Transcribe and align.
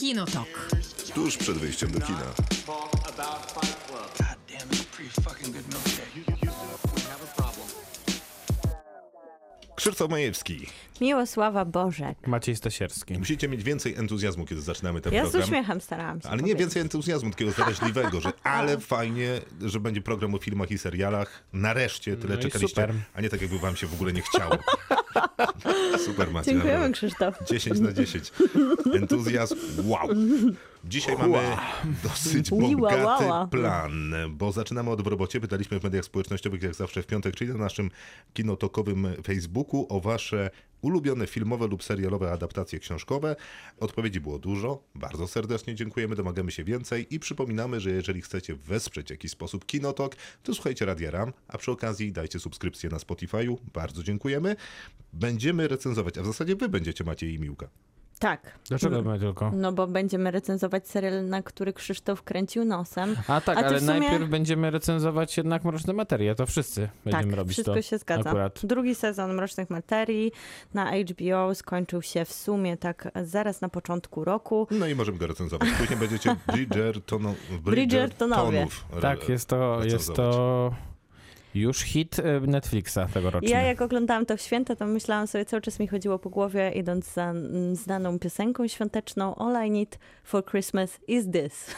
Kinotok. 0.00 0.48
Tuż 1.14 1.36
przed 1.36 1.58
wyjściem 1.58 1.90
do 1.90 2.00
kina. 2.00 2.34
Krzysztof 9.76 10.10
Majewski. 10.10 10.66
Miłosława 11.00 11.64
Bożek. 11.64 12.26
Maciej 12.26 12.56
Stasierski. 12.56 13.18
Musicie 13.18 13.48
mieć 13.48 13.62
więcej 13.62 13.94
entuzjazmu, 13.96 14.46
kiedy 14.46 14.60
zaczynamy 14.60 15.00
ten 15.00 15.12
Ja 15.12 15.20
z 15.26 15.30
program. 15.30 15.48
uśmiechem 15.48 15.80
starałam 15.80 16.20
się. 16.20 16.28
Ale 16.28 16.42
nie 16.42 16.54
więcej 16.54 16.82
entuzjazmu, 16.82 17.30
takiego 17.30 17.50
zaraźliwego, 17.50 18.20
że 18.20 18.32
ale 18.58 18.78
fajnie, 18.78 19.40
że 19.64 19.80
będzie 19.80 20.00
program 20.00 20.34
o 20.34 20.38
filmach 20.38 20.70
i 20.70 20.78
serialach. 20.78 21.42
Nareszcie 21.52 22.16
tyle 22.16 22.36
No 22.36 22.42
czekaliście, 22.42 22.68
super. 22.82 22.94
a 23.14 23.20
nie 23.20 23.28
tak 23.28 23.40
jakby 23.42 23.58
wam 23.58 23.76
się 23.76 23.86
w 23.86 23.94
ogóle 23.94 24.12
nie 24.12 24.22
chciało. 24.22 24.56
Super 26.06 26.30
Maciej. 26.30 26.54
Dziękujemy. 26.54 26.92
Krzysztof. 26.92 27.38
10 27.48 27.80
na 27.80 27.92
10. 27.92 28.32
Entuzjazm, 28.94 29.56
wow. 29.84 30.08
Dzisiaj 30.84 31.16
mamy 31.16 31.38
dosyć 32.02 32.50
bogaty 32.50 33.24
plan, 33.50 34.14
bo 34.30 34.52
zaczynamy 34.52 34.90
od 34.90 35.02
w 35.02 35.06
robocie. 35.06 35.40
Pytaliśmy 35.40 35.80
w 35.80 35.84
mediach 35.84 36.04
społecznościowych, 36.04 36.62
jak 36.62 36.74
zawsze 36.74 37.02
w 37.02 37.06
piątek, 37.06 37.34
czyli 37.34 37.50
na 37.50 37.58
naszym 37.58 37.90
kinotokowym 38.32 39.06
Facebooku 39.26 39.86
o 39.88 40.00
wasze 40.00 40.50
ulubione 40.80 41.26
filmowe 41.26 41.66
lub 41.66 41.84
serialowe 41.84 42.32
adaptacje 42.32 42.78
książkowe. 42.78 43.36
Odpowiedzi 43.80 44.20
było 44.20 44.38
dużo. 44.38 44.82
Bardzo 44.94 45.28
serdecznie 45.28 45.74
dziękujemy, 45.74 46.16
domagamy 46.16 46.50
się 46.50 46.64
więcej 46.64 47.14
i 47.14 47.20
przypominamy, 47.20 47.80
że 47.80 47.90
jeżeli 47.90 48.22
chcecie 48.22 48.54
wesprzeć 48.54 49.06
w 49.06 49.10
jakiś 49.10 49.30
sposób 49.30 49.66
Kinotok, 49.66 50.16
to 50.42 50.54
słuchajcie 50.54 50.84
Radia 50.84 51.10
Ram, 51.10 51.32
a 51.48 51.58
przy 51.58 51.70
okazji 51.70 52.12
dajcie 52.12 52.38
subskrypcję 52.38 52.90
na 52.90 52.96
Spotify'u. 52.98 53.56
Bardzo 53.74 54.02
dziękujemy. 54.02 54.56
Będziemy 55.12 55.68
recenzować, 55.68 56.18
a 56.18 56.22
w 56.22 56.26
zasadzie 56.26 56.56
wy 56.56 56.68
będziecie 56.68 57.04
Maciej 57.04 57.34
i 57.34 57.38
Miłka. 57.38 57.68
Tak. 58.20 58.58
Dlaczego 58.68 59.02
my 59.02 59.18
tylko? 59.18 59.50
No 59.54 59.72
bo 59.72 59.86
będziemy 59.86 60.30
recenzować 60.30 60.88
serial, 60.88 61.26
na 61.28 61.42
który 61.42 61.72
Krzysztof 61.72 62.22
kręcił 62.22 62.64
nosem. 62.64 63.16
A 63.28 63.40
tak, 63.40 63.58
A 63.58 63.60
ale 63.60 63.80
sumie- 63.80 63.86
najpierw 64.00 64.28
będziemy 64.30 64.70
recenzować 64.70 65.36
jednak 65.36 65.64
Mroczne 65.64 65.92
Materie, 65.92 66.34
to 66.34 66.46
wszyscy 66.46 66.88
będziemy 67.04 67.24
tak, 67.26 67.36
robić 67.38 67.52
wszystko 67.52 67.74
to. 67.74 67.82
się 67.82 67.98
zgadza. 67.98 68.30
Akurat. 68.30 68.60
Drugi 68.66 68.94
sezon 68.94 69.34
Mrocznych 69.34 69.70
Materii 69.70 70.32
na 70.74 70.92
HBO 70.96 71.54
skończył 71.54 72.02
się 72.02 72.24
w 72.24 72.32
sumie 72.32 72.76
tak 72.76 73.08
zaraz 73.22 73.60
na 73.60 73.68
początku 73.68 74.24
roku. 74.24 74.66
No 74.70 74.86
i 74.86 74.94
możemy 74.94 75.18
go 75.18 75.26
recenzować. 75.26 75.68
Później 75.78 75.98
będziecie 75.98 76.36
Bridgertono, 76.52 77.34
Bridgertonowie. 77.62 78.50
Bridgertonów 78.50 79.00
Tak, 79.02 79.28
jest 79.28 79.48
to, 79.48 79.80
jest 79.84 80.14
to 80.14 80.74
już 81.54 81.80
hit 81.80 82.18
e, 82.18 82.40
Netflixa 82.40 82.98
tegoroczny. 83.14 83.50
Ja 83.50 83.62
jak 83.62 83.82
oglądałam 83.82 84.26
to 84.26 84.36
w 84.36 84.40
święta, 84.40 84.76
to 84.76 84.86
myślałam 84.86 85.26
sobie, 85.26 85.44
cały 85.44 85.60
czas 85.60 85.78
mi 85.78 85.88
chodziło 85.88 86.18
po 86.18 86.30
głowie, 86.30 86.72
idąc 86.74 87.12
za 87.12 87.30
mm, 87.30 87.76
znaną 87.76 88.18
piosenką 88.18 88.68
świąteczną 88.68 89.34
All 89.34 89.66
I 89.66 89.70
Need 89.70 89.98
for 90.24 90.44
Christmas 90.44 90.98
is 91.08 91.24
this. 91.32 91.74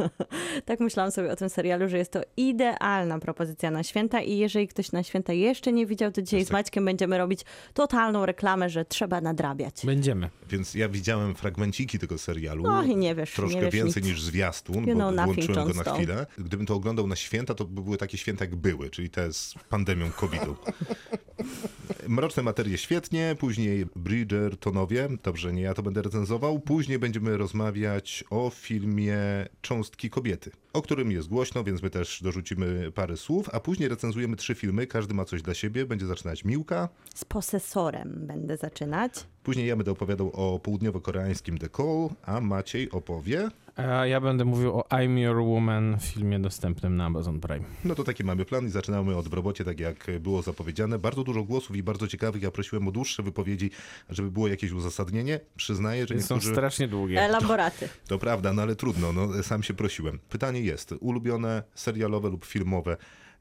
tak 0.64 0.80
myślałam 0.80 1.12
sobie 1.12 1.32
o 1.32 1.36
tym 1.36 1.48
serialu, 1.50 1.88
że 1.88 1.98
jest 1.98 2.12
to 2.12 2.20
idealna 2.36 3.18
propozycja 3.18 3.70
na 3.70 3.82
święta 3.82 4.20
i 4.20 4.38
jeżeli 4.38 4.68
ktoś 4.68 4.92
na 4.92 5.02
święta 5.02 5.32
jeszcze 5.32 5.72
nie 5.72 5.86
widział, 5.86 6.12
to 6.12 6.22
dzisiaj 6.22 6.44
z 6.44 6.48
tak- 6.48 6.52
Maćkiem 6.52 6.84
będziemy 6.84 7.18
robić 7.18 7.40
totalną 7.74 8.26
reklamę, 8.26 8.70
że 8.70 8.84
trzeba 8.84 9.20
nadrabiać. 9.20 9.86
Będziemy. 9.86 10.30
Więc 10.50 10.74
ja 10.74 10.88
widziałem 10.88 11.34
fragmenciki 11.34 11.98
tego 11.98 12.18
serialu. 12.18 12.66
Och, 12.66 12.86
i 12.86 12.96
nie 12.96 13.14
wiesz, 13.14 13.32
Troszkę 13.32 13.56
nie 13.56 13.62
wiesz 13.64 13.74
więcej 13.74 14.02
nic. 14.02 14.12
niż 14.12 14.22
zwiastun, 14.22 14.76
You 14.76 14.86
bo 14.86 14.92
know 14.94 15.14
nothing, 15.14 15.34
włączyłem 15.36 15.68
go 15.68 15.84
na 15.84 15.94
chwilę. 15.96 16.26
Gdybym 16.38 16.66
to 16.66 16.74
oglądał 16.74 17.06
na 17.06 17.16
święta, 17.16 17.54
to 17.54 17.64
by 17.64 17.82
były 17.82 17.96
takie 17.96 18.18
święta 18.18 18.44
jak 18.44 18.56
były, 18.56 18.90
czyli 18.90 19.10
te 19.16 19.32
z 19.32 19.54
pandemią 19.68 20.10
COVID-u. 20.10 20.56
Mroczne 22.08 22.42
materie 22.42 22.78
świetnie, 22.78 23.36
później 23.38 23.86
Bridgertonowie, 23.96 25.08
dobrze, 25.22 25.52
nie 25.52 25.62
ja 25.62 25.74
to 25.74 25.82
będę 25.82 26.02
recenzował. 26.02 26.60
Później 26.60 26.98
będziemy 26.98 27.36
rozmawiać 27.36 28.24
o 28.30 28.50
filmie 28.50 29.18
Cząstki 29.60 30.10
kobiety, 30.10 30.50
o 30.72 30.82
którym 30.82 31.12
jest 31.12 31.28
głośno, 31.28 31.64
więc 31.64 31.82
my 31.82 31.90
też 31.90 32.22
dorzucimy 32.22 32.92
parę 32.92 33.16
słów, 33.16 33.50
a 33.52 33.60
później 33.60 33.88
recenzujemy 33.88 34.36
trzy 34.36 34.54
filmy, 34.54 34.86
każdy 34.86 35.14
ma 35.14 35.24
coś 35.24 35.42
dla 35.42 35.54
siebie, 35.54 35.86
będzie 35.86 36.06
zaczynać 36.06 36.44
Miłka, 36.44 36.88
Z 37.14 37.24
posesorem 37.24 38.12
będę 38.26 38.56
zaczynać. 38.56 39.12
Później 39.42 39.66
ja 39.66 39.76
będę 39.76 39.92
opowiadał 39.92 40.30
o 40.32 40.58
południowo-koreańskim 40.58 41.58
The 41.58 41.68
Call, 41.68 42.08
a 42.22 42.40
Maciej 42.40 42.90
opowie. 42.90 43.48
A 43.76 44.06
ja 44.06 44.20
będę 44.20 44.44
mówił 44.44 44.78
o 44.78 44.80
I'm 44.80 45.18
Your 45.18 45.42
Woman, 45.42 45.96
filmie 46.00 46.38
dostępnym 46.38 46.96
na 46.96 47.04
Amazon 47.06 47.40
Prime. 47.40 47.64
No 47.84 47.94
to 47.94 48.04
taki 48.04 48.24
mamy 48.24 48.44
plan 48.44 48.66
i 48.66 48.70
zaczynamy 48.70 49.16
od 49.16 49.28
w 49.28 49.32
robocie, 49.32 49.64
tak 49.64 49.80
jak 49.80 50.06
było 50.20 50.42
zapowiedziane. 50.42 50.98
Bardzo 50.98 51.24
dużo 51.24 51.44
głosów 51.44 51.76
i 51.76 51.82
bardzo 51.82 52.08
ciekawych. 52.08 52.42
Ja 52.42 52.50
prosiłem 52.50 52.88
o 52.88 52.92
dłuższe 52.92 53.22
wypowiedzi, 53.22 53.70
żeby 54.10 54.30
było 54.30 54.48
jakieś 54.48 54.72
uzasadnienie. 54.72 55.40
Przyznaję, 55.56 56.06
że 56.06 56.20
Są 56.20 56.34
niektórzy... 56.34 56.52
strasznie 56.52 56.88
długie. 56.88 57.22
Elaboraty. 57.22 57.88
To 58.08 58.18
prawda, 58.18 58.52
no 58.52 58.62
ale 58.62 58.76
trudno, 58.76 59.12
no, 59.12 59.42
sam 59.42 59.62
się 59.62 59.74
prosiłem. 59.74 60.18
Pytanie 60.28 60.60
jest, 60.60 60.94
ulubione 61.00 61.62
serialowe 61.74 62.28
lub 62.28 62.44
filmowe 62.44 62.96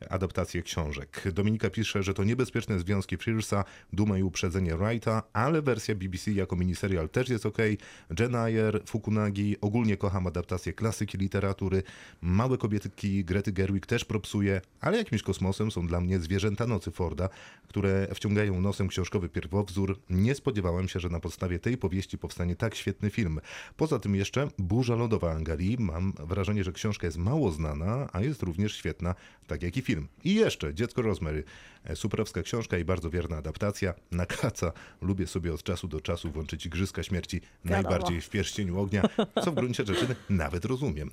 adaptacje 0.10 0.62
książek. 0.62 1.24
Dominika 1.34 1.70
pisze, 1.70 2.04
że 2.04 2.14
to 2.14 2.24
niebezpieczne 2.24 2.80
związki 2.80 3.18
Frearsa, 3.18 3.64
duma 3.94 4.18
i 4.18 4.24
uprzedzenie 4.24 4.76
Wrighta, 4.78 5.24
ale 5.34 5.62
wersja 5.62 5.96
BBC 5.96 6.32
jako 6.32 6.56
miniserial 6.56 7.10
też 7.10 7.30
jest 7.30 7.46
ok. 7.46 7.58
Jen 8.20 8.36
Ayer, 8.36 8.82
Fukunagi, 8.86 9.56
ogólnie 9.62 9.98
kocham 9.98 10.28
adaptację 10.28 10.74
klasyki 10.74 11.18
literatury. 11.18 11.84
Małe 12.22 12.58
kobietki 12.58 13.26
Grety 13.26 13.52
Gerwig 13.52 13.86
też 13.86 14.06
propsuje, 14.06 14.62
ale 14.82 14.98
jakimś 14.98 15.22
kosmosem 15.22 15.72
są 15.72 15.88
dla 15.88 16.02
mnie 16.02 16.20
zwierzęta 16.20 16.68
nocy 16.68 16.92
Forda, 16.92 17.30
które 17.68 18.08
wciągają 18.16 18.62
nosem 18.62 18.88
książkowy 18.88 19.30
pierwowzór. 19.30 20.00
Nie 20.10 20.36
spodziewałem 20.36 20.88
się, 20.88 21.00
że 21.00 21.10
na 21.10 21.20
podstawie 21.20 21.60
tej 21.60 21.78
powieści 21.78 22.18
powstanie 22.18 22.56
tak 22.56 22.76
świetny 22.76 23.10
film. 23.10 23.40
Poza 23.78 24.00
tym 24.00 24.16
jeszcze 24.16 24.48
Burza 24.58 24.96
lodowa 24.96 25.32
Angali. 25.32 25.78
Mam 25.80 26.14
wrażenie, 26.20 26.64
że 26.64 26.72
książka 26.72 27.08
jest 27.08 27.18
mało 27.18 27.52
znana, 27.52 28.10
a 28.14 28.22
jest 28.22 28.44
również 28.44 28.76
świetna, 28.76 29.16
tak 29.48 29.64
jak 29.64 29.78
i 29.78 29.82
film. 29.82 29.95
I 30.24 30.36
jeszcze 30.36 30.74
Dziecko 30.74 31.02
Rosemary. 31.02 31.44
E, 31.84 31.96
Superowska 31.96 32.44
książka 32.44 32.78
i 32.78 32.86
bardzo 32.86 33.10
wierna 33.10 33.38
adaptacja. 33.38 33.94
Na 34.12 34.26
kaca 34.26 34.72
lubię 35.02 35.28
sobie 35.28 35.54
od 35.54 35.64
czasu 35.64 35.88
do 35.88 36.02
czasu 36.02 36.32
włączyć 36.32 36.66
Igrzyska 36.66 37.04
Śmierci, 37.04 37.42
najbardziej 37.64 38.22
w 38.22 38.30
pierścieniu 38.30 38.80
ognia, 38.80 39.04
co 39.44 39.52
w 39.52 39.56
gruncie 39.56 39.86
rzeczy 39.86 40.16
nawet 40.30 40.66
rozumiem. 40.66 41.12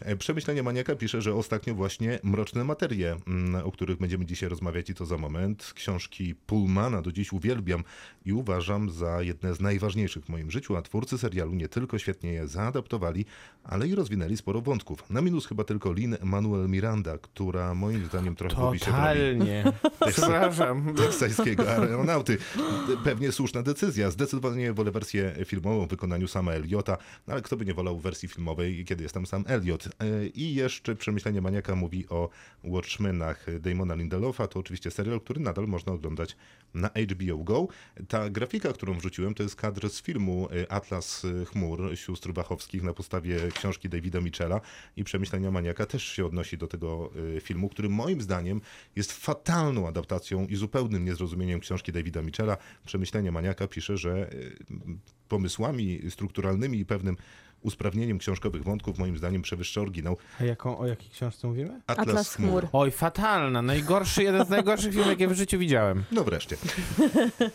E, 0.00 0.16
Przemyślenie 0.16 0.62
Maniaka 0.62 0.94
pisze, 0.94 1.22
że 1.22 1.34
ostatnio 1.34 1.74
właśnie 1.74 2.18
Mroczne 2.22 2.64
Materie, 2.64 3.16
mm, 3.26 3.66
o 3.66 3.72
których 3.72 3.98
będziemy 3.98 4.26
dzisiaj 4.26 4.48
rozmawiać 4.48 4.90
i 4.90 4.94
to 4.94 5.06
za 5.06 5.18
moment. 5.18 5.72
Książki 5.74 6.34
Pullmana 6.34 7.02
do 7.02 7.12
dziś 7.12 7.32
uwielbiam 7.32 7.84
i 8.24 8.32
uważam 8.32 8.90
za 8.90 9.22
jedne 9.22 9.54
z 9.54 9.60
najważniejszych 9.60 10.24
w 10.24 10.28
moim 10.28 10.50
życiu, 10.50 10.76
a 10.76 10.82
twórcy 10.82 11.18
serialu 11.18 11.54
nie 11.54 11.68
tylko 11.68 11.98
świetnie 11.98 12.32
je 12.32 12.48
zaadaptowali, 12.48 13.24
ale 13.64 13.88
i 13.88 13.94
rozwinęli 13.94 14.36
sporo 14.36 14.60
wątków. 14.60 15.10
Na 15.10 15.20
minus 15.20 15.46
chyba 15.46 15.64
tylko 15.64 15.92
Lin 15.92 16.16
Manuel 16.22 16.68
Miranda, 16.68 17.18
która 17.18 17.74
moim 17.74 18.06
zdaniem 18.06 18.36
trochę 18.36 18.56
gubi 18.56 18.78
się 18.78 18.84
Totalnie. 18.84 19.64
Przepraszam. 20.12 20.94
teksańskiego 20.94 21.70
aeronauty. 21.72 22.38
Pewnie 23.04 23.32
słuszna 23.32 23.62
decyzja. 23.62 24.10
Zdecydowanie 24.10 24.72
wolę 24.72 24.90
wersję 24.90 25.34
filmową 25.44 25.86
w 25.86 25.88
wykonaniu 25.90 26.28
sama 26.28 26.52
Eliota, 26.52 26.98
no 27.26 27.32
ale 27.32 27.42
kto 27.42 27.56
by 27.56 27.64
nie 27.64 27.74
wolał 27.74 27.98
wersji 27.98 28.28
filmowej, 28.28 28.84
kiedy 28.84 29.02
jest 29.02 29.14
tam 29.14 29.26
sam 29.26 29.44
Elliot. 29.60 29.86
E, 29.86 30.26
I 30.26 30.54
jeszcze 30.54 30.96
Przemyślenie 30.96 31.40
Maniaka 31.40 31.76
mówi 31.76 32.08
o 32.08 32.28
Watchmenach 32.64 33.46
Damona 33.60 33.94
Lindelofa. 33.94 34.46
To 34.48 34.58
oczywiście 34.58 34.90
serial, 34.90 35.20
który 35.20 35.40
nadal 35.40 35.66
można 35.66 35.92
oglądać 35.92 36.36
na 36.74 36.88
HBO 36.88 37.38
Go. 37.38 37.68
Ta 38.08 38.30
grafika, 38.30 38.72
którą 38.72 38.94
wrzuciłem, 38.94 39.34
to 39.34 39.42
jest 39.42 39.56
kadr 39.56 39.90
z 39.90 40.02
filmu 40.02 40.48
e, 40.50 40.72
Atlas 40.72 41.26
Chmur 41.46 41.96
sióstr 41.98 42.32
Wachowskich 42.32 42.82
na 42.82 42.92
podstawie 42.92 43.38
książki 43.54 43.88
Davida 43.88 44.20
Michela 44.20 44.60
i 44.96 45.04
Przemyślenia 45.04 45.50
Maniaka 45.50 45.86
też 45.86 46.04
się 46.04 46.26
odnosi 46.26 46.58
do 46.58 46.66
tego 46.66 47.10
e, 47.36 47.40
filmu, 47.40 47.68
który 47.68 47.88
moim 47.88 48.20
zdaniem 48.20 48.60
jest 48.96 49.12
fatalną 49.12 49.88
adaptacją 49.88 50.46
i 50.46 50.56
zupełnym 50.56 51.04
niezrozumieniem 51.04 51.60
książki 51.60 51.92
Davida 51.92 52.22
Michela. 52.22 52.56
Przemyślenie 52.86 53.32
Maniaka 53.32 53.68
pisze, 53.68 53.96
że 53.96 54.30
pomysłami 55.28 56.00
strukturalnymi 56.10 56.78
i 56.78 56.86
pewnym 56.86 57.16
usprawnieniem 57.62 58.18
książkowych 58.18 58.62
wątków 58.64 58.98
moim 58.98 59.16
zdaniem 59.16 59.42
przewyższa 59.42 59.80
oryginał. 59.80 60.16
A 60.40 60.44
jaką, 60.44 60.78
o 60.78 60.86
jakiej 60.86 61.10
książce 61.10 61.48
mówimy? 61.48 61.80
Atlas, 61.86 62.08
Atlas 62.08 62.34
Chmur. 62.34 62.50
chmur. 62.50 62.68
Oj, 62.72 62.90
fatalna. 62.90 63.62
Najgorszy, 63.62 64.22
jeden 64.22 64.46
z 64.46 64.48
najgorszych 64.48 64.92
filmów, 64.92 65.10
jakie 65.10 65.28
w 65.28 65.32
życiu 65.32 65.58
widziałem. 65.58 66.04
No 66.12 66.24
wreszcie. 66.24 66.56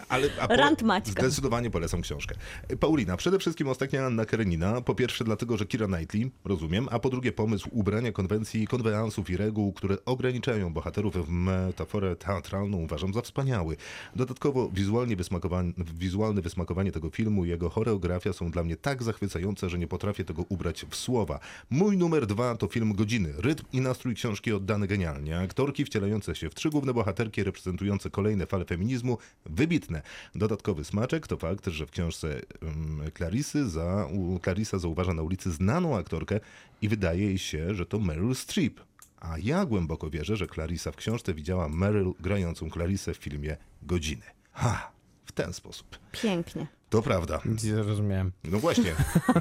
Ale, 0.10 0.28
a 0.40 0.48
Rant 0.48 0.84
Maćka. 0.84 1.22
Zdecydowanie 1.22 1.72
polecam 1.72 2.02
książkę. 2.02 2.36
Paulina, 2.80 3.18
przede 3.18 3.40
wszystkim 3.40 3.68
ostatnia 3.68 4.06
Anna 4.06 4.26
Karenina. 4.26 4.82
Po 4.82 4.96
pierwsze 4.96 5.24
dlatego, 5.24 5.58
że 5.58 5.66
Kira 5.66 5.88
Knightley, 5.88 6.32
rozumiem, 6.46 6.88
a 6.92 7.00
po 7.00 7.10
drugie 7.10 7.32
pomysł 7.32 7.70
ubrania 7.72 8.12
konwencji, 8.12 8.68
konwenansów 8.68 9.30
i 9.30 9.38
reguł, 9.38 9.74
które 9.74 9.98
ograniczają 10.06 10.74
bohaterów 10.74 11.28
w 11.28 11.30
metaforę 11.30 12.16
teatralną 12.16 12.78
uważam 12.78 13.14
za 13.14 13.22
wspaniały. 13.22 13.78
Dodatkowo 14.16 14.70
wizualnie 14.74 15.16
wysmakowanie, 15.16 15.74
wizualne 15.78 16.42
wysmakowanie 16.42 16.92
tego 16.92 17.10
filmu 17.10 17.46
i 17.46 17.50
jego 17.50 17.70
choreografia 17.70 18.34
są 18.34 18.52
dla 18.52 18.64
mnie 18.64 18.78
tak 18.78 19.04
zachwycające, 19.04 19.70
że 19.70 19.80
nie 19.80 19.88
potrafię 19.96 20.26
tego 20.26 20.46
ubrać 20.50 20.86
w 20.90 20.96
słowa. 20.96 21.40
Mój 21.70 21.98
numer 21.98 22.28
dwa 22.28 22.56
to 22.56 22.68
film 22.68 22.94
Godziny. 22.94 23.34
Rytm 23.38 23.66
i 23.74 23.82
nastrój 23.82 24.16
książki 24.16 24.54
oddany 24.54 24.88
genialnie. 24.88 25.40
Aktorki 25.40 25.86
wcielające 25.86 26.36
się 26.36 26.50
w 26.50 26.56
trzy 26.56 26.70
główne 26.70 26.94
bohaterki 26.94 27.44
reprezentujące 27.44 28.10
kolejne 28.10 28.46
fale 28.46 28.66
feminizmu. 28.66 29.18
Wybitne. 29.46 30.02
Dodatkowy 30.36 30.84
smaczek 30.84 31.28
to 31.28 31.38
fakt, 31.38 31.68
że 31.68 31.86
w 31.86 31.92
książce 31.92 32.42
um, 32.62 33.02
Clarisy 33.18 33.70
za, 33.70 34.08
u, 34.14 34.40
zauważa 34.74 35.14
na 35.14 35.22
ulicy 35.22 35.52
znaną 35.52 35.98
aktorkę 35.98 36.40
i 36.82 36.90
wydaje 36.90 37.26
jej 37.26 37.38
się, 37.38 37.76
że 37.76 37.86
to 37.86 38.00
Meryl 38.00 38.36
Streep. 38.36 38.82
A 39.20 39.38
ja 39.38 39.66
głęboko 39.66 40.10
wierzę, 40.10 40.38
że 40.38 40.48
Clarissa 40.48 40.92
w 40.92 40.96
książce 40.96 41.34
widziała 41.34 41.70
Meryl 41.70 42.14
grającą 42.20 42.70
Clarissę 42.70 43.14
w 43.14 43.18
filmie 43.18 43.58
Godziny. 43.84 44.26
Ha! 44.52 44.92
W 45.26 45.32
ten 45.32 45.54
sposób. 45.54 46.00
Pięknie. 46.12 46.68
To 46.90 47.02
prawda. 47.02 47.40
Nie 47.46 47.76
zrozumiałem. 47.84 48.32
No 48.44 48.60
właśnie, 48.60 48.92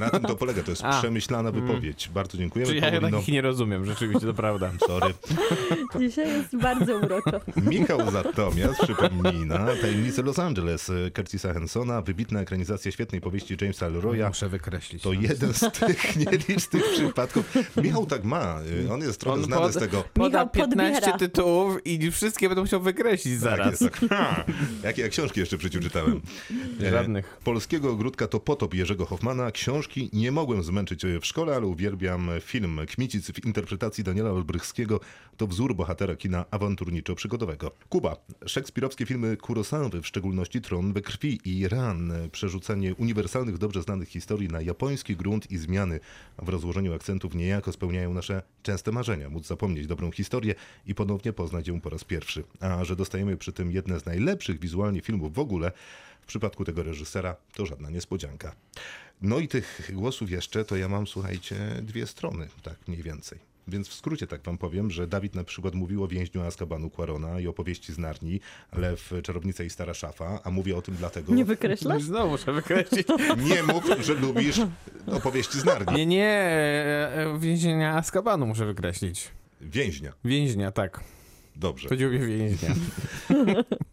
na 0.00 0.10
tym 0.10 0.22
to 0.22 0.36
polega. 0.36 0.62
To 0.62 0.70
jest 0.70 0.84
A. 0.84 0.98
przemyślana 0.98 1.52
wypowiedź. 1.52 2.08
Bardzo 2.14 2.38
dziękujemy. 2.38 2.70
Czy 2.72 2.76
ja 2.76 2.82
Paulino. 2.90 3.10
takich 3.18 3.34
nie 3.34 3.42
rozumiem, 3.42 3.86
rzeczywiście, 3.86 4.26
to 4.26 4.34
prawda. 4.34 4.70
Sorry. 4.86 5.14
Dzisiaj 6.00 6.28
jest 6.28 6.56
bardzo 6.56 6.96
uroczo. 6.98 7.40
Michał 7.56 8.10
natomiast 8.10 8.80
przypomina 8.82 9.66
Tajemnice 9.80 10.22
Los 10.22 10.38
Angeles 10.38 10.90
Curtisa 11.16 11.52
Hensona, 11.54 12.02
wybitna 12.02 12.40
ekranizacja 12.40 12.92
świetnej 12.92 13.20
powieści 13.20 13.56
Jamesa 13.60 13.88
Leroya. 13.88 14.28
Muszę 14.28 14.48
wykreślić. 14.48 15.02
To 15.02 15.12
no. 15.12 15.20
jeden 15.20 15.54
z 15.54 15.60
tych 15.72 16.16
nielicznych 16.26 16.82
przypadków. 16.94 17.54
Michał 17.76 18.06
tak 18.06 18.24
ma. 18.24 18.60
y, 18.86 18.92
On 18.92 19.00
jest 19.00 19.20
trochę 19.20 19.38
On 19.38 19.44
znany 19.44 19.62
pod- 19.62 19.72
z 19.72 19.76
tego. 19.78 20.04
Poda 20.14 20.28
Michał 20.44 20.50
15 20.50 20.94
podbiera. 21.00 21.18
tytułów 21.18 21.86
i 21.86 22.10
wszystkie 22.10 22.48
będą 22.48 22.62
musiał 22.62 22.80
wykreślić 22.80 23.34
Tak, 23.34 23.42
zaraz. 23.42 23.80
jest 23.80 23.94
tak. 24.00 24.10
Ha! 24.10 24.44
Jakie 24.82 25.02
ja 25.02 25.08
książki 25.08 25.40
jeszcze 25.40 25.56
w 25.58 25.62
życiu 25.62 25.80
czytałem? 25.80 26.20
E, 26.82 26.90
Żadnych. 26.90 27.38
Polskiego 27.44 27.90
ogródka 27.90 28.28
to 28.28 28.40
potop 28.40 28.74
Jerzego 28.74 29.06
Hoffmana. 29.06 29.50
Książki 29.50 30.10
nie 30.12 30.32
mogłem 30.32 30.62
zmęczyć 30.62 31.02
w 31.20 31.26
szkole, 31.26 31.56
ale 31.56 31.66
uwielbiam 31.66 32.30
film. 32.40 32.80
Kmicic 32.88 33.30
w 33.30 33.44
interpretacji 33.44 34.04
Daniela 34.04 34.30
Olbrychskiego 34.30 35.00
to 35.36 35.46
wzór 35.46 35.74
bohatera 35.74 36.16
kina 36.16 36.44
awanturniczo-przygodowego. 36.50 37.70
Kuba. 37.88 38.16
Szekspirowskie 38.46 39.06
filmy 39.06 39.36
Kurosawy, 39.36 40.02
w 40.02 40.06
szczególności 40.06 40.60
Tron 40.60 40.92
we 40.92 41.00
krwi 41.00 41.40
i 41.44 41.58
Iran. 41.58 42.12
Przerzucenie 42.32 42.94
uniwersalnych, 42.94 43.58
dobrze 43.58 43.82
znanych 43.82 44.08
historii 44.08 44.48
na 44.48 44.60
japoński 44.60 45.16
grunt 45.16 45.50
i 45.50 45.58
zmiany 45.58 46.00
w 46.42 46.48
rozłożeniu 46.48 46.94
akcentów 46.94 47.34
niejako 47.34 47.72
spełniają 47.72 48.14
nasze 48.14 48.42
częste 48.62 48.92
marzenia. 48.92 49.30
Móc 49.30 49.46
zapomnieć 49.46 49.86
dobrą 49.86 50.10
historię 50.10 50.54
i 50.86 50.94
ponownie 50.94 51.32
poznać 51.32 51.68
ją 51.68 51.80
po 51.80 51.90
raz 51.90 52.04
pierwszy. 52.04 52.44
A 52.60 52.84
że 52.84 52.96
dostajemy 52.96 53.36
przy 53.36 53.52
tym 53.52 53.72
jedne 53.72 54.00
z 54.00 54.06
najlepszych 54.06 54.60
wizualnie 54.60 55.00
filmów 55.00 55.34
w 55.34 55.38
ogóle, 55.38 55.72
w 56.24 56.26
przypadku 56.26 56.64
tego 56.64 56.82
reżysera 56.82 57.36
to 57.54 57.66
żadna 57.66 57.90
niespodzianka. 57.90 58.54
No 59.22 59.38
i 59.38 59.48
tych 59.48 59.90
głosów 59.92 60.30
jeszcze, 60.30 60.64
to 60.64 60.76
ja 60.76 60.88
mam, 60.88 61.06
słuchajcie, 61.06 61.56
dwie 61.82 62.06
strony, 62.06 62.48
tak 62.62 62.88
mniej 62.88 63.02
więcej. 63.02 63.38
Więc 63.68 63.88
w 63.88 63.94
skrócie 63.94 64.26
tak 64.26 64.42
wam 64.42 64.58
powiem, 64.58 64.90
że 64.90 65.06
Dawid 65.06 65.34
na 65.34 65.44
przykład 65.44 65.74
mówił 65.74 66.04
o 66.04 66.08
więźniu 66.08 66.42
Azkabanu 66.42 66.90
Quarona 66.90 67.40
i 67.40 67.46
opowieści 67.46 67.92
z 67.92 67.98
Narni, 67.98 68.40
Lew, 68.72 69.14
Czarownica 69.22 69.64
i 69.64 69.70
Stara 69.70 69.94
Szafa, 69.94 70.40
a 70.44 70.50
mówię 70.50 70.76
o 70.76 70.82
tym 70.82 70.94
dlatego... 70.94 71.34
Nie 71.34 71.44
wykreślasz? 71.44 72.02
Znowu 72.02 72.30
muszę 72.30 72.52
wykreślić. 72.52 73.06
Nie 73.50 73.62
mów, 73.62 73.84
że 74.00 74.14
lubisz 74.14 74.60
opowieści 75.06 75.60
z 75.60 75.64
Narni. 75.64 75.96
Nie, 75.96 76.06
nie, 76.06 76.28
e, 76.28 77.14
e, 77.14 77.38
więzienia 77.38 77.96
Azkabanu 77.96 78.46
muszę 78.46 78.66
wykreślić. 78.66 79.28
Więźnia. 79.60 80.12
Więźnia, 80.24 80.72
tak. 80.72 81.00
Dobrze. 81.56 81.88
Chodziło 81.88 82.10
mi 82.10 82.16
o 82.22 82.26
więźnia. 82.26 82.74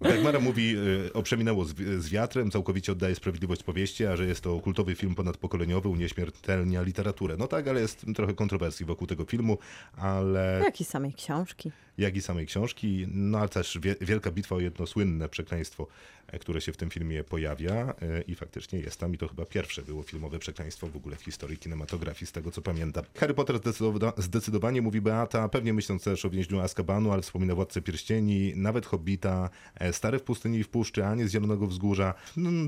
Dagmara 0.01 0.39
mówi 0.49 0.75
y, 0.77 1.13
o 1.13 1.23
Przeminęło 1.23 1.65
z, 1.65 1.75
z 1.77 2.09
wiatrem, 2.09 2.51
całkowicie 2.51 2.91
oddaje 2.91 3.15
sprawiedliwość 3.15 3.63
powieści, 3.63 4.05
a 4.05 4.15
że 4.15 4.25
jest 4.25 4.41
to 4.41 4.59
kultowy 4.59 4.95
film 4.95 5.15
ponadpokoleniowy, 5.15 5.89
unieśmiertelnia 5.89 6.81
literaturę. 6.81 7.35
No 7.37 7.47
tak, 7.47 7.67
ale 7.67 7.81
jest 7.81 8.05
trochę 8.15 8.33
kontrowersji 8.33 8.85
wokół 8.85 9.07
tego 9.07 9.25
filmu, 9.25 9.57
ale 9.97 10.61
Jak 10.63 10.81
i 10.81 10.83
samej 10.83 11.13
książki. 11.13 11.71
Jak 11.97 12.15
i 12.15 12.21
samej 12.21 12.45
książki, 12.47 13.05
no 13.07 13.39
ale 13.39 13.49
też 13.49 13.79
wie, 13.81 13.95
wielka 14.01 14.31
bitwa 14.31 14.55
o 14.55 14.59
jedno 14.59 14.87
słynne 14.87 15.29
przekleństwo, 15.29 15.87
e, 16.27 16.39
które 16.39 16.61
się 16.61 16.73
w 16.73 16.77
tym 16.77 16.89
filmie 16.89 17.23
pojawia 17.23 17.93
e, 18.01 18.21
i 18.21 18.35
faktycznie 18.35 18.79
jest 18.79 18.99
tam 18.99 19.13
i 19.13 19.17
to 19.17 19.27
chyba 19.27 19.45
pierwsze 19.45 19.81
było 19.81 20.03
filmowe 20.03 20.39
przekleństwo 20.39 20.87
w 20.87 20.95
ogóle 20.95 21.15
w 21.15 21.21
historii 21.21 21.57
kinematografii, 21.57 22.27
z 22.27 22.31
tego 22.31 22.51
co 22.51 22.61
pamiętam. 22.61 23.03
Harry 23.17 23.33
Potter 23.33 23.55
zdecydowa- 23.55 24.13
zdecydowanie, 24.21 24.81
mówi 24.81 25.01
Beata, 25.01 25.49
pewnie 25.49 25.73
myśląc 25.73 26.03
też 26.03 26.25
o 26.25 26.29
więźniu 26.29 26.59
Azkabanu, 26.59 27.11
ale 27.11 27.21
wspomina 27.21 27.55
Władcę 27.55 27.81
Pierścieni, 27.81 28.53
nawet 28.55 28.85
Hobbita, 28.85 29.49
e, 29.75 29.93
Stary 29.93 30.19
w 30.19 30.23
pustyni 30.23 30.57
i 30.57 30.63
w 30.63 30.69
puszczy, 30.69 31.05
Anię 31.05 31.27
z 31.27 31.31
Zielonego 31.31 31.67
Wzgórza, 31.67 32.13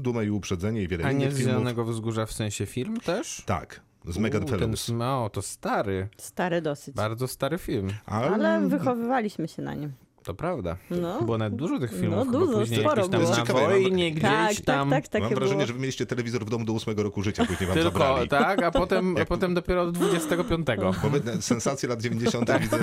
Duma 0.01 0.23
i 0.23 0.29
Uprzedzenie 0.29 0.83
i 0.83 0.87
wiele 0.87 1.03
A 1.05 1.11
nie 1.11 1.17
innych 1.19 1.33
z 1.33 1.37
filmów. 1.37 1.51
Zielonego 1.53 1.85
Wzgórza 1.85 2.25
w 2.25 2.33
sensie 2.33 2.65
film 2.65 2.99
też? 2.99 3.41
Tak, 3.45 3.81
z 4.07 4.17
Megan 4.17 4.47
Fellows. 4.47 4.89
No, 4.89 5.29
to 5.29 5.41
stary, 5.41 6.07
Stary 6.17 6.61
dosyć. 6.61 6.95
bardzo 6.95 7.27
stary 7.27 7.57
film. 7.57 7.89
Ale 8.05 8.67
wychowywaliśmy 8.67 9.47
się 9.47 9.61
na 9.61 9.73
nim. 9.73 9.91
To 10.23 10.33
prawda. 10.33 10.77
No. 10.89 11.21
Było 11.21 11.37
nawet 11.37 11.55
dużo 11.55 11.79
tych 11.79 11.91
filmów. 11.99 12.25
No, 12.25 12.31
dużo, 12.39 12.59
później 12.59 12.79
sporo 12.79 13.07
tam 13.07 13.19
było. 13.21 13.29
na 13.31 13.35
Ciekawe, 13.35 13.61
mam- 13.61 13.69
wojnie, 13.69 14.11
gdzieś 14.11 14.23
Tak, 14.23 14.61
tam. 14.65 14.89
tak, 14.89 15.03
tak, 15.03 15.07
takie 15.11 15.23
Mam 15.25 15.35
wrażenie, 15.35 15.55
było. 15.57 15.67
że 15.67 15.73
wy 15.73 15.79
mieliście 15.79 16.05
telewizor 16.05 16.45
w 16.45 16.49
domu 16.49 16.65
do 16.65 16.73
ósmego 16.73 17.03
roku 17.03 17.23
życia, 17.23 17.45
później 17.45 17.67
wam 17.67 17.73
Tylko, 17.77 17.99
zabrali. 17.99 18.29
tak, 18.29 18.63
a 18.63 18.71
potem, 18.81 19.15
a 19.21 19.25
potem 19.25 19.53
dopiero 19.53 19.81
od 19.81 19.91
25. 19.91 20.67
Bo 20.77 21.41
sensacje 21.41 21.89
lat 21.89 22.01
90. 22.01 22.47
Tak. 22.47 22.61
widzę 22.61 22.77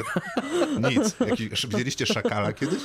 nic. 0.91 1.17
Jaki, 1.27 1.49
widzieliście 1.69 2.07
Szakala 2.07 2.53
kiedyś? 2.53 2.81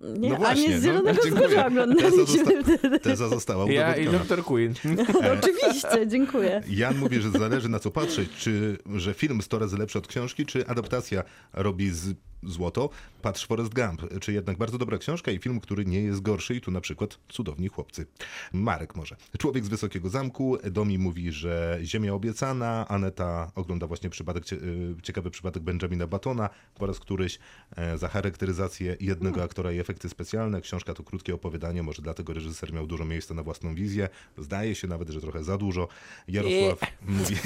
Nie, 0.00 0.28
No 0.28 0.34
a 0.36 0.38
właśnie, 0.38 0.68
nie 0.68 0.78
z 0.78 0.82
no, 0.84 0.88
Zielonego 0.92 1.22
dziękuję. 1.24 1.46
Wzgórza 1.48 1.66
oglądaliśmy 1.66 2.24
zosta- 2.26 2.62
wtedy. 2.62 3.00
Teza 3.00 3.28
została 3.28 3.72
Ja 3.72 3.96
i. 3.96 4.06
Dr. 4.08 4.44
Queen. 4.44 4.74
Oczywiście, 5.38 6.06
dziękuję. 6.06 6.62
Jan 6.68 6.98
mówi, 6.98 7.20
że 7.20 7.30
zależy 7.30 7.68
na 7.68 7.78
co 7.78 7.90
patrzeć, 7.90 8.30
czy 8.38 8.78
że 8.94 9.14
film 9.14 9.42
100 9.42 9.58
razy 9.58 9.78
lepszy 9.78 9.98
od 9.98 10.06
książki, 10.06 10.46
czy 10.46 10.66
adaptacja 10.66 11.22
robi 11.52 11.90
z 11.90 12.14
złoto. 12.42 12.90
Patrz 13.22 13.46
Forrest 13.46 13.74
Gump, 13.74 14.02
czy 14.20 14.32
jednak 14.32 14.58
bardzo 14.58 14.78
dobra 14.78 14.98
książka 14.98 15.30
i 15.30 15.38
film, 15.38 15.60
który 15.60 15.84
nie 15.84 16.00
jest 16.00 16.22
gorszy 16.22 16.54
i 16.54 16.60
tu 16.60 16.70
na 16.70 16.80
przykład 16.80 17.18
Cudowni 17.28 17.68
Chłopcy. 17.68 18.06
Marek 18.52 18.96
może. 18.96 19.16
Człowiek 19.38 19.64
z 19.64 19.68
Wysokiego 19.68 20.08
Zamku, 20.08 20.58
Domi 20.70 20.98
mówi, 20.98 21.32
że 21.32 21.78
Ziemia 21.82 22.14
obiecana, 22.14 22.88
Aneta 22.88 23.52
ogląda 23.54 23.86
właśnie 23.86 24.10
przypadek, 24.10 24.52
y, 24.52 24.94
ciekawy 25.02 25.30
przypadek 25.30 25.62
Benjamina 25.62 26.06
Batona 26.06 26.50
po 26.74 26.86
raz 26.86 27.00
któryś 27.00 27.38
e, 27.76 27.98
za 27.98 28.08
charakteryzację 28.08 28.96
jednego 29.00 29.42
aktora 29.42 29.72
i 29.72 29.78
efekty 29.78 30.08
specjalne. 30.08 30.60
Książka 30.60 30.94
to 30.94 31.02
krótkie 31.02 31.34
opowiadanie, 31.34 31.82
może 31.82 32.02
dlatego 32.02 32.32
reżyser 32.32 32.72
miał 32.72 32.86
dużo 32.86 33.04
miejsca 33.04 33.34
na 33.34 33.42
własną 33.42 33.74
wizję. 33.74 34.08
Zdaje 34.38 34.74
się 34.74 34.88
nawet, 34.88 35.08
że 35.08 35.20
trochę 35.20 35.44
za 35.44 35.58
dużo. 35.58 35.88
Jarosław 36.28 36.80
mówi, 37.08 37.36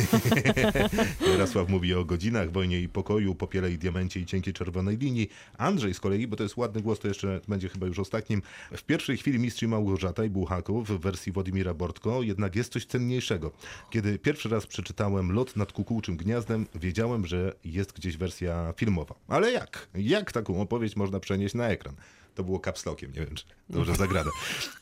Jarosław 1.33 1.69
mówi 1.69 1.95
o 1.95 2.05
godzinach, 2.05 2.53
wojnie 2.53 2.81
i 2.81 2.89
pokoju, 2.89 3.35
popiele 3.35 3.73
i 3.73 3.79
diamencie 3.79 4.21
i 4.21 4.27
cienkiej 4.27 4.55
czerwonej 4.81 4.97
linii. 4.97 5.29
Andrzej 5.59 5.95
z 5.95 6.01
kolei, 6.01 6.27
bo 6.27 6.37
to 6.37 6.43
jest 6.43 6.57
ładny 6.57 6.83
głos, 6.83 6.99
to 6.99 7.09
jeszcze 7.09 7.41
będzie 7.49 7.69
chyba 7.69 7.87
już 7.87 7.99
ostatnim. 7.99 8.43
W 8.73 8.83
pierwszej 8.83 9.17
chwili 9.17 9.39
Mistrz 9.39 9.63
Małgorzata 9.63 10.25
i 10.25 10.31
Bułhaków 10.31 10.89
w 10.89 11.01
wersji 11.01 11.33
Władimira 11.33 11.75
Bortko 11.75 12.23
jednak 12.23 12.57
jest 12.57 12.73
coś 12.73 12.87
cenniejszego. 12.87 13.53
Kiedy 13.91 14.19
pierwszy 14.19 14.49
raz 14.49 14.67
przeczytałem 14.67 15.33
Lot 15.33 15.57
nad 15.57 15.73
kukułczym 15.73 16.17
gniazdem, 16.17 16.67
wiedziałem, 16.75 17.27
że 17.27 17.55
jest 17.65 17.93
gdzieś 17.93 18.17
wersja 18.17 18.75
filmowa. 18.77 19.15
Ale 19.29 19.53
jak? 19.53 19.89
Jak 19.95 20.33
taką 20.33 20.61
opowieść 20.61 20.97
można 20.97 21.21
przenieść 21.21 21.55
na 21.55 21.69
ekran? 21.69 21.95
To 22.35 22.45
było 22.45 22.61
kapslokiem, 22.61 23.13
nie 23.13 23.21
wiem, 23.27 23.35
czy 23.35 23.45
dobrze 23.69 23.95
zagrane. 23.95 24.31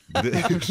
Gdy 0.09 0.31
już, 0.49 0.67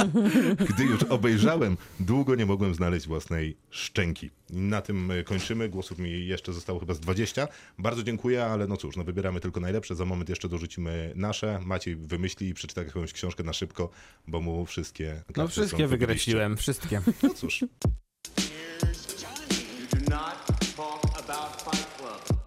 gdy 0.71 0.85
już 0.85 1.03
obejrzałem, 1.03 1.77
długo 2.01 2.35
nie 2.35 2.47
mogłem 2.47 2.75
znaleźć 2.75 3.07
własnej 3.07 3.57
szczęki. 3.71 4.31
Na 4.51 4.83
tym 4.83 5.11
y, 5.11 5.25
kończymy. 5.25 5.69
Głosów 5.69 5.99
mi 5.99 6.27
jeszcze 6.27 6.53
zostało 6.53 6.81
chyba 6.81 6.95
z 6.95 7.01
20. 7.01 7.49
Bardzo 7.79 8.03
dziękuję, 8.03 8.45
ale 8.45 8.67
no 8.67 8.77
cóż, 8.77 8.97
no 8.97 9.05
wybieramy 9.05 9.41
tylko 9.41 9.61
najlepsze. 9.61 9.95
Za 9.95 10.05
moment 10.05 10.29
jeszcze 10.29 10.49
dorzucimy 10.49 11.13
nasze. 11.17 11.61
Maciej 11.65 11.97
wymyśli 11.97 12.49
i 12.49 12.55
przeczyta 12.55 12.83
jakąś 12.83 13.13
książkę 13.13 13.45
na 13.45 13.53
szybko, 13.53 13.91
bo 14.27 14.41
mu 14.41 14.67
wszystkie 14.67 15.23
No 15.37 15.49
wszystkie 15.49 15.87
wykreśliłem, 15.87 16.57
wszystkie. 16.57 17.01
No 17.23 17.35
cóż. 17.35 17.65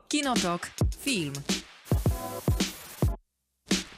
Kinotok. 0.07 0.71
Film. 0.99 1.33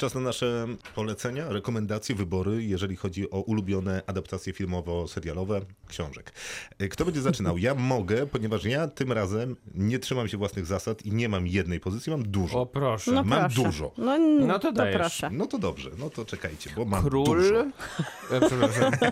Czas 0.04 0.16
na 0.16 0.22
nasze 0.22 0.68
polecenia, 0.96 1.50
rekomendacje, 1.50 2.16
wybory, 2.16 2.64
jeżeli 2.64 2.96
chodzi 2.96 3.30
o 3.32 3.40
ulubione 3.42 4.02
adaptacje 4.08 4.54
filmowo-serialowe 4.54 5.62
książek. 5.88 6.32
E, 6.80 6.88
Kto 6.88 7.06
będzie 7.06 7.22
zaczynał? 7.22 7.58
Ja 7.58 7.76
mogę, 7.96 8.26
ponieważ 8.28 8.66
ja 8.66 8.88
tym 8.88 9.12
razem 9.12 9.56
nie 9.76 10.00
trzymam 10.00 10.28
się 10.28 10.38
własnych 10.38 10.66
zasad 10.66 11.06
i 11.06 11.12
nie 11.12 11.30
mam 11.30 11.48
jednej 11.48 11.80
pozycji, 11.80 12.12
mam 12.12 12.24
dużo. 12.24 12.62
O 12.62 12.66
proszę. 12.66 13.12
No 13.12 13.24
Mam 13.24 13.40
proszę. 13.40 13.64
dużo. 13.64 13.92
No, 13.98 14.18
No 14.20 14.54
to 14.54 14.68
to 14.68 14.72
dajesz. 14.72 14.98
proszę. 14.98 15.30
No 15.32 15.46
to 15.48 15.58
dobrze, 15.60 15.90
no 16.00 16.10
to 16.10 16.26
czekajcie, 16.26 16.70
bo 16.76 16.86
mam 16.86 17.04
Król. 17.04 17.26
dużo. 17.26 17.60
E, 18.32 18.42
przepraszam. 18.48 18.92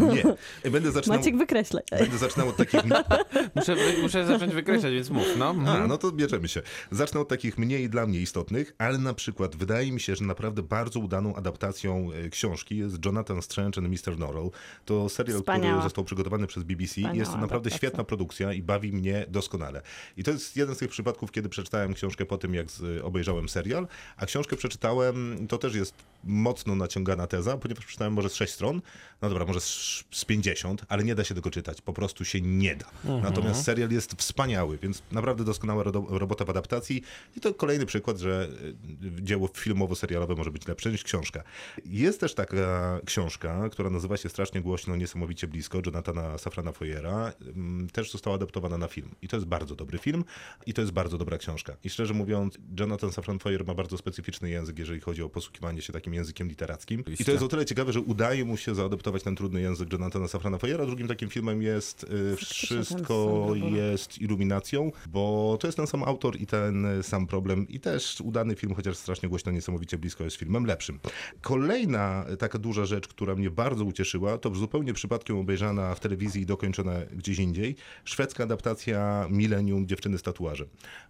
No 0.00 0.14
nie. 0.14 0.70
Będę 0.70 0.92
zaczynał, 0.92 1.18
Maciek 1.18 1.36
wykreślaj. 1.38 1.82
będę 1.98 2.18
zaczynał 2.18 2.48
od 2.48 2.56
takich... 2.56 2.80
Muszę, 3.54 3.76
muszę 4.02 4.26
zacząć 4.26 4.54
wykreślać, 4.54 4.92
więc 4.92 5.10
mów, 5.10 5.26
no. 5.38 5.46
A, 5.48 5.50
Mhm. 5.50 5.88
no 5.88 5.98
to 5.98 6.12
bierzemy 6.12 6.48
się. 6.48 6.62
Zacznę 6.90 7.20
od 7.20 7.28
takich 7.28 7.58
mniej 7.58 7.88
dla 7.90 8.06
mnie 8.06 8.20
istotnych 8.20 8.37
istotnych, 8.38 8.74
ale 8.78 8.98
na 8.98 9.14
przykład 9.14 9.56
wydaje 9.56 9.92
mi 9.92 10.00
się, 10.00 10.16
że 10.16 10.24
naprawdę 10.24 10.62
bardzo 10.62 11.00
udaną 11.00 11.34
adaptacją 11.34 12.10
e, 12.12 12.28
książki 12.28 12.76
jest 12.76 13.04
Jonathan 13.04 13.42
Strange 13.42 13.78
and 13.80 13.88
Mr. 13.90 14.18
Norrell. 14.18 14.50
To 14.84 15.08
serial, 15.08 15.38
Wspaniała. 15.38 15.72
który 15.74 15.82
został 15.82 16.04
przygotowany 16.04 16.46
przez 16.46 16.62
BBC. 16.62 16.90
Wspaniała 16.92 17.14
jest 17.14 17.30
to 17.30 17.36
naprawdę 17.36 17.56
adaptacja. 17.68 17.76
świetna 17.78 18.04
produkcja 18.04 18.52
i 18.52 18.62
bawi 18.62 18.92
mnie 18.92 19.26
doskonale. 19.28 19.82
I 20.16 20.24
to 20.24 20.30
jest 20.30 20.56
jeden 20.56 20.74
z 20.74 20.78
tych 20.78 20.90
przypadków, 20.90 21.32
kiedy 21.32 21.48
przeczytałem 21.48 21.94
książkę 21.94 22.26
po 22.26 22.38
tym, 22.38 22.54
jak 22.54 22.70
z, 22.70 23.04
obejrzałem 23.04 23.48
serial, 23.48 23.88
a 24.16 24.26
książkę 24.26 24.56
przeczytałem, 24.56 25.46
to 25.48 25.58
też 25.58 25.74
jest 25.74 25.94
mocno 26.24 26.74
naciągana 26.74 27.26
teza, 27.26 27.56
ponieważ 27.56 27.84
przeczytałem 27.84 28.12
może 28.12 28.28
z 28.28 28.34
6 28.34 28.52
stron, 28.52 28.82
no 29.22 29.28
dobra, 29.28 29.44
może 29.46 29.60
z, 29.60 30.04
z 30.10 30.24
50, 30.24 30.84
ale 30.88 31.04
nie 31.04 31.14
da 31.14 31.24
się 31.24 31.34
tego 31.34 31.50
czytać, 31.50 31.80
po 31.80 31.92
prostu 31.92 32.24
się 32.24 32.40
nie 32.40 32.76
da. 32.76 32.86
Natomiast 33.22 33.64
serial 33.64 33.90
jest 33.90 34.12
wspaniały, 34.12 34.78
więc 34.82 35.02
naprawdę 35.12 35.44
doskonała 35.44 35.82
ro- 35.82 36.06
robota 36.08 36.44
w 36.44 36.50
adaptacji 36.50 37.02
i 37.36 37.40
to 37.40 37.54
kolejny 37.54 37.86
przykład, 37.86 38.18
że 38.18 38.27
y, 38.32 39.22
dzieło 39.22 39.48
filmowo-serialowe 39.48 40.36
może 40.36 40.50
być 40.50 40.68
lepsze 40.68 40.90
niż 40.90 41.04
książka. 41.04 41.42
Jest 41.84 42.20
też 42.20 42.34
taka 42.34 43.00
książka, 43.04 43.68
która 43.68 43.90
nazywa 43.90 44.16
się 44.16 44.28
strasznie 44.28 44.60
głośno, 44.60 44.96
niesamowicie 44.96 45.48
blisko, 45.48 45.80
Jonathana 45.86 46.38
Safrana 46.38 46.72
Foyera, 46.72 47.32
Ym, 47.46 47.88
też 47.92 48.12
została 48.12 48.36
adaptowana 48.36 48.78
na 48.78 48.88
film. 48.88 49.14
I 49.22 49.28
to 49.28 49.36
jest 49.36 49.46
bardzo 49.46 49.76
dobry 49.76 49.98
film 49.98 50.24
i 50.66 50.74
to 50.74 50.80
jest 50.80 50.92
bardzo 50.92 51.18
dobra 51.18 51.38
książka. 51.38 51.76
I 51.84 51.90
szczerze 51.90 52.14
mówiąc, 52.14 52.58
Jonathan 52.80 53.12
Safran 53.12 53.38
Foer 53.38 53.66
ma 53.66 53.74
bardzo 53.74 53.98
specyficzny 53.98 54.50
język, 54.50 54.78
jeżeli 54.78 55.00
chodzi 55.00 55.22
o 55.22 55.28
posługiwanie 55.28 55.82
się 55.82 55.92
takim 55.92 56.14
językiem 56.14 56.48
literackim. 56.48 57.04
I 57.20 57.24
to 57.24 57.30
jest 57.30 57.44
o 57.44 57.48
tyle 57.48 57.66
ciekawe, 57.66 57.92
że 57.92 58.00
udaje 58.00 58.44
mu 58.44 58.56
się 58.56 58.74
zaadoptować 58.74 59.22
ten 59.22 59.36
trudny 59.36 59.60
język 59.60 59.92
Jonathana 59.92 60.28
Safrana 60.28 60.58
Foyera. 60.58 60.86
Drugim 60.86 61.08
takim 61.08 61.28
filmem 61.28 61.62
jest 61.62 62.04
y, 62.04 62.36
Wszystko 62.36 63.48
jest 63.72 64.18
iluminacją, 64.18 64.92
bo 65.06 65.56
to 65.60 65.66
jest 65.66 65.76
ten 65.76 65.86
sam 65.86 66.02
autor 66.02 66.40
i 66.40 66.46
ten 66.46 66.86
sam 67.02 67.26
problem. 67.26 67.68
I 67.68 67.80
też 67.80 68.07
udany 68.20 68.54
film, 68.54 68.74
chociaż 68.74 68.96
strasznie 68.96 69.28
głośno, 69.28 69.52
niesamowicie 69.52 69.98
blisko, 69.98 70.24
jest 70.24 70.36
filmem 70.36 70.66
lepszym. 70.66 71.00
Kolejna 71.40 72.24
taka 72.38 72.58
duża 72.58 72.84
rzecz, 72.84 73.08
która 73.08 73.34
mnie 73.34 73.50
bardzo 73.50 73.84
ucieszyła, 73.84 74.38
to 74.38 74.54
zupełnie 74.54 74.92
przypadkiem 74.92 75.36
obejrzana 75.36 75.94
w 75.94 76.00
telewizji 76.00 76.42
i 76.42 76.46
dokończona 76.46 76.92
gdzieś 77.12 77.38
indziej, 77.38 77.76
szwedzka 78.04 78.44
adaptacja 78.44 79.26
Millennium 79.30 79.86
Dziewczyny 79.86 80.18
z 80.18 80.22
tatuażem. 80.22 80.68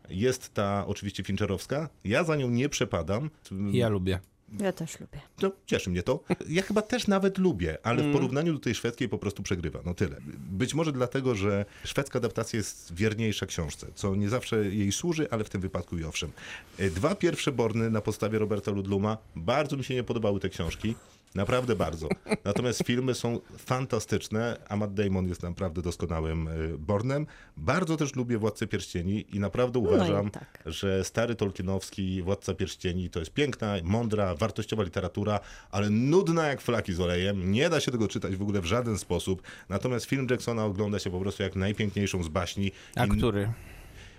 Jest 0.09 0.55
ta 0.55 0.85
oczywiście 0.87 1.25
Fincherowska. 1.25 1.89
Ja 2.05 2.25
za 2.25 2.37
nią 2.37 2.51
nie 2.51 2.69
przepadam. 2.69 3.31
Ja 3.73 3.89
lubię. 3.89 4.21
Ja 4.61 4.73
też 4.73 5.01
lubię. 5.01 5.21
No, 5.43 5.51
cieszy 5.67 5.91
mnie 5.91 6.03
to. 6.03 6.21
Ja 6.49 6.63
chyba 6.63 6.83
też 6.83 7.07
nawet 7.07 7.39
lubię, 7.39 7.79
ale 7.83 8.03
w 8.03 8.13
porównaniu 8.13 8.53
do 8.53 8.59
tej 8.59 8.75
szwedzkiej 8.75 9.09
po 9.09 9.19
prostu 9.19 9.43
przegrywa. 9.43 9.81
No 9.87 9.95
tyle. 9.95 10.17
Być 10.51 10.75
może 10.75 10.93
dlatego, 10.93 11.35
że 11.35 11.65
szwedzka 11.85 12.19
adaptacja 12.19 12.57
jest 12.57 12.95
wierniejsza 12.95 13.47
książce, 13.47 13.87
co 13.95 14.15
nie 14.17 14.29
zawsze 14.29 14.57
jej 14.65 14.93
służy, 14.93 15.31
ale 15.31 15.45
w 15.45 15.51
tym 15.51 15.61
wypadku 15.61 15.99
i 15.99 16.05
owszem. 16.05 16.33
E, 16.79 16.91
Dwa 16.91 17.15
pierwsze 17.15 17.53
Borny 17.53 17.91
na 17.91 18.01
podstawie 18.01 18.39
Roberta 18.39 18.71
Ludluma. 18.71 19.19
Bardzo 19.37 19.77
mi 19.77 19.85
się 19.85 19.95
nie 19.95 20.05
podobały 20.05 20.41
te 20.41 20.49
książki. 20.49 20.95
Naprawdę 21.35 21.77
bardzo. 21.77 22.09
Natomiast 22.45 22.83
filmy 22.87 23.15
są 23.15 23.41
fantastyczne, 23.59 24.57
a 24.69 24.77
Matt 24.77 24.95
Damon 24.95 25.29
jest 25.29 25.43
naprawdę 25.43 25.83
doskonałym 25.83 26.49
e, 26.49 26.53
Bornem. 26.79 27.27
Bardzo 27.57 27.97
też 27.97 28.17
lubię 28.17 28.39
Władcę 28.39 28.67
Pierścieni 28.67 29.37
i 29.37 29.41
naprawdę 29.41 29.79
uważam, 29.79 30.31
tak. 30.31 30.63
że 30.67 31.05
stary 31.05 31.35
Tolkienowski 31.35 32.23
Władca 32.23 32.55
Pierścieni 32.55 33.11
to 33.11 33.19
jest 33.19 33.33
piękna, 33.33 33.75
mądra, 33.83 34.35
wartościowa 34.35 34.83
literatura, 34.83 35.41
ale 35.71 35.91
nudna 35.91 36.47
jak 36.47 36.61
flaki 36.61 36.93
z 36.93 37.01
olejem. 37.01 37.51
Nie 37.53 37.71
da 37.71 37.81
się 37.81 37.91
tego 37.91 38.09
czytać 38.09 38.37
w 38.37 38.43
ogóle 38.43 38.61
w 38.61 38.65
żaden 38.65 38.99
sposób. 38.99 39.43
Natomiast 39.69 40.07
film 40.07 40.27
Jacksona 40.31 40.65
ogląda 40.65 40.99
się 40.99 41.11
po 41.11 41.21
prostu 41.21 41.43
jak 41.43 41.57
najpiękniejszą 41.57 42.23
z 42.23 42.29
baśni. 42.29 42.73
A 42.97 43.07
I- 43.07 43.09
który? 43.09 43.53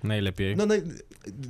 Najlepiej. 0.03 0.55
No, 0.55 0.65
naj... 0.65 0.81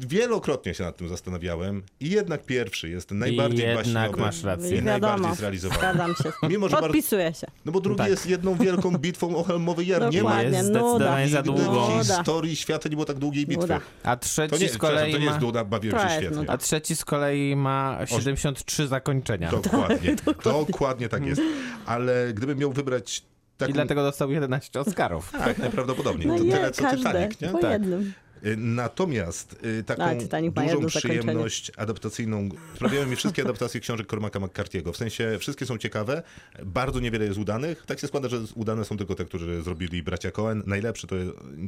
wielokrotnie 0.08 0.74
się 0.74 0.84
nad 0.84 0.98
tym 0.98 1.10
zastanawiałem 1.10 1.84
i 2.00 2.10
jednak 2.10 2.44
pierwszy 2.46 2.90
jest 2.90 3.12
najbardziej 3.12 3.68
jednak 3.68 3.86
baśniowy 3.86 4.22
masz 4.22 4.44
rację. 4.44 4.76
i 4.76 4.80
I 4.80 4.84
najbardziej 4.84 5.36
zrealizowany. 5.36 5.80
zgadzam 5.80 6.16
się. 6.16 6.48
Mimo, 6.50 6.70
że 6.70 6.72
bardzo... 6.72 6.88
Podpisuję 6.88 7.34
się. 7.34 7.48
No 7.66 7.72
bo 7.72 7.80
drugi 7.80 7.98
Tak. 7.98 8.10
jest 8.10 8.26
jedną 8.26 8.56
wielką 8.56 8.98
bitwą 8.98 9.36
o 9.36 9.44
Helmowy 9.44 9.86
Jar. 9.86 10.02
Nie 10.12 10.24
ma 10.24 10.30
Dokładnie, 10.30 10.58
jest 10.58 10.70
zdecydowanie 10.70 11.28
za 11.28 11.42
długo. 11.42 11.88
w 11.88 12.00
historii 12.00 12.56
świata 12.56 12.90
nie 12.90 12.96
było 12.96 13.06
tak 13.06 13.18
długiej 13.18 13.46
bitwy. 13.48 13.62
Nuda. 13.62 13.80
A 14.04 14.16
To 14.18 14.26
trzeci 14.26 14.64
nie, 14.64 14.70
z 14.70 14.78
kolei 14.78 15.12
to 15.12 15.18
nie 15.18 15.26
jest 15.26 15.40
bawiłem 15.66 15.98
To 16.00 16.10
się 16.10 16.16
świetnie. 16.18 16.50
A 16.50 16.58
trzeci 16.58 16.96
z 16.96 17.06
kolei 17.06 17.56
ma 17.56 18.00
73 18.06 18.88
zakończenia. 18.88 19.52
Dokładnie. 19.62 20.16
Dokładnie 20.44 21.10
tak 21.10 21.26
jest. 21.26 21.42
Ale 21.86 22.34
gdybym 22.34 22.58
miał 22.58 22.72
wybrać 22.72 23.24
taką... 23.58 23.70
I 23.70 23.74
dlatego 23.74 24.04
dostał 24.04 24.32
11 24.32 24.80
Oscarów. 24.80 25.32
Tak, 25.32 25.58
najprawdopodobniej. 25.58 26.28
No 26.28 26.38
to 26.38 26.44
nie, 26.44 26.52
tyle 26.52 26.72
co 26.72 26.84
każde, 26.84 26.98
Titanic, 26.98 27.42
nie? 27.42 27.48
po 27.50 27.58
Tak. 27.58 27.72
jednym. 27.72 28.14
Y, 28.46 28.58
Natomiast 28.58 29.56
y, 29.66 29.84
taką 29.84 30.04
A, 30.04 30.16
Titanic 30.16 30.56
ma 30.56 30.62
dużą 30.66 30.88
przyjemność 30.88 31.72
adaptacyjną 31.78 32.50
sprawiają 32.76 33.08
mi 33.08 33.16
wszystkie 33.16 33.42
adaptacje 33.42 33.80
książek 33.80 34.08
Cormaca 34.08 34.40
McCarthy'ego. 34.40 34.94
W 34.94 34.98
sensie 34.98 35.38
wszystkie 35.40 35.66
są 35.66 35.78
ciekawe, 35.78 36.24
bardzo 36.66 37.00
niewiele 37.00 37.26
jest 37.26 37.38
udanych. 37.40 37.86
Tak 37.86 38.00
się 38.00 38.08
składa, 38.08 38.30
że 38.30 38.38
udane 38.56 38.86
są 38.86 38.98
tylko 38.98 39.16
te, 39.16 39.26
którzy 39.26 39.62
zrobili 39.62 40.04
bracia 40.04 40.32
Cohen. 40.32 40.64
Najlepszy 40.66 41.08
to, 41.08 41.16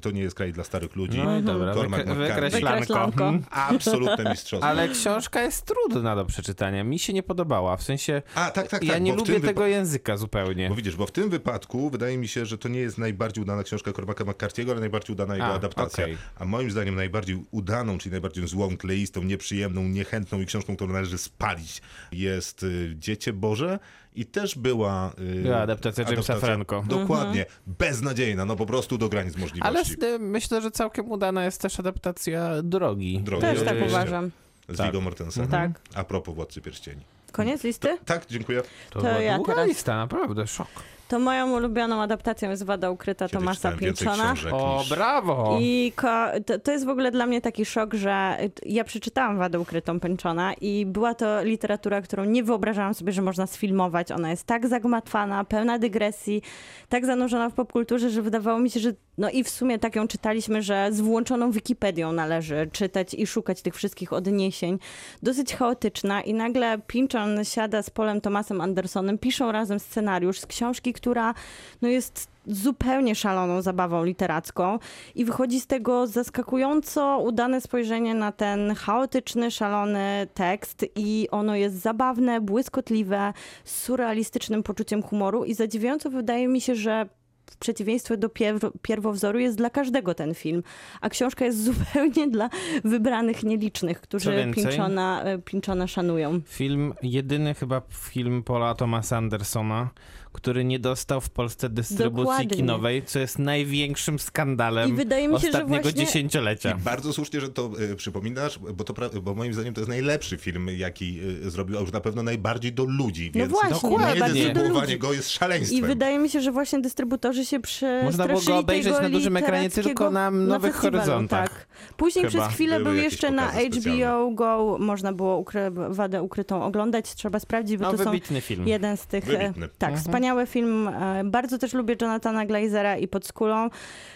to 0.01 0.11
nie 0.11 0.21
jest 0.21 0.35
kraj 0.35 0.53
dla 0.53 0.63
starych 0.63 0.95
ludzi. 0.95 1.17
No 1.23 1.39
i 1.39 1.43
dobra, 1.43 1.73
Cormac 1.73 2.01
wykre- 2.01 2.51
wykreślanko. 2.51 3.03
Mhm. 3.03 3.43
Absolutne 3.51 4.29
mistrzostwo. 4.31 4.67
Ale 4.67 4.89
książka 4.89 5.41
jest 5.41 5.65
trudna 5.65 6.15
do 6.15 6.25
przeczytania. 6.25 6.83
Mi 6.83 6.99
się 6.99 7.13
nie 7.13 7.23
podobała. 7.23 7.77
W 7.77 7.83
sensie 7.83 8.21
A, 8.35 8.51
tak, 8.51 8.67
tak, 8.67 8.83
ja 8.83 8.93
tak, 8.93 9.01
nie 9.01 9.15
lubię 9.15 9.39
tego 9.39 9.67
języka 9.67 10.17
zupełnie. 10.17 10.69
Bo 10.69 10.75
widzisz, 10.75 10.95
bo 10.95 11.05
w 11.05 11.11
tym 11.11 11.29
wypadku 11.29 11.89
wydaje 11.89 12.17
mi 12.17 12.27
się, 12.27 12.45
że 12.45 12.57
to 12.57 12.69
nie 12.69 12.79
jest 12.79 12.97
najbardziej 12.97 13.43
udana 13.43 13.63
książka 13.63 13.93
Cormaca 13.93 14.23
McCarthy'ego, 14.23 14.71
ale 14.71 14.79
najbardziej 14.79 15.13
udana 15.13 15.33
jego 15.33 15.47
A, 15.47 15.53
adaptacja. 15.53 16.03
okej. 16.03 16.17
A 16.39 16.45
moim 16.61 16.71
zdaniem 16.71 16.95
najbardziej 16.95 17.45
udaną, 17.51 17.97
czyli 17.97 18.11
najbardziej 18.11 18.47
złą, 18.47 18.77
kleistą, 18.77 19.23
nieprzyjemną, 19.23 19.83
niechętną 19.83 20.41
i 20.41 20.45
książką, 20.45 20.75
którą 20.75 20.93
należy 20.93 21.17
spalić 21.17 21.81
jest 22.11 22.63
y, 22.63 22.95
Dziecię 22.99 23.33
Boże 23.33 23.79
i 24.15 24.25
też 24.25 24.55
była... 24.55 25.13
y, 25.37 25.41
Była 25.41 25.57
adaptacja 25.57 26.03
Jamesa 26.09 26.35
Franco. 26.39 26.83
Dokładnie. 26.87 27.45
Beznadziejna, 27.67 28.45
no 28.45 28.55
po 28.55 28.65
prostu 28.65 28.97
do 28.97 29.09
granic 29.09 29.33
Ale 29.35 29.41
możliwości. 29.41 29.93
s- 29.93 30.19
myślę, 30.19 30.61
że 30.61 30.71
całkiem 30.71 31.11
udana 31.11 31.45
jest 31.45 31.61
też 31.61 31.79
adaptacja 31.79 32.61
Drogi. 32.63 33.19
Drogi. 33.19 33.41
Też 33.41 33.63
tak 33.63 33.77
Yy, 33.77 33.85
uważam. 33.85 34.31
Z 34.69 34.77
tak. 34.77 34.85
Viggo 34.85 35.01
Mortensenem. 35.01 35.49
Tak. 35.49 35.71
A 35.93 36.03
propos 36.03 36.35
Władcy 36.35 36.61
Pierścieni. 36.61 37.01
Koniec 37.31 37.63
listy? 37.63 37.97
Tak, 38.05 38.25
dziękuję. 38.29 38.61
To, 38.61 38.99
To 38.99 38.99
była 39.07 39.21
ja 39.21 39.35
długa 39.35 39.53
teraz. 39.53 39.67
lista, 39.67 39.95
naprawdę, 39.95 40.47
szok. 40.47 40.67
To 41.11 41.19
moją 41.19 41.51
ulubioną 41.51 42.01
adaptacją 42.01 42.49
jest 42.49 42.63
Wada 42.63 42.89
ukryta 42.91 43.27
Kiedyś 43.27 43.45
Tomasa 43.45 43.71
książek 43.71 44.53
O, 44.53 44.83
brawo! 44.89 45.57
I 45.61 45.93
ko- 45.95 46.27
to, 46.45 46.59
to 46.59 46.71
jest 46.71 46.85
w 46.85 46.89
ogóle 46.89 47.11
dla 47.11 47.25
mnie 47.25 47.41
taki 47.41 47.65
szok, 47.65 47.93
że 47.93 48.37
ja 48.65 48.83
przeczytałam 48.83 49.37
Wadę 49.37 49.59
ukrytą 49.59 49.99
Pęczona 49.99 50.53
i 50.53 50.85
była 50.85 51.13
to 51.13 51.43
literatura, 51.43 52.01
którą 52.01 52.23
nie 52.23 52.43
wyobrażałam 52.43 52.93
sobie, 52.93 53.11
że 53.11 53.21
można 53.21 53.47
sfilmować. 53.47 54.11
Ona 54.11 54.29
jest 54.29 54.43
tak 54.43 54.67
zagmatwana, 54.67 55.43
pełna 55.43 55.79
dygresji, 55.79 56.41
tak 56.89 57.05
zanurzona 57.05 57.49
w 57.49 57.53
popkulturze, 57.53 58.09
że 58.09 58.21
wydawało 58.21 58.59
mi 58.59 58.69
się, 58.69 58.79
że 58.79 58.91
no 59.17 59.29
i 59.29 59.43
w 59.43 59.49
sumie 59.49 59.79
tak 59.79 59.95
ją 59.95 60.07
czytaliśmy, 60.07 60.61
że 60.61 60.89
z 60.91 61.01
włączoną 61.01 61.51
Wikipedią 61.51 62.11
należy 62.11 62.69
czytać 62.71 63.13
i 63.13 63.27
szukać 63.27 63.61
tych 63.61 63.75
wszystkich 63.75 64.13
odniesień. 64.13 64.79
Dosyć 65.23 65.55
chaotyczna 65.55 66.21
i 66.21 66.33
nagle 66.33 66.79
Pynchon 66.87 67.45
siada 67.45 67.81
z 67.81 67.89
Polem 67.89 68.21
Thomasem 68.21 68.61
Andersonem, 68.61 69.17
piszą 69.17 69.51
razem 69.51 69.79
scenariusz 69.79 70.39
z 70.39 70.45
książki, 70.45 70.93
która 70.93 71.33
no 71.81 71.87
jest 71.87 72.31
zupełnie 72.47 73.15
szaloną 73.15 73.61
zabawą 73.61 74.03
literacką 74.03 74.79
i 75.15 75.25
wychodzi 75.25 75.59
z 75.59 75.67
tego 75.67 76.07
zaskakująco 76.07 77.19
udane 77.19 77.61
spojrzenie 77.61 78.15
na 78.15 78.31
ten 78.31 78.75
chaotyczny, 78.75 79.51
szalony 79.51 80.27
tekst 80.33 80.85
i 80.95 81.27
ono 81.31 81.55
jest 81.55 81.75
zabawne, 81.75 82.41
błyskotliwe, 82.41 83.33
z 83.65 83.81
surrealistycznym 83.83 84.63
poczuciem 84.63 85.03
humoru 85.03 85.45
i 85.45 85.53
zadziwiająco 85.53 86.09
wydaje 86.09 86.47
mi 86.47 86.61
się, 86.61 86.75
że 86.75 87.09
w 87.51 87.57
przeciwieństwie 87.57 88.17
do 88.17 88.27
pierw- 88.27 88.71
pierwowzoru 88.81 89.39
jest 89.39 89.57
dla 89.57 89.69
każdego 89.69 90.13
ten 90.13 90.33
film, 90.33 90.63
a 91.01 91.09
książka 91.09 91.45
jest 91.45 91.63
zupełnie 91.73 92.27
dla 92.27 92.49
wybranych 92.83 93.43
nielicznych, 93.43 94.01
którzy 94.01 94.31
więcej? 94.35 94.63
Pinchona, 94.63 95.23
e, 95.23 95.37
Pinchona 95.37 95.87
szanują. 95.87 96.41
Film, 96.45 96.93
jedyny 97.03 97.53
chyba 97.53 97.81
film 97.89 98.43
Paula 98.43 98.75
Thomasa 98.75 99.17
Andersona, 99.17 99.89
który 100.33 100.63
nie 100.63 100.79
dostał 100.79 101.21
w 101.21 101.29
Polsce 101.29 101.69
dystrybucji 101.69 102.23
Dokładnie. 102.23 102.55
kinowej, 102.57 103.03
co 103.05 103.19
jest 103.19 103.39
największym 103.39 104.19
skandalem 104.19 104.89
I 104.89 104.93
wydaje 104.93 105.27
mi 105.27 105.35
się, 105.35 105.41
że 105.41 105.47
ostatniego 105.47 105.83
właśnie- 105.83 106.05
dziesięciolecia. 106.05 106.71
I 106.71 106.81
bardzo 106.81 107.13
słusznie, 107.13 107.41
że 107.41 107.49
to 107.49 107.69
y, 107.91 107.95
przypominasz, 107.95 108.59
bo, 108.73 108.83
to, 108.83 108.93
pra- 108.93 109.19
bo 109.19 109.35
moim 109.35 109.53
zdaniem 109.53 109.73
to 109.73 109.81
jest 109.81 109.89
najlepszy 109.89 110.37
film, 110.37 110.67
jaki 110.77 111.19
y, 111.45 111.49
zrobił, 111.51 111.77
a 111.77 111.81
już 111.81 111.91
na 111.91 112.01
pewno 112.01 112.23
najbardziej 112.23 112.73
do 112.73 112.83
ludzi, 112.83 113.31
No 113.35 113.39
więc 113.39 113.51
właśnie, 113.51 113.69
Dokładnie. 113.69 113.97
najbardziej 114.07 114.53
do 114.53 114.69
ludzi. 114.69 114.97
go 114.99 115.13
jest 115.13 115.29
I 115.29 115.33
szaleństwem. 115.33 115.81
wydaje 115.85 116.19
mi 116.19 116.29
się, 116.29 116.41
że 116.41 116.51
właśnie 116.51 116.79
dystrybutorzy 116.81 117.45
się 117.45 117.59
przestraszyli 117.59 118.05
Można 118.05 118.27
było 118.27 118.41
go 118.41 118.57
obejrzeć 118.57 118.93
tego 118.93 119.03
na 119.03 119.09
dużym 119.09 119.37
ekranie, 119.37 119.69
tylko 119.69 120.11
na 120.11 120.31
Nowych 120.31 120.71
festiwalu, 120.73 120.97
Horyzontach. 120.97 121.49
Tak. 121.49 121.67
Później 121.97 122.25
Chyba. 122.25 122.43
przez 122.43 122.55
chwilę 122.55 122.79
Były 122.79 122.91
był 122.95 123.03
jeszcze 123.03 123.31
na 123.31 123.47
HBO 123.51 123.59
specjalne. 123.71 124.35
Go, 124.35 124.77
można 124.79 125.13
było 125.13 125.37
ukry 125.37 125.71
wadę 125.89 126.21
ukrytą 126.23 126.63
oglądać, 126.63 127.15
trzeba 127.15 127.39
sprawdzić, 127.39 127.77
bo 127.77 127.85
No, 127.91 127.91
to 127.97 128.03
są 128.03 128.11
film. 128.41 128.67
jeden 128.67 128.97
z 128.97 129.07
tych... 129.07 129.29
e, 129.29 129.37
Wybitny. 129.37 129.67
Tak, 129.77 129.89
Mhm. 129.89 130.03
Wspaniały 130.21 130.45
film. 130.45 130.87
e, 130.87 131.23
Bardzo 131.23 131.57
też 131.57 131.73
lubię 131.73 131.95
Jonathana 132.01 132.45
Glazera 132.45 132.97
i 132.97 133.07
Pod 133.07 133.25
skulą. 133.25 133.69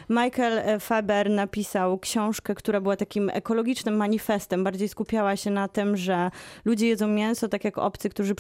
Michael 0.09 0.57
e, 0.57 0.79
Faber 0.79 1.29
napisał 1.29 2.00
książkę, 2.00 2.55
która 2.55 2.81
była 2.81 2.95
takim 2.95 3.29
ekologicznym 3.29 3.95
manifestem. 3.95 4.63
Bardziej 4.63 4.88
skupiała 4.89 5.35
się 5.35 5.51
na 5.51 5.67
tym, 5.67 5.97
że 5.97 6.31
ludzie 6.65 6.88
jedzą 6.88 7.07
mięso, 7.07 7.47
tak 7.47 7.63
jak 7.63 7.77
obcy, 7.77 8.09
którzy 8.09 8.35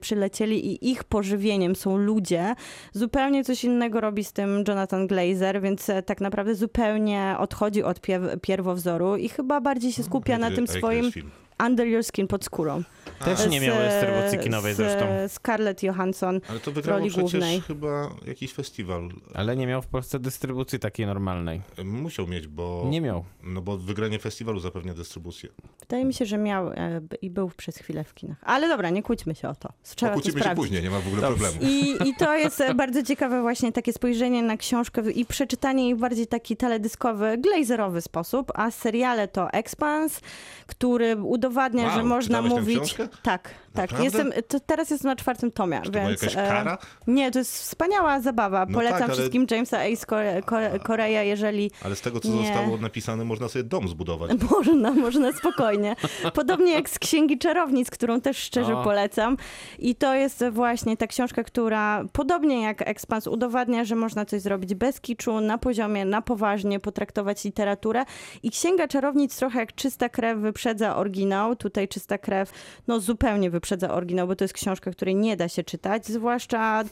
przylecieli 0.00 0.66
i 0.66 0.90
ich 0.90 1.04
pożywieniem 1.04 1.76
są 1.76 1.96
ludzie. 1.96 2.54
Zupełnie 2.92 3.44
coś 3.44 3.64
innego 3.64 4.00
robi 4.00 4.24
z 4.24 4.32
tym 4.32 4.64
Jonathan 4.68 5.06
Glazer, 5.06 5.60
więc 5.60 5.90
e, 5.90 6.02
tak 6.02 6.20
naprawdę 6.20 6.54
zupełnie 6.54 7.34
odchodzi 7.38 7.82
od 7.82 8.00
pierwowzoru 8.42 9.16
i 9.16 9.28
chyba 9.28 9.60
bardziej 9.60 9.92
się 9.92 10.02
skupia 10.02 10.38
na 10.38 10.50
tym 10.50 10.66
swoim 10.66 11.12
film? 11.12 11.30
Under 11.66 11.86
Your 11.86 12.04
Skin 12.04 12.26
pod 12.28 12.44
skórą. 12.44 12.82
Też 13.24 13.46
nie 13.48 13.60
Z, 13.60 13.62
miał 13.62 13.76
e, 13.80 13.88
dystrybucji 13.88 14.38
kinowej 14.38 14.74
z, 14.74 14.76
zresztą. 14.76 15.06
Scarlett 15.28 15.82
Johansson. 15.82 16.40
Ale 16.48 16.60
to 16.60 16.72
wygrało 16.72 16.98
roli 16.98 17.10
przecież 17.10 17.30
głównej. 17.30 17.60
chyba 17.60 18.10
jakiś 18.26 18.52
festiwal. 18.52 19.08
Ale 19.34 19.56
nie 19.56 19.66
miał 19.66 19.82
w 19.82 19.86
Polsce 19.86 20.18
dystrybucji 20.18 20.78
takiej 20.78 21.06
normalnej. 21.06 21.60
Musiał 21.84 22.26
mieć, 22.26 22.46
bo... 22.48 22.86
Nie 22.90 23.00
miał. 23.00 23.24
No 23.42 23.60
bo 23.62 23.78
wygranie 23.78 24.18
festiwalu 24.18 24.60
zapewnia 24.60 24.94
dystrybucję. 24.94 25.48
Wydaje 25.80 26.04
mi 26.04 26.14
się, 26.14 26.26
że 26.26 26.38
miał 26.38 26.68
e, 26.68 27.00
i 27.22 27.30
był 27.30 27.50
przez 27.56 27.76
chwilę 27.76 28.04
w 28.04 28.14
kinach. 28.14 28.36
Ale 28.42 28.68
dobra, 28.68 28.90
nie 28.90 29.02
kłóćmy 29.02 29.34
się 29.34 29.48
o 29.48 29.54
to. 29.54 29.68
Trzeba 29.82 30.12
to 30.12 30.16
Pokłócimy 30.16 30.38
się 30.38 30.40
sprawdzić. 30.40 30.62
później, 30.64 30.82
nie 30.82 30.90
ma 30.90 31.00
w 31.00 31.06
ogóle 31.06 31.22
Dobrze. 31.22 31.44
problemu. 31.50 31.72
I, 31.72 32.08
I 32.08 32.14
to 32.14 32.34
jest 32.44 32.60
e, 32.60 32.74
bardzo 32.74 33.02
ciekawe 33.02 33.42
właśnie 33.42 33.72
takie 33.72 33.92
spojrzenie 33.92 34.42
na 34.42 34.56
książkę 34.56 35.10
i 35.10 35.26
przeczytanie 35.26 35.84
jej 35.84 35.94
w 35.94 35.98
bardziej 35.98 36.26
taki 36.26 36.56
teledyskowy, 36.56 37.38
glazerowy 37.38 38.00
sposób, 38.00 38.52
a 38.54 38.70
seriale 38.70 39.28
to 39.28 39.50
Expanse, 39.52 40.20
który 40.66 41.16
udowadnia, 41.52 41.84
Wow, 41.86 41.96
że 41.96 42.04
można 42.04 42.42
mówić... 42.42 42.94
Tak, 42.94 43.14
tak. 43.22 43.54
Naprawdę? 43.74 44.04
Jestem, 44.04 44.32
teraz 44.66 44.90
jestem 44.90 45.08
na 45.08 45.16
czwartym 45.16 45.52
tomie, 45.52 45.80
Czy 45.84 45.90
to 45.90 45.98
więc... 46.00 46.22
e, 46.24 46.28
kara? 46.28 46.78
Nie, 47.06 47.30
to 47.30 47.38
jest 47.38 47.52
wspaniała 47.58 48.20
zabawa. 48.20 48.66
No 48.68 48.74
Polecam 48.74 48.98
tak, 48.98 49.08
ale- 49.08 49.14
wszystkim 49.18 49.46
Jamesa 49.50 49.78
Ace 49.78 50.06
Kore, 50.06 50.42
Kore, 50.42 50.78
Korea, 50.78 51.22
jeżeli 51.22 51.70
Ale 51.84 51.96
z 51.96 52.00
tego, 52.00 52.20
co 52.20 52.28
Nie. 52.28 52.46
zostało 52.46 52.76
napisane, 52.76 53.24
można 53.24 53.48
sobie 53.48 53.62
dom 53.64 53.88
zbudować. 53.88 54.30
Można, 54.50 54.90
można 54.90 55.32
spokojnie. 55.32 55.96
Podobnie 56.34 56.72
jak 56.72 56.90
z 56.90 56.98
Księgi 56.98 57.38
Czarownic, 57.38 57.90
którą 57.90 58.20
też 58.20 58.36
szczerze 58.36 58.78
O. 58.78 58.84
polecam. 58.84 59.36
I 59.78 59.94
to 59.94 60.14
jest 60.14 60.44
właśnie 60.50 60.96
ta 60.96 61.06
książka, 61.06 61.44
która 61.44 62.04
podobnie 62.12 62.62
jak 62.62 62.88
Expans 62.88 63.26
udowadnia, 63.26 63.84
że 63.84 63.94
można 63.96 64.24
coś 64.24 64.40
zrobić 64.40 64.74
bez 64.74 65.00
kiczu, 65.00 65.40
na 65.40 65.58
poziomie, 65.58 66.04
na 66.04 66.22
poważnie, 66.22 66.80
potraktować 66.80 67.44
literaturę. 67.44 68.04
I 68.42 68.50
Księga 68.50 68.88
Czarownic 68.88 69.36
trochę 69.36 69.58
jak 69.60 69.74
czysta 69.74 70.08
krew 70.08 70.38
wyprzedza 70.38 70.96
oryginał. 70.96 71.41
Tutaj 71.58 71.88
czysta 71.88 72.18
krew 72.18 72.52
no 72.86 73.00
zupełnie 73.00 73.50
wyprzedza 73.50 73.94
oryginał, 73.94 74.26
bo 74.26 74.36
to 74.36 74.44
jest 74.44 74.54
książka, 74.54 74.90
której 74.90 75.14
nie 75.14 75.36
da 75.36 75.48
się 75.48 75.62
czytać. 75.62 76.06
Zwłaszcza 76.06 76.84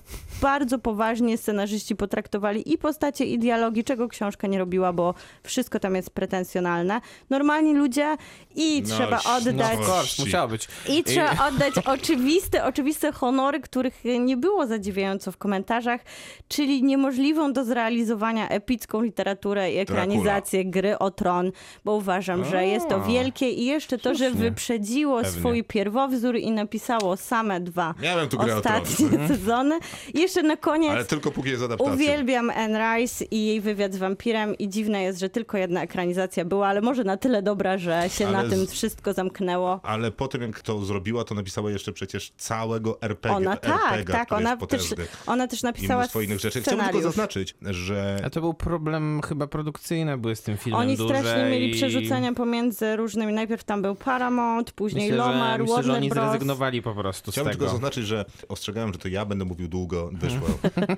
bardzo 0.43 0.79
poważnie 0.79 1.39
scenarzyści 1.39 1.97
potraktowali 1.97 2.73
i 2.73 2.79
postacie, 2.79 3.25
i 3.25 3.39
dialogi, 3.39 3.85
czego 3.85 4.09
książka 4.09 4.47
nie 4.47 4.59
robiła, 4.59 4.93
bo 4.93 5.15
wszystko 5.43 5.81
tam 5.81 5.95
jest 5.97 6.11
pretensjonalne. 6.11 7.01
Normalni 7.31 7.75
ludzie 7.75 8.17
i 8.57 8.83
No, 8.89 8.97
trzeba 8.97 9.21
No 9.25 9.37
oddać... 9.37 9.79
course, 9.79 10.23
musiało 10.23 10.49
być. 10.49 10.69
I 10.89 11.05
trzeba 11.05 11.49
oddać 11.49 11.75
oczywiste, 11.85 12.65
oczywiste 12.65 13.13
honory, 13.13 13.61
których 13.61 14.05
nie 14.21 14.37
było 14.37 14.67
zadziwiająco 14.67 15.33
w 15.33 15.37
komentarzach, 15.37 16.01
czyli 16.49 16.83
niemożliwą 16.83 17.53
do 17.53 17.65
zrealizowania 17.65 18.49
epicką 18.49 19.03
literaturę 19.03 19.73
i 19.73 19.79
ekranizację 19.79 20.65
gry 20.65 20.99
o 20.99 21.11
tron, 21.11 21.53
bo 21.85 21.95
uważam, 21.95 22.45
że 22.45 22.67
jest 22.67 22.89
to 22.89 23.01
wielkie 23.01 23.51
i 23.51 23.67
jeszcze 23.67 23.99
to, 23.99 24.15
że 24.15 24.30
Wyprzedziło 24.35 25.23
Pewnie. 25.23 25.41
swój 25.41 25.65
pierwowzór 25.65 26.37
i 26.37 26.51
napisało 26.51 27.17
same 27.17 27.61
dwa 27.61 27.95
Miałem 28.03 28.29
tu 28.29 28.41
ostatnie 28.41 29.29
sezony. 29.29 29.79
I 30.15 30.21
jeszcze 30.21 30.43
na 30.43 30.57
koniec 30.57 30.91
Ale 30.91 31.05
tylko 31.05 31.31
póki 31.31 31.49
jest 31.49 31.63
adaptacja. 31.63 31.95
Uwielbiam 31.95 32.51
Anne 32.51 32.97
Rice 32.97 33.25
i 33.25 33.47
jej 33.47 33.61
wywiad 33.61 33.95
z 33.95 33.97
wampirem 33.97 34.59
i 34.59 34.69
dziwne 34.69 35.03
jest, 35.03 35.21
że 35.21 35.29
tylko 35.29 35.59
jedna 35.59 35.83
ekranizacja 35.83 36.45
była, 36.45 36.69
ale 36.69 36.81
może 36.81 37.05
na 37.05 37.17
tyle 37.17 37.43
dobra, 37.43 37.79
że 37.79 38.05
się 38.09 38.29
Ale 38.29 38.43
na 38.43 38.51
tym 38.51 38.67
wszystko 38.67 39.13
zamknęło. 39.13 39.81
Ale 39.83 40.11
po 40.11 40.29
tym, 40.29 40.43
jak 40.43 40.61
to 40.61 40.85
zrobiła, 40.85 41.25
to 41.25 41.35
napisała 41.35 41.71
jeszcze 41.71 41.93
przecież 41.93 42.33
całego 42.37 43.03
RPG. 43.03 43.37
Ona 43.37 43.57
tak, 43.57 43.93
RPG, 43.93 44.15
tak, 44.15 44.33
ona 44.33 44.57
też, 44.57 44.83
ona 45.27 45.47
też 45.49 45.63
napisała 45.63 46.01
mnóstwo 46.01 46.21
innych 46.21 46.41
rzeczy. 46.41 46.63
Chciałbym 46.63 46.85
tylko 46.87 47.03
zaznaczyć, 47.03 47.55
że 47.63 48.21
A 48.25 48.31
to 48.31 48.41
był 48.41 48.55
problem 48.55 49.21
chyba 49.29 49.47
produkcyjny, 49.47 50.19
były 50.19 50.37
z 50.37 50.43
tym 50.43 50.57
filmem 50.57 50.81
Oni 50.81 50.97
duże 50.97 51.19
strasznie 51.19 51.51
mieli 51.51 51.71
i... 51.71 51.75
przerzucenia 51.75 52.33
pomiędzy 52.33 52.97
różnymi. 52.97 53.33
Najpierw 53.33 53.65
tam 53.65 53.83
był 53.83 53.95
Paramount, 54.21 54.73
później 54.73 55.11
Myślę, 55.11 55.25
Lomar, 55.25 55.61
że, 55.61 55.63
myślę, 55.63 55.83
że 55.83 55.93
oni 55.93 56.09
Bros. 56.09 56.25
zrezygnowali 56.25 56.83
po 56.83 56.95
prostu 56.95 57.33
chciałbym 57.33 57.53
z 57.53 57.57
tylko 57.57 57.65
tego. 57.65 57.77
zaznaczyć, 57.77 58.07
że 58.07 58.25
ostrzegałem, 58.49 58.93
że 58.93 58.99
to 58.99 59.09
ja 59.09 59.25
będę 59.25 59.45
mówił 59.45 59.69
długo, 59.69 60.11
wyszło, 60.13 60.49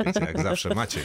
wiecie, 0.07 0.21
jak 0.21 0.43
zawsze, 0.43 0.75
Maciej. 0.75 1.03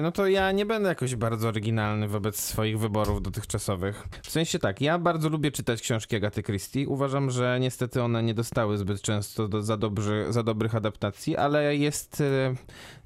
No 0.00 0.12
to 0.12 0.26
ja 0.26 0.52
nie 0.52 0.66
będę 0.66 0.88
jakoś 0.88 1.16
bardzo 1.16 1.48
oryginalny 1.48 2.08
wobec 2.08 2.40
swoich 2.40 2.78
wyborów 2.78 3.22
dotychczasowych. 3.22 4.08
W 4.22 4.30
sensie 4.30 4.58
tak, 4.58 4.80
ja 4.80 4.98
bardzo 4.98 5.28
lubię 5.28 5.50
czytać 5.50 5.82
książki 5.82 6.16
Agaty 6.16 6.42
Christie. 6.42 6.88
Uważam, 6.88 7.30
że 7.30 7.58
niestety 7.60 8.02
one 8.02 8.22
nie 8.22 8.34
dostały 8.34 8.78
zbyt 8.78 9.02
często 9.02 9.48
do, 9.48 9.62
za, 9.62 9.76
dobrzy, 9.76 10.26
za 10.28 10.42
dobrych 10.42 10.74
adaptacji, 10.74 11.36
ale 11.36 11.76
jest 11.76 12.20
e, 12.20 12.54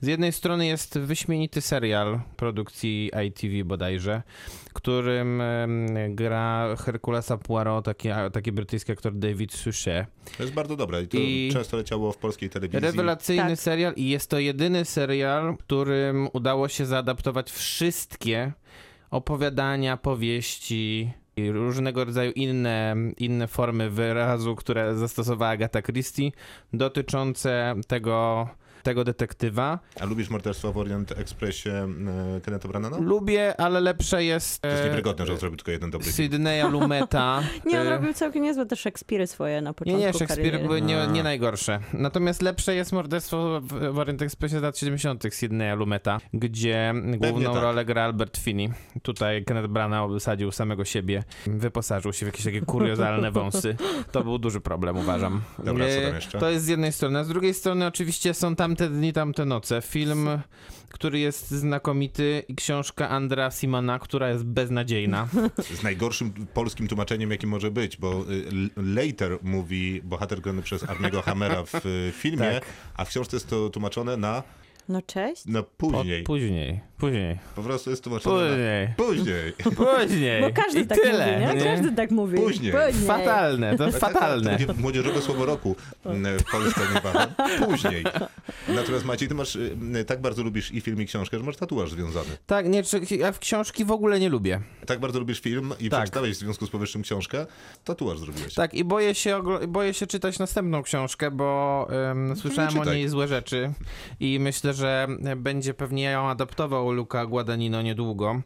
z 0.01 0.07
jednej 0.07 0.33
strony 0.33 0.67
jest 0.67 0.99
wyśmienity 0.99 1.61
serial 1.61 2.21
produkcji 2.37 3.11
ITV 3.27 3.65
bodajże, 3.65 4.23
którym 4.75 5.43
gra 6.11 6.77
Herkulesa 6.85 7.37
Poirot, 7.39 7.85
taki, 7.85 8.09
taki 8.33 8.53
brytyjski 8.53 8.93
aktor 8.93 9.13
David 9.15 9.53
Suchet. 9.53 10.07
To 10.37 10.43
jest 10.43 10.55
bardzo 10.55 10.77
dobre 10.77 11.03
i 11.03 11.09
to 11.09 11.17
I- 11.17 11.51
często 11.53 11.77
leciało 11.77 12.13
w 12.13 12.17
polskiej 12.17 12.51
telewizji. 12.51 12.81
Rewelacyjny 12.81 13.49
Tak. 13.51 13.59
serial 13.59 13.93
i 13.97 14.09
jest 14.09 14.31
to 14.31 14.39
jedyny 14.39 14.85
serial, 14.85 15.57
którym 15.57 16.29
udało 16.33 16.69
się 16.69 16.87
zaadaptować 16.87 17.51
wszystkie 17.51 18.53
opowiadania, 19.11 19.97
powieści 19.97 21.11
i 21.37 21.51
różnego 21.51 22.05
rodzaju 22.05 22.33
inne, 22.33 22.97
inne 23.19 23.49
formy 23.49 23.91
wyrazu, 23.91 24.55
które 24.57 24.95
zastosowała 24.97 25.51
Agatha 25.51 25.83
Christie 25.83 26.31
dotyczące 26.73 27.75
tego, 27.89 28.49
tego 28.85 29.05
detektywa. 29.05 29.79
A 30.01 30.05
lubisz 30.05 30.31
Morderstwo 30.31 30.73
w 30.73 30.79
Orient 30.79 31.13
Expressie 31.13 31.71
e, 31.71 32.41
Kenneta 32.45 32.69
Branaugha? 32.69 32.99
Lubię, 33.01 33.61
ale 33.61 33.81
lepsze 33.81 34.25
jest 34.25 34.63
To 34.63 34.69
jest 34.69 34.81
e, 34.81 34.85
niewiarygodne, 34.85 35.27
że 35.27 35.33
on 35.33 35.39
zrobił 35.39 35.57
tylko 35.57 35.71
jeden 35.71 35.91
dobry 35.91 36.13
film. 36.13 36.31
Sydneya 36.31 36.65
Lumeta. 36.71 37.43
Nie, 37.67 37.81
on 37.81 37.87
E, 37.87 37.91
robił 37.91 38.13
całkiem 38.15 38.43
niezłe 38.43 38.67
te 38.67 38.77
Szekspiry 38.77 39.27
swoje 39.27 39.61
na 39.61 39.71
Nie, 39.71 39.75
początku 39.75 40.01
nie, 40.01 40.13
Szekspir 40.13 40.29
kariery. 40.37 40.59
były 40.59 40.83
nie, 40.83 41.07
nie 41.07 41.23
najgorsze. 41.23 41.81
Natomiast 41.93 42.43
lepsze 42.43 42.75
jest 42.75 42.93
morderstwo 42.93 43.61
w, 43.61 43.93
w 43.93 43.99
Orient 43.99 44.23
Expressie 44.23 44.59
z 44.59 44.63
lat 44.63 44.79
70. 44.79 45.25
Sydneya 45.31 45.77
Lumeta, 45.77 46.21
gdzie 46.33 46.95
główną 47.19 47.53
tak. 47.53 47.63
rolę 47.63 47.85
gra 47.85 48.03
Albert 48.05 48.39
Finney. 48.39 48.71
Tutaj 49.03 49.45
Kenneth 49.45 49.69
Branagh 49.69 50.11
obsadził 50.11 50.53
samego 50.53 50.85
siebie, 50.85 51.25
wyposażył 51.47 52.13
się 52.13 52.27
w 52.27 52.29
jakieś 52.29 52.45
takie 52.45 52.61
kuriozalne 52.61 53.31
wąsy. 53.41 53.77
To 54.13 54.25
był 54.25 54.39
duży 54.39 54.61
problem, 54.61 54.97
uważam. 54.97 55.41
Dobra, 55.59 55.87
co 55.89 55.95
tam 56.01 56.13
E, 56.13 56.15
jeszcze? 56.15 56.39
To 56.39 56.51
jest 56.51 56.65
z 56.65 56.69
jednej 56.69 56.93
strony. 56.93 57.19
A 57.19 57.25
z 57.25 57.29
drugiej 57.29 57.55
strony 57.55 57.87
oczywiście 57.87 58.35
są 58.35 58.57
tamte 58.77 58.95
dni, 58.95 59.13
tamte 59.13 59.45
noce. 59.45 59.83
Film, 59.83 60.29
który 60.89 61.19
jest 61.19 61.51
znakomity 61.51 62.43
i 62.49 62.55
książka 62.55 63.09
Andra 63.09 63.51
Simona, 63.51 63.99
która 63.99 64.29
jest 64.29 64.45
beznadziejna. 64.45 65.29
Z 65.81 65.83
najgorszym 65.83 66.33
polskim 66.55 66.89
tłumaczeniem, 66.89 67.31
jakim 67.31 67.51
może 67.51 67.71
być, 67.71 67.97
bo 67.97 68.25
y, 68.31 68.71
Later 68.77 69.39
mówi 69.43 70.01
bohater 70.05 70.41
grany 70.41 70.63
przez 70.63 70.89
Armiego 70.89 71.23
Hammera 71.23 71.63
w 71.65 71.87
y, 71.87 72.13
filmie, 72.17 72.51
Tak. 72.55 72.65
a 72.97 73.05
w 73.05 73.09
książce 73.09 73.37
jest 73.37 73.51
to 73.51 73.71
tłumaczone 73.71 74.17
na, 74.17 74.43
No 74.89 75.03
cześć. 75.03 75.47
na 75.47 75.63
później. 75.63 76.23
Po, 76.23 76.27
później, 76.33 76.81
później, 76.99 77.39
Po 77.57 77.63
prostu 77.63 77.91
jest 77.91 78.05
tłumaczone 78.05 78.49
później, 78.49 78.89
na 78.89 78.95
później. 79.05 79.53
później. 80.07 80.43
Bo 80.45 80.63
każdy 80.63 80.81
I 80.81 80.87
tak 80.87 81.01
tyle, 81.01 81.41
mówi, 81.41 81.57
nie? 81.57 81.65
Każdy 81.65 81.93
tak 81.93 82.11
mówi. 82.11 82.37
Później. 82.39 82.73
Fatalne, 83.07 83.77
to 83.77 83.85
Tak, 83.85 83.93
tak, 83.93 84.01
fatalne. 84.01 84.59
Tak, 84.59 84.67
takie 84.67 84.81
młodzieżowe 84.81 85.21
słowo 85.21 85.47
roku 85.47 85.77
mm, 86.05 86.39
w 86.39 86.45
Polsce 86.51 86.81
niebawem. 86.95 87.29
Później. 87.67 88.05
Natomiast 88.69 89.05
Maciej, 89.05 89.29
ty 89.29 89.35
masz, 89.35 89.57
y, 89.57 90.05
tak 90.07 90.21
bardzo 90.21 90.43
lubisz 90.43 90.73
i 90.73 90.81
film, 90.81 91.03
i 91.03 91.07
książkę, 91.07 91.39
że 91.39 91.45
masz 91.45 91.57
tatuaż 91.57 91.91
związany. 91.91 92.31
Tak, 92.47 92.69
nie, 92.69 92.83
czy, 92.83 93.01
ja 93.19 93.33
w 93.33 93.39
książki 93.39 93.85
w 93.85 93.91
ogóle 93.93 94.21
nie 94.21 94.29
lubię. 94.29 94.61
Tak 94.87 95.01
bardzo 95.01 95.19
lubisz 95.19 95.41
film 95.41 95.73
i 95.81 95.91
Tak. 95.91 96.01
przeczytałeś 96.01 96.33
w 96.37 96.39
związku 96.39 96.67
z 96.67 96.71
powyższym 96.71 97.03
książkę, 97.03 97.47
tatuaż 97.85 98.19
zrobiłeś. 98.19 98.55
Tak, 98.55 98.75
i 98.75 98.85
boję 98.85 99.15
się, 99.15 99.43
boję 99.69 99.95
się 99.95 100.07
czytać 100.07 100.39
następną 100.39 100.83
książkę, 100.83 101.31
bo 101.31 101.87
em, 102.11 102.37
słyszałem 102.37 102.79
o 102.79 102.85
niej 102.85 103.09
złe 103.09 103.29
rzeczy 103.29 103.73
i 104.21 104.39
myślę, 104.41 104.74
że 104.75 105.07
będzie 105.37 105.75
pewnie 105.75 106.03
ją 106.03 106.29
adaptował 106.29 106.93
Luca 106.93 107.27
Guadagnino 107.27 107.83
niedługo. 107.83 108.41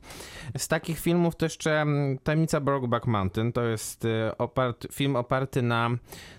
Z 0.59 0.69
takich 0.69 0.99
filmów 1.01 1.37
to 1.37 1.47
jeszcze 1.47 1.81
em, 1.81 2.19
Tajemnica 2.23 2.61
Brokeback 2.61 3.07
Mountain, 3.07 3.53
to 3.53 3.63
jest 3.63 4.05
e, 4.05 4.39
opart, 4.39 4.87
film 4.93 5.17
oparty 5.17 5.63
na 5.63 5.91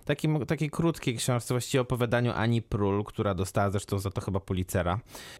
takim, 0.09 0.45
takiej 0.45 0.69
krótkiej 0.69 1.15
książce, 1.15 1.53
właściwie 1.53 1.81
opowiadaniu 1.81 2.31
Ani 2.35 2.61
Prul, 2.61 3.03
która 3.03 3.33
dostała 3.33 3.69
zresztą 3.69 3.99
za 3.99 4.09
to 4.11 4.21
chyba 4.21 4.39
Pulitzera. 4.39 4.99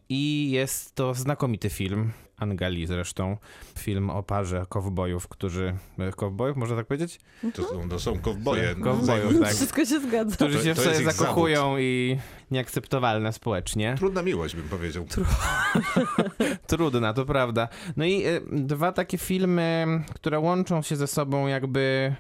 I 0.10 0.51
jest 0.51 0.95
to 0.95 1.13
znakomity 1.13 1.69
film. 1.69 2.12
Angali 2.38 2.88
zresztą. 2.88 3.38
Film 3.79 4.10
o 4.10 4.23
parze 4.23 4.65
kowbojów, 4.69 5.27
którzy... 5.27 5.73
e, 5.99 6.12
Kowbojów, 6.12 6.58
można 6.58 6.75
tak 6.75 6.86
powiedzieć? 6.88 7.19
To 7.53 7.63
są, 7.63 7.89
to 7.89 7.99
są 7.99 8.19
kowboje. 8.19 8.75
Kowbojów, 8.84 9.39
tak. 9.41 9.49
Wszystko 9.53 9.86
się 9.86 9.99
zgadza. 9.99 10.36
Którzy 10.36 10.58
To- 10.58 10.63
się 10.63 10.75
to 10.75 10.82
w 10.82 10.86
jest 10.86 10.97
sobie 10.97 11.12
zakochują 11.12 11.77
i 11.77 12.17
nieakceptowalne 12.51 13.34
społecznie. 13.34 13.95
Trudna 13.97 14.21
miłość, 14.21 14.55
bym 14.55 14.69
powiedział. 14.69 15.05
Trudna, 16.67 17.13
to 17.13 17.25
prawda. 17.25 17.67
No 17.97 18.05
i 18.05 18.25
y, 18.27 18.41
dwa 18.51 18.91
takie 18.91 19.17
filmy, 19.17 19.86
które 20.13 20.39
łączą 20.39 20.82
się 20.82 20.95
ze 20.95 21.08
sobą 21.08 21.47
jakby... 21.47 22.15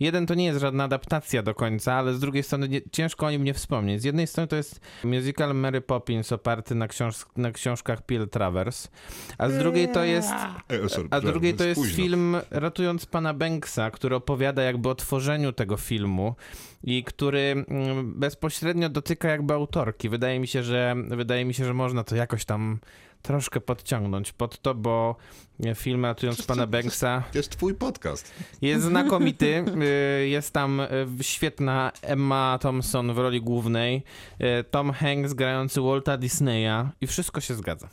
Jeden 0.00 0.26
to 0.26 0.34
nie 0.34 0.44
jest 0.44 0.60
żadna 0.60 0.84
adaptacja 0.84 1.42
do 1.42 1.54
końca, 1.54 1.94
ale 1.94 2.14
z 2.14 2.20
drugiej 2.20 2.42
strony 2.42 2.68
nie, 2.68 2.80
ciężko 2.92 3.26
o 3.26 3.30
nim 3.30 3.44
nie 3.44 3.54
wspomnieć. 3.54 4.02
Z 4.02 4.04
jednej 4.04 4.26
strony 4.26 4.48
to 4.48 4.56
jest 4.56 4.80
musical 5.04 5.54
Mary 5.54 5.80
Poppins 5.80 6.32
oparty 6.32 6.74
na, 6.74 6.88
książ 6.88 7.16
na 7.36 7.52
książkach 7.52 8.02
Peel 8.02 8.28
Travers, 8.28 8.88
a 9.38 9.48
z 9.48 9.58
drugiej 9.58 9.88
to 9.88 10.04
jest... 10.04 10.30
E, 10.68 10.88
sorry, 10.88 11.08
A 11.10 11.20
z 11.20 11.22
drugiej 11.22 11.54
to 11.54 11.64
jest 11.64 11.84
film 11.86 12.36
Ratując 12.50 13.06
Pana 13.06 13.34
Banksa, 13.34 13.90
który 13.90 14.16
opowiada 14.16 14.62
jakby 14.62 14.88
o 14.88 14.94
tworzeniu 14.94 15.52
tego 15.52 15.76
filmu 15.76 16.34
i 16.84 17.04
który 17.04 17.64
mm, 17.68 18.20
bezpośrednio 18.20 18.88
dotyka 18.88 19.28
jakby 19.28 19.54
autorki. 19.54 20.08
Wydaje 20.08 20.40
mi 20.40 20.46
się, 20.46 20.62
że 20.62 20.94
wydaje 21.08 21.44
mi 21.44 21.54
się, 21.54 21.64
że 21.64 21.74
można 21.74 22.04
to 22.04 22.16
jakoś 22.16 22.44
tam 22.44 22.78
troszkę 23.22 23.60
podciągnąć 23.60 24.32
pod 24.32 24.62
to, 24.62 24.74
bo 24.74 25.16
film 25.74 26.04
Ratując 26.04 26.42
Pana 26.46 26.66
Banksa 26.66 27.22
To 27.32 27.38
jest 27.38 27.50
twój 27.50 27.74
podcast. 27.74 28.32
jest 28.62 28.84
znakomity. 28.90 29.64
Y, 30.22 30.28
Jest 30.28 30.52
tam 30.52 30.80
y, 30.80 30.86
świetna 31.20 31.92
Emma 32.02 32.58
Thompson 32.60 33.14
w 33.14 33.18
roli 33.18 33.40
głównej, 33.42 34.02
Tom 34.70 34.92
Hanks 34.92 35.32
grający 35.32 35.80
Walta 35.80 36.16
Disneya 36.16 36.88
i 37.00 37.06
wszystko 37.06 37.40
się 37.40 37.54
zgadza. 37.54 37.88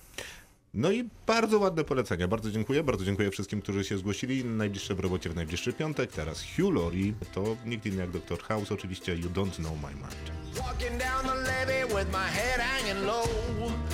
No 0.75 0.91
i 0.91 1.09
bardzo 1.27 1.59
ładne 1.59 1.83
polecenia. 1.83 2.27
Bardzo 2.27 2.51
dziękuję. 2.51 2.83
Bardzo 2.83 3.05
dziękuję 3.05 3.31
wszystkim, 3.31 3.61
którzy 3.61 3.83
się 3.83 3.97
zgłosili. 3.97 4.45
Najbliższe 4.45 4.95
w 4.95 4.99
robocie 4.99 5.29
w 5.29 5.35
najbliższy 5.35 5.73
piątek. 5.73 6.11
Teraz 6.11 6.43
Hugh 6.55 6.73
Laurie. 6.73 7.13
To 7.33 7.57
nikt 7.65 7.85
inny 7.85 8.01
jak 8.01 8.11
Dr. 8.11 8.39
House 8.43 8.71
oczywiście. 8.71 9.15
You 9.15 9.29
don't 9.29 9.55
know 9.55 9.73
my 9.81 9.93
mind. 9.95 10.31
Walking 10.57 10.97
down 10.99 11.25
the 11.25 11.35
levee 11.35 11.85
with 11.95 12.11
my 12.11 12.27
head 12.29 12.59
hanging 12.61 13.05
low. 13.05 13.25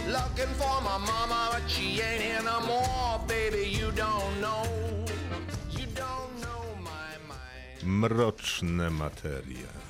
Looking 0.08 0.56
for 0.58 0.82
my 0.84 1.06
mama, 1.08 1.50
but 1.54 1.72
she 1.72 1.84
ain't 1.84 2.22
here 2.22 2.44
no 2.44 2.60
more. 2.68 3.20
Baby, 3.28 3.70
you 3.80 3.92
don't 3.92 4.40
know. 4.40 4.66
You 5.80 5.86
don't 5.86 6.42
know 6.42 6.64
my 6.80 7.18
mind. 7.28 7.84
Mroczne 7.84 8.90
materie. 8.90 9.81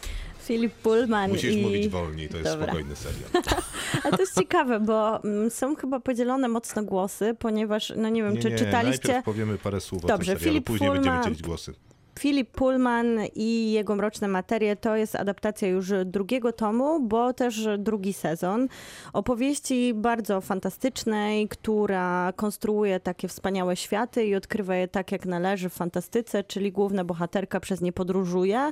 Filip 0.42 0.74
Pullman 0.74 1.32
Musisz 1.32 1.56
i... 1.56 1.62
mówić 1.62 1.88
wolniej, 1.88 2.30
to 2.30 2.38
jest 2.38 2.50
Dobra. 2.50 2.66
spokojny 2.68 2.96
serial. 2.96 3.30
Ale 4.04 4.12
to 4.18 4.22
jest 4.24 4.40
ciekawe, 4.40 4.80
bo 4.80 5.24
mm, 5.24 5.50
są 5.50 5.76
chyba 5.76 6.00
podzielone 6.00 6.48
mocno 6.48 6.84
głosy, 6.84 7.36
ponieważ, 7.40 7.94
no 7.98 8.10
nie 8.10 8.24
wiem, 8.24 8.34
Nie, 8.34 8.42
czy 8.42 8.50
nie, 8.50 8.58
czytaliście... 8.58 9.08
najpierw 9.08 9.26
powiemy 9.26 9.58
parę 9.58 9.82
słów 9.82 10.02
Dobrze, 10.02 10.14
o 10.14 10.18
tym 10.18 10.26
serialu, 10.26 10.44
Filip 10.44 10.66
później 10.66 10.92
będziemy 10.92 11.18
Pullman- 11.18 11.24
dzielić 11.24 11.42
głosy. 11.42 11.74
Filip 12.20 12.52
Pullman 12.52 13.20
i 13.36 13.72
jego 13.72 13.96
Mroczne 13.96 14.28
Materie 14.28 14.76
to 14.76 14.96
jest 14.96 15.16
adaptacja 15.16 15.68
już 15.68 15.92
drugiego 16.06 16.54
tomu, 16.54 17.00
bo 17.00 17.34
też 17.34 17.68
drugi 17.78 18.14
sezon. 18.14 18.68
Opowieści 19.14 19.94
bardzo 19.94 20.42
fantastycznej, 20.42 21.48
która 21.48 22.34
konstruuje 22.36 23.00
takie 23.00 23.28
wspaniałe 23.28 23.76
światy 23.76 24.26
i 24.26 24.36
odkrywa 24.36 24.76
je 24.76 24.88
tak, 24.88 25.12
jak 25.12 25.26
należy 25.26 25.70
w 25.70 25.74
fantastyce, 25.74 26.44
czyli 26.44 26.72
główna 26.72 27.04
bohaterka 27.04 27.60
przez 27.60 27.82
nie 27.82 27.94
podróżuje. 27.94 28.72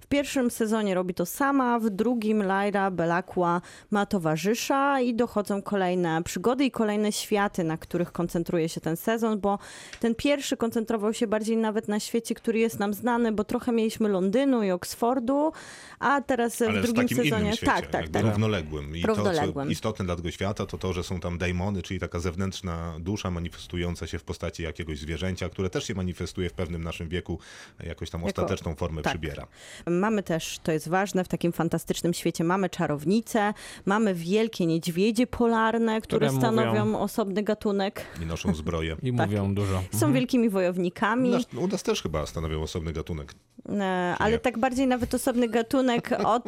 W 0.00 0.06
pierwszym 0.06 0.50
sezonie 0.50 0.94
robi 0.94 1.14
to 1.14 1.26
sama, 1.26 1.78
w 1.78 1.90
drugim 1.90 2.42
Lyra 2.42 2.90
Belakła 2.90 3.60
ma 3.90 4.06
towarzysza 4.06 5.00
i 5.00 5.14
dochodzą 5.14 5.62
kolejne 5.62 6.22
przygody 6.22 6.64
i 6.64 6.70
kolejne 6.70 7.12
światy, 7.12 7.64
na 7.64 7.76
których 7.76 8.12
koncentruje 8.12 8.68
się 8.68 8.80
ten 8.80 8.96
sezon, 8.96 9.40
bo 9.40 9.58
ten 10.00 10.14
pierwszy 10.14 10.56
koncentrował 10.56 11.14
się 11.14 11.26
bardziej 11.26 11.56
nawet 11.56 11.88
na 11.88 12.00
świecie, 12.00 12.34
który 12.34 12.58
jest 12.58 12.79
nam 12.80 12.94
znany, 12.94 13.32
bo 13.32 13.44
trochę 13.44 13.72
mieliśmy 13.72 14.08
Londynu 14.08 14.62
i 14.62 14.70
Oksfordu, 14.70 15.52
a 15.98 16.20
teraz 16.20 16.62
Ale 16.62 16.72
w 16.72 16.76
w 16.78 16.82
drugim 16.82 17.02
takim 17.02 17.16
sezonie 17.16 17.42
innym 17.42 17.52
świecie, 17.56 17.72
tak, 17.72 17.86
tak, 17.86 18.08
tak. 18.08 18.22
równoległym. 18.24 18.96
I 18.96 19.02
to, 19.02 19.08
Równoległym. 19.08 19.66
co 19.66 19.72
istotne 19.72 20.04
dla 20.04 20.16
tego 20.16 20.30
świata, 20.30 20.66
to 20.66 20.78
to, 20.78 20.92
że 20.92 21.02
są 21.02 21.20
tam 21.20 21.38
daimony, 21.38 21.82
czyli 21.82 22.00
taka 22.00 22.18
zewnętrzna 22.20 22.94
dusza 23.00 23.30
manifestująca 23.30 24.06
się 24.06 24.18
w 24.18 24.24
postaci 24.24 24.62
jakiegoś 24.62 24.98
zwierzęcia, 24.98 25.48
które 25.48 25.70
też 25.70 25.84
się 25.84 25.94
manifestuje 25.94 26.50
w 26.50 26.52
pewnym 26.52 26.84
naszym 26.84 27.08
wieku, 27.08 27.38
jakoś 27.84 28.10
tam 28.10 28.20
Jako- 28.20 28.28
ostateczną 28.42 28.74
formę 28.74 29.02
tak. 29.02 29.12
przybiera. 29.12 29.46
Mamy 29.86 30.22
też, 30.22 30.58
to 30.62 30.72
jest 30.72 30.88
ważne, 30.88 31.24
w 31.24 31.28
takim 31.28 31.52
fantastycznym 31.52 32.14
świecie 32.14 32.44
mamy 32.44 32.68
czarownice, 32.70 33.54
mamy 33.86 34.14
wielkie 34.14 34.66
niedźwiedzie 34.66 35.26
polarne, 35.26 36.00
które, 36.00 36.26
Które 36.26 36.40
stanowią 36.40 36.84
mówią- 36.86 36.98
osobny 36.98 37.42
gatunek. 37.42 38.02
I 38.22 38.26
noszą 38.26 38.54
zbroję. 38.54 38.96
I 39.02 39.12
Tak. 39.12 39.26
mówią 39.26 39.54
dużo. 39.54 39.82
Są 39.94 40.12
wielkimi 40.12 40.48
U 40.48 40.50
wojownikami, 40.50 41.30
nas, 41.30 41.44
u 41.58 41.66
nas 41.68 41.82
też 41.82 42.02
chyba 42.02 42.26
stanowią 42.26 42.62
osobny 42.70 42.92
gatunek. 42.92 43.34
e, 43.68 44.14
ale 44.18 44.32
nie? 44.32 44.38
tak 44.38 44.58
bardziej 44.58 44.86
nawet 44.86 45.14
osobny 45.14 45.48
gatunek 45.48 46.10
od, 46.24 46.44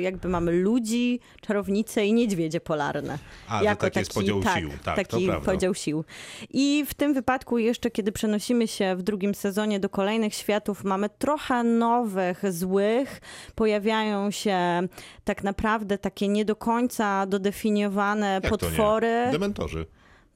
jakby 0.00 0.28
mamy 0.28 0.52
ludzi, 0.52 1.20
czarownice 1.40 2.06
i 2.06 2.12
niedźwiedzie 2.12 2.60
polarne. 2.60 3.18
A, 3.48 3.64
że 3.64 3.76
taki 3.76 3.98
jest 3.98 4.14
podział 4.14 4.42
tak, 4.42 4.58
sił. 4.58 4.70
Tak, 4.84 4.96
taki 4.96 5.28
podział 5.44 5.74
sił. 5.74 6.04
I 6.50 6.84
w 6.88 6.94
tym 6.94 7.14
wypadku 7.14 7.58
jeszcze, 7.58 7.90
kiedy 7.90 8.12
przenosimy 8.12 8.68
się 8.68 8.96
w 8.96 9.02
drugim 9.02 9.34
sezonie 9.34 9.80
do 9.80 9.88
kolejnych 9.88 10.34
światów, 10.34 10.84
mamy 10.84 11.08
trochę 11.08 11.62
nowych, 11.64 12.52
złych. 12.52 13.20
Pojawiają 13.54 14.30
się 14.30 14.58
tak 15.24 15.44
naprawdę 15.44 15.98
takie 15.98 16.28
nie 16.28 16.44
do 16.44 16.56
końca 16.56 17.26
dodefiniowane 17.26 18.40
Jak 18.42 18.48
potwory. 18.50 19.28
Dementorzy. 19.32 19.86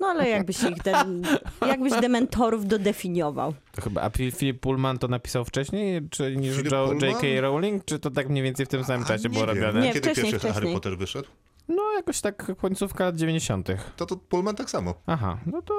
No 0.00 0.06
ale 0.06 0.28
jakbyś 0.28 0.62
ich, 0.62 0.82
de- 0.82 1.04
jakbyś 1.68 1.92
dementorów 1.92 2.66
dodefiniował. 2.66 3.54
To 3.72 3.82
chyba, 3.82 4.02
a 4.02 4.08
Phil- 4.08 4.36
Philip 4.36 4.60
Pullman 4.60 4.98
to 4.98 5.08
napisał 5.08 5.44
wcześniej, 5.44 6.08
czy 6.10 6.36
niż 6.36 6.56
Philip 6.56 6.72
Jo- 6.72 6.86
Pullman? 6.86 7.08
J.K. 7.10 7.40
Rowling, 7.40 7.84
czy 7.84 7.98
to 7.98 8.10
tak 8.10 8.28
mniej 8.28 8.42
więcej 8.44 8.66
w 8.66 8.68
tym 8.68 8.84
samym 8.84 9.02
A 9.02 9.06
czasie 9.06 9.22
nie 9.22 9.30
było 9.30 9.46
wiem. 9.46 9.56
robione? 9.56 9.80
Nie, 9.80 9.92
Kiedy 9.92 10.00
wcześniej, 10.10 10.32
pierwszy 10.32 10.48
Harry 10.48 10.52
wcześniej. 10.60 10.74
Potter 10.74 10.98
wyszedł? 10.98 11.28
No 11.68 11.82
jakoś 11.96 12.20
tak 12.20 12.52
końcówka 12.56 13.04
lat 13.04 13.16
90. 13.16 13.68
To 13.96 14.06
to 14.06 14.16
Pullman 14.16 14.56
tak 14.56 14.70
samo. 14.70 14.94
Aha, 15.06 15.38
no 15.46 15.62
to, 15.62 15.74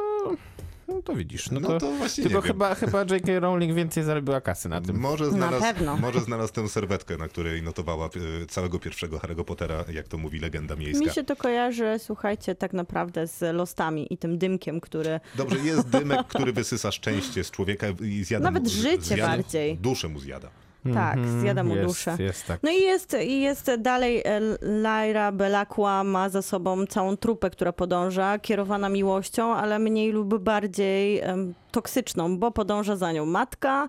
no 0.88 1.02
to 1.02 1.15
widzisz. 1.15 1.52
No, 1.52 1.60
No 1.60 1.67
to, 1.67 1.80
to 1.80 1.91
właśnie 1.91 2.24
tylko 2.24 2.38
nie 2.38 2.43
wiem. 2.43 2.54
chyba, 2.54 2.76
chyba 2.76 3.00
J.K. 3.00 3.39
Rowling 3.39 3.74
więcej 3.76 4.04
zarobiła 4.04 4.41
kasy 4.41 4.69
na 4.69 4.82
tym. 4.82 5.00
Może 5.00 5.32
znalazł, 5.32 5.63
pewno. 5.63 5.98
może 6.08 6.19
znalazł 6.19 6.54
tę 6.54 6.69
serwetkę, 6.69 7.17
na 7.17 7.28
której 7.28 7.63
notowała 7.63 8.06
e, 8.06 8.45
całego 8.45 8.80
pierwszego 8.80 9.17
Harry'ego 9.17 9.43
Pottera, 9.43 9.86
jak 9.93 10.08
to 10.08 10.17
mówi 10.17 10.39
legenda 10.39 10.76
miejska. 10.76 11.06
Mi 11.06 11.12
się 11.12 11.24
to 11.24 11.36
kojarzy, 11.36 11.95
słuchajcie, 12.00 12.56
tak 12.56 12.74
naprawdę 12.74 13.28
z 13.28 13.56
losami 13.56 14.13
i 14.13 14.17
tym 14.17 14.38
dymkiem, 14.38 14.82
który 14.82 15.19
Dobrze, 15.36 15.60
jest 15.60 15.89
dymek, 15.89 16.28
który 16.34 16.54
wysysa 16.54 16.91
szczęście 16.91 17.43
z 17.43 17.52
człowieka 17.52 17.88
i 18.02 18.24
zjada 18.24 18.43
Nawet 18.43 18.63
mu, 18.63 18.69
życie 18.69 19.02
zjada, 19.02 19.28
bardziej. 19.28 19.78
Duszę 19.78 20.08
mu 20.08 20.19
zjada. 20.19 20.50
Tak, 20.93 21.19
zjada 21.28 21.63
mu 21.63 21.76
jest, 21.76 21.88
duszę. 21.88 22.15
Jest 22.19 22.48
tak. 22.48 22.60
No 22.63 22.71
i 22.71 22.82
jest, 22.82 23.17
i 23.24 23.41
jest 23.41 23.71
dalej 23.80 24.21
e, 24.26 24.39
Lyra 24.62 25.32
Belakła 25.32 26.04
ma 26.04 26.30
za 26.30 26.41
sobą 26.41 26.86
całą 26.86 27.17
trupę, 27.17 27.50
która 27.50 27.74
podąża, 27.74 28.39
kierowana 28.39 28.89
miłością, 28.89 29.54
ale 29.54 29.80
mniej 29.80 30.12
lub 30.12 30.38
bardziej 30.38 31.19
em, 31.19 31.54
toksyczną, 31.71 32.38
bo 32.38 32.52
podąża 32.52 32.95
za 32.95 33.12
nią 33.12 33.26
matka. 33.26 33.88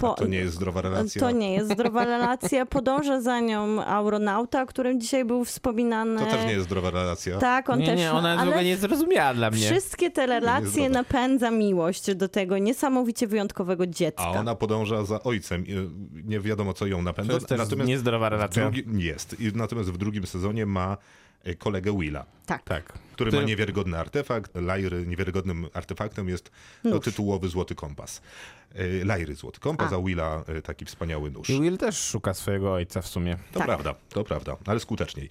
Po, 0.00 0.14
to 0.14 0.26
nie 0.26 0.38
jest 0.38 0.54
zdrowa 0.54 0.80
relacja. 0.80 1.20
To 1.20 1.30
nie 1.30 1.54
jest 1.54 1.72
zdrowa 1.72 2.04
relacja. 2.04 2.66
Podąża 2.66 3.20
za 3.20 3.40
nią 3.40 3.84
Auronauta, 3.84 4.62
o 4.62 4.66
którym 4.66 5.00
dzisiaj 5.00 5.24
był 5.24 5.44
wspominany. 5.44 6.20
To 6.20 6.26
też 6.26 6.46
nie 6.46 6.52
jest 6.52 6.64
zdrowa 6.64 6.90
relacja. 6.90 7.38
Tak, 7.38 7.70
on 7.70 7.78
nie, 7.78 7.86
też. 7.86 7.98
nie, 7.98 8.12
ona 8.12 8.28
jest 8.28 8.38
w 8.38 8.42
ale 8.42 8.50
ogóle 8.50 8.64
niezrozumiała 8.64 9.34
dla 9.34 9.50
mnie. 9.50 9.70
Wszystkie 9.70 10.10
te 10.10 10.26
relacje 10.26 10.88
napędza 10.88 11.50
miłość 11.50 12.14
do 12.14 12.28
tego 12.28 12.58
niesamowicie 12.58 13.26
wyjątkowego 13.26 13.86
dziecka. 13.86 14.22
A 14.24 14.30
ona 14.30 14.54
podąża 14.54 15.04
za 15.04 15.22
ojcem. 15.22 15.66
i, 15.66 15.74
Nie 16.24 16.40
wiadomo, 16.40 16.74
co 16.74 16.86
ją 16.86 17.02
napędza. 17.02 17.28
To 17.32 17.36
jest 17.36 17.48
też 17.48 17.58
Natomiast 17.58 17.88
niezdrowa 17.88 18.28
w 18.28 18.32
relacja. 18.32 18.70
drugi, 18.70 19.04
jest. 19.04 19.40
I 19.40 19.52
natomiast 19.54 19.90
w 19.90 19.98
drugim 19.98 20.26
sezonie 20.26 20.66
ma 20.66 20.96
e, 21.44 21.54
kolegę 21.54 21.98
Willa, 21.98 22.24
Tak. 22.46 22.62
Tak. 22.64 22.92
który 23.12 23.32
ma 23.32 23.42
niewiarygodny 23.42 23.98
artefakt. 23.98 24.54
Lyry 24.54 25.06
niewiarygodnym 25.06 25.66
artefaktem 25.74 26.28
jest 26.28 26.50
no, 26.84 26.98
tytułowy 26.98 27.48
złoty 27.48 27.74
kompas. 27.74 28.22
E, 28.74 29.04
Lyry 29.18 29.34
złoty 29.34 29.60
kompas, 29.60 29.92
A. 29.92 29.98
Willa 30.02 30.44
e, 30.48 30.62
taki 30.62 30.84
wspaniały 30.84 31.30
nóż. 31.30 31.50
I 31.50 31.60
Will 31.60 31.78
też 31.78 31.98
szuka 31.98 32.34
swojego 32.34 32.72
ojca 32.72 33.02
w 33.02 33.06
sumie. 33.06 33.36
To 33.52 33.58
Tak. 33.58 33.66
prawda, 33.68 33.94
to 34.08 34.24
prawda, 34.24 34.56
ale 34.66 34.80
skuteczniej. 34.80 35.28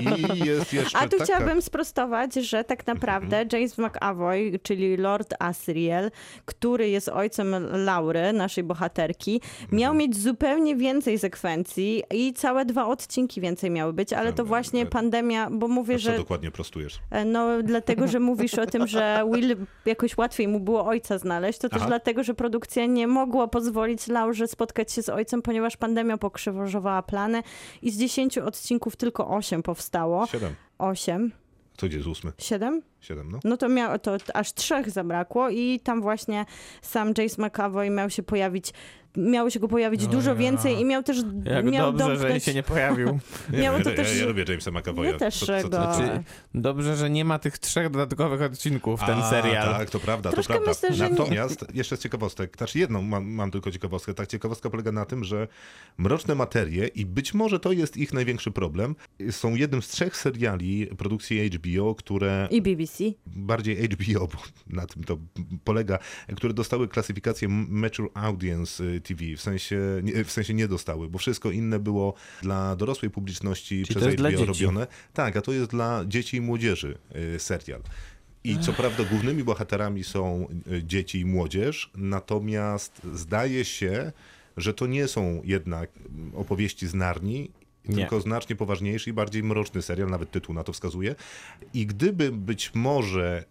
I 0.00 0.38
jest 0.46 0.72
jeszcze 0.82 0.98
A 0.98 1.02
tu 1.02 1.08
taka... 1.10 1.24
chciałabym 1.24 1.62
sprostować, 1.62 2.34
że 2.34 2.64
tak 2.64 2.86
naprawdę 2.86 3.36
Mhm. 3.38 3.48
James 3.52 3.78
McAvoy, 3.78 4.58
czyli 4.62 4.96
Lord 4.96 5.34
Asriel, 5.38 6.10
który 6.44 6.88
jest 6.88 7.08
ojcem 7.08 7.54
Laury, 7.84 8.32
naszej 8.32 8.64
bohaterki, 8.64 9.40
Mhm. 9.60 9.78
miał 9.80 9.94
mieć 9.94 10.16
zupełnie 10.16 10.76
więcej 10.76 11.18
sekwencji 11.18 12.02
i 12.10 12.32
całe 12.32 12.64
dwa 12.64 12.86
odcinki 12.86 13.40
więcej 13.40 13.70
miały 13.70 13.92
być, 13.92 14.12
ale 14.12 14.32
to 14.32 14.44
właśnie 14.44 14.86
pandemia 14.86 15.48
bo 15.50 15.68
mówię, 15.68 15.98
że 15.98 16.16
dokładnie 16.16 16.50
prostujesz? 16.50 17.00
E, 17.10 17.24
No, 17.24 17.62
dlatego, 17.62 18.08
że 18.08 18.20
mówisz 18.20 18.54
o 18.54 18.66
tym, 18.66 18.86
że 18.86 19.24
Will 19.34 19.56
jakoś 19.86 20.16
łatwiej 20.16 20.48
mu 20.48 20.60
było 20.60 20.86
ojca 20.86 21.18
znaleźć, 21.18 21.58
to 21.58 21.68
też 21.68 21.78
Aha. 21.78 21.88
dlatego, 21.88 22.24
że 22.24 22.34
produkcja 22.34 22.71
nie 22.88 23.06
mogła 23.06 23.48
pozwolić 23.48 24.06
Laurze 24.08 24.48
spotkać 24.48 24.92
się 24.92 25.02
z 25.02 25.08
ojcem, 25.08 25.42
ponieważ 25.42 25.76
pandemia 25.76 26.18
pokrzyżowała 26.18 27.02
plany 27.02 27.42
i 27.82 27.90
z 27.90 27.98
10 27.98 28.38
odcinków 28.38 28.96
tylko 28.96 29.28
8 29.28 29.62
powstało. 29.62 30.26
Siedem. 30.26 30.54
8, 30.78 31.32
To 31.76 31.86
gdzie 31.86 31.96
jest 31.96 32.08
ósmy? 32.08 32.32
7? 32.38 32.82
Siedem, 33.00 33.32
no. 33.32 33.38
No 33.44 33.56
to 33.56 33.68
miało 33.68 33.98
to 33.98 34.16
aż 34.34 34.52
trzech 34.54 34.90
zabrakło 34.90 35.48
i 35.50 35.80
tam 35.80 36.02
właśnie 36.02 36.46
sam 36.82 37.12
Jace 37.18 37.42
McAvoy 37.46 37.90
miał 37.90 38.10
się 38.10 38.22
pojawić 38.22 38.72
miało 39.16 39.50
się 39.50 39.60
go 39.60 39.68
pojawić 39.68 40.04
O 40.04 40.06
dużo 40.06 40.30
ja. 40.30 40.34
więcej 40.36 40.80
i 40.80 40.84
miał 40.84 41.02
też 41.02 41.16
Jak 41.44 41.64
miał 41.64 41.92
dobrze, 41.92 42.16
że 42.32 42.40
się 42.40 42.54
nie 42.54 42.62
pojawił. 42.62 43.18
Miało 43.62 43.80
to 43.80 43.90
ja, 43.90 43.96
też- 43.96 44.14
ja, 44.14 44.20
ja 44.20 44.26
lubię 44.26 44.44
Jamesa 44.48 44.70
McAvoya. 44.70 45.04
Ja 45.06 45.18
też 45.18 45.38
Co- 45.38 45.46
co- 45.46 45.62
co- 45.62 45.68
Znaczy, 45.68 46.22
dobrze, 46.54 46.96
że 46.96 47.10
nie 47.10 47.24
ma 47.24 47.38
tych 47.38 47.58
trzech 47.58 47.90
dodatkowych 47.90 48.42
odcinków, 48.42 49.00
ten 49.06 49.18
A, 49.18 49.30
serial. 49.30 49.74
Tak, 49.74 49.90
to 49.90 50.00
prawda, 50.00 50.30
Troszkę 50.30 50.54
to 50.54 50.60
prawda. 50.60 50.80
myślę, 50.88 50.96
że 50.96 51.04
nie- 51.04 51.10
Natomiast 51.18 51.64
jeszcze 51.74 51.96
z 51.96 52.00
ciekawostek, 52.00 52.56
znaczy 52.56 52.78
jedną 52.78 53.02
mam, 53.02 53.24
mam 53.30 53.50
tylko 53.50 53.70
ciekawostkę. 53.70 54.14
Tak, 54.14 54.28
ciekawostka 54.28 54.70
polega 54.70 54.92
na 54.92 55.04
tym, 55.04 55.24
że 55.24 55.48
Mroczne 55.98 56.34
Materie 56.34 56.86
i 56.86 57.06
być 57.06 57.34
może 57.34 57.60
to 57.60 57.72
jest 57.72 57.96
ich 57.96 58.12
największy 58.12 58.50
problem, 58.50 58.94
są 59.30 59.54
jednym 59.54 59.82
z 59.82 59.88
trzech 59.88 60.16
seriali 60.16 60.86
produkcji 60.98 61.50
HBO, 61.50 61.94
które 61.94 62.48
i 62.50 62.62
BBC. 62.62 63.04
bardziej 63.26 63.76
HBO, 63.88 64.26
bo 64.26 64.38
na 64.66 64.86
tym 64.86 65.04
to 65.04 65.18
polega, 65.64 65.98
które 66.36 66.54
dostały 66.54 66.88
klasyfikację 66.88 67.48
Mature 67.48 68.08
Audience 68.14 68.84
y, 68.84 69.00
TV, 69.02 69.36
w 69.36 69.40
sensie, 69.40 69.80
nie, 70.02 70.24
w 70.24 70.32
sensie 70.32 70.54
nie 70.54 70.68
dostały, 70.68 71.08
bo 71.08 71.18
wszystko 71.18 71.50
inne 71.50 71.78
było 71.78 72.14
dla 72.42 72.76
dorosłej 72.76 73.10
publiczności 73.10 73.82
Czyli 73.82 73.94
to 73.94 74.00
przez 74.00 74.04
jest 74.04 74.16
dla 74.16 74.30
HBO 74.30 74.44
robione. 74.44 74.86
Tak, 75.12 75.36
a 75.36 75.42
to 75.42 75.52
jest 75.52 75.70
dla 75.70 76.04
dzieci 76.06 76.36
i 76.36 76.40
młodzieży 76.40 76.98
y, 77.34 77.38
serial. 77.38 77.82
I 78.44 78.58
co 78.58 78.72
prawda 78.72 79.04
głównymi 79.04 79.44
bohaterami 79.44 80.04
są 80.04 80.48
y, 80.72 80.84
dzieci 80.84 81.20
i 81.20 81.24
młodzież, 81.24 81.90
natomiast 81.94 83.02
zdaje 83.14 83.64
się, 83.64 84.12
że 84.56 84.74
to 84.74 84.86
nie 84.86 85.08
są 85.08 85.42
jednak 85.44 85.90
mm, 85.96 86.32
opowieści 86.34 86.86
z 86.86 86.94
Narni, 86.94 87.50
Nie. 87.88 87.96
tylko 87.96 88.20
znacznie 88.20 88.56
poważniejszy 88.56 89.10
i 89.10 89.12
bardziej 89.12 89.42
mroczny 89.42 89.82
serial, 89.82 90.10
nawet 90.10 90.30
tytuł 90.30 90.54
na 90.54 90.64
to 90.64 90.72
wskazuje. 90.72 91.14
I 91.74 91.86
gdyby 91.86 92.32
być 92.32 92.74
może 92.74 93.44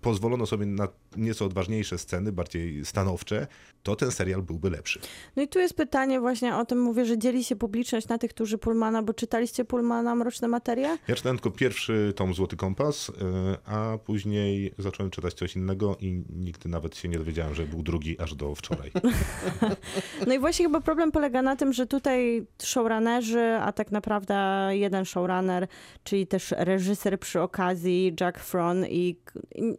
pozwolono 0.00 0.46
sobie 0.46 0.66
na 0.66 0.88
nieco 1.18 1.44
odważniejsze 1.44 1.98
sceny, 1.98 2.32
bardziej 2.32 2.84
stanowcze, 2.84 3.46
to 3.82 3.96
ten 3.96 4.10
serial 4.10 4.42
byłby 4.42 4.70
lepszy. 4.70 5.00
No 5.36 5.42
i 5.42 5.48
tu 5.48 5.58
jest 5.58 5.74
pytanie 5.74 6.20
właśnie 6.20 6.56
o 6.56 6.64
tym, 6.64 6.80
mówię, 6.80 7.04
że 7.04 7.18
dzieli 7.18 7.44
się 7.44 7.56
publiczność 7.56 8.08
na 8.08 8.18
tych, 8.18 8.30
którzy 8.30 8.58
Pullmana, 8.58 9.02
bo 9.02 9.14
czytaliście 9.14 9.64
Pullmana 9.64 10.14
Mroczne 10.14 10.48
Materie? 10.48 10.98
Ja 11.08 11.14
czytałem 11.14 11.38
tylko 11.38 11.50
pierwszy 11.50 12.12
tom 12.16 12.34
Złoty 12.34 12.56
Kompas, 12.56 13.08
y, 13.08 13.12
a 13.64 13.98
później 14.04 14.74
zacząłem 14.78 15.10
czytać 15.10 15.34
coś 15.34 15.56
innego 15.56 15.96
i 16.00 16.22
nigdy 16.30 16.68
nawet 16.68 16.96
się 16.96 17.08
nie 17.08 17.18
dowiedziałem, 17.18 17.54
że 17.54 17.66
był 17.66 17.82
drugi 17.82 18.20
aż 18.20 18.34
do 18.34 18.54
wczoraj. 18.54 18.90
No 20.26 20.34
i 20.34 20.38
właśnie 20.38 20.64
chyba 20.64 20.80
problem 20.80 21.12
polega 21.12 21.42
na 21.42 21.56
tym, 21.56 21.72
że 21.72 21.86
tutaj 21.86 22.46
showrunnerzy, 22.62 23.58
a 23.60 23.72
tak 23.72 23.92
naprawdę 23.92 24.68
jeden 24.70 25.04
showrunner, 25.04 25.68
czyli 26.04 26.26
też 26.26 26.54
reżyser 26.56 27.20
przy 27.20 27.40
okazji, 27.40 28.16
Jack 28.20 28.38
Fron 28.38 28.86
i, 28.86 29.16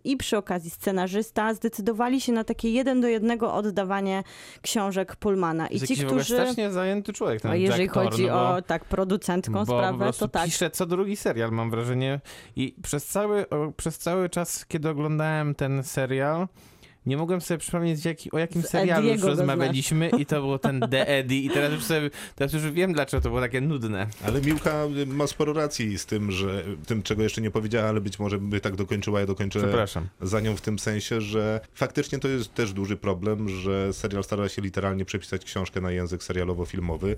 i 0.04 0.18
przy 0.18 0.38
okazji 0.38 0.70
scenarzysta, 0.70 1.29
zdecydowali 1.54 2.22
się 2.22 2.32
na 2.32 2.44
takie 2.44 2.70
jeden 2.70 3.02
do 3.02 3.08
jednego 3.08 3.54
oddawanie 3.54 4.24
książek 4.62 5.16
Pullmana. 5.16 5.68
I 5.68 5.80
ci, 5.80 6.06
którzy... 6.06 6.24
strasznie 6.24 6.72
zajęty 6.72 7.14
człowiek, 7.14 7.42
ten 7.42 7.52
A 7.52 7.56
jeżeli 7.56 7.84
Jack 7.84 7.94
Thorne, 7.94 8.12
chodzi 8.12 8.28
bo... 8.28 8.50
o 8.50 8.62
tak 8.62 8.86
po 9.54 9.66
sprawę, 9.66 10.12
to 10.20 10.28
tak. 10.28 10.46
pisze 10.46 10.70
co 10.70 10.86
drugi 10.86 11.16
serial, 11.16 11.52
mam 11.52 11.72
wrażenie. 11.72 12.20
I 12.56 12.76
przez 12.84 13.06
cały, 13.08 13.46
przez 13.78 13.98
cały 13.98 14.30
czas, 14.30 14.66
kiedy 14.66 14.90
oglądałem 14.90 15.56
ten 15.56 15.84
serial, 15.84 16.48
nie 17.06 17.18
mogłem 17.18 17.42
sobie 17.42 17.58
przypomnieć, 17.58 18.06
jaki, 18.06 18.32
o 18.32 18.38
jakim 18.38 18.62
Z 18.62 18.70
serialu 18.70 19.04
już 19.04 19.14
Ediego 19.14 19.28
go 19.28 19.36
rozmawialiśmy 19.36 20.10
i 20.10 20.26
to 20.26 20.42
był 20.42 20.60
ten 20.60 20.80
The 20.92 21.08
Eddie 21.08 21.40
i 21.40 21.50
teraz 21.50 21.72
już, 21.74 21.84
sobie, 21.84 22.10
teraz 22.36 22.54
już 22.54 22.72
wiem, 22.72 22.94
dlaczego 22.94 23.22
to 23.22 23.30
było 23.30 23.42
takie 23.42 23.62
nudne. 23.62 24.08
Ale 24.26 24.42
Miłka 24.42 24.88
ma 25.08 25.28
sporo 25.28 25.54
racji 25.54 25.98
z 25.98 26.06
tym, 26.06 26.32
że 26.32 26.64
tym, 26.88 27.04
czego 27.04 27.24
jeszcze 27.24 27.42
nie 27.42 27.52
powiedziała, 27.52 27.90
ale 27.90 28.02
być 28.02 28.20
może 28.20 28.38
by 28.38 28.60
tak 28.60 28.76
dokończyła, 28.76 29.20
ja 29.20 29.26
dokończę 29.26 29.60
Przepraszam. 29.60 30.08
za 30.22 30.40
nią 30.40 30.56
w 30.56 30.62
tym 30.62 30.80
sensie, 30.80 31.22
że 31.22 31.62
faktycznie 31.74 32.20
to 32.20 32.28
jest 32.28 32.54
też 32.54 32.74
duży 32.74 32.98
problem, 32.98 33.50
że 33.50 33.94
serial 33.94 34.24
stara 34.24 34.50
się 34.50 34.62
literalnie 34.62 35.06
przepisać 35.06 35.46
książkę 35.46 35.82
na 35.82 35.92
język 35.92 36.22
serialowo-filmowy 36.24 37.16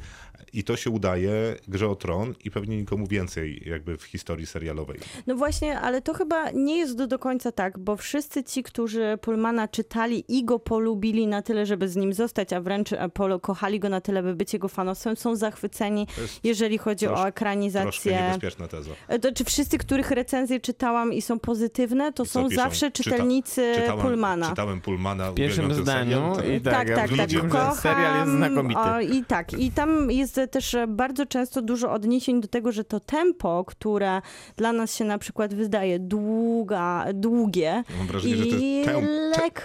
i 0.54 0.63
to 0.63 0.78
się 0.78 0.89
udaje 0.89 1.56
Grze 1.67 1.89
o 1.89 1.96
Tron 1.96 2.34
i 2.44 2.52
pewnie 2.52 2.78
nikomu 2.78 3.08
więcej 3.08 3.63
jakby 3.65 3.98
w 3.98 4.04
historii 4.04 4.46
serialowej. 4.46 5.00
No 5.28 5.36
właśnie, 5.36 5.80
ale 5.80 6.02
to 6.02 6.13
chyba 6.13 6.52
nie 6.52 6.78
jest 6.78 6.98
do, 6.98 7.08
do 7.08 7.20
końca 7.20 7.52
tak, 7.52 7.80
bo 7.80 7.98
wszyscy 7.98 8.44
ci, 8.44 8.63
którzy 8.63 9.17
Pullmana 9.22 9.67
czytali 9.86 10.24
i 10.28 10.46
go 10.46 10.60
polubili 10.60 11.28
na 11.28 11.41
tyle, 11.41 11.65
żeby 11.65 11.88
z 11.89 11.96
nim 11.96 12.13
zostać, 12.13 12.54
a 12.54 12.62
wręcz 12.62 12.94
e, 12.94 13.10
polo, 13.10 13.39
kochali 13.39 13.80
go 13.80 13.89
na 13.89 14.02
tyle, 14.02 14.24
by 14.24 14.36
być 14.36 14.54
jego 14.54 14.67
fanowcem, 14.67 15.15
są 15.15 15.36
zachwyceni, 15.36 16.08
To 16.08 16.22
jeżeli 16.44 16.78
chodzi 16.78 17.08
trosz- 17.08 17.20
o 17.24 17.28
ekranizację. 17.28 18.12
niebezpieczna 18.22 18.67
teza. 18.67 18.91
E, 19.08 19.20
To 19.20 19.32
czy 19.32 19.44
wszyscy, 19.44 19.78
których 19.78 20.12
recenzje 20.12 20.60
czytałam 20.60 21.13
i 21.13 21.22
są 21.22 21.39
pozytywne, 21.39 22.13
to 22.13 22.26
są 22.26 22.50
piszą? 22.50 22.62
zawsze 22.63 22.91
Czyta- 22.91 23.10
czytelnicy 23.12 23.72
Czytałem, 23.76 24.06
Pullmana. 24.06 24.50
czytałem 24.50 24.82
Pullmana, 24.82 25.32
W 25.32 25.36
pierwszym 25.36 25.74
zdaniu 25.74 26.36
serial, 26.36 26.56
i 26.58 26.62
to- 26.62 26.70
tak, 26.72 26.78
tak, 26.80 26.89
ja 26.89 26.96
tak, 26.96 27.30
tak. 27.32 27.50
Kocham, 27.50 27.76
serial 27.76 28.20
jest 28.20 28.32
znakomity. 28.38 28.80
O, 28.82 29.00
I 29.02 29.24
tak, 29.26 29.54
i 29.54 29.72
tam 29.72 30.12
jest 30.12 30.39
też 30.52 30.76
bardzo 30.88 31.26
często 31.26 31.62
dużo 31.62 31.91
odniesień 31.91 32.41
do 32.41 32.48
tego, 32.48 32.72
że 32.72 32.84
to 32.84 33.00
tempo, 33.00 33.63
które 33.67 34.22
dla 34.58 34.74
nas 34.74 34.96
się 34.96 35.06
na 35.06 35.17
przykład 35.17 35.54
wydaje 35.54 36.00
długa, 36.00 37.06
długie 37.13 37.84
Mam 37.98 38.08
wrażenie, 38.08 38.34
i 38.36 38.38
że 38.38 38.46
to 38.46 38.62
jest 38.63 38.89
tem, 38.89 39.08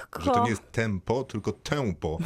lekko. 0.01 0.23
że 0.23 0.31
to 0.31 0.45
nie 0.45 0.51
jest 0.51 0.73
tempo, 0.73 1.25
tylko 1.25 1.53
tempo. 1.53 2.19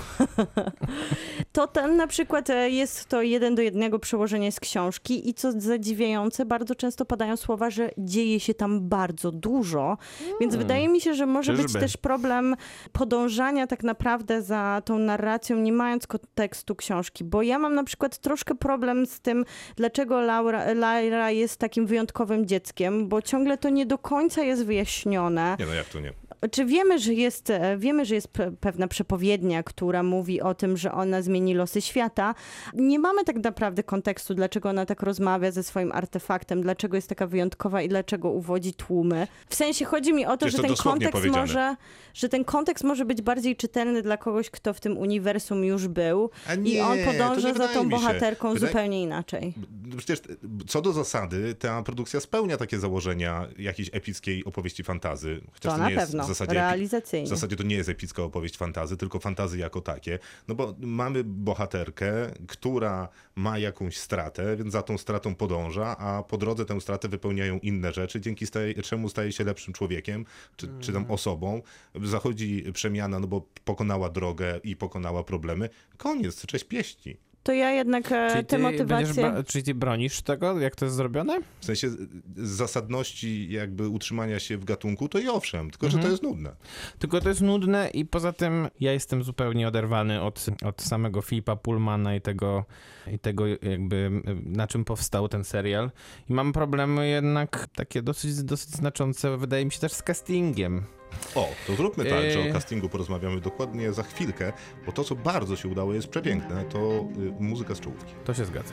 To 1.52 1.66
ten 1.66 1.96
na 1.96 2.06
przykład 2.06 2.50
e, 2.50 2.70
jest 2.70 3.04
to 3.08 3.22
jeden 3.22 3.54
do 3.54 3.62
jednego 3.62 3.98
przełożenie 3.98 4.52
z 4.52 4.60
książki 4.60 5.28
i 5.28 5.34
co 5.34 5.52
zadziwiające, 5.60 6.46
bardzo 6.46 6.74
często 6.74 7.04
padają 7.04 7.36
słowa, 7.36 7.70
że 7.70 7.90
dzieje 7.98 8.40
się 8.40 8.54
tam 8.54 8.88
bardzo 8.88 9.32
dużo, 9.32 9.98
więc 10.40 10.56
wydaje 10.56 10.88
mi 10.88 11.00
się, 11.00 11.14
że 11.14 11.26
może 11.26 11.52
być 11.52 11.62
Czyżby? 11.62 11.80
też 11.80 11.96
problem 11.96 12.56
podążania 12.92 13.66
tak 13.66 13.82
naprawdę 13.82 14.42
za 14.42 14.82
tą 14.84 14.98
narracją, 14.98 15.56
nie 15.56 15.72
mając 15.72 16.06
kontekstu 16.06 16.76
książki, 16.76 17.24
bo 17.24 17.42
ja 17.42 17.58
mam 17.58 17.74
na 17.74 17.84
przykład 17.84 18.18
troszkę 18.18 18.54
problem 18.54 19.06
z 19.06 19.20
tym, 19.20 19.44
dlaczego 19.76 20.20
Laura, 20.20 20.72
Lyra 20.72 21.30
jest 21.30 21.56
takim 21.56 21.86
wyjątkowym 21.86 22.46
dzieckiem, 22.46 23.08
bo 23.08 23.22
ciągle 23.22 23.58
to 23.58 23.68
nie 23.68 23.86
do 23.86 23.98
końca 23.98 24.42
jest 24.42 24.64
wyjaśnione. 24.64 25.56
Nie 25.58 25.66
no, 25.66 25.74
jak 25.74 25.88
to 25.88 26.00
nie? 26.00 26.12
Czy 26.50 26.64
wiemy, 26.64 26.98
że 26.98 27.14
jest, 27.14 27.50
e, 27.50 27.78
wiemy, 27.78 28.04
że 28.04 28.14
jest 28.14 28.28
pe- 28.32 28.56
pewna 28.60 28.88
przepowiednia, 28.88 29.62
która 29.62 30.02
mówi 30.02 30.40
o 30.40 30.54
tym, 30.54 30.76
że 30.76 30.92
ona 30.92 31.22
zmieni 31.22 31.54
losy 31.54 31.80
świata. 31.80 32.34
Nie 32.74 32.98
mamy 32.98 33.24
tak 33.24 33.36
naprawdę 33.36 33.82
kontekstu, 33.82 34.34
dlaczego 34.34 34.68
ona 34.68 34.86
tak 34.86 35.02
rozmawia 35.02 35.50
ze 35.50 35.62
swoim 35.62 35.92
artefaktem, 35.92 36.62
dlaczego 36.62 36.96
jest 36.96 37.08
taka 37.08 37.26
wyjątkowa 37.26 37.82
i 37.82 37.88
dlaczego 37.88 38.30
uwodzi 38.30 38.74
tłumy. 38.74 39.26
W 39.48 39.54
sensie 39.54 39.84
chodzi 39.84 40.12
mi 40.12 40.26
o 40.26 40.36
to, 40.36 40.46
Jest 40.46 40.56
że 40.56 40.62
to 40.62 40.68
ten 40.68 40.76
kontekst 40.76 41.24
może, 41.26 41.76
że 42.14 42.28
ten 42.28 42.44
kontekst 42.44 42.84
może 42.84 43.04
być 43.04 43.22
bardziej 43.22 43.56
czytelny 43.56 44.02
dla 44.02 44.16
kogoś, 44.16 44.50
kto 44.50 44.74
w 44.74 44.80
tym 44.80 44.98
uniwersum 44.98 45.64
już 45.64 45.88
był 45.88 46.30
A 46.48 46.54
i 46.54 46.58
nie, 46.58 46.86
on 46.86 46.98
podąża 47.04 47.48
nie 47.48 47.54
za 47.54 47.68
tą 47.68 47.88
bohaterką 47.88 48.54
Wydaje- 48.54 48.68
zupełnie 48.72 49.02
inaczej. 49.02 49.54
Przecież 49.96 50.20
co 50.66 50.82
do 50.82 50.92
zasady, 50.92 51.54
ta 51.54 51.82
produkcja 51.82 52.20
spełnia 52.20 52.56
takie 52.56 52.78
założenia 52.78 53.48
jakiejś 53.58 53.90
epickiej 53.92 54.44
opowieści 54.44 54.82
fantazy. 54.84 55.40
Chociaż 55.52 55.60
To 55.60 55.70
to 55.70 55.76
na 55.78 55.88
nie 55.88 55.94
jest 55.94 56.06
pewno, 56.06 56.24
zasadzie 56.34 56.54
realizacyjnie. 56.54 57.26
W 57.26 57.28
zasadzie 57.28 57.56
to 57.56 57.62
nie 57.62 57.76
jest 57.76 57.88
epicka 57.88 58.22
opowieść 58.22 58.56
fantazy, 58.56 58.96
tylko 58.96 59.18
fantazy 59.18 59.58
jako 59.58 59.80
takie. 59.80 60.18
No 60.48 60.54
bo 60.54 60.74
mamy 60.78 61.24
bohaterkę, 61.24 62.12
która 62.48 63.08
ma 63.36 63.58
jakąś 63.58 63.98
stratę, 63.98 64.56
więc 64.56 64.72
za 64.72 64.82
tą 64.82 64.98
stratą 64.98 65.34
podąża, 65.34 65.96
a 65.98 66.22
po 66.22 66.36
drodze 66.38 66.64
tę 66.64 66.80
stratę 66.80 67.08
wypełniają 67.08 67.58
inne 67.58 67.92
rzeczy, 67.92 68.20
dzięki 68.20 68.46
staje, 68.46 68.74
czemu 68.74 69.08
staje 69.08 69.32
się 69.32 69.44
lepszym 69.44 69.74
człowiekiem, 69.74 70.24
czy, 70.56 70.66
czy 70.80 70.90
Mm. 70.90 71.02
tam 71.04 71.12
osobą. 71.14 71.62
Zachodzi 72.04 72.64
przemiana, 72.72 73.20
no 73.20 73.26
bo 73.26 73.46
pokonała 73.64 74.08
drogę 74.08 74.60
i 74.64 74.76
pokonała 74.76 75.24
problemy. 75.24 75.68
Koniec, 75.96 76.46
cześć 76.46 76.64
pieści. 76.64 77.16
To 77.42 77.52
ja 77.52 77.70
jednak 77.70 78.12
e, 78.12 78.44
Czyli 78.48 78.62
motywację... 78.62 79.22
bra- 79.24 79.44
czyli 79.46 79.64
ty 79.64 79.74
bronisz 79.74 80.22
tego, 80.22 80.60
jak 80.60 80.76
to 80.76 80.84
jest 80.84 80.96
zrobione? 80.96 81.40
W 81.60 81.64
sensie 81.64 81.90
z 82.36 82.48
zasadności 82.48 83.52
jakby 83.52 83.88
utrzymania 83.88 84.38
się 84.40 84.58
w 84.58 84.64
gatunku, 84.64 85.08
to 85.08 85.18
i 85.18 85.28
owszem, 85.28 85.70
tylko 85.70 85.90
że 85.90 85.98
to 85.98 86.08
jest 86.08 86.22
nudne. 86.22 86.52
Tylko 86.98 87.20
to 87.20 87.28
jest 87.28 87.40
nudne 87.40 87.90
i 87.90 88.04
poza 88.04 88.32
tym 88.32 88.68
ja 88.80 88.92
jestem 88.92 89.22
zupełnie 89.22 89.68
oderwany 89.68 90.22
od, 90.22 90.46
od 90.64 90.82
samego 90.82 91.22
Filipa 91.22 91.56
Pullmana 91.56 92.14
i 92.14 92.20
tego, 92.20 92.64
i 93.12 93.18
tego 93.18 93.46
jakby 93.46 94.10
na 94.44 94.66
czym 94.66 94.84
powstał 94.84 95.28
ten 95.28 95.44
serial. 95.44 95.90
I 96.30 96.32
mam 96.32 96.52
problemy 96.52 97.08
jednak 97.08 97.66
takie 97.74 98.02
dosyć, 98.02 98.42
dosyć 98.42 98.70
znaczące, 98.70 99.36
wydaje 99.36 99.64
mi 99.64 99.72
się 99.72 99.80
też 99.80 99.92
z 99.92 100.02
castingiem. 100.02 100.84
O, 101.34 101.48
to 101.66 101.76
zróbmy 101.76 102.04
tak, 102.04 102.30
że 102.30 102.50
o 102.50 102.52
castingu 102.52 102.88
porozmawiamy 102.88 103.40
dokładnie 103.40 103.92
za 103.92 104.02
chwilkę, 104.02 104.52
bo 104.86 104.92
to, 104.92 105.04
co 105.04 105.14
bardzo 105.14 105.56
się 105.56 105.68
udało, 105.68 105.94
jest 105.94 106.08
przepiękne, 106.08 106.64
to 106.64 106.78
y, 106.78 107.42
muzyka 107.42 107.74
z 107.74 107.80
czołówki. 107.80 108.14
To 108.24 108.34
się 108.34 108.44
zgadza. 108.44 108.72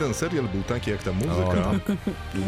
Ten 0.00 0.14
serial 0.14 0.44
był 0.48 0.62
taki 0.62 0.90
jak 0.90 1.02
ta 1.02 1.12
muzyka, 1.12 1.70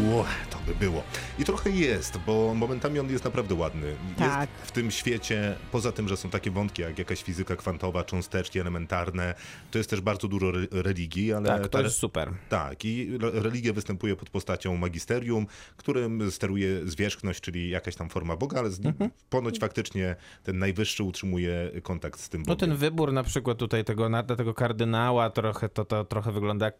ło, 0.02 0.24
to 0.50 0.58
by 0.66 0.74
było. 0.74 1.02
I 1.38 1.44
trochę 1.44 1.70
jest, 1.70 2.18
bo 2.26 2.54
momentami 2.54 2.98
on 2.98 3.10
jest 3.10 3.24
naprawdę 3.24 3.54
ładny. 3.54 3.94
Tak. 4.18 4.48
Jest 4.50 4.68
w 4.68 4.72
tym 4.72 4.90
świecie, 4.90 5.54
poza 5.72 5.92
tym, 5.92 6.08
że 6.08 6.16
są 6.16 6.30
takie 6.30 6.50
wątki 6.50 6.82
jak 6.82 6.98
jakaś 6.98 7.22
fizyka 7.22 7.56
kwantowa, 7.56 8.04
cząsteczki 8.04 8.58
elementarne, 8.60 9.34
to 9.70 9.78
jest 9.78 9.90
też 9.90 10.00
bardzo 10.00 10.28
dużo 10.28 10.48
re- 10.48 10.66
religii, 10.70 11.32
ale 11.32 11.48
Tak, 11.48 11.62
to 11.62 11.68
ta- 11.68 11.80
jest 11.80 11.96
super. 11.96 12.32
tak, 12.48 12.84
i 12.84 13.18
re- 13.22 13.30
religia 13.42 13.72
występuje 13.72 14.16
pod 14.16 14.30
postacią 14.30 14.76
magisterium, 14.76 15.46
którym 15.76 16.30
steruje 16.30 16.86
zwierzchność, 16.86 17.40
czyli 17.40 17.70
jakaś 17.70 17.96
tam 17.96 18.08
forma 18.08 18.36
Boga, 18.36 18.58
ale 18.58 18.70
z 18.70 18.78
nim 18.80 18.88
Mhm. 18.88 19.10
ponoć 19.30 19.58
faktycznie 19.58 20.16
ten 20.44 20.58
najwyższy 20.58 21.02
utrzymuje 21.02 21.70
kontakt 21.82 22.20
z 22.20 22.28
tym 22.28 22.42
No 22.42 22.46
Bogiem. 22.54 22.68
ten 22.70 22.78
wybór 22.78 23.12
na 23.12 23.22
przykład 23.22 23.58
tutaj 23.58 23.84
tego, 23.84 24.08
na- 24.08 24.22
tego 24.22 24.54
kardynała 24.54 25.30
trochę, 25.30 25.68
to, 25.68 25.84
to 25.84 26.04
trochę 26.04 26.32
wygląda 26.32 26.66
jak 26.66 26.76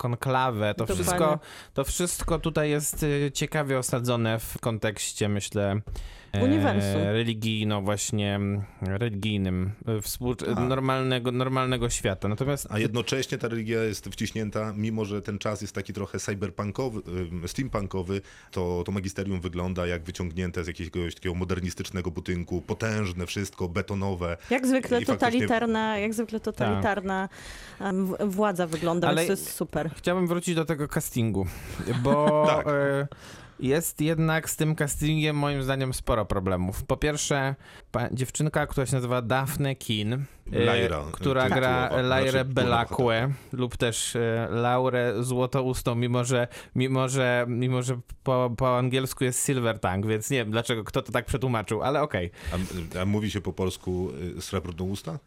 konklawę. 0.62 0.75
To 0.75 0.87
Dokładnie. 0.87 1.05
wszystko, 1.05 1.38
to 1.75 1.85
wszystko 1.85 2.38
tutaj 2.38 2.70
jest 2.70 3.03
y, 3.03 3.31
ciekawie 3.35 3.79
osadzone 3.79 4.38
w 4.38 4.59
kontekście, 4.59 5.29
myślę, 5.29 5.81
Uniwersum. 6.40 7.03
religijno 7.03 7.83
właśnie, 7.83 8.35
mm, 8.35 8.62
religijnym, 8.81 9.71
y, 9.88 10.01
współ- 10.01 10.59
normalnego, 10.68 11.33
normalnego 11.33 11.90
świata. 11.90 12.29
Natomiast 12.29 12.66
A 12.71 12.79
jednocześnie 12.79 13.38
ta 13.38 13.49
religia 13.49 13.83
jest 13.83 14.07
wciśnięta, 14.09 14.73
mimo 14.77 15.05
że 15.05 15.23
ten 15.23 15.38
czas 15.38 15.62
jest 15.62 15.75
taki 15.75 15.92
trochę 15.92 16.18
cyberpunkowy, 16.18 17.01
steampunkowy, 17.47 18.21
to, 18.51 18.83
to 18.87 18.92
magisterium 18.92 19.40
wygląda 19.40 19.87
jak 19.87 20.03
wyciągnięte 20.05 20.64
z 20.64 20.66
jakiegoś 20.66 21.14
takiego 21.14 21.35
modernistycznego 21.35 22.11
budynku, 22.11 22.62
potężne 22.62 23.27
wszystko, 23.27 23.68
betonowe. 23.68 24.37
Jak 24.51 24.66
zwykle 24.66 25.03
I 25.03 25.05
faktycznie- 25.05 25.14
totalitarna, 25.31 25.99
jak 25.99 26.14
zwykle 26.14 26.40
totalitarna 26.40 27.29
władza 28.27 28.66
wygląda, 28.66 29.09
Ale- 29.09 29.16
więc 29.16 29.27
to 29.27 29.33
jest 29.33 29.57
super. 29.57 29.90
Chciałbym 29.97 30.27
wrócić 30.27 30.55
do 30.55 30.64
tego 30.64 30.88
castingu, 30.88 31.47
bo 32.03 32.45
Tak. 32.47 32.66
Jest 33.62 34.01
jednak 34.01 34.51
z 34.51 34.57
tym 34.57 34.75
castingiem 34.75 35.37
moim 35.37 35.62
zdaniem 35.62 35.94
sporo 35.94 36.25
problemów. 36.25 36.85
Po 36.85 36.96
pierwsze, 36.96 37.55
dziewczynka, 38.12 38.66
która 38.66 38.87
się 38.87 38.94
nazywa 38.94 39.22
Daphne 39.22 39.77
Keen, 39.77 40.12
e, 40.12 40.59
Lyra, 40.59 41.05
która 41.12 41.42
tytułowa, 41.42 41.61
gra 41.61 41.88
znaczy 41.88 42.03
Lairę 42.03 42.44
Belacque 42.44 43.33
lub 43.53 43.77
też 43.77 44.16
e, 44.16 44.48
Laurę 44.51 45.14
Złotoustą, 45.20 45.94
mimo 45.94 46.25
że, 46.25 46.48
mimo 46.75 47.09
że, 47.09 47.44
mimo 47.48 47.83
że 47.83 48.01
po, 48.22 48.51
po 48.57 48.79
angielsku 48.79 49.25
jest 49.25 49.46
Silver 49.46 49.79
Tongue, 49.79 50.09
więc 50.09 50.31
nie 50.31 50.38
wiem 50.38 50.51
dlaczego, 50.51 50.85
kto 50.85 51.03
to 51.03 51.12
tak 51.12 51.25
przetłumaczył, 51.25 51.83
ale 51.83 52.03
okej. 52.03 52.31
A, 52.53 53.01
a 53.01 53.05
mówi 53.05 53.31
się 53.31 53.40
po 53.40 53.53
polsku 53.53 54.11
y, 54.38 54.42
srebrno 54.42 54.85
usta? 54.85 55.18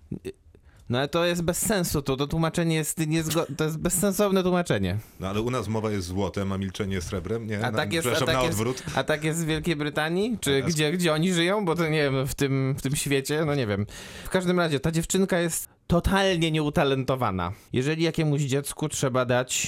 No 0.90 0.98
ale 0.98 1.08
to 1.08 1.26
jest 1.26 1.42
bez 1.42 1.58
sensu, 1.58 2.02
to, 2.02 2.18
to 2.18 2.28
tłumaczenie 2.28 2.76
jest 2.76 3.00
niezgo- 3.00 3.56
to 3.58 3.64
jest 3.64 3.78
bezsensowne 3.78 4.44
tłumaczenie. 4.44 4.98
No 5.20 5.28
ale 5.28 5.42
u 5.42 5.52
nas 5.52 5.68
mowa 5.68 5.92
jest 5.92 6.08
złotem, 6.08 6.52
a 6.52 6.58
milczenie 6.58 7.02
srebrem, 7.02 7.48
nie? 7.48 7.66
A 7.66 7.72
tak 7.72 7.94
jest, 7.94 8.08
a 8.08 8.12
tak 8.26 8.28
na 8.28 8.34
jest, 8.42 8.48
odwrót. 8.54 8.84
a 8.96 9.04
tak 9.04 9.24
jest 9.24 9.44
w 9.44 9.46
Wielkiej 9.46 9.76
Brytanii? 9.76 10.38
Czy 10.42 10.52
Teraz- 10.52 10.74
gdzie, 10.74 10.92
gdzie 10.92 11.14
oni 11.14 11.34
żyją? 11.34 11.66
Bo 11.66 11.76
to 11.76 11.88
nie 11.88 12.12
wiem, 12.12 12.28
w 12.28 12.36
tym, 12.36 12.76
w 12.78 12.82
tym 12.82 12.96
świecie, 12.96 13.44
no 13.46 13.56
nie 13.56 13.68
wiem. 13.68 13.86
W 14.24 14.30
każdym 14.30 14.60
razie, 14.60 14.80
ta 14.80 14.92
dziewczynka 14.92 15.40
jest 15.40 15.68
totalnie 15.88 16.52
nieutalentowana. 16.52 17.52
Jeżeli 17.74 18.04
jakiemuś 18.04 18.42
dziecku 18.42 18.90
trzeba 18.90 19.26
dać 19.26 19.68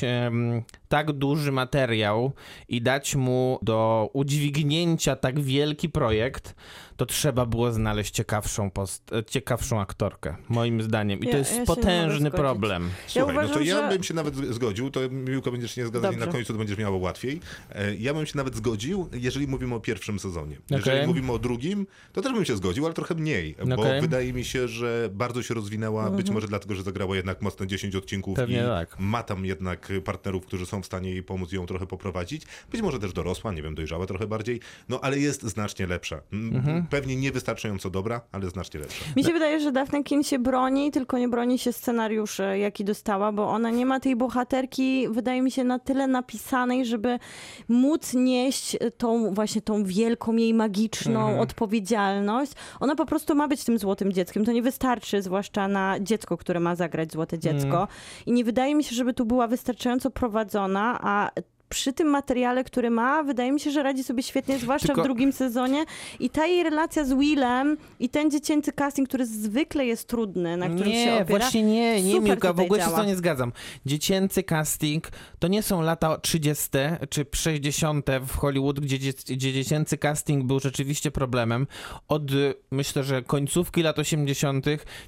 tak 0.88 1.12
duży 1.12 1.52
materiał 1.52 2.32
i 2.70 2.82
dać 2.82 3.16
mu 3.16 3.60
do 3.62 4.10
udźwignięcia 4.14 5.16
tak 5.16 5.40
wielki 5.40 5.90
projekt, 5.90 6.56
to 6.98 7.06
trzeba 7.06 7.46
było 7.46 7.72
znaleźć 7.72 8.14
ciekawszą, 8.14 8.72
post- 8.72 9.12
ciekawszą 9.28 9.82
aktorkę, 9.82 10.36
moim 10.50 10.82
zdaniem. 10.82 11.20
I 11.20 11.26
Ja- 11.26 11.32
to 11.32 11.38
ja 11.38 11.40
jest 11.40 11.54
mogę 11.54 11.66
potężny 11.66 12.32
problem. 12.32 12.90
Słuchaj, 13.08 13.36
no 13.36 13.42
to 13.42 13.48
uważam, 13.48 13.64
ja 13.66 13.76
że- 13.82 13.90
bym 13.96 14.04
się 14.04 14.14
nawet 14.14 14.36
zgodził, 14.36 14.92
to 14.92 15.00
Miłko 15.12 15.52
będziesz 15.52 15.76
się 15.76 15.82
nie 15.82 15.88
zgadzać 15.88 16.16
i 16.16 16.18
na 16.18 16.28
końcu 16.28 16.54
to 16.54 16.60
będziesz 16.60 16.78
miało 16.78 16.98
łatwiej. 16.98 17.40
E, 17.72 17.96
Ja 17.96 18.14
bym 18.14 18.26
się 18.26 18.38
nawet 18.38 18.56
zgodził, 18.56 19.10
jeżeli 19.14 19.48
mówimy 19.48 19.76
o 19.76 19.80
pierwszym 19.80 20.20
sezonie. 20.20 20.58
Jeżeli 20.70 21.08
mówimy 21.08 21.32
o 21.32 21.40
drugim, 21.40 21.88
to 22.14 22.22
też 22.22 22.34
bym 22.34 22.46
się 22.46 22.58
zgodził, 22.58 22.86
ale 22.86 22.94
trochę 22.94 23.16
mniej, 23.16 23.56
bo 23.76 23.84
wydaje 24.02 24.34
mi 24.34 24.46
się, 24.46 24.68
że 24.68 25.10
bardzo 25.14 25.44
się 25.44 25.54
rozwinęła, 25.54 26.10
być 26.10 26.30
może 26.30 26.48
dlatego, 26.48 26.76
że 26.76 26.84
zagrała 26.84 27.16
jednak 27.16 27.42
mocno 27.42 27.66
10 27.66 27.96
odcinków 27.96 28.36
Pewnie 28.36 28.58
i 28.58 28.64
tak. 28.64 28.96
ma 29.00 29.24
tam 29.24 29.46
jednak 29.46 29.92
partnerów, 30.06 30.46
którzy 30.46 30.66
są 30.66 30.77
w 30.82 30.86
stanie 30.86 31.10
jej 31.10 31.24
pomóc 31.24 31.52
ją 31.52 31.66
trochę 31.66 31.88
poprowadzić. 31.88 32.42
Być 32.72 32.82
może 32.82 33.00
też 33.00 33.14
dorosła, 33.14 33.54
nie 33.54 33.62
wiem, 33.62 33.76
dojrzała 33.76 34.06
trochę 34.06 34.28
bardziej, 34.28 34.60
no 34.90 35.00
ale 35.02 35.20
jest 35.20 35.44
znacznie 35.44 35.88
lepsza. 35.88 36.22
Mhm. 36.34 36.88
Pewnie 36.90 37.16
niewystarczająco 37.16 37.90
dobra, 37.90 38.22
ale 38.32 38.50
znacznie 38.50 38.80
lepsza. 38.80 39.06
Mi 39.16 39.24
się 39.24 39.34
wydaje, 39.34 39.60
że 39.60 39.72
Daphne 39.72 40.04
Kin 40.04 40.24
się 40.24 40.40
broni, 40.40 40.92
tylko 40.92 41.18
nie 41.18 41.28
broni 41.28 41.60
się 41.60 41.74
scenariusz, 41.74 42.40
e, 42.40 42.60
jaki 42.60 42.86
dostała, 42.86 43.32
bo 43.32 43.50
ona 43.50 43.70
nie 43.70 43.86
ma 43.86 44.00
tej 44.00 44.16
bohaterki, 44.16 45.08
wydaje 45.10 45.42
mi 45.42 45.52
się, 45.52 45.64
na 45.64 45.80
tyle 45.80 46.08
napisanej, 46.08 46.86
żeby 46.86 47.20
móc 47.68 48.14
nieść 48.14 48.78
tą 48.98 49.34
właśnie 49.34 49.62
tą 49.62 49.84
wielką 49.84 50.36
jej 50.36 50.54
magiczną 50.54 51.40
odpowiedzialność. 51.40 52.52
Ona 52.80 52.96
po 52.96 53.06
prostu 53.06 53.36
ma 53.36 53.48
być 53.48 53.64
tym 53.64 53.78
złotym 53.78 54.14
dzieckiem. 54.14 54.46
To 54.46 54.52
nie 54.52 54.62
wystarczy, 54.62 55.22
zwłaszcza 55.22 55.68
na 55.68 56.00
dziecko, 56.00 56.38
które 56.38 56.60
ma 56.60 56.76
zagrać 56.76 57.12
złote 57.12 57.40
dziecko. 57.40 57.88
I 58.26 58.32
nie 58.32 58.44
wydaje 58.44 58.76
mi 58.76 58.84
się, 58.84 58.96
żeby 58.96 59.14
tu 59.14 59.26
była 59.26 59.48
wystarczająco 59.48 60.10
prowadzona, 60.10 60.67
korona, 60.68 61.00
a 61.02 61.32
przy 61.70 61.94
tym 61.94 62.08
materiale, 62.08 62.64
który 62.64 62.90
ma, 62.90 63.24
wydaje 63.24 63.52
mi 63.52 63.60
się, 63.60 63.72
że 63.72 63.84
radzi 63.84 64.04
sobie 64.04 64.24
świetnie, 64.24 64.58
zwłaszcza 64.60 64.88
Tylko- 64.88 65.02
w 65.02 65.04
drugim 65.04 65.34
sezonie. 65.34 65.86
I 66.20 66.30
ta 66.30 66.46
jej 66.46 66.64
relacja 66.64 67.06
z 67.06 67.14
Willem 67.14 67.78
i 68.00 68.10
ten 68.10 68.32
dziecięcy 68.32 68.72
casting, 68.72 69.08
który 69.10 69.26
zwykle 69.26 69.86
jest 69.86 70.08
trudny, 70.08 70.58
na 70.58 70.70
którym 70.70 70.88
nie, 70.92 71.06
się 71.06 71.14
opiera. 71.14 71.26
właśnie 71.26 71.64
nie, 71.64 72.04
nie, 72.04 72.20
Miłka, 72.20 72.54
w 72.54 72.60
ogóle 72.60 72.84
się 72.84 72.90
z 72.90 72.94
to 72.94 73.04
nie 73.06 73.16
zgadzam. 73.16 73.52
Dziecięcy 73.86 74.44
casting 74.44 75.08
to 75.40 75.48
nie 75.48 75.64
są 75.64 75.82
lata 75.82 76.18
30. 76.18 76.70
czy 77.10 77.26
60. 77.36 78.06
w 78.28 78.36
Hollywood, 78.38 78.80
gdzie, 78.80 79.00
dzie- 79.00 79.14
gdzie 79.36 79.54
dziecięcy 79.54 79.98
casting 79.98 80.44
był 80.46 80.60
rzeczywiście 80.60 81.12
problemem. 81.12 81.68
Od 82.08 82.32
y, 82.32 82.54
myślę, 82.72 83.04
że 83.04 83.22
końcówki 83.22 83.82
lat 83.84 84.00
80. 84.00 84.66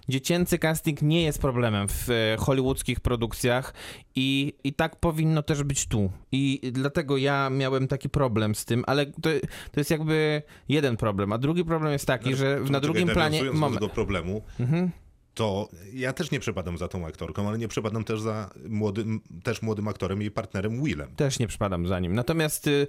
dziecięcy 0.10 0.60
casting 0.60 1.02
nie 1.02 1.24
jest 1.24 1.40
problemem 1.40 1.88
w 1.88 2.10
e, 2.10 2.38
hollywoodzkich 2.40 3.00
produkcjach 3.00 3.74
i, 4.16 4.54
i 4.64 4.74
tak 4.74 4.96
powinno 4.96 5.44
też 5.44 5.64
być 5.64 5.88
tu. 5.88 6.12
I 6.32 6.49
dlatego 6.58 7.18
ja 7.18 7.50
miałem 7.50 7.88
taki 7.88 8.10
problem 8.10 8.56
z 8.56 8.66
tym, 8.66 8.84
ale 8.88 9.06
to, 9.06 9.30
to 9.72 9.80
jest 9.80 9.92
jakby 9.92 10.42
jeden 10.70 10.98
problem, 10.98 11.34
a 11.34 11.38
drugi 11.38 11.66
problem 11.66 11.92
jest 11.94 12.06
taki, 12.06 12.36
że 12.36 12.58
Tu, 12.66 12.72
na 12.72 12.80
drugim 12.80 13.08
planie... 13.08 13.20
nawiązując 13.38 13.56
do 13.56 13.60
Moment. 13.60 13.82
tego 13.82 13.90
problemu, 13.94 14.42
Mhm. 14.60 14.90
To 15.34 15.70
ja 15.94 16.14
też 16.14 16.32
nie 16.32 16.40
przepadam 16.40 16.78
za 16.78 16.88
tą 16.88 17.06
aktorką, 17.06 17.48
ale 17.48 17.58
nie 17.58 17.68
przepadam 17.68 18.04
też 18.04 18.22
za 18.22 18.50
młodym, 18.70 19.22
też 19.44 19.62
młodym 19.62 19.88
aktorem 19.88 20.24
i 20.24 20.32
partnerem 20.32 20.84
Willem. 20.84 21.16
Też 21.16 21.40
nie 21.40 21.48
przypadam 21.48 21.88
za 21.88 22.00
nim. 22.00 22.16
Natomiast 22.16 22.68
y, 22.68 22.88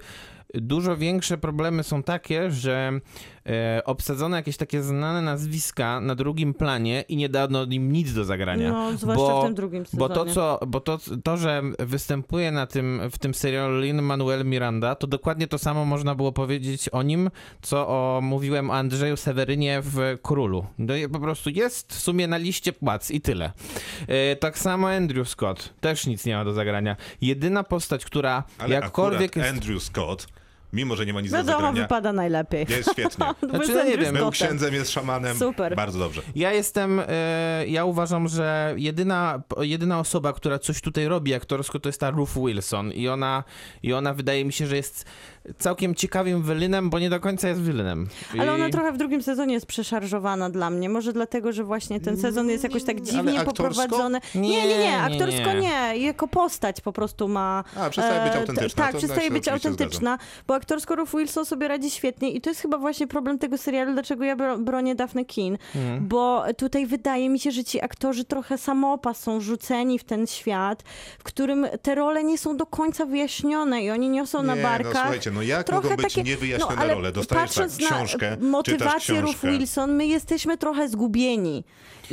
dużo 0.53 0.97
większe 0.97 1.37
problemy 1.37 1.83
są 1.83 2.03
takie, 2.03 2.51
że 2.51 2.99
e, 3.45 3.81
obsadzono 3.85 4.35
jakieś 4.35 4.57
takie 4.57 4.83
znane 4.83 5.21
nazwiska 5.21 6.01
na 6.01 6.15
drugim 6.15 6.53
planie 6.53 7.03
i 7.07 7.15
nie 7.15 7.29
dano 7.29 7.63
im 7.63 7.91
nic 7.91 8.13
do 8.13 8.25
zagrania. 8.25 8.71
No, 8.71 8.97
zwłaszcza 8.97 9.23
bo, 9.23 9.41
w 9.41 9.45
tym 9.45 9.55
drugim 9.55 9.85
sezonie. 9.85 9.99
Bo 9.99 10.09
to, 10.09 10.25
co, 10.25 10.59
bo 10.67 10.79
to, 10.79 10.99
to, 11.23 11.37
że 11.37 11.61
występuje 11.79 12.51
na 12.51 12.67
tym, 12.67 13.01
w 13.11 13.17
tym 13.17 13.33
serialu 13.33 13.79
Lin-Manuel 13.79 14.45
Miranda, 14.45 14.95
to 14.95 15.07
dokładnie 15.07 15.47
to 15.47 15.57
samo 15.57 15.85
można 15.85 16.15
było 16.15 16.31
powiedzieć 16.31 16.89
o 16.89 17.03
nim, 17.03 17.29
co 17.61 17.87
o, 17.87 18.19
mówiłem 18.23 18.69
o 18.69 18.73
Andrzeju 18.73 19.17
Sewerynie 19.17 19.81
w 19.83 20.17
Królu. 20.21 20.65
No, 20.77 20.93
po 21.11 21.19
prostu 21.19 21.49
jest 21.49 21.93
w 21.93 21.99
sumie 21.99 22.27
na 22.31 22.37
liście 22.37 22.73
płac 22.73 23.11
i 23.11 23.21
tyle. 23.21 23.51
E, 24.07 24.35
tak 24.35 24.59
samo 24.59 24.89
Andrew 24.89 25.29
Scott, 25.29 25.73
też 25.81 26.07
nic 26.07 26.25
nie 26.25 26.35
ma 26.35 26.45
do 26.45 26.53
zagrania. 26.53 26.95
Jedyna 27.21 27.63
postać, 27.63 28.05
która 28.05 28.43
Ale 28.57 28.75
jakkolwiek 28.75 29.35
jest... 29.35 29.49
Andrew 29.49 29.83
Scott, 29.83 30.27
mimo 30.73 30.95
że 30.95 31.05
nie 31.05 31.13
ma 31.13 31.21
nic 31.21 31.31
do 31.31 31.37
Wiadomo, 31.37 31.57
zagrania, 31.57 31.81
wypada 31.81 32.13
najlepiej. 32.13 32.65
jest 32.69 32.91
świetnie. 32.91 33.25
Znaczy, 33.49 33.73
no 33.75 33.83
nie 33.83 33.97
wiem, 33.97 34.15
Był 34.15 34.31
księdzem, 34.31 34.73
jest 34.73 34.91
szamanem. 34.91 35.37
Super. 35.37 35.75
Bardzo 35.75 35.99
dobrze. 35.99 36.21
Ja 36.35 36.53
jestem, 36.53 37.01
e, 37.07 37.65
ja 37.67 37.85
uważam, 37.85 38.27
że 38.27 38.73
jedyna, 38.77 39.41
jedyna 39.61 39.99
osoba, 39.99 40.33
która 40.33 40.59
coś 40.59 40.81
tutaj 40.81 41.07
robi 41.07 41.33
aktorsko, 41.33 41.79
to 41.79 41.89
jest 41.89 41.99
ta 41.99 42.09
Ruth 42.09 42.33
Wilson 42.45 42.91
i 42.91 43.07
ona, 43.07 43.43
i 43.83 43.93
ona 43.93 44.13
wydaje 44.13 44.45
mi 44.45 44.53
się, 44.53 44.67
że 44.67 44.75
jest 44.75 45.05
całkiem 45.59 45.95
ciekawym 45.95 46.41
wylynem, 46.43 46.89
bo 46.89 46.99
nie 46.99 47.09
do 47.09 47.19
końca 47.19 47.47
jest 47.47 47.61
wylynem. 47.61 48.07
Ale 48.39 48.53
ona 48.53 48.67
I- 48.67 48.71
trochę 48.71 48.91
w 48.91 48.97
drugim 48.97 49.21
sezonie 49.23 49.53
jest 49.53 49.65
przeszarżowana 49.65 50.49
dla 50.49 50.69
mnie. 50.69 50.89
Może 50.89 51.13
dlatego, 51.13 51.51
że 51.51 51.63
właśnie 51.63 51.99
ten 51.99 52.17
sezon 52.17 52.49
jest 52.49 52.63
jakoś 52.63 52.83
tak 52.83 53.01
dziwnie 53.01 53.39
poprowadzony. 53.45 54.19
Nie, 54.35 54.49
Nie, 54.67 54.77
nie, 54.77 54.97
aktorsko 54.97 55.53
nie. 55.53 55.61
nie. 55.61 55.97
Jako 55.97 56.27
postać 56.27 56.81
po 56.81 56.93
prostu 56.93 57.27
ma... 57.27 57.63
A, 57.75 57.89
przestaje 57.89 58.23
być 58.23 58.33
e, 58.35 58.39
autentyczna, 58.39 58.83
Tak, 58.85 58.95
przestaje 58.97 59.31
być 59.31 59.47
autentyczna, 59.47 60.17
bo 60.47 60.55
aktorsko 60.55 60.95
Ruth 60.95 61.11
Wilson 61.17 61.45
sobie 61.45 61.67
radzi 61.67 61.89
świetnie 61.89 62.31
i 62.31 62.41
to 62.41 62.49
jest 62.49 62.61
chyba 62.61 62.77
właśnie 62.77 63.07
problem 63.07 63.39
tego 63.39 63.57
serialu, 63.57 63.93
dlaczego 63.93 64.23
ja 64.23 64.35
bro- 64.35 64.57
bronię 64.63 64.95
Daphne 64.95 65.25
Keen, 65.25 65.57
Mhm. 65.75 66.07
bo 66.07 66.43
tutaj 66.57 66.85
wydaje 66.85 67.29
mi 67.29 67.39
się, 67.39 67.51
że 67.51 67.63
ci 67.63 67.81
aktorzy 67.81 68.25
trochę 68.25 68.57
samopas 68.57 69.19
są 69.19 69.41
rzuceni 69.41 69.99
w 69.99 70.03
ten 70.03 70.27
świat, 70.27 70.83
w 71.19 71.23
którym 71.23 71.67
te 71.81 71.95
role 71.95 72.23
nie 72.23 72.37
są 72.37 72.57
do 72.57 72.65
końca 72.65 73.05
wyjaśnione 73.05 73.83
i 73.83 73.91
oni 73.91 74.09
niosą 74.09 74.43
na 74.43 74.55
Nie, 74.55 74.61
no 74.61 74.67
barkach 74.69 74.91
słuchajcie, 74.93 75.30
Wiecie, 75.31 75.49
no 75.49 75.55
jak 75.57 75.67
trochę 75.67 75.89
mogą 75.89 75.95
być 76.03 76.13
takie, 76.13 76.23
niewyjaśnione 76.29 76.87
no, 76.87 76.93
role? 76.93 77.11
Dostajesz 77.11 77.53
tak, 77.53 77.65
patrząc 77.67 77.77
książkę, 77.91 78.37
na 78.39 78.47
motywację 78.47 79.21
Ruth 79.21 79.29
książkę. 79.39 79.51
Wilson, 79.57 79.95
my 79.95 80.07
jesteśmy 80.07 80.57
trochę 80.57 80.89
zgubieni. 80.89 81.63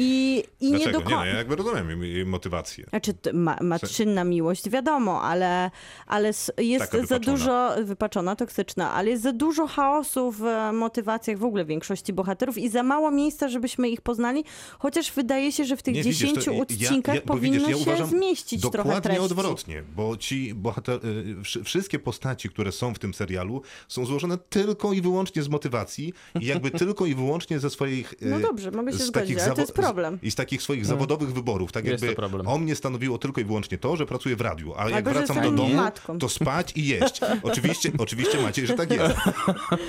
I, 0.00 0.44
i 0.60 0.72
nie 0.72 0.78
do 0.78 0.84
Nie, 0.86 0.92
no, 0.92 1.00
końca... 1.00 1.26
ja 1.26 1.34
jakby 1.36 1.56
rozumiem 1.56 2.02
jej- 2.02 2.26
motywację. 2.26 2.86
Znaczy, 2.90 3.14
t- 3.14 3.32
ma, 3.32 3.56
matczynna 3.60 4.24
miłość, 4.24 4.70
wiadomo, 4.70 5.22
ale, 5.22 5.70
ale 6.06 6.30
jest 6.58 6.92
za 7.08 7.18
dużo, 7.18 7.70
wypaczona, 7.84 8.36
toksyczna, 8.36 8.92
ale 8.92 9.10
jest 9.10 9.22
za 9.22 9.32
dużo 9.32 9.66
chaosu 9.66 10.32
w 10.32 10.44
e, 10.44 10.72
motywacjach 10.72 11.38
w 11.38 11.44
ogóle 11.44 11.64
większości 11.64 12.12
bohaterów 12.12 12.58
i 12.58 12.68
za 12.68 12.82
mało 12.82 13.10
miejsca, 13.10 13.48
żebyśmy 13.48 13.88
ich 13.88 14.00
poznali, 14.00 14.44
chociaż 14.78 15.12
wydaje 15.12 15.52
się, 15.52 15.64
że 15.64 15.76
w 15.76 15.82
tych 15.82 15.94
Nie, 15.94 16.02
widzisz, 16.02 16.18
10 16.18 16.44
to 16.44 16.50
ja- 16.52 16.62
odcinkach 16.62 17.14
ja- 17.14 17.20
bo 17.24 17.34
powinno 17.34 17.66
widzisz, 17.68 17.86
ja 17.86 17.96
się 17.96 18.06
zmieścić 18.06 18.60
trochę 18.60 18.76
Dokładnie 18.78 19.00
treści. 19.02 19.22
odwrotnie, 19.24 19.82
bo 19.96 20.16
ci 20.16 20.54
bohater, 20.54 21.00
y, 21.06 21.44
wszy- 21.44 21.64
wszystkie 21.64 21.98
postaci, 21.98 22.48
które 22.48 22.72
są 22.72 22.94
w 22.94 22.98
tym 22.98 23.07
serialu, 23.14 23.62
są 23.88 24.06
złożone 24.06 24.38
tylko 24.48 24.92
i 24.92 25.00
wyłącznie 25.00 25.42
z 25.42 25.48
motywacji 25.48 26.12
i 26.40 26.46
jakby 26.46 26.70
tylko 26.70 27.06
i 27.06 27.14
wyłącznie 27.14 27.58
ze 27.58 27.70
swoich... 27.70 28.14
No 28.20 28.40
dobrze, 28.40 28.70
mogę 28.70 28.92
się 28.92 28.98
zgodzić, 28.98 29.38
ale 29.38 29.54
to 29.54 29.60
jest 29.60 29.72
z- 29.72 29.74
problem. 29.74 30.18
I 30.22 30.30
z 30.30 30.34
takich 30.34 30.62
swoich 30.62 30.86
zawodowych 30.86 31.32
wyborów. 31.32 31.72
Tak 31.72 31.84
Jest 31.84 32.04
jakby 32.04 32.26
o 32.46 32.58
mnie 32.58 32.74
stanowiło 32.76 33.18
tylko 33.18 33.40
i 33.40 33.44
wyłącznie 33.44 33.78
to, 33.78 33.96
że 33.96 34.06
pracuję 34.06 34.36
w 34.36 34.40
radiu, 34.40 34.74
a 34.76 34.84
jak 34.90 34.94
Albo, 34.94 35.10
wracam 35.10 35.42
do 35.42 35.50
domu, 35.50 35.74
matką. 35.74 36.18
to 36.18 36.28
spać 36.28 36.72
i 36.76 36.86
jeść. 36.86 37.20
Oczywiście, 37.42 37.90
oczywiście 37.98 38.42
Maciej, 38.42 38.66
że 38.66 38.74
tak 38.74 38.90
jest. 38.90 39.14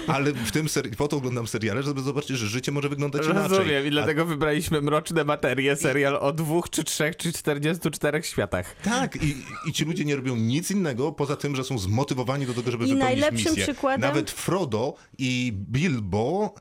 Ale 0.08 0.32
w 0.34 0.52
tym 0.52 0.66
seri- 0.68 0.96
po 0.96 1.08
to 1.08 1.18
oglądam 1.18 1.48
seriale, 1.48 1.84
żeby 1.84 2.02
zobaczyć, 2.02 2.38
że 2.38 2.48
życie 2.48 2.72
może 2.72 2.90
wyglądać 2.90 3.26
inaczej. 3.26 3.58
Rozumiem 3.58 3.84
i 3.84 3.88
A 3.88 3.92
dlatego 3.92 4.26
wybraliśmy 4.26 4.82
Mroczne 4.82 5.24
Materie, 5.24 5.76
serial 5.76 6.16
o 6.22 6.34
dwóch, 6.34 6.70
czy 6.70 6.84
trzech, 6.84 7.18
czy 7.18 7.34
44 7.34 8.24
światach. 8.24 8.76
Tak, 8.84 9.16
i, 9.24 9.36
i 9.70 9.74
ci 9.74 9.86
ludzie 9.86 10.06
nie 10.06 10.16
robią 10.16 10.36
nic 10.36 10.72
innego, 10.72 11.12
poza 11.12 11.36
tym, 11.36 11.56
że 11.56 11.64
są 11.64 11.78
zmotywowani 11.80 12.46
do 12.46 12.54
tego, 12.54 12.72
żeby 12.72 12.86
I 12.86 12.88
wypełnić 12.94 13.09
najlepszym 13.10 13.52
misję. 13.52 13.64
przykładem- 13.64 14.02
Nawet 14.02 14.32
Frodo 14.32 14.94
i 15.18 15.54
Bilbo, 15.56 16.54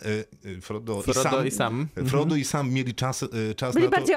e, 0.45 0.57
e, 0.57 0.61
Frodo, 0.61 1.03
Frodo 1.03 1.21
i 1.21 1.25
Sam, 1.25 1.47
i 1.47 1.51
Sam. 1.51 1.89
Frodo 2.09 2.37
i 2.37 2.45
Sam 2.45 2.73
mieli 2.73 2.95
czas, 2.95 3.23
e, 3.23 3.55
czas 3.55 3.75
Byli 3.75 3.85
na 3.87 3.91
to, 3.91 3.97
bardziej 3.97 4.17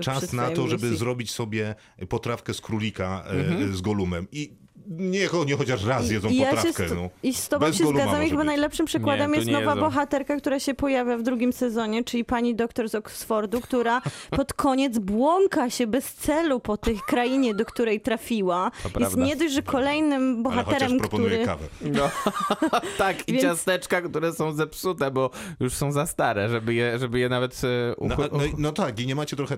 czas 0.00 0.32
na 0.32 0.50
to, 0.50 0.68
żeby 0.68 0.82
misji. 0.86 0.98
zrobić 0.98 1.30
sobie 1.30 1.74
potrawkę 2.08 2.54
z 2.54 2.60
królika 2.60 3.24
e, 3.26 3.30
Mhm. 3.30 3.76
z 3.76 3.80
Golumem. 3.80 4.26
I 4.32 4.63
niech 4.88 5.34
oni 5.34 5.52
chociaż 5.52 5.84
raz 5.84 6.10
jedzą 6.10 6.28
I 6.28 6.36
ja 6.36 6.50
się 6.50 6.56
potrawkę. 6.56 6.94
no. 6.94 7.10
I 7.22 7.34
z 7.34 7.48
tobą 7.48 7.66
Bez 7.66 7.76
się 7.76 7.86
zgadzam 7.86 8.22
i 8.24 8.28
chyba 8.30 8.40
być. 8.40 8.46
najlepszym 8.46 8.86
przykładem 8.86 9.30
Nie, 9.30 9.36
jest 9.36 9.46
nie 9.46 9.52
nowa 9.52 9.70
jedzą. 9.70 9.80
bohaterka, 9.80 10.36
która 10.36 10.60
się 10.60 10.74
pojawia 10.74 11.16
w 11.18 11.22
drugim 11.22 11.52
sezonie, 11.52 12.04
czyli 12.04 12.24
pani 12.24 12.54
doktor 12.54 12.88
z 12.88 12.94
Oxfordu, 12.94 13.60
która 13.60 14.02
pod 14.36 14.52
koniec 14.52 14.98
błąka 14.98 15.70
się 15.70 15.86
bez 15.86 16.14
celu 16.14 16.60
po 16.60 16.76
tej 16.76 16.98
krainie, 17.06 17.54
do 17.54 17.64
której 17.64 18.00
trafiła. 18.00 18.70
Jest 18.84 18.94
prawda. 18.94 19.24
nie 19.24 19.36
dość, 19.36 19.54
że 19.54 19.62
kolejnym 19.62 20.22
Ale 20.32 20.42
bohaterem, 20.42 20.98
proponuje 20.98 21.30
który... 21.30 21.46
kawę. 21.46 21.66
No, 21.80 22.10
tak, 22.98 23.28
i 23.28 23.32
Więc- 23.32 23.42
ciasteczka, 23.44 24.02
które 24.02 24.32
są 24.32 24.52
zepsute, 24.52 25.10
bo 25.10 25.30
już 25.60 25.74
są 25.74 25.92
za 25.92 26.06
stare, 26.06 26.48
żeby 26.48 26.74
je, 26.74 26.98
żeby 26.98 27.18
je 27.18 27.28
nawet 27.28 27.60
e, 27.64 27.94
No, 28.08 28.16
no, 28.32 28.38
no 28.58 28.72
tak, 28.72 29.00
i 29.00 29.06
nie 29.06 29.14
macie 29.14 29.36
trochę 29.36 29.54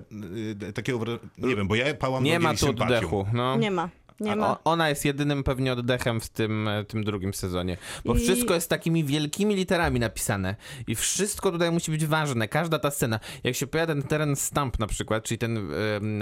y, 0.68 0.72
takiego, 0.72 1.00
nie 1.38 1.56
wiem, 1.56 1.68
bo 1.68 1.74
ja 1.74 1.94
pałam 1.94 2.24
Nie 2.24 2.38
ma 2.38 2.54
tu 2.54 2.68
oddechu. 2.70 3.26
No. 3.32 3.56
Nie 3.56 3.70
ma. 3.70 3.88
Nie 4.20 4.32
A 4.32 4.36
ma. 4.36 4.58
Ona 4.64 4.88
jest 4.88 5.04
jedynym 5.04 5.44
pewnie 5.44 5.72
oddechem 5.72 6.20
w 6.20 6.28
tym, 6.28 6.68
e, 6.68 6.84
tym 6.84 7.04
drugim 7.04 7.34
sezonie. 7.34 7.76
Bo 8.04 8.14
I- 8.14 8.18
wszystko 8.18 8.54
jest 8.54 8.70
takimi 8.70 9.04
wielkimi 9.04 9.54
literami 9.54 10.00
napisane. 10.00 10.56
I 10.86 10.94
wszystko 10.94 11.52
tutaj 11.52 11.70
musi 11.70 11.90
być 11.90 12.06
ważne. 12.06 12.48
Każda 12.48 12.78
ta 12.78 12.90
scena. 12.90 13.20
Jak 13.44 13.54
się 13.54 13.66
pojawia 13.66 13.94
ten 13.94 14.02
teren 14.02 14.36
stamp 14.36 14.78
na 14.78 14.86
przykład, 14.86 15.24
czyli 15.24 15.38
ten 15.38 15.56
e, 15.56 15.60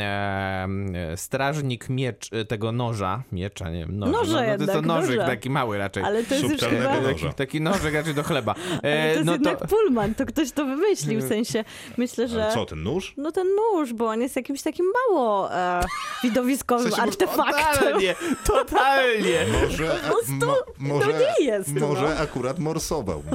e, 0.04 0.68
e, 1.12 1.16
strażnik 1.16 1.88
miecz 1.88 2.32
e, 2.32 2.44
tego 2.44 2.72
noża. 2.72 3.22
Miecza, 3.32 3.70
nie 3.70 3.78
wiem. 3.78 3.98
Noża. 3.98 4.12
Noże 4.12 4.32
no, 4.32 4.38
to 4.38 4.44
jest 4.44 4.58
to 4.58 4.62
jednak, 4.62 4.86
nożyk 4.86 5.16
noże. 5.16 5.28
taki 5.28 5.50
mały 5.50 5.78
raczej. 5.78 6.04
Ale 6.04 6.24
to 6.24 6.34
jest 6.34 6.48
już 6.50 6.60
chyba... 6.60 7.00
noża. 7.00 7.08
Taki, 7.08 7.34
taki 7.34 7.60
nożyk 7.60 7.94
raczej 7.94 8.14
do 8.14 8.22
chleba. 8.22 8.54
E, 8.54 8.56
Ale 8.82 8.82
to 8.82 9.14
jest 9.14 9.24
no 9.24 9.32
jednak 9.32 9.66
Pullman, 9.68 10.14
to 10.14 10.26
ktoś 10.26 10.52
to 10.52 10.64
wymyślił, 10.64 11.20
w 11.20 11.28
sensie 11.28 11.64
myślę, 11.96 12.28
że... 12.28 12.44
Ale 12.44 12.54
co, 12.54 12.66
ten 12.66 12.82
nóż? 12.82 13.14
No 13.16 13.32
ten 13.32 13.46
nóż, 13.56 13.92
bo 13.92 14.06
on 14.06 14.20
jest 14.20 14.36
jakimś 14.36 14.62
takim 14.62 14.86
mało 15.10 15.54
e, 15.54 15.80
widowiskowym 16.22 16.90
W 16.90 16.94
sensie, 16.94 17.26
bo- 17.26 17.32
artefaktem. 17.32 17.83
Totalnie, 17.84 18.14
totalnie. 18.46 19.46
Może, 19.62 19.92
a, 19.92 19.96
prostu 19.96 20.32
mo, 20.32 20.56
może, 20.78 21.12
nie 21.12 21.46
jest, 21.46 21.74
no. 21.74 21.88
Może 21.88 22.18
akurat 22.18 22.58
morsował. 22.58 23.22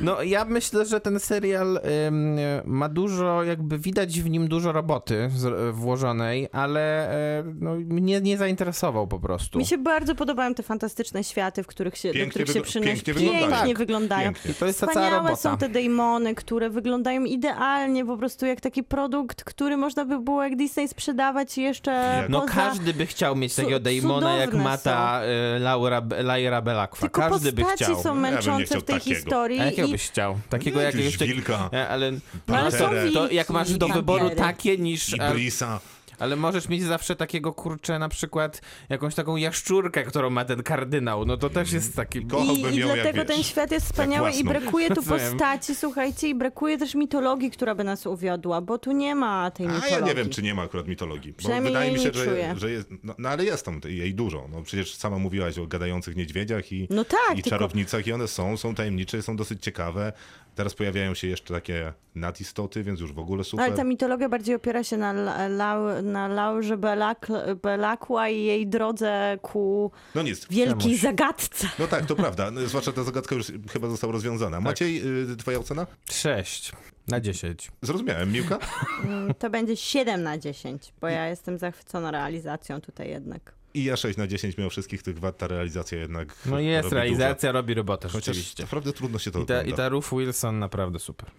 No 0.00 0.22
ja 0.22 0.44
myślę, 0.44 0.84
że 0.86 1.00
ten 1.00 1.20
serial 1.20 1.80
ym, 2.08 2.36
ma 2.64 2.88
dużo, 2.88 3.42
jakby 3.44 3.78
widać 3.78 4.20
w 4.20 4.30
nim 4.30 4.48
dużo 4.48 4.72
roboty 4.72 5.30
z, 5.36 5.74
włożonej, 5.76 6.48
ale 6.52 7.10
e, 7.38 7.44
no, 7.60 7.74
mnie 7.74 8.20
nie 8.20 8.36
zainteresował 8.38 9.06
po 9.06 9.18
prostu. 9.20 9.58
Mi 9.58 9.66
się 9.66 9.78
bardzo 9.78 10.14
podobają 10.14 10.54
te 10.54 10.62
fantastyczne 10.62 11.24
światy, 11.24 11.62
w 11.62 11.66
których 11.66 11.96
się, 11.96 12.08
do 12.08 12.14
Pięknie 12.14 12.30
których 12.44 12.50
się 12.56 12.60
przynosi. 12.62 12.90
pięknie 12.92 13.14
wyglądają. 13.14 13.50
Tak, 13.68 13.78
wyglądają. 13.78 14.24
pięknie. 14.32 14.50
I 14.50 14.54
to 14.54 14.66
jest 14.66 14.80
ta 14.80 14.86
cała 14.86 14.92
Wspaniałe 14.92 15.16
robota. 15.16 15.36
są 15.36 15.56
te 15.58 15.68
demony, 15.68 16.34
które 16.34 16.70
wyglądają 16.70 17.24
idealnie, 17.24 18.04
po 18.06 18.16
prostu 18.16 18.46
jak 18.46 18.60
taki 18.60 18.82
produkt, 18.84 19.44
który 19.44 19.76
można 19.76 20.04
by 20.04 20.18
było 20.20 20.42
jak 20.42 20.56
Disney 20.56 20.88
sprzedawać 20.88 21.58
jeszcze 21.58 22.24
No 22.28 22.40
poza... 22.40 22.52
każdy 22.54 22.94
by 22.94 23.06
chciał 23.06 23.36
mieć 23.36 23.54
takiego 23.54 23.80
Damona, 23.80 24.36
jak 24.36 24.54
ma 24.54 24.78
ta 24.78 25.20
e, 25.22 25.58
Laura, 25.58 26.02
Laura 26.22 26.62
Belakwa. 26.62 27.00
Tylko 27.00 27.20
Każdy 27.20 27.52
by 27.52 27.62
postaci 27.62 27.84
chciał. 27.84 28.02
są 28.02 28.12
bym 28.14 28.22
nie 28.24 28.30
męczące 28.30 28.64
chciał 28.64 28.80
w 28.80 28.84
tej 28.84 28.96
takiego. 28.98 29.16
historii. 29.16 29.60
A 29.60 29.64
jakiego 29.64 29.85
i... 29.86 29.92
byś 29.92 30.08
chciał? 30.08 30.38
Takiego 30.48 30.80
jakiegoś... 30.80 31.12
jakiegoś 31.12 31.34
wilka. 31.34 31.70
Ale, 31.88 32.12
No, 32.48 32.58
ale 32.58 32.72
to 33.12 33.30
jak 33.30 33.50
masz 33.50 33.72
do 33.72 33.88
wyboru 33.88 34.30
takie 34.30 34.78
niż... 34.78 35.08
I 35.08 35.20
e, 35.20 35.30
Brisa. 35.32 35.80
Ale 36.18 36.36
możesz 36.36 36.68
mieć 36.68 36.82
zawsze 36.82 37.16
takiego 37.16 37.52
kurczę, 37.52 37.98
na 37.98 38.08
przykład 38.08 38.60
jakąś 38.88 39.14
taką 39.14 39.36
jaszczurkę, 39.36 40.04
którą 40.04 40.30
ma 40.30 40.44
ten 40.44 40.62
kardynał. 40.62 41.24
No 41.26 41.36
to 41.36 41.50
też 41.50 41.72
jest 41.72 41.96
taki. 41.96 42.26
Kochałbym 42.26 42.72
I, 42.72 42.76
i 42.76 42.78
ją 42.78 42.86
jak, 42.88 42.96
dlatego 42.96 43.24
ten 43.24 43.36
wiesz, 43.36 43.46
świat 43.46 43.70
jest 43.70 43.86
wspaniały 43.86 44.30
i 44.30 44.32
własną. 44.44 44.50
brakuje 44.60 44.88
tu 44.88 44.94
Rozumiem. 45.00 45.30
postaci, 45.32 45.74
słuchajcie, 45.74 46.28
i 46.28 46.34
brakuje 46.34 46.78
też 46.78 46.94
mitologii, 46.94 47.50
która 47.50 47.74
by 47.74 47.84
nas 47.84 48.06
uwiodła, 48.06 48.60
bo 48.60 48.78
tu 48.78 48.92
nie 48.92 49.14
ma 49.14 49.50
tej 49.50 49.66
A 49.66 49.68
mitologii. 49.68 49.98
ja 50.00 50.06
nie 50.06 50.14
wiem, 50.14 50.28
czy 50.30 50.42
nie 50.42 50.54
ma 50.54 50.62
akurat 50.62 50.88
mitologii. 50.88 51.32
Bo 51.32 51.38
Przynajmniej 51.38 51.72
wydaje 51.72 51.86
jej 51.90 51.98
mi 51.98 52.02
się, 52.04 52.08
nie 52.08 52.14
że, 52.14 52.24
czuję. 52.24 52.54
że 52.56 52.70
jest. 52.70 52.88
No, 53.02 53.14
no 53.18 53.28
ale 53.28 53.44
jest 53.44 53.64
tam 53.64 53.80
jej 53.88 54.14
dużo. 54.14 54.48
No 54.52 54.62
przecież 54.62 54.94
sama 54.94 55.18
mówiłaś 55.18 55.58
o 55.58 55.66
gadających 55.66 56.16
niedźwiedziach 56.16 56.72
i, 56.72 56.86
No 56.90 57.04
tak, 57.04 57.18
i 57.32 57.34
tylko- 57.34 57.50
czarownicach, 57.50 58.06
i 58.06 58.12
one 58.12 58.28
są, 58.28 58.56
są 58.56 58.74
tajemnicze, 58.74 59.22
są 59.22 59.36
dosyć 59.36 59.62
ciekawe. 59.62 60.12
Teraz 60.56 60.74
pojawiają 60.74 61.14
się 61.14 61.26
jeszcze 61.26 61.54
takie 61.54 61.92
natistoty, 62.14 62.82
więc 62.82 63.00
już 63.00 63.12
w 63.12 63.18
ogóle 63.18 63.44
super. 63.44 63.64
Ale 63.66 63.76
ta 63.76 63.84
mitologia 63.84 64.28
bardziej 64.28 64.54
opiera 64.54 64.84
się 64.84 64.96
na, 64.96 65.14
lau- 65.48 66.02
na 66.02 66.28
Laurze 66.28 66.76
Belak, 66.76 67.28
Belakła 67.62 68.28
i 68.28 68.42
jej 68.44 68.66
drodze 68.66 69.38
ku 69.42 69.90
No 70.14 70.22
nic. 70.22 70.46
wielkiej 70.50 70.80
Czemuś. 70.80 71.00
zagadce. 71.00 71.68
No 71.78 71.86
tak, 71.86 72.06
to 72.06 72.16
prawda. 72.16 72.50
No, 72.50 72.60
Zwłaszcza 72.66 72.92
ta 72.92 73.02
zagadka 73.02 73.34
już 73.34 73.52
chyba 73.72 73.88
została 73.88 74.12
rozwiązana. 74.12 74.60
Maciej, 74.60 75.02
y, 75.32 75.36
twoja 75.36 75.58
ocena? 75.58 75.86
6 76.10 76.72
na 77.08 77.20
10. 77.20 77.70
Zrozumiałem. 77.82 78.32
Miłka? 78.32 78.58
Mm, 79.04 79.34
To 79.34 79.50
będzie 79.50 79.76
7 79.76 80.22
na 80.22 80.38
10, 80.38 80.92
bo 81.00 81.08
ja 81.08 81.28
jestem 81.28 81.58
zachwycona 81.58 82.10
realizacją 82.10 82.80
tutaj 82.80 83.08
jednak. 83.10 83.55
I 83.76 83.84
ja 83.84 83.96
6 83.96 84.18
na 84.18 84.26
10 84.26 84.58
mimo 84.58 84.70
wszystkich 84.70 85.02
tych 85.02 85.18
wad, 85.18 85.38
ta 85.38 85.46
realizacja 85.46 85.98
jednak 85.98 86.36
No 86.46 86.60
jest, 86.60 86.84
robi 86.84 86.94
realizacja 86.94 87.52
robi 87.52 87.74
robotę 87.74 88.08
Dużo. 88.08 88.18
Chociaż 88.18 88.36
rzeczywiście. 88.36 88.62
naprawdę 88.62 88.92
trudno 88.92 89.18
się 89.18 89.30
to 89.30 89.40
I 89.40 89.46
ta, 89.46 89.62
I 89.62 89.72
ta 89.72 89.88
Ruth 89.88 90.08
Wilson 90.12 90.58
naprawdę 90.58 90.98
super. 90.98 91.30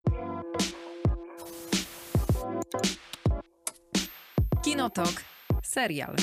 Kinotok. 4.64 5.24
Serial. 5.64 6.16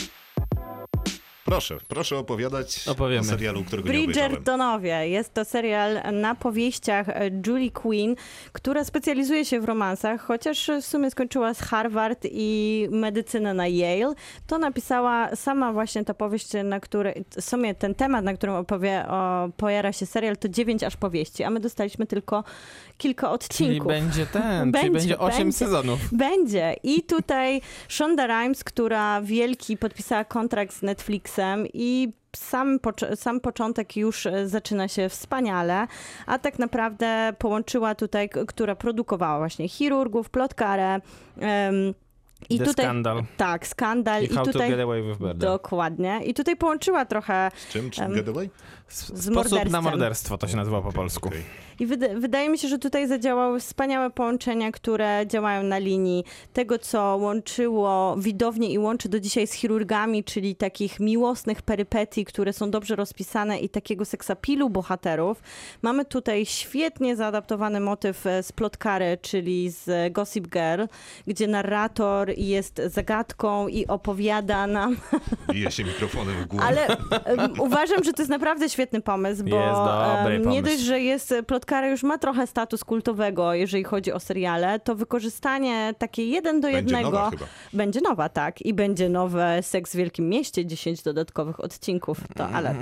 Proszę, 1.45 1.77
proszę 1.89 2.19
opowiadać 2.19 2.89
Opowiemy. 2.89 3.21
o 3.21 3.25
serialu, 3.25 3.65
którego. 3.65 3.89
Bridgertonowie. 3.89 5.09
Jest 5.09 5.35
to 5.35 5.45
serial 5.45 6.01
na 6.13 6.35
powieściach 6.35 7.09
e, 7.09 7.31
Julie 7.47 7.71
Quinn, 7.71 8.17
która 8.53 8.85
specjalizuje 8.85 9.45
się 9.45 9.61
w 9.61 9.65
romansach, 9.65 10.21
chociaż 10.21 10.71
w 10.83 10.87
sumie 10.87 11.11
skończyła 11.11 11.55
z 11.55 11.61
Harvard 11.61 12.19
i 12.31 12.89
medycynę 12.91 13.55
na 13.55 13.67
Yale. 13.69 14.15
To 14.47 14.59
napisała 14.59 15.37
sama 15.37 15.73
właśnie 15.73 16.05
ta 16.05 16.15
powieść, 16.15 16.49
na 16.65 16.81
której, 16.81 17.25
w 17.37 17.43
sumie 17.45 17.75
ten 17.75 17.95
temat, 17.95 18.25
na 18.25 18.35
którym 18.35 18.55
opowie, 18.55 19.05
o, 19.09 19.49
pojawia 19.57 19.93
się 19.93 20.07
serial, 20.07 20.37
to 20.37 20.49
dziewięć 20.49 20.83
aż 20.83 20.97
powieści, 20.97 21.45
a 21.45 21.51
my 21.51 21.61
dostaliśmy 21.61 22.07
tylko 22.07 22.45
kilka 22.99 23.27
Czyli 23.27 23.35
odcinków. 23.35 23.87
będzie 23.89 24.27
ten, 24.27 24.73
czyli 24.73 24.91
Będzie, 24.93 25.19
8 25.19 25.39
będzie. 25.39 25.59
sezonów. 25.59 25.99
Będzie. 26.13 26.77
I 26.83 27.03
tutaj 27.03 27.61
Shonda 27.89 28.27
Rhimes, 28.27 28.65
która 28.65 29.23
wielki 29.23 29.77
podpisała 29.77 30.25
kontrakt 30.25 30.75
z 30.75 30.83
I 31.75 32.13
sam, 32.37 32.79
pocz- 32.79 33.17
sam 33.17 33.41
początek 33.41 33.97
już 33.97 34.27
e, 34.27 34.49
zaczyna 34.49 34.89
się 34.89 35.09
wspaniale, 35.09 35.87
a 36.27 36.39
tak 36.39 36.59
naprawdę 36.59 37.33
połączyła 37.39 37.95
tutaj, 37.95 38.29
która 38.47 38.75
produkowała 38.77 39.39
właśnie 39.39 39.69
chirurgów, 39.69 40.31
plotkarę. 40.31 41.01
em, 41.41 41.95
i 42.51 42.59
The 42.59 42.65
tutaj, 42.65 42.85
Scandal. 42.85 43.23
Tak, 43.37 43.67
skandal. 43.67 44.23
I 44.23 44.27
I, 44.27 44.29
How 44.35 44.45
to 44.45 44.53
tutaj 44.53 44.71
Get 44.71 44.81
Away 44.81 45.03
with 45.03 45.21
Murder. 45.21 45.37
Dokładnie. 45.51 46.21
I 46.25 46.35
tutaj 46.35 46.57
połączyła 46.57 47.05
trochę 47.05 47.51
Z 47.55 47.69
czym? 47.69 47.91
Czy 47.91 48.03
Em, 48.03 48.13
Getaway? 48.13 48.45
S- 48.47 48.51
z 48.84 48.84
Sposób 48.95 49.71
na 49.71 49.81
morderstwo 49.81 50.39
to 50.39 50.49
się 50.49 50.57
nazywa 50.57 50.83
po 50.83 50.93
polsku. 50.93 51.31
I 51.81 51.87
wyda- 51.87 52.21
wydaje 52.21 52.49
mi 52.49 52.59
się, 52.59 52.69
że 52.69 52.79
tutaj 52.79 53.09
zadziałały 53.09 53.61
wspaniałe 53.61 54.11
połączenia, 54.11 54.73
które 54.73 55.25
działają 55.27 55.63
na 55.63 55.79
linii 55.79 56.25
tego, 56.53 56.79
co 56.79 57.17
łączyło 57.21 58.17
widownię 58.19 58.71
i 58.71 58.79
łączy 58.79 59.09
do 59.09 59.21
dzisiaj 59.21 59.47
z 59.47 59.53
chirurgami, 59.53 60.25
czyli 60.25 60.57
takich 60.57 61.01
miłosnych 61.01 61.63
perypetii, 61.63 62.25
które 62.25 62.53
są 62.53 62.71
dobrze 62.71 62.97
rozpisane 62.97 63.59
i 63.59 63.69
takiego 63.69 64.05
seksapilu 64.05 64.71
bohaterów. 64.71 65.43
Mamy 65.83 66.05
tutaj 66.05 66.47
świetnie 66.47 67.17
zaadaptowany 67.17 67.81
motyw 67.81 68.27
e, 68.27 68.43
z 68.43 68.53
Plotkary, 68.53 69.19
czyli 69.23 69.71
z 69.71 70.13
Gossip 70.13 70.49
Girl, 70.49 70.83
gdzie 71.27 71.47
narrator 71.47 72.31
jest 72.37 72.81
zagadką 72.87 73.69
i 73.69 73.87
opowiada 73.87 74.67
nam 74.67 74.97
Bije 75.53 75.71
się 75.71 75.85
mikrofonem 75.85 76.35
w 76.43 76.47
głowę. 76.47 76.65
ale 76.67 76.87
em, 76.87 77.61
uważam, 77.61 78.05
że 78.05 78.13
to 78.13 78.23
jest 78.23 78.31
naprawdę 78.31 78.69
świetny 78.85 79.01
pomysł, 79.01 79.45
bo 79.45 79.57
Jest 79.57 79.81
dobry 79.81 80.39
nie 80.39 80.45
pomysł. 80.45 80.63
dość, 80.63 80.79
że 80.81 81.01
jest 81.01 81.35
plotkara 81.47 81.87
już 81.89 82.03
ma 82.03 82.19
trochę 82.19 82.47
status 82.47 82.85
kultowego, 82.85 83.55
jeżeli 83.55 83.85
chodzi 83.85 84.13
o 84.13 84.21
seriale, 84.21 84.81
to 84.81 84.95
wykorzystanie 84.95 85.95
takie 85.99 86.27
jeden 86.27 86.61
do 86.61 86.69
Będzie 86.69 86.77
jednego 86.77 87.11
nowa 87.11 87.31
chyba. 87.31 87.47
będzie 87.73 88.01
nowa, 88.01 88.29
tak. 88.29 88.63
I 88.63 88.75
będzie 88.75 89.09
nowe 89.09 89.63
Seks 89.63 89.93
w 89.93 89.97
Wielkim 89.97 90.29
Mieście, 90.29 90.67
10 90.67 91.03
dodatkowych 91.03 91.61
odcinków, 91.61 92.19
to 92.37 92.49
ale. 92.49 92.75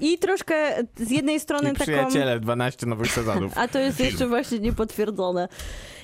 I 0.00 0.18
troszkę 0.18 0.54
z 0.96 1.10
jednej 1.10 1.40
strony 1.40 1.68
I 1.70 1.72
taką... 1.72 1.82
przyjaciele, 1.84 2.40
12 2.40 2.86
nowych 2.86 3.12
sezonów. 3.12 3.52
A 3.58 3.68
to 3.68 3.78
jest 3.78 4.00
jeszcze 4.00 4.26
właśnie 4.26 4.58
niepotwierdzone. 4.58 5.48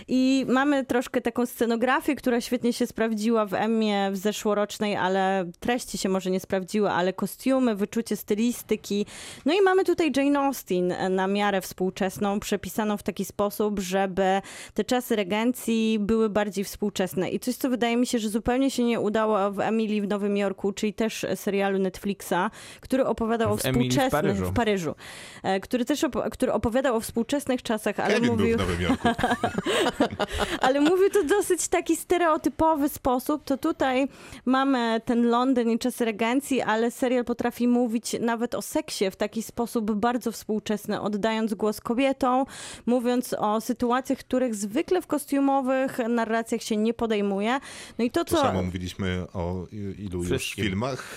I 0.09 0.47
mamy 0.49 0.85
troszkę 0.85 1.21
taką 1.21 1.47
scenografię, 1.47 2.15
która 2.17 2.41
świetnie 2.41 2.73
się 2.73 2.87
sprawdziła 2.87 3.47
w 3.47 3.55
Emmie 3.55 4.11
w 4.13 4.17
zeszłorocznej, 4.17 4.97
ale 4.97 5.51
treści 5.61 5.99
się 5.99 6.09
może 6.09 6.31
nie 6.31 6.41
sprawdziły, 6.41 6.91
ale 6.91 7.13
kostiumy, 7.13 7.75
wyczucie 7.75 8.17
stylistyki. 8.17 9.07
No 9.45 9.53
i 9.55 9.63
mamy 9.63 9.85
tutaj 9.85 10.13
Jane 10.17 10.41
Austen 10.41 10.95
na 11.11 11.27
miarę 11.27 11.61
współczesną, 11.61 12.41
przepisaną 12.41 12.97
w 12.97 13.03
taki 13.03 13.25
sposób, 13.25 13.81
żeby 13.81 14.41
te 14.75 14.85
czasy 14.85 15.17
regencji 15.17 15.99
były 16.01 16.31
bardziej 16.31 16.65
współczesne. 16.65 17.31
I 17.31 17.41
coś, 17.41 17.57
co 17.57 17.71
wydaje 17.71 17.97
mi 17.97 18.07
się, 18.07 18.19
że 18.19 18.29
zupełnie 18.29 18.71
się 18.71 18.85
nie 18.85 19.01
udało 19.01 19.51
w 19.53 19.61
Emilii 19.61 20.03
w 20.03 20.09
Nowym 20.09 20.37
Jorku, 20.37 20.73
czyli 20.73 20.95
też 20.95 21.27
serialu 21.35 21.79
Netflixa, 21.79 22.51
który 22.81 23.07
opowiadał 23.07 23.53
o 23.53 23.57
W 23.57 23.65
Emilii 23.65 23.91
w 23.91 23.93
współczesnych... 23.93 24.23
Paryżu. 24.23 24.47
w 24.47 24.53
Paryżu, 24.53 24.95
e, 25.43 25.61
który 25.61 25.85
też 25.85 26.03
op- 26.03 26.31
który 26.31 26.53
opowiadał 26.53 26.97
o 26.97 27.01
współczesnych 27.01 27.63
czasach, 27.63 28.01
ale 28.01 28.15
Kevin 28.15 28.27
był 28.27 28.37
mówił, 28.39 28.57
w 28.57 28.61
Nowym 28.61 28.83
Jorku. 28.83 29.09
ale 30.61 30.81
mówił 30.81 31.11
to 31.11 31.23
w 31.23 31.27
dosyć 31.27 31.69
taki 31.69 31.97
stereotypowy 31.97 32.89
sposób, 32.89 33.45
to 33.45 33.59
tutaj 33.59 34.09
mamy 34.45 35.01
ten 35.05 35.29
Londyn 35.29 35.71
i 35.71 35.79
czasy 35.79 36.05
regencji, 36.05 36.63
ale 36.63 36.91
serial 36.91 37.25
potrafi 37.25 37.69
mówić 37.69 38.17
nawet 38.21 38.55
o 38.55 38.63
seksie 38.63 39.11
w 39.11 39.17
taki 39.17 39.43
sposób 39.43 39.93
bardzo 39.93 40.33
współczesny, 40.33 41.01
oddając 41.01 41.55
głos 41.55 41.81
kobietom, 41.81 42.45
mówiąc 42.87 43.35
o 43.39 43.61
sytuacjach, 43.61 44.19
których 44.19 44.55
zwykle 44.55 45.03
w 45.03 45.07
kostiumowych 45.07 45.99
narracjach 46.09 46.63
się 46.63 46.77
nie 46.77 46.95
podejmuje. 46.95 47.61
No 47.99 48.05
i 48.05 48.11
to, 48.11 48.25
To 48.25 48.37
co... 48.37 48.43
samo 48.43 48.63
mówiliśmy 48.63 49.27
o 49.33 49.67
ilu 49.99 50.25
już 50.25 50.55
filmach. 50.55 51.17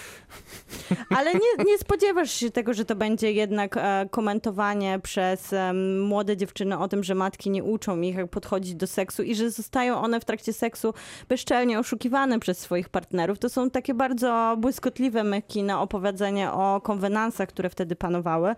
Ale 1.17 1.33
nie, 1.33 1.65
nie 1.65 1.77
spodziewasz 1.77 2.31
się 2.31 2.51
tego, 2.51 2.73
że 2.73 2.85
to 2.85 2.95
będzie 2.95 3.31
jednak 3.31 3.77
e, 3.77 4.07
komentowanie 4.11 4.99
przez 5.03 5.53
em, 5.53 6.01
młode 6.01 6.37
dziewczyny 6.37 6.79
o 6.79 6.87
tym, 6.87 7.03
że 7.03 7.15
matki 7.15 7.49
nie 7.49 7.63
uczą 7.63 8.01
ich, 8.01 8.15
jak 8.15 8.29
podchodzić 8.29 8.75
do 8.75 8.87
seksu 8.87 9.23
i 9.23 9.35
że 9.35 9.51
zostają 9.51 10.01
one 10.01 10.19
w 10.19 10.25
trakcie 10.25 10.53
seksu 10.53 10.93
bezczelnie 11.29 11.79
oszukiwane 11.79 12.39
przez 12.39 12.59
swoich 12.59 12.89
partnerów. 12.89 13.39
To 13.39 13.49
są 13.49 13.69
takie 13.69 13.93
bardzo 13.93 14.57
błyskotliwe 14.59 15.23
myki 15.23 15.63
na 15.63 15.81
opowiedzenie 15.81 16.51
o 16.51 16.81
konwenansach, 16.81 17.49
które 17.49 17.69
wtedy 17.69 17.95
panowały. 17.95 18.55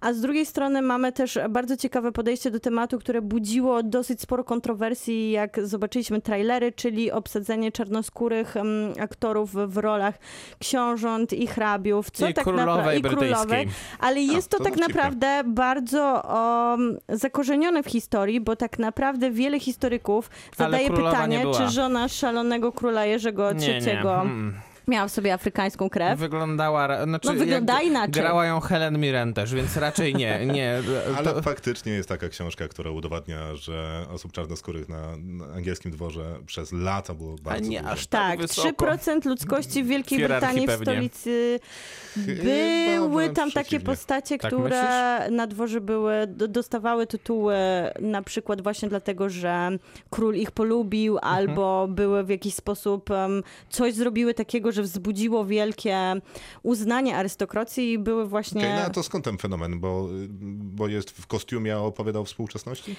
A 0.00 0.12
z 0.12 0.20
drugiej 0.20 0.46
strony 0.46 0.82
mamy 0.82 1.12
też 1.12 1.38
bardzo 1.50 1.76
ciekawe 1.76 2.12
podejście 2.12 2.50
do 2.50 2.60
tematu, 2.60 2.98
które 2.98 3.22
budziło 3.22 3.82
dosyć 3.82 4.20
sporo 4.20 4.44
kontrowersji, 4.44 5.30
jak 5.30 5.66
zobaczyliśmy 5.66 6.20
trailery, 6.20 6.72
czyli 6.72 7.12
obsadzenie 7.12 7.72
czarnoskórych 7.72 8.56
em, 8.56 8.66
aktorów 9.00 9.52
w 9.52 9.76
rolach 9.76 10.14
książąt 10.58 11.32
i 11.32 11.46
hrabiów. 11.46 12.10
Co 12.10 12.28
I 12.28 12.34
tak 12.34 12.46
naprawdę 12.46 12.98
i 12.98 13.02
królowej. 13.02 13.68
Ale 13.98 14.20
jest 14.20 14.48
to, 14.48 14.58
to 14.58 14.64
tak 14.64 14.76
naprawdę 14.76 15.42
bardzo 15.46 16.22
um, 16.70 16.98
zakorzenione 17.08 17.82
w 17.82 17.86
historii, 17.86 18.40
bo 18.40 18.56
tak 18.56 18.78
naprawdę 18.78 19.30
wiele 19.30 19.60
historyków 19.60 20.30
zadaje 20.56 20.90
nie 20.90 20.96
pytanie, 20.96 21.44
czy 21.56 21.68
żona 21.68 22.08
szalonego 22.08 22.72
króla 22.72 23.04
Jerzego 23.04 23.52
Nie, 23.52 23.80
nie. 23.80 23.92
III 23.92 24.00
Mm. 24.00 24.69
Miała 24.88 25.08
w 25.08 25.10
sobie 25.12 25.34
afrykańską 25.34 25.90
krew. 25.90 26.18
Wyglądała, 26.18 27.04
znaczy 27.04 27.28
No, 27.28 27.34
wygląda 27.34 27.74
jak 27.74 27.84
inaczej. 27.84 28.12
Grała 28.22 28.46
ją 28.46 28.60
Helen 28.60 28.98
Mirren 28.98 29.34
też, 29.34 29.54
więc 29.54 29.76
raczej 29.76 30.14
nie, 30.14 30.46
nie. 30.46 30.78
Ale 31.16 31.24
To, 31.34 31.42
faktycznie 31.42 31.92
jest 31.92 32.08
taka 32.08 32.28
książka, 32.28 32.68
która 32.68 32.90
udowadnia, 32.90 33.54
że 33.56 34.06
osób 34.10 34.32
czarnoskórych 34.32 34.88
na, 34.88 35.16
na 35.16 35.44
angielskim 35.54 35.90
dworze 35.90 36.24
przez 36.46 36.72
lata 36.72 37.14
było 37.14 37.34
a 37.40 37.42
bardzo 37.42 37.68
nie 37.70 37.78
dużo. 37.80 37.90
aż 37.92 38.06
tak, 38.06 38.30
Tak, 38.30 38.40
wysoko. 38.40 38.86
3% 38.86 39.26
ludzkości 39.26 39.82
w 39.84 39.86
Wielkiej 39.86 40.18
Brytanii 40.18 40.62
w 40.66 40.66
pewnie. 40.66 40.84
stolicy 40.84 41.60
Chyba 42.14 43.08
były 43.08 43.28
tam 43.30 43.50
takie 43.50 43.80
postacie, 43.80 44.38
Tak 44.38 44.50
które 44.52 45.28
na 45.30 45.46
dworze 45.46 45.80
były, 45.80 46.26
do- 46.26 46.48
dostawały 46.48 47.06
tytuły 47.06 47.54
na 48.00 48.22
przykład 48.22 48.62
właśnie 48.62 48.88
dlatego, 48.88 49.28
że 49.28 49.70
król 50.10 50.34
ich 50.34 50.50
polubił 50.50 51.18
Mhm. 51.18 51.34
albo 51.34 51.88
były 51.88 52.24
w 52.24 52.28
jakiś 52.28 52.54
sposób 52.54 53.10
um, 53.10 53.42
coś 53.70 53.94
zrobiły 53.94 54.34
takiego, 54.34 54.72
że 54.72 54.79
wzbudziło 54.82 55.44
wielkie 55.44 56.20
uznanie 56.62 57.16
arystokracji 57.16 57.92
i 57.92 57.98
były 57.98 58.26
właśnie... 58.26 58.60
Okej, 58.60 58.74
no 58.74 58.80
a 58.82 58.90
to 58.90 59.02
skąd 59.02 59.24
ten 59.24 59.38
fenomen? 59.38 59.80
Bo, 59.80 60.08
bo 60.50 60.88
jest 60.88 61.10
w 61.10 61.26
kostiumie, 61.26 61.74
a 61.74 61.78
opowiadał 61.78 62.24
współczesności? 62.24 62.96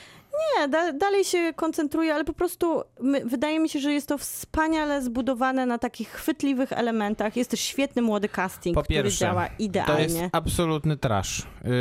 Nie, 0.59 0.67
da, 0.67 0.93
dalej 0.93 1.23
się 1.23 1.53
koncentruje, 1.55 2.13
ale 2.15 2.23
po 2.23 2.33
prostu 2.33 2.81
my, 3.01 3.25
wydaje 3.25 3.59
mi 3.59 3.69
się, 3.69 3.79
że 3.79 3.93
jest 3.93 4.07
to 4.07 4.17
wspaniale 4.17 5.01
zbudowane 5.01 5.65
na 5.65 5.77
takich 5.77 6.09
chwytliwych 6.09 6.71
elementach. 6.73 7.37
Jest 7.37 7.51
też 7.51 7.59
świetny 7.59 8.01
młody 8.01 8.29
casting, 8.29 8.75
Po 8.75 8.83
który 8.83 9.03
pierwsze, 9.03 9.19
działa 9.19 9.45
To 9.45 9.51
jest 9.51 9.59
idealnie. 9.61 10.29
absolutny 10.31 10.97
trash. 10.97 11.43
Yy, 11.63 11.71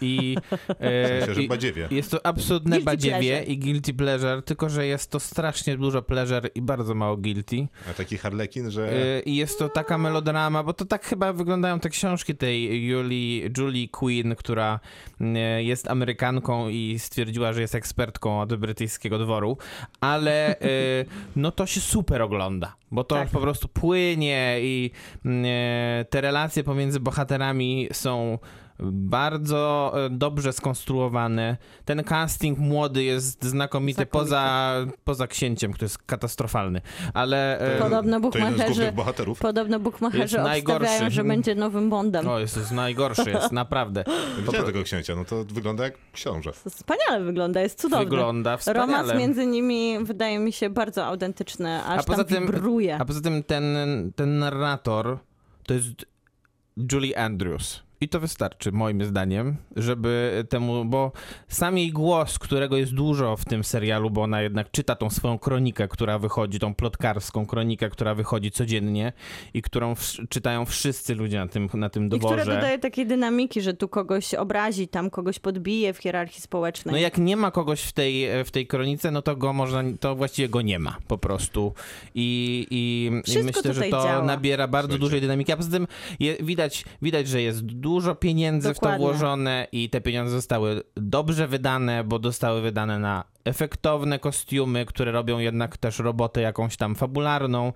I 0.00 0.36
yy, 1.28 1.34
że 1.34 1.42
i- 1.42 1.48
badziewie. 1.48 1.88
jest 1.90 2.10
to 2.10 2.26
absolutne 2.26 2.70
Guilty 2.70 2.84
badziewie 2.84 3.18
pleasure. 3.30 3.52
i 3.52 3.58
guilty 3.58 3.94
pleasure, 3.94 4.42
tylko 4.42 4.68
że 4.68 4.86
jest 4.86 5.10
to 5.10 5.20
strasznie 5.20 5.76
dużo 5.76 6.02
pleasure 6.02 6.48
i 6.54 6.62
bardzo 6.62 6.94
mało 6.94 7.16
guilty. 7.16 7.68
A 7.90 7.94
taki 7.94 8.18
harlekin, 8.18 8.70
że... 8.70 8.92
Yy, 9.26 9.27
I 9.28 9.36
jest 9.36 9.58
to 9.58 9.68
taka 9.68 9.98
melodrama, 9.98 10.62
bo 10.62 10.72
to 10.72 10.84
tak 10.84 11.04
chyba 11.04 11.32
wyglądają 11.32 11.80
te 11.80 11.88
książki 11.88 12.34
tej 12.34 12.86
Julie, 12.86 13.50
Julie 13.58 13.88
Quinn, 13.88 14.34
która 14.34 14.80
yy, 15.20 15.64
jest 15.64 15.90
Amerykanką 15.90 16.68
i 16.68 16.98
stwierdziła, 16.98 17.52
że 17.52 17.60
jest 17.60 17.74
ekspertką 17.74 18.40
od 18.40 18.54
brytyjskiego 18.54 19.18
dworu, 19.18 19.56
ale 20.00 20.56
yy, 20.60 21.06
no 21.42 21.50
to 21.50 21.66
się 21.66 21.80
super 21.80 22.22
ogląda, 22.22 22.74
bo 22.90 23.04
to 23.04 23.14
Tak. 23.14 23.28
po 23.28 23.40
prostu 23.40 23.68
płynie 23.68 24.56
i 24.60 24.90
yy, 25.24 25.32
te 26.10 26.20
relacje 26.20 26.64
pomiędzy 26.64 27.00
bohaterami 27.00 27.88
są 27.92 28.38
bardzo 28.82 29.92
e, 30.06 30.10
dobrze 30.10 30.52
skonstruowane. 30.52 31.56
Ten 31.84 32.04
casting 32.04 32.58
młody 32.58 33.04
jest 33.04 33.44
znakomity, 33.44 33.94
Znakomity. 33.94 34.06
Poza, 34.06 34.74
poza 35.04 35.26
księciem, 35.26 35.72
który 35.72 35.84
jest 35.84 35.98
katastrofalny, 35.98 36.80
ale... 37.14 37.60
e, 37.76 37.78
Podobno 37.78 38.20
bukmacherzy, 38.20 38.64
głównych 38.64 38.94
bohaterów. 38.94 39.38
podobno 39.38 39.80
bukmacherzy 39.80 40.42
obstawiają, 40.42 41.10
że 41.10 41.24
będzie 41.24 41.54
nowym 41.54 41.90
Bondem. 41.90 42.28
O, 42.28 42.38
jest, 42.38 42.56
jest 42.56 42.72
najgorszy, 42.72 43.30
jest 43.30 43.52
naprawdę. 43.52 44.04
Widziałem 44.46 44.66
tego 44.66 44.82
księcia, 44.82 45.14
no 45.16 45.24
to 45.24 45.44
wygląda 45.44 45.84
jak 45.84 45.94
książę. 46.12 46.52
Wspaniale 46.52 47.24
wygląda, 47.24 47.60
jest 47.60 47.80
cudowny. 47.80 48.04
Wygląda 48.04 48.56
wspaniale. 48.56 48.86
Romans 48.86 49.14
między 49.14 49.46
nimi 49.46 50.04
wydaje 50.04 50.38
mi 50.38 50.52
się 50.52 50.70
bardzo 50.70 51.06
autentyczny, 51.06 51.84
aż 51.84 52.00
A 52.00 52.02
poza 52.02 52.24
tam 52.24 52.36
tym- 52.36 52.46
wibruje. 52.46 52.98
A 52.98 53.04
poza 53.04 53.20
tym 53.20 53.42
ten, 53.42 53.64
ten 54.16 54.38
narrator 54.38 55.18
to 55.66 55.74
jest 55.74 55.88
Julie 56.92 57.18
Andrews. 57.18 57.87
I 58.00 58.08
to 58.08 58.20
wystarczy, 58.20 58.72
moim 58.72 59.04
zdaniem, 59.04 59.56
żeby 59.76 60.44
temu, 60.48 60.84
bo 60.84 61.12
sam 61.48 61.78
jej 61.78 61.92
głos, 61.92 62.38
którego 62.38 62.76
jest 62.76 62.94
dużo 62.94 63.36
w 63.36 63.44
tym 63.44 63.64
serialu, 63.64 64.10
bo 64.10 64.22
ona 64.22 64.42
jednak 64.42 64.70
czyta 64.70 64.94
tą 64.96 65.10
swoją 65.10 65.38
kronikę, 65.38 65.88
która 65.88 66.18
wychodzi, 66.18 66.58
tą 66.58 66.74
plotkarską 66.74 67.46
kronikę, 67.46 67.90
która 67.90 68.14
wychodzi 68.14 68.50
codziennie 68.50 69.12
i 69.54 69.62
którą 69.62 69.94
wsz- 69.94 70.28
czytają 70.28 70.64
wszyscy 70.64 71.14
ludzie 71.14 71.38
na 71.38 71.48
tym, 71.48 71.68
na 71.74 71.88
tym 71.90 72.06
I 72.06 72.18
która 72.18 72.44
dodaje 72.44 72.78
takiej 72.78 73.06
dynamiki, 73.06 73.60
że 73.60 73.74
tu 73.74 73.88
kogoś 73.88 74.34
obrazi, 74.34 74.88
tam 74.88 75.10
kogoś 75.10 75.38
podbije 75.38 75.92
w 75.92 75.98
hierarchii 75.98 76.40
społecznej. 76.42 76.92
No 76.92 76.98
jak 76.98 77.18
nie 77.18 77.36
ma 77.36 77.50
kogoś 77.50 77.80
w 77.82 77.92
tej, 77.92 78.44
w 78.44 78.50
tej 78.50 78.66
kronice, 78.66 79.10
no 79.10 79.22
to 79.22 79.36
go 79.36 79.52
można, 79.52 79.82
to 80.00 80.14
właściwie 80.16 80.48
go 80.48 80.62
nie 80.62 80.78
ma 80.78 80.96
po 81.08 81.18
prostu. 81.18 81.74
I, 82.14 82.66
i, 82.70 83.06
i 83.32 83.38
myślę, 83.42 83.74
że 83.74 83.80
to 83.82 83.90
działa. 84.02 84.24
nabiera 84.24 84.68
bardzo 84.68 84.86
Słuchajcie. 84.88 85.00
dużej 85.00 85.20
dynamiki. 85.20 85.52
A 85.52 85.56
poza 85.56 85.70
tym 85.70 85.86
je, 86.20 86.36
widać, 86.40 86.84
widać, 87.02 87.28
że 87.28 87.42
jest 87.42 87.64
dużo 87.64 87.87
pieniędzy 88.20 88.70
w 88.70 88.74
Dokładnie. 88.74 89.06
to 89.06 89.12
włożone 89.12 89.66
i 89.72 89.90
te 89.90 90.00
pieniądze 90.00 90.32
zostały 90.32 90.82
dobrze 90.96 91.48
wydane, 91.48 92.04
bo 92.04 92.18
zostały 92.22 92.60
wydane 92.62 92.98
na 92.98 93.24
efektowne 93.44 94.18
kostiumy, 94.18 94.86
które 94.86 95.12
robią 95.12 95.38
jednak 95.38 95.76
też 95.76 95.98
robotę 95.98 96.40
jakąś 96.40 96.76
tam 96.76 96.94
fabularną. 96.94 97.72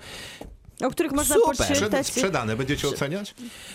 o 0.84 0.90
których 0.90 1.12
można 1.12 1.34
Super. 1.34 1.56
Poczytać. 1.68 2.06
sprzedane, 2.06 2.56
będziecie 2.56 2.88
oceniać? 2.88 3.34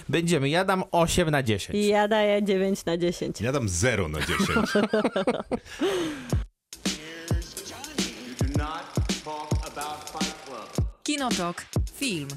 Będziemy, 0.10 0.50
ja 0.50 0.66
dam 0.66 0.84
8 0.92 1.32
na 1.32 1.44
10. 1.44 1.80
I 1.80 1.88
ja 1.88 2.08
daję 2.08 2.44
9 2.44 2.86
na 2.86 2.98
10. 2.98 3.42
Ja 3.42 3.52
dam 3.52 3.70
0 3.70 4.08
na 4.08 4.20
10. 4.20 4.40
You 4.40 4.46
do 8.40 8.46
not 8.58 8.84
talk 9.24 9.50
about 9.68 10.10
Fight 10.10 10.36
Club. 10.46 10.88
Kinotok. 11.04 11.66
Film. 11.96 12.28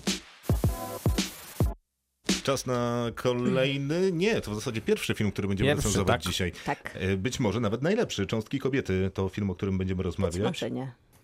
Czas 2.42 2.66
na 2.66 3.06
kolejny, 3.14 4.12
nie, 4.12 4.40
to 4.40 4.50
w 4.50 4.54
zasadzie 4.54 4.80
pierwszy 4.80 5.14
film, 5.14 5.32
który 5.32 5.48
będziemy 5.48 5.70
Pierwszy, 5.70 5.88
recenzować 5.88 6.24
tak. 6.24 6.32
dzisiaj. 6.32 6.52
Tak. 6.66 6.90
E, 6.94 7.16
Być 7.16 7.40
może 7.40 7.60
nawet 7.60 7.82
najlepszy. 7.82 8.26
Cząstki 8.26 8.58
kobiety 8.58 9.10
to 9.14 9.28
film, 9.28 9.50
o 9.50 9.54
którym 9.54 9.78
będziemy 9.78 10.02
rozmawiać. 10.02 10.64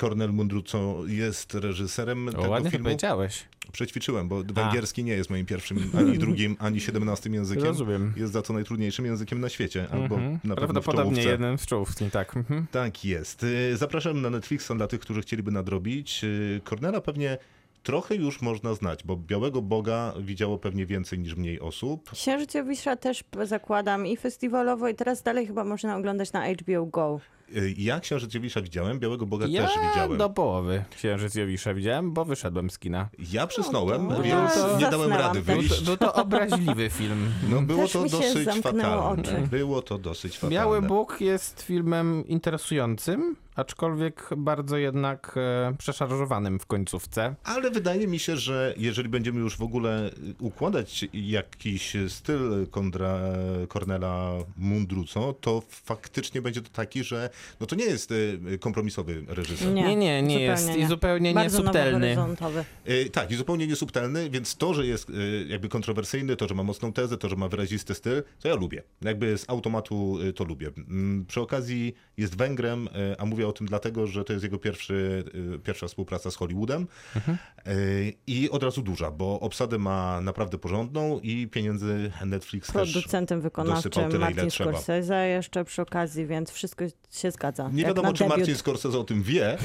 Cornel 0.01 0.33
Mundruco 0.33 0.97
jest 1.07 1.55
reżyserem 1.55 2.29
O, 2.29 2.33
tego 2.33 2.49
ładnie 2.49 2.71
filmu. 2.71 2.85
powiedziałeś. 2.85 3.45
Przećwiczyłem, 3.73 4.29
bo 4.29 4.43
węgierski 4.43 5.05
nie 5.05 5.13
jest 5.13 5.31
moim 5.31 5.47
pierwszym, 5.47 5.91
ani 5.99 6.19
drugim, 6.25 6.57
ani 6.59 6.81
siedemnastym 6.81 7.35
językiem. 7.35 7.65
Rozumiem. 7.65 8.13
Jest 8.17 8.33
za 8.33 8.43
to 8.43 8.53
najtrudniejszym 8.53 9.07
językiem 9.07 9.41
na 9.41 9.49
świecie, 9.49 9.87
albo 9.91 10.15
Mhm. 10.15 10.33
na 10.45 10.55
pewno 10.57 10.81
w 10.81 10.85
Prawdopodobnie 10.85 11.39
w 11.59 11.67
czołówce, 11.67 12.11
tak. 12.11 12.37
Mhm. 12.37 12.67
Tak 12.71 13.05
jest. 13.05 13.43
Y, 13.43 13.77
Zapraszam 13.77 14.23
na 14.23 14.31
Netflixa 14.31 14.71
dla 14.77 14.87
tych, 14.87 15.01
którzy 15.01 15.23
chcieliby 15.23 15.51
nadrobić. 15.51 16.25
Y, 16.25 16.61
Cornela 16.65 17.01
pewnie 17.01 17.39
trochę 17.87 18.15
już 18.15 18.43
można 18.43 18.75
znać, 18.75 19.05
bo 19.05 19.17
Białego 19.17 19.63
Boga 19.63 20.13
widziało 20.21 20.59
pewnie 20.59 20.87
więcej 20.87 21.19
niż 21.19 21.37
mniej 21.37 21.61
osób. 21.61 22.11
Księżyc 22.11 22.55
Jowisza 22.55 22.97
też 22.97 23.25
zakładam 23.45 24.07
i 24.07 24.17
festiwalowo 24.17 24.89
i 24.89 24.95
teraz 24.95 25.23
dalej 25.23 25.47
chyba 25.47 25.65
można 25.65 25.97
oglądać 25.97 26.33
na 26.33 26.49
HBO 26.49 26.87
Go. 26.87 27.21
Y, 27.57 27.75
Ja 27.79 28.01
Księżyc 28.01 28.35
Jowisza 28.35 28.61
widziałem, 28.63 28.99
Białego 28.99 29.27
Boga 29.27 29.47
Ja 29.49 29.63
też 29.67 29.73
widziałem. 29.89 30.19
do 30.19 30.31
połowy 30.31 30.85
Księżyc 30.97 31.35
Jowisza 31.35 31.75
widziałem, 31.75 32.13
bo 32.13 32.25
wyszedłem 32.25 32.71
z 32.71 32.79
kina. 32.79 33.09
Ja 33.33 33.47
przysnąłem, 33.47 34.09
No 34.09 34.17
to- 34.17 34.23
więc 34.23 34.55
to 34.55 34.79
nie 34.79 34.91
dałem 34.91 35.13
rady 35.13 35.41
wyjść. 35.43 35.85
Był 35.85 35.97
to 35.97 36.15
obraźliwy 36.15 36.91
film. 36.91 37.31
No 37.51 37.63
było 37.63 37.83
Też 37.83 37.93
to 37.93 38.03
dosyć 38.09 38.49
fatalne. 38.63 38.99
oczy. 38.99 39.49
Było 39.51 39.83
to 39.83 39.99
dosyć 39.99 40.35
fatalne. 40.39 40.55
Biały 40.57 40.83
Bóg 40.83 41.21
jest 41.21 41.63
filmem 41.63 42.27
interesującym, 42.27 43.37
aczkolwiek 43.57 44.29
bardzo 44.37 44.77
jednak 44.77 45.35
e, 45.37 45.75
przeszarżowanym 45.79 46.59
w 46.59 46.67
końcówce. 46.67 47.35
Ale 47.45 47.71
wydaje 47.71 48.07
mi 48.07 48.19
się, 48.19 48.37
że 48.37 48.75
jeżeli 48.77 49.09
będziemy 49.09 49.41
już 49.41 49.57
w 49.57 49.63
ogóle 49.63 50.11
układać 50.41 51.05
jakiś 51.13 51.97
styl 52.09 52.67
kontra 52.71 53.21
Cornela 53.73 54.33
Mundruco, 54.57 55.33
to 55.41 55.63
faktycznie 55.69 56.43
będzie 56.43 56.63
to 56.63 56.69
taki, 56.71 57.05
że 57.05 57.31
no 57.61 57.67
to 57.67 57.77
nie 57.77 57.85
jest 57.85 58.11
y, 58.11 58.59
kompromisowy 58.61 59.25
reżyser. 59.29 59.69
Nie, 59.69 59.83
Nie, 59.83 59.97
nie, 59.97 60.23
nie 60.23 60.41
jest 60.41 60.69
nie. 60.69 60.77
i 60.77 60.87
zupełnie 60.87 61.35
Bardzo 61.35 61.59
niesubtelny. 61.59 62.17
Y, 62.89 63.11
Tak, 63.11 63.31
i 63.31 63.35
zupełnie 63.37 63.67
niesubtelny, 63.67 64.31
więc 64.31 64.57
to, 64.57 64.75
że 64.75 64.87
jest 64.87 65.11
y, 65.11 65.47
jakby 65.49 65.69
kontrowersyjny, 65.69 66.37
to, 66.37 66.49
że 66.49 66.55
ma 66.55 66.63
mocną 66.63 66.93
tezę, 66.93 67.19
to, 67.19 67.29
że 67.29 67.37
ma 67.37 67.49
wyrazisty 67.49 67.95
styl, 67.95 68.23
to 68.41 68.49
ja 68.49 68.55
lubię. 68.55 68.83
Jakby 69.03 69.39
z 69.39 69.51
automatu 69.51 70.19
y, 70.23 70.33
to 70.33 70.45
lubię. 70.45 70.71
Mm, 70.77 71.25
Przy 71.27 71.41
okazji 71.41 71.95
jest 72.17 72.37
Węgrem, 72.37 72.89
y, 72.89 72.91
a 73.19 73.25
mówię 73.25 73.46
o 73.47 73.53
tym 73.53 73.67
dlatego, 73.67 74.07
że 74.07 74.25
to 74.25 74.33
jest 74.33 74.43
jego 74.43 74.59
pierwszy, 74.59 75.25
y, 75.55 75.59
pierwsza 75.59 75.87
współpraca 75.87 76.31
z 76.31 76.37
Hollywoodem 76.37 76.87
Y, 77.69 78.13
i 78.27 78.51
od 78.51 78.63
razu 78.63 78.83
duża, 78.83 79.11
bo 79.11 79.41
obsadę 79.41 79.79
ma 79.79 80.21
naprawdę 80.21 80.59
porządną 80.59 81.21
i 81.21 81.47
pieniędzy 81.47 82.13
Netflix 82.27 82.73
też 82.73 82.93
Producentem 82.93 83.39
dosypał 83.39 83.65
wykonawczym 83.65 83.93
tyle, 83.93 84.19
Martin. 84.19 84.51
Scorsese 84.51 85.29
jeszcze 85.29 85.65
przy 85.65 85.83
okazji, 85.83 86.27
więc 86.27 86.51
wszystko 86.51 86.85
się 87.11 87.31
zgadza. 87.31 87.71
Nie 87.73 87.83
Jak 87.83 87.89
wiadomo, 87.89 88.13
czy 88.13 88.25
debiut. 88.25 88.39
Martin 88.39 88.57
Scorsese 88.57 88.99
o 88.99 89.05
tym 89.05 89.23
wie, 89.23 89.59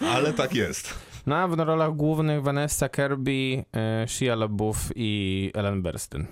ale 0.14 0.32
tak 0.32 0.54
jest. 0.54 0.94
No 1.26 1.36
a 1.36 1.48
w 1.48 1.58
rolach 1.58 1.96
głównych 1.96 2.42
Vanessa 2.42 2.88
Kirby, 2.88 3.64
e, 3.76 4.08
Shia 4.08 4.34
LaBeouf 4.34 4.90
i 4.96 5.50
Ellen 5.54 5.82
Burstyn. 5.82 6.26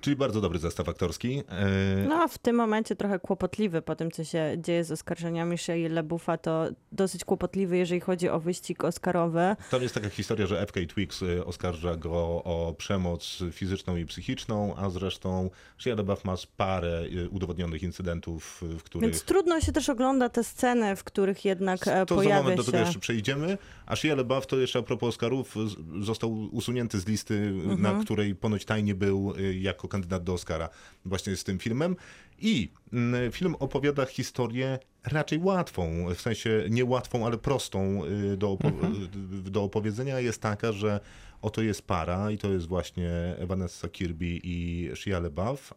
Czyli 0.00 0.16
bardzo 0.16 0.40
dobry 0.40 0.58
zestaw 0.58 0.88
aktorski. 0.88 1.38
Y, 1.38 2.08
No 2.08 2.14
a 2.14 2.28
w 2.28 2.38
tym 2.38 2.56
momencie 2.56 2.96
trochę 2.96 3.18
kłopotliwy 3.18 3.82
po 3.82 3.96
tym, 3.96 4.10
co 4.10 4.24
się 4.24 4.56
dzieje 4.58 4.84
z 4.84 4.92
oskarżeniami 4.92 5.58
Shia 5.58 5.74
LaBeoufa, 5.90 6.38
to 6.38 6.66
dosyć 6.92 7.24
kłopotliwy, 7.24 7.76
jeżeli 7.78 8.00
chodzi 8.00 8.28
o 8.28 8.40
wyścig 8.40 8.84
oscarowy. 8.84 9.56
Tam 9.70 9.82
jest 9.82 9.94
taka 9.94 10.08
historia, 10.10 10.46
że 10.46 10.66
FK 10.66 10.74
Twigs 10.88 11.22
y, 11.22 11.44
oskarża 11.44 11.96
go 11.96 12.12
o 12.44 12.74
przemoc 12.78 13.38
fizyczną 13.52 13.96
i 13.96 14.06
psychiczną, 14.06 14.74
a 14.76 14.90
zresztą 14.90 15.50
Shia 15.78 15.94
LaBeouf 15.94 16.24
ma 16.24 16.34
parę 16.56 17.02
y, 17.24 17.28
udowodnionych 17.30 17.82
incydentów, 17.82 18.62
w 18.78 18.82
których... 18.82 19.10
Więc 19.10 19.22
trudno 19.22 19.60
się 19.60 19.72
też 19.72 19.88
ogląda 19.88 20.28
te 20.28 20.44
sceny, 20.44 20.96
w 20.96 21.04
których 21.04 21.44
jednak 21.44 21.88
e, 21.88 22.06
To 22.06 22.14
za 22.14 22.20
pojawia 22.22 22.42
moment 22.42 22.56
do 22.56 22.64
tego 22.64 22.78
się... 22.78 22.84
jeszcze 22.84 22.98
przejdziemy. 23.00 23.58
A 23.86 23.96
Shia 23.96 24.14
LaBeouf 24.14 24.46
to 24.46 24.56
jeszcze 24.58 24.78
a 24.78 24.82
propos 24.82 25.08
Oscarów 25.08 25.54
został 26.00 26.32
usunięty 26.32 27.00
z 27.00 27.06
listy, 27.06 27.38
Mhm. 27.48 27.82
na 27.82 28.04
której 28.04 28.34
ponoć 28.34 28.64
tajnie 28.64 28.94
był 28.94 29.34
y, 29.38 29.54
jako 29.88 29.92
kandydat 29.92 30.24
do 30.24 30.32
Oscara 30.32 30.68
właśnie 31.04 31.36
z 31.36 31.44
tym 31.44 31.58
filmem. 31.58 31.96
I 32.38 32.68
mm, 32.92 33.32
film 33.32 33.54
opowiada 33.58 34.06
historię 34.06 34.78
raczej 35.04 35.38
łatwą, 35.38 36.14
w 36.14 36.20
sensie 36.20 36.64
nie 36.70 36.84
łatwą, 36.84 37.26
ale 37.26 37.38
prostą 37.38 38.04
y, 38.04 38.36
do, 38.36 38.48
opo- 38.48 39.46
y, 39.46 39.50
do 39.50 39.62
opowiedzenia. 39.62 40.20
Jest 40.20 40.42
taka, 40.42 40.72
że 40.72 41.00
oto 41.42 41.62
jest 41.62 41.82
para 41.82 42.30
i 42.30 42.38
to 42.38 42.48
jest 42.48 42.66
właśnie 42.66 43.36
Vanessa 43.46 43.88
Kirby 43.88 44.40
i 44.42 44.90
Shia 44.94 45.20
LaBeouf. 45.20 45.74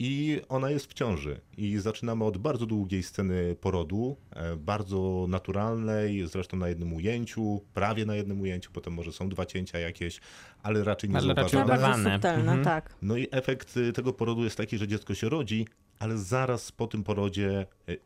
E, 0.00 0.04
I 0.04 0.40
ona 0.48 0.70
jest 0.70 0.86
w 0.86 0.94
ciąży. 0.94 1.40
I 1.56 1.78
zaczynamy 1.78 2.24
od 2.24 2.38
bardzo 2.38 2.66
długiej 2.66 3.02
sceny 3.02 3.56
porodu, 3.60 4.16
e, 4.30 4.56
bardzo 4.56 5.26
naturalnej, 5.28 6.26
zresztą 6.28 6.56
na 6.56 6.68
jednym 6.68 6.92
ujęciu, 6.92 7.60
prawie 7.74 8.06
na 8.06 8.14
jednym 8.14 8.40
ujęciu, 8.40 8.70
potem 8.72 8.92
może 8.92 9.12
są 9.12 9.28
dwa 9.28 9.46
cięcia 9.46 9.78
jakieś, 9.78 10.20
ale 10.62 10.84
raczej 10.84 11.10
nie 11.10 11.16
Ale 11.16 11.34
raczej 11.34 11.60
No, 11.60 11.66
bardzo 11.66 11.94
subtelne, 12.10 12.40
Mhm. 12.52 12.64
tak. 12.64 12.94
No 13.02 13.16
i 13.16 13.28
efekt 13.30 13.76
y, 13.76 13.92
tego 13.92 14.12
porodu 14.12 14.44
jest 14.44 14.56
taki, 14.56 14.78
że 14.78 14.88
dziecko 14.88 15.14
się 15.14 15.28
rodzi, 15.28 15.66
ale 15.98 16.18
zaraz 16.18 16.72
po 16.72 16.86
tym 16.86 17.04
porodzie 17.04 17.66
y, 17.88 17.98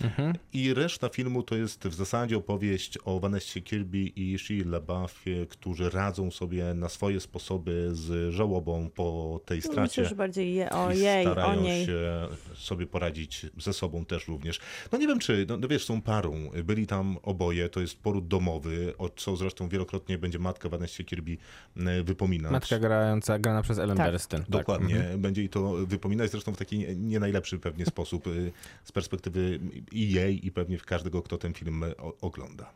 umiera. 0.00 0.32
I 0.52 0.74
reszta 0.74 1.08
filmu 1.08 1.42
to 1.42 1.56
jest 1.56 1.88
w 1.88 1.94
zasadzie 1.94 2.36
opowieść 2.36 2.98
o 3.04 3.20
Vanessie 3.20 3.62
Kirby 3.62 3.98
i 3.98 4.38
Shia 4.38 4.64
LaBeoufie, 4.66 5.46
którzy 5.46 5.90
radzą 5.90 6.30
sobie 6.30 6.74
na 6.74 6.88
swoje 6.88 7.20
sposoby 7.20 7.88
z 7.92 8.32
żałobą 8.34 8.90
po 8.94 9.40
tej 9.44 9.62
stracie. 9.62 9.76
No, 9.76 9.82
Myślę, 9.82 10.04
że 10.06 10.14
bardziej 10.14 10.54
je, 10.54 10.70
o 10.70 10.92
I 10.92 10.98
jej, 10.98 11.26
o 11.26 11.32
starają 11.32 11.60
niej. 11.62 11.86
się 11.86 12.28
sobie 12.54 12.86
poradzić 12.86 13.46
ze 13.58 13.72
sobą 13.72 14.04
też 14.04 14.28
również. 14.28 14.60
No 14.92 14.98
nie 14.98 15.06
wiem 15.06 15.18
czy, 15.18 15.46
no, 15.48 15.56
no 15.56 15.68
wiesz, 15.68 15.84
są 15.84 16.02
parą. 16.02 16.50
Byli 16.64 16.86
tam 16.86 17.16
oboje, 17.22 17.68
to 17.68 17.80
jest 17.80 17.98
poród 17.98 18.28
domowy, 18.28 18.94
o 18.98 19.08
co 19.08 19.36
zresztą 19.36 19.68
wielokrotnie 19.68 20.18
będzie 20.18 20.38
matka 20.38 20.68
Vanessa 20.68 21.04
Kirby 21.04 21.36
e, 21.76 22.02
wypominać. 22.02 22.52
Matka 22.52 22.78
grająca, 22.78 23.38
grana 23.38 23.62
przez 23.62 23.78
Ellen 23.78 23.96
Tak. 23.96 24.10
Burstyn. 24.10 24.40
Tak. 24.40 24.50
Dokładnie, 24.50 24.96
Mhm. 24.96 25.20
będzie 25.20 25.40
jej 25.40 25.48
to 25.48 25.72
wypominać, 25.86 26.30
zresztą 26.30 26.52
w 26.52 26.56
taki 26.56 26.78
nie- 26.96 27.20
najlepszy 27.20 27.58
pewnie 27.58 27.86
sposób 27.86 28.26
y, 28.26 28.52
z 28.84 28.92
perspektywy 28.92 29.60
i 29.92 30.12
jej, 30.12 30.46
i 30.46 30.52
pewnie 30.52 30.78
każdego, 30.78 31.22
kto 31.22 31.38
ten 31.38 31.54
film 31.54 31.84
o, 31.98 32.14
ogląda. 32.20 32.70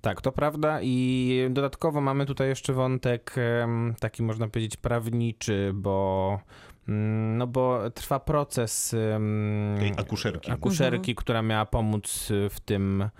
Tak, 0.00 0.20
to 0.20 0.32
prawda 0.32 0.78
i 0.82 1.46
dodatkowo 1.50 2.00
mamy 2.00 2.26
tutaj 2.26 2.48
jeszcze 2.48 2.72
wątek 2.72 3.34
taki 4.00 4.22
można 4.22 4.48
powiedzieć 4.48 4.76
prawniczy, 4.76 5.70
bo 5.74 6.40
mm, 6.88 7.38
no 7.38 7.46
bo 7.46 7.90
trwa 7.90 8.20
proces 8.20 8.94
Tej 9.78 9.92
akuszerki. 9.96 10.50
akuszerki, 10.50 11.14
która 11.14 11.42
miała 11.42 11.66
pomóc 11.66 12.28
w 12.50 12.60
tym 12.60 13.10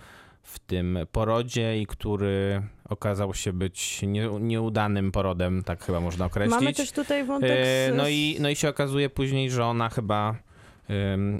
w 0.48 0.58
tym 0.58 0.98
porodzie 1.12 1.80
i 1.80 1.86
który 1.86 2.62
okazał 2.88 3.34
się 3.34 3.52
być 3.52 4.02
nie, 4.02 4.28
nieudanym 4.40 5.12
porodem, 5.12 5.62
tak 5.64 5.84
chyba 5.84 6.00
można 6.00 6.26
określić. 6.26 6.54
Mamy 6.54 6.72
też 6.72 6.92
tutaj 6.92 7.24
wątek 7.24 7.50
E, 7.50 7.92
z, 7.92 7.96
No 7.96 8.08
i, 8.08 8.36
no 8.40 8.48
i 8.48 8.56
się 8.56 8.68
okazuje 8.68 9.10
później, 9.10 9.50
że 9.50 9.64
ona 9.64 9.88
chyba, 9.88 10.36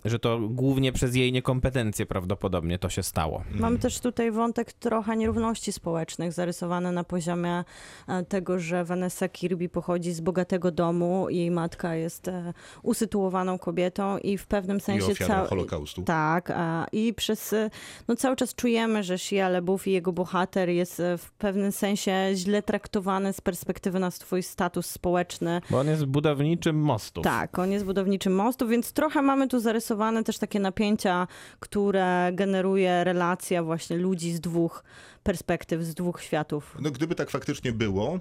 że 0.04 0.18
to 0.18 0.38
głównie 0.40 0.92
przez 0.92 1.16
jej 1.16 1.32
niekompetencje 1.32 2.06
prawdopodobnie 2.06 2.78
to 2.78 2.88
się 2.88 3.02
stało. 3.02 3.42
Mamy 3.54 3.78
też 3.78 4.00
tutaj 4.00 4.30
wątek 4.30 4.72
trochę 4.72 5.16
nierówności 5.16 5.72
społecznych, 5.72 6.32
zarysowany 6.32 6.92
na 6.92 7.04
poziomie 7.04 7.64
e, 8.08 8.24
tego, 8.24 8.58
że 8.58 8.84
Vanessa 8.84 9.28
Kirby 9.28 9.68
pochodzi 9.68 10.12
z 10.12 10.20
bogatego 10.20 10.70
domu, 10.70 11.26
jej 11.30 11.50
matka 11.50 11.94
jest 11.94 12.28
e, 12.28 12.52
usytuowaną 12.82 13.58
kobietą 13.58 14.18
i 14.18 14.38
w 14.38 14.46
pewnym 14.46 14.76
I 14.76 14.80
sensie 14.80 15.12
ofiarą 15.12 15.34
cał- 15.34 15.46
Holokaustu. 15.46 16.02
Tak, 16.02 16.50
a, 16.54 16.86
i 16.92 17.14
przez, 17.14 17.52
e, 17.52 17.70
no 18.08 18.16
cały 18.16 18.36
czas 18.36 18.54
czujemy, 18.54 19.02
że 19.02 19.18
Shia 19.18 19.48
LaBeouf 19.48 19.86
i 19.86 19.92
jego 19.92 20.12
bohater 20.12 20.68
jest 20.68 21.02
w 21.18 21.30
pewnym 21.30 21.72
sensie 21.72 22.30
źle 22.34 22.62
traktowany 22.62 23.32
z 23.32 23.40
perspektywy 23.40 23.98
na 23.98 24.10
swój 24.10 24.42
status 24.42 24.86
społeczny. 24.86 25.60
Bo 25.70 25.78
on 25.78 25.86
jest 25.88 26.04
budowniczym 26.04 26.76
mostów. 26.80 27.24
Tak, 27.24 27.58
on 27.58 27.72
jest 27.72 27.84
budowniczym 27.84 28.34
mostu, 28.34 28.68
więc 28.68 28.92
trochę 28.92 29.22
mamy 29.38 29.48
tu 29.48 29.60
zarysowane 29.60 30.24
też 30.24 30.38
takie 30.38 30.60
napięcia, 30.60 31.26
które 31.60 32.30
generuje 32.32 33.04
relacja 33.04 33.62
właśnie 33.62 33.96
ludzi 33.96 34.32
z 34.32 34.40
dwóch 34.40 34.84
perspektyw, 35.32 35.82
z 35.82 35.94
dwóch 35.94 36.22
światów. 36.22 36.76
No 36.80 36.90
gdyby 36.90 37.14
tak 37.14 37.30
faktycznie 37.30 37.72
było, 37.72 38.16
y, 38.16 38.20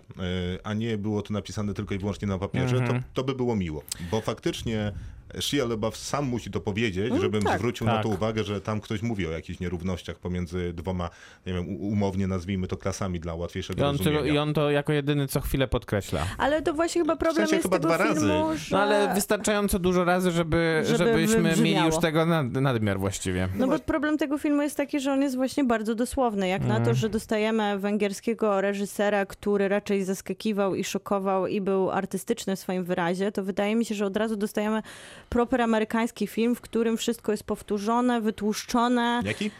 a 0.64 0.74
nie 0.74 0.98
było 0.98 1.22
to 1.22 1.34
napisane 1.34 1.74
tylko 1.74 1.96
i 1.96 1.98
wyłącznie 1.98 2.28
na 2.28 2.38
papierze, 2.38 2.78
Mhm. 2.78 3.04
to, 3.04 3.08
to 3.14 3.24
by 3.24 3.36
było 3.36 3.56
miło. 3.56 3.84
Bo 4.12 4.22
faktycznie 4.22 4.92
Shia 5.40 5.66
LaBeouf 5.66 5.98
sam 5.98 6.26
musi 6.26 6.52
to 6.52 6.60
powiedzieć, 6.62 7.06
Mm, 7.10 7.22
żebym 7.22 7.42
tak. 7.42 7.58
zwrócił 7.58 7.86
na 7.88 7.94
Tak. 7.94 8.04
to 8.04 8.10
uwagę, 8.10 8.44
że 8.44 8.62
tam 8.62 8.82
ktoś 8.82 9.02
mówi 9.02 9.28
o 9.28 9.32
jakichś 9.32 9.60
nierównościach 9.60 10.20
pomiędzy 10.20 10.74
dwoma, 10.74 11.10
nie 11.46 11.54
wiem, 11.54 11.68
umownie 11.70 12.28
nazwijmy 12.28 12.68
to 12.68 12.78
klasami 12.78 13.20
dla 13.20 13.34
I 13.34 13.38
łatwiejszego 13.38 13.88
on, 13.88 13.98
tylko, 13.98 14.12
rozumienia. 14.12 14.36
I 14.36 14.38
on 14.38 14.54
to 14.54 14.72
jako 14.72 14.94
jedyny 14.94 15.28
co 15.28 15.42
chwilę 15.42 15.68
podkreśla. 15.68 16.26
Ale 16.38 16.62
to 16.62 16.74
właśnie 16.74 17.02
chyba 17.02 17.16
problem 17.16 17.48
sensie 17.48 17.56
jest 17.56 17.64
chyba 17.64 17.80
tego 17.80 17.94
dwa 17.96 17.98
filmu, 18.14 18.48
razy. 18.50 18.58
że... 18.60 18.76
No 18.76 18.82
ale 18.82 19.14
wystarczająco 19.16 19.80
dużo 19.80 20.04
razy, 20.04 20.32
żeby, 20.32 20.84
Żeby 20.86 20.98
żebyśmy 20.98 21.44
mieli 21.64 21.86
już 21.86 21.98
tego 21.98 22.26
nad, 22.26 22.52
nadmiar 22.54 23.00
właściwie. 23.00 23.50
No 23.56 23.68
bo 23.68 23.80
problem 23.80 24.18
tego 24.18 24.38
filmu 24.38 24.62
jest 24.62 24.78
taki, 24.78 25.00
że 25.00 25.12
on 25.14 25.22
jest 25.22 25.36
właśnie 25.36 25.64
bardzo 25.64 25.96
dosłowny. 25.96 26.48
Jak 26.48 26.62
Mhm. 26.62 26.80
na 26.84 26.90
to, 26.90 26.94
że 26.98 27.10
dostajemy 27.10 27.80
węgierskiego 27.80 28.62
reżysera, 28.62 29.26
który 29.26 29.68
raczej 29.68 30.04
zaskakiwał 30.04 30.76
i 30.76 30.84
szokował 30.84 31.48
i 31.48 31.62
był 31.62 31.92
artystyczny 31.92 32.56
w 32.56 32.60
swoim 32.60 32.84
wyrazie, 32.84 33.32
to 33.32 33.44
wydaje 33.44 33.76
mi 33.76 33.86
się, 33.86 33.96
że 33.96 34.06
od 34.06 34.18
razu 34.18 34.36
dostajemy 34.36 34.82
proper 35.30 35.62
amerykański 35.62 36.28
film, 36.28 36.56
w 36.56 36.62
którym 36.62 36.98
wszystko 36.98 37.32
jest 37.32 37.44
powtórzone, 37.44 38.22
wytłuszczone, 38.22 39.22
Jaki? 39.26 39.52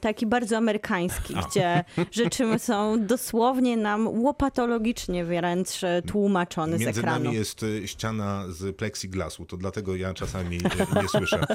taki 0.00 0.26
bardzo 0.26 0.56
amerykański, 0.56 1.34
gdzie 1.48 1.84
rzeczy 2.10 2.58
są 2.58 3.06
dosłownie 3.06 3.76
nam 3.76 4.08
łopatologicznie 4.08 5.24
wręcz 5.24 5.68
tłumaczone 6.06 6.76
z 6.76 6.80
Między 6.80 7.00
ekranu. 7.00 7.24
nami 7.24 7.36
jest 7.36 7.62
y, 7.62 7.88
ściana 7.88 8.44
z 8.48 8.76
plexiglasu, 8.76 9.46
to 9.46 9.56
dlatego 9.56 9.96
ja 9.96 10.14
czasami 10.14 10.56
y, 10.56 11.02
nie 11.02 11.08
słyszę. 11.08 11.44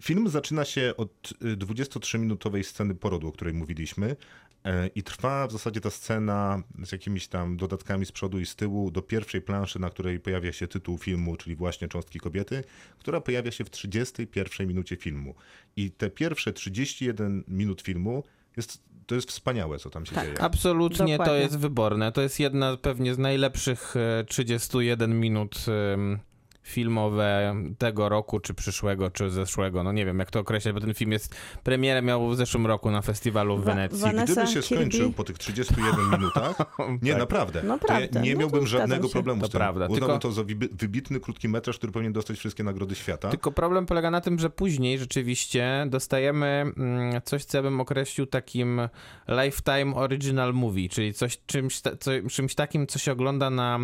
Y, 0.00 0.02
Film 0.02 0.28
zaczyna 0.28 0.64
się 0.64 0.94
od 0.96 1.32
y, 1.44 1.56
23-minutowej 1.56 2.62
sceny 2.62 2.94
porodu, 2.94 3.28
o 3.28 3.32
której 3.32 3.54
mówiliśmy. 3.54 4.16
e, 4.64 4.86
I 4.94 5.02
trwa 5.02 5.46
w 5.46 5.52
zasadzie 5.52 5.80
ta 5.80 5.90
scena 5.90 6.62
z 6.84 6.92
jakimiś 6.92 7.28
tam 7.28 7.56
dodatkami 7.56 8.06
z 8.06 8.12
przodu 8.12 8.40
i 8.40 8.46
z 8.46 8.56
tyłu 8.56 8.90
do 8.90 9.02
pierwszej 9.02 9.42
planszy, 9.42 9.78
na 9.78 9.90
której 9.90 10.20
pojawia 10.20 10.52
się 10.52 10.68
tytuł 10.68 10.98
filmu, 10.98 11.36
czyli 11.36 11.56
właśnie 11.56 11.88
Cząstki 11.88 12.20
Kobiety, 12.20 12.64
która 12.98 13.20
pojawia 13.20 13.50
się 13.50 13.64
w 13.64 13.70
31 13.70 14.66
minucie 14.68 14.96
filmu. 14.96 15.34
I 15.76 15.90
te 15.90 16.10
pierwsze 16.10 16.52
31 16.52 17.44
minut 17.48 17.82
filmu 17.82 18.24
jest, 18.56 18.82
to 19.06 19.14
jest 19.14 19.28
wspaniałe, 19.28 19.78
co 19.78 19.90
tam 19.90 20.06
się 20.06 20.14
Tak. 20.14 20.24
dzieje. 20.24 20.40
Absolutnie 20.40 20.98
to 21.16 21.22
Dokładnie. 21.22 21.34
jest 21.42 21.58
wyborne. 21.58 22.12
To 22.12 22.20
jest 22.22 22.40
jedna 22.40 22.76
pewnie 22.76 23.14
z 23.14 23.18
najlepszych 23.18 23.94
e, 23.96 24.24
31 24.24 25.20
minut 25.20 25.54
em, 25.94 26.18
filmowe 26.62 27.54
tego 27.78 28.08
roku, 28.08 28.40
czy 28.40 28.54
przyszłego, 28.54 29.10
czy 29.10 29.30
zeszłego. 29.30 29.82
No 29.82 29.92
nie 29.92 30.04
wiem, 30.06 30.18
jak 30.18 30.30
to 30.30 30.40
określać, 30.40 30.74
bo 30.74 30.80
ten 30.80 30.94
film 30.94 31.12
jest, 31.12 31.34
premierę 31.64 32.02
miał 32.02 32.28
w 32.28 32.36
zeszłym 32.36 32.66
roku 32.66 32.90
na 32.90 33.02
festiwalu 33.02 33.56
w 33.56 33.64
Wa- 33.64 33.74
Wenecji. 33.74 33.98
Vanessa 34.00 34.32
Gdyby 34.32 34.46
się 34.46 34.60
Kirby. 34.60 34.76
skończył 34.84 35.12
po 35.12 35.24
tych 35.24 35.38
31 35.38 36.00
minutach, 36.18 36.56
nie, 37.02 37.10
Tak. 37.12 37.18
naprawdę, 37.20 37.62
to 37.62 38.18
ja 38.18 38.20
nie 38.22 38.32
no 38.34 38.40
miałbym 38.40 38.66
żadnego 38.66 39.06
się. 39.08 39.12
problemu 39.12 39.40
To 39.40 39.46
z 39.46 39.50
tym. 39.50 39.58
prawda, 39.58 39.84
Uznałbym 39.86 40.00
tylko- 40.08 40.18
to 40.18 40.32
za 40.32 40.42
wybitny 40.72 41.20
krótki 41.20 41.48
metraż, 41.48 41.76
który 41.78 41.92
powinien 41.92 42.12
dostać 42.12 42.38
wszystkie 42.38 42.64
nagrody 42.64 42.94
świata. 42.94 43.28
Tylko 43.30 43.52
problem 43.52 43.86
polega 43.86 44.10
na 44.10 44.20
tym, 44.20 44.38
że 44.38 44.50
później 44.50 44.98
rzeczywiście 44.98 45.86
dostajemy 45.88 46.46
mm, 46.76 47.20
coś, 47.24 47.44
co 47.44 47.58
ja 47.58 47.62
bym 47.62 47.80
określił 47.80 48.26
takim 48.26 48.80
lifetime 49.28 49.94
original 49.94 50.54
movie, 50.54 50.88
czyli 50.88 51.14
coś, 51.14 51.38
czymś, 51.46 51.80
ta, 51.80 51.96
co, 51.96 52.10
czymś 52.30 52.54
takim, 52.54 52.86
co 52.86 52.98
się 52.98 53.12
ogląda 53.12 53.50
na 53.50 53.78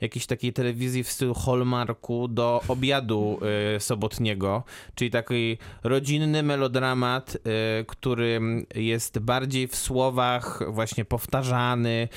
jakiejś 0.00 0.26
takiej 0.26 0.52
telewizji 0.52 1.04
w 1.04 1.10
stylu 1.10 1.34
Hallmarku 1.34 2.09
do 2.28 2.60
obiadu 2.68 3.38
y, 3.76 3.80
sobotniego, 3.80 4.62
czyli 4.94 5.10
taki 5.10 5.58
rodzinny 5.84 6.42
melodramat, 6.42 7.36
y, 7.36 7.40
który 7.86 8.40
jest 8.74 9.18
bardziej 9.18 9.68
w 9.68 9.76
słowach 9.76 10.62
właśnie 10.68 11.04
powtarzany. 11.04 12.08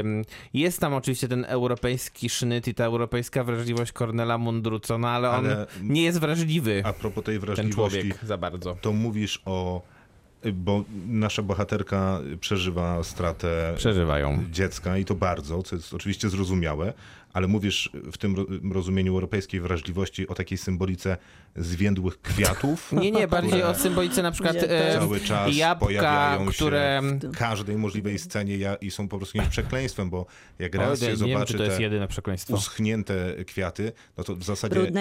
Ym, 0.00 0.24
jest 0.54 0.80
tam 0.80 0.94
oczywiście 0.94 1.28
ten 1.28 1.44
europejski 1.48 2.28
sznyt 2.28 2.68
i 2.68 2.74
ta 2.74 2.84
europejska 2.84 3.44
wrażliwość 3.44 3.92
Cornela 3.92 4.38
Mundruco, 4.38 4.98
no 4.98 5.08
ale 5.08 5.30
on 5.30 5.46
Ale- 5.46 5.66
nie 5.82 6.02
jest 6.02 6.20
wrażliwy, 6.20 6.82
A 6.84 6.92
propos 6.92 7.24
tej 7.24 7.34
ten 7.34 7.46
wrażliwości, 7.46 7.98
człowiek, 7.98 8.24
za 8.24 8.36
bardzo. 8.38 8.76
to 8.80 8.92
mówisz 8.92 9.42
o... 9.44 9.82
Bo 10.52 10.84
nasza 11.08 11.42
bohaterka 11.42 12.20
przeżywa 12.40 13.02
stratę 13.04 13.74
Przeżywają. 13.76 14.44
dziecka 14.50 14.98
i 14.98 15.04
to 15.04 15.14
bardzo, 15.14 15.62
co 15.62 15.76
jest 15.76 15.94
oczywiście 15.94 16.28
zrozumiałe, 16.28 16.92
ale 17.32 17.46
mówisz 17.46 17.90
w 18.12 18.18
tym 18.18 18.36
ro- 18.36 18.46
rozumieniu 18.72 19.12
europejskiej 19.12 19.60
wrażliwości 19.60 20.28
o 20.28 20.34
takiej 20.34 20.58
symbolice 20.58 21.16
zwiędłych 21.56 22.20
kwiatów. 22.22 22.92
Nie, 23.02 23.10
nie, 23.10 23.28
bardziej 23.28 23.62
o 23.62 23.74
symbolice 23.74 24.22
na 24.22 24.30
przykład 24.30 24.56
e, 24.56 24.98
cały 24.98 25.20
czas 25.20 25.56
jabłka, 25.56 25.86
pojawiają 25.86 26.46
się 26.50 26.56
które... 26.56 27.00
w 27.02 27.36
każdej 27.38 27.76
możliwej 27.76 28.18
scenie 28.18 28.76
i 28.80 28.90
są 28.90 29.08
po 29.08 29.16
prostu 29.16 29.36
jakimś 29.38 29.52
przekleństwem, 29.52 30.10
bo 30.10 30.26
jak 30.58 30.74
raz 30.74 31.00
się 31.00 31.06
wiem, 31.06 31.16
zobaczy 31.16 31.52
czy 31.52 31.58
to 31.58 31.64
jest 31.64 31.76
te 31.76 31.82
jedyne 31.82 32.08
przekleństwo. 32.08 32.54
uschnięte 32.54 33.44
kwiaty, 33.46 33.92
no 34.16 34.24
to 34.24 34.36
w 34.36 34.44
zasadzie 34.44 34.80
mózg, 34.80 34.92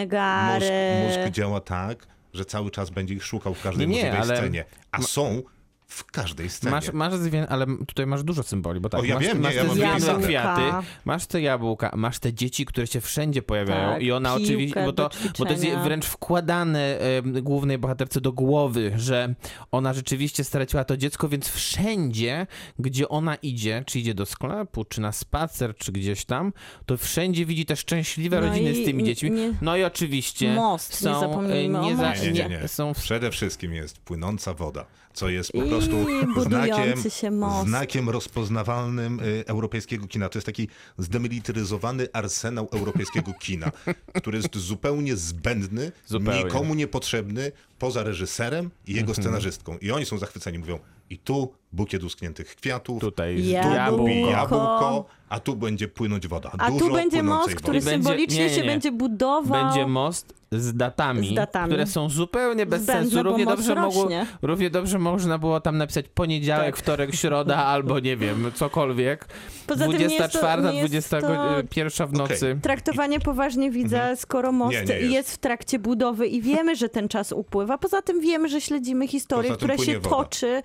mózg 1.03 1.31
działa 1.31 1.59
tak, 1.61 2.07
że 2.37 2.45
cały 2.45 2.71
czas 2.71 2.89
będzie 2.89 3.13
ich 3.13 3.23
szukał 3.25 3.53
w 3.53 3.61
każdej 3.61 3.87
Nie, 3.87 3.95
możliwej 3.95 4.19
ale- 4.21 4.37
scenie. 4.37 4.65
A 4.91 5.01
są 5.01 5.41
w 5.87 6.05
każdej 6.05 6.49
scenie. 6.49 6.71
Masz, 6.71 6.93
masz 6.93 7.13
zwię... 7.13 7.49
ale 7.49 7.65
tutaj 7.87 8.05
masz 8.05 8.23
dużo 8.23 8.43
symboli, 8.43 8.79
bo 8.79 8.89
tak, 8.89 9.01
O, 9.01 9.03
ja 9.03 9.15
masz, 9.15 9.23
wiem, 9.23 9.37
nie, 9.37 9.43
masz 9.43 9.55
ja 9.55 9.99
te 9.99 10.21
kwiaty, 10.23 10.61
Jabłka. 10.61 10.83
masz 11.05 11.25
te 11.27 11.41
jabłka, 11.41 11.91
masz 11.95 12.19
te 12.19 12.33
dzieci, 12.33 12.65
które 12.65 12.87
się 12.87 13.01
wszędzie 13.01 13.41
pojawiają 13.41 13.93
Tak, 13.93 14.01
i 14.01 14.11
ona 14.11 14.29
piłkę 14.29 14.43
oczywiście, 14.43 14.85
bo 14.85 14.93
to, 14.93 15.09
bo 15.39 15.45
to 15.45 15.51
jest 15.51 15.65
wręcz 15.65 16.05
wkładane 16.05 16.99
em, 16.99 17.43
głównej 17.43 17.77
bohaterce 17.77 18.21
do 18.21 18.31
głowy, 18.31 18.91
że 18.95 19.33
ona 19.71 19.93
rzeczywiście 19.93 20.43
straciła 20.43 20.83
to 20.83 20.97
dziecko, 20.97 21.29
więc 21.29 21.49
wszędzie, 21.49 22.47
gdzie 22.79 23.09
ona 23.09 23.35
idzie, 23.35 23.83
czy 23.87 23.99
idzie 23.99 24.13
do 24.13 24.25
sklepu, 24.25 24.85
czy 24.85 25.01
na 25.01 25.11
spacer, 25.11 25.75
czy 25.75 25.91
gdzieś 25.91 26.25
tam, 26.25 26.53
to 26.85 26.97
wszędzie 26.97 27.45
widzi 27.45 27.65
te 27.65 27.75
szczęśliwe 27.75 28.41
No 28.41 28.47
rodziny 28.47 28.75
z 28.75 28.85
tymi 28.85 29.03
dziećmi. 29.03 29.31
nie- 29.31 29.53
No 29.61 29.77
i 29.77 29.83
oczywiście 29.83 30.53
Most, 30.53 30.91
nie 30.91 30.97
są, 31.13 31.19
zapomnijmy 31.19 31.79
e, 31.79 31.81
nie. 31.81 32.31
Nie, 32.33 32.49
nie, 32.49 32.59
nie. 32.61 32.67
są 32.67 32.93
w 32.93 32.97
Przede 32.97 33.31
wszystkim 33.31 33.73
jest 33.73 33.99
płynąca 33.99 34.53
woda, 34.53 34.85
co 35.17 35.29
jest 35.29 35.51
po 35.51 35.63
I 35.63 35.69
prostu 35.69 36.05
budujący 36.35 37.09
znakiem, 37.09 37.67
znakiem 37.67 38.09
rozpoznawalnym 38.09 39.19
y, 39.19 39.43
europejskiego 39.47 40.07
kina. 40.07 40.29
To 40.29 40.37
jest 40.37 40.45
taki 40.45 40.67
zdemilitaryzowany 40.97 42.07
arsenał 42.13 42.69
europejskiego 42.73 43.33
kina, 43.39 43.71
który 44.21 44.37
jest 44.37 44.55
zupełnie 44.57 45.15
zbędny, 45.15 45.91
Zupełnie. 46.05 46.43
nikomu 46.43 46.73
niepotrzebny, 46.75 47.51
poza 47.79 48.03
reżyserem 48.03 48.69
i 48.87 48.93
jego 48.93 49.09
Mhm. 49.09 49.23
scenarzystką. 49.23 49.77
I 49.77 49.91
oni 49.91 50.05
są 50.05 50.17
zachwyceni, 50.17 50.59
mówią 50.59 50.79
i 51.09 51.17
tu 51.17 51.53
bukiet 51.73 52.03
uschniętych 52.03 52.55
kwiatów, 52.55 53.01
tutaj 53.01 53.47
Jabłko. 53.47 54.07
jabłko. 54.07 55.05
i 55.13 55.17
a 55.29 55.39
tu 55.39 55.55
będzie 55.55 55.87
płynąć 55.87 56.27
woda. 56.27 56.51
A 56.57 56.71
Dużo 56.71 56.85
tu 56.85 56.93
będzie 56.93 57.23
most, 57.23 57.55
który 57.55 57.79
wody. 57.79 57.91
Będzie- 57.91 58.03
symbolicznie 58.03 58.37
nie, 58.43 58.49
nie, 58.49 58.55
się 58.55 58.63
będzie 58.63 58.91
budował. 58.91 59.65
Będzie 59.65 59.87
most 59.87 60.33
z 60.51 60.73
datami, 60.73 61.27
Z 61.29 61.33
datami. 61.33 61.67
które 61.69 61.87
są 61.87 62.09
zupełnie 62.09 62.65
bez 62.65 62.81
Zbędne, 62.83 63.03
sensu. 63.03 63.23
Równie 63.23 63.45
most 63.45 63.57
dobrze, 63.57 63.75
mogło, 63.81 64.09
równie 64.41 64.69
dobrze 64.69 64.99
można 64.99 65.37
było 65.37 65.59
tam 65.61 65.77
napisać 65.77 66.05
poniedziałek, 66.13 66.65
Tak. 66.65 66.77
wtorek, 66.77 67.15
środa 67.15 67.55
albo 67.73 67.99
nie 67.99 68.17
wiem, 68.17 68.51
cokolwiek. 68.55 69.27
Poza 69.67 69.87
tym 69.87 69.97
nie 69.97 70.03
jest 70.03 70.17
to- 70.17 70.27
24, 70.27 70.61
nie 70.63 70.67
jest 70.79 70.89
21 70.91 72.07
w 72.07 72.13
nocy. 72.13 72.59
Traktowanie 72.61 73.19
poważnie 73.19 73.71
widza, 73.71 74.15
skoro 74.15 74.51
most 74.51 74.77
Mhm. 74.77 74.87
Nie, 74.87 74.95
nie 74.95 75.01
jest. 75.01 75.13
jest. 75.13 75.31
w 75.33 75.37
trakcie 75.37 75.79
budowy 75.79 76.27
i 76.27 76.41
wiemy, 76.41 76.75
że 76.75 76.89
ten 76.89 77.07
czas 77.07 77.31
upływa. 77.31 77.77
Poza 77.77 78.01
tym 78.01 78.21
wiemy, 78.21 78.49
że 78.49 78.61
śledzimy 78.61 79.07
historię, 79.07 79.51
która 79.51 79.77
się 79.77 79.99
woda. 79.99 80.09
toczy, 80.15 80.61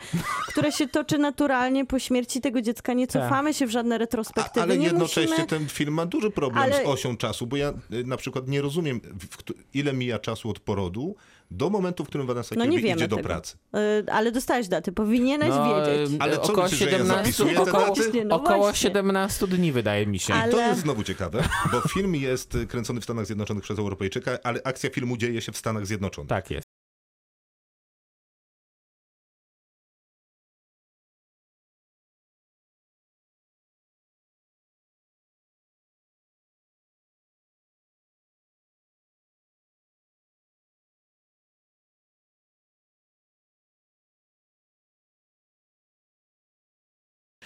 która 0.49 0.71
się 0.71 0.89
toczy 0.93 1.19
naturalnie 1.19 1.87
po 1.87 1.99
śmierci 1.99 2.41
tego 2.41 2.63
dziecka. 2.63 2.93
Nie 2.93 3.07
Tak. 3.07 3.23
cofamy 3.23 3.55
się 3.55 3.67
w 3.67 3.71
żadne 3.71 3.95
A, 3.95 3.99
retrospektywy. 3.99 4.63
ale 4.63 4.77
nie 4.79 4.85
jednocześnie 4.87 5.23
musimy... 5.31 5.47
ten 5.47 5.69
film 5.69 5.95
ma 5.95 6.07
duży 6.07 6.31
problem 6.31 6.63
Ale- 6.65 6.85
z 6.85 6.87
osią 6.87 7.17
czasu, 7.17 7.47
bo 7.47 7.57
ja 7.57 7.73
y, 7.93 8.05
na 8.05 8.17
przykład 8.17 8.49
nie 8.49 8.63
rozumiem, 8.63 9.01
ile 9.75 9.93
mija 9.93 10.19
czasu 10.19 10.51
od 10.51 10.61
porodu 10.61 11.17
do 11.51 11.71
momentu, 11.71 12.05
w 12.05 12.09
którym 12.09 12.27
Vanessa 12.27 12.55
No 12.59 12.65
nie 12.65 12.79
Kirby 12.79 12.89
idzie 12.97 13.09
do 13.09 13.17
tego. 13.17 13.29
pracy. 13.29 13.57
Y, 14.07 14.13
ale 14.13 14.33
dostałeś 14.33 14.69
daty, 14.69 14.93
powinieneś 14.93 15.49
wiedzieć. 15.49 16.11
em, 16.15 16.17
Ale 16.23 16.37
co 16.37 16.43
około 16.43 16.63
myślisz, 16.63 16.81
że 16.81 16.87
ja 16.87 16.93
17, 16.99 17.17
zapisuję 17.25 17.55
te 17.55 17.63
około, 17.63 17.87
daty? 17.97 18.25
No 18.25 18.37
około 18.37 18.59
właśnie. 18.59 18.89
17 18.89 19.47
dni 19.47 19.73
wydaje 19.73 20.07
mi 20.07 20.19
się. 20.19 20.33
I 20.33 20.37
to 20.37 20.43
Ale- 20.43 20.69
jest 20.69 20.81
znowu 20.81 21.03
ciekawe, 21.03 21.45
bo 21.73 21.81
film 21.89 22.15
jest 22.15 22.55
y, 22.55 22.67
kręcony 22.67 23.01
w 23.01 23.05
Stanach 23.05 23.27
Zjednoczonych 23.27 23.63
przez 23.65 23.79
Europejczyka, 23.79 24.39
ale 24.45 24.61
akcja 24.65 24.91
filmu 24.91 25.17
dzieje 25.17 25.41
się 25.41 25.53
w 25.53 25.57
Stanach 25.57 25.87
Zjednoczonych. 25.87 26.29
Tak 26.29 26.51
jest. 26.51 26.72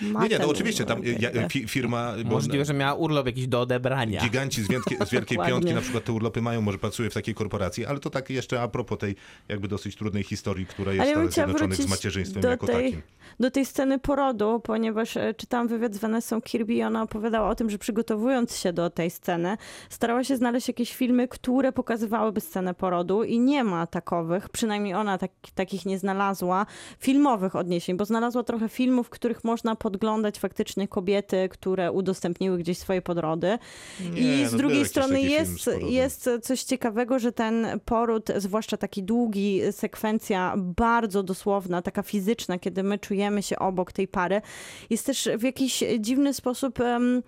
Nie, 0.02 0.12
nie, 0.12 0.28
ten 0.28 0.42
no 0.42 0.48
oczywiście, 0.48 0.84
tam 0.84 1.00
ja, 1.18 1.48
fi, 1.48 1.68
firma... 1.68 2.14
bo- 2.24 2.30
Możliwe, 2.30 2.64
że 2.64 2.74
miała 2.74 2.94
urlop 2.94 3.26
jakiś 3.26 3.46
do 3.46 3.60
odebrania. 3.60 4.20
Giganci 4.20 4.62
z, 4.62 4.68
wielkie, 4.68 5.06
z 5.06 5.10
Wielkiej. 5.10 5.38
Piątki 5.48 5.74
na 5.74 5.80
przykład 5.80 6.04
te 6.04 6.12
urlopy 6.12 6.42
mają, 6.42 6.60
może 6.60 6.78
pracuje 6.78 7.10
w 7.10 7.14
takiej 7.14 7.34
korporacji, 7.34 7.86
ale 7.86 8.00
to 8.00 8.10
tak 8.10 8.30
jeszcze 8.30 8.62
a 8.62 8.68
propos 8.68 8.98
tej 8.98 9.16
jakby 9.48 9.68
dosyć 9.68 9.96
trudnej 9.96 10.22
historii, 10.22 10.66
która 10.66 10.92
jest 10.92 11.02
Ale 11.02 11.14
w 11.14 11.24
ja 11.24 11.30
Zjednoczonych 11.30 11.78
z 11.78 11.90
macierzyństwem 11.90 12.42
do 12.42 12.48
jako 12.48 12.66
tej, 12.66 12.84
takim. 12.84 13.02
do 13.40 13.50
tej 13.50 13.66
sceny 13.66 13.98
porodu, 13.98 14.60
ponieważ 14.64 15.16
e, 15.16 15.34
czytałam 15.34 15.68
wywiad 15.68 15.94
z 15.94 15.98
Vanessą 15.98 16.42
Kirby 16.42 16.74
i 16.74 16.82
ona 16.82 17.02
opowiadała 17.02 17.50
o 17.50 17.54
tym, 17.54 17.70
że 17.70 17.78
przygotowując 17.78 18.56
się 18.56 18.72
do 18.72 18.90
tej 18.90 19.10
sceny, 19.10 19.56
starała 19.90 20.24
się 20.24 20.36
znaleźć 20.36 20.68
jakieś 20.68 20.96
filmy, 20.96 21.28
które 21.28 21.72
pokazywałyby 21.72 22.40
scenę 22.40 22.74
porodu 22.74 23.24
i 23.24 23.38
nie 23.38 23.64
ma 23.64 23.86
takowych, 23.86 24.48
przynajmniej 24.48 24.94
ona 24.94 25.18
tak, 25.18 25.30
takich 25.54 25.86
nie 25.86 25.98
znalazła, 25.98 26.66
filmowych 26.98 27.56
odniesień, 27.56 27.96
bo 27.96 28.04
znalazła 28.04 28.42
trochę 28.42 28.68
filmów, 28.68 29.06
w 29.06 29.10
których 29.10 29.44
można 29.44 29.76
podglądać 29.86 30.38
faktycznie 30.38 30.88
kobiety, 30.88 31.48
które 31.48 31.92
udostępniły 31.92 32.58
gdzieś 32.58 32.78
swoje 32.78 33.02
podrody. 33.02 33.58
Nie, 34.00 34.20
I 34.20 34.42
no 34.42 34.48
z 34.48 34.50
był 34.50 34.58
drugiej 34.58 34.84
strony 34.84 35.22
jest, 35.22 35.70
jest 35.88 36.30
coś 36.42 36.62
ciekawego, 36.62 37.18
że 37.18 37.32
ten 37.32 37.66
poród, 37.84 38.28
zwłaszcza 38.36 38.76
taki 38.76 39.02
długi, 39.02 39.60
sekwencja 39.70 40.54
bardzo 40.56 41.22
dosłowna, 41.22 41.82
taka 41.82 42.02
fizyczna, 42.02 42.58
kiedy 42.58 42.82
my 42.82 42.98
czujemy 42.98 43.42
się 43.42 43.58
obok 43.58 43.92
tej 43.92 44.08
pary, 44.08 44.42
jest 44.90 45.06
też 45.06 45.28
w 45.38 45.42
jakiś 45.42 45.84
dziwny 46.00 46.34
sposób. 46.34 46.80
em, 46.80 47.22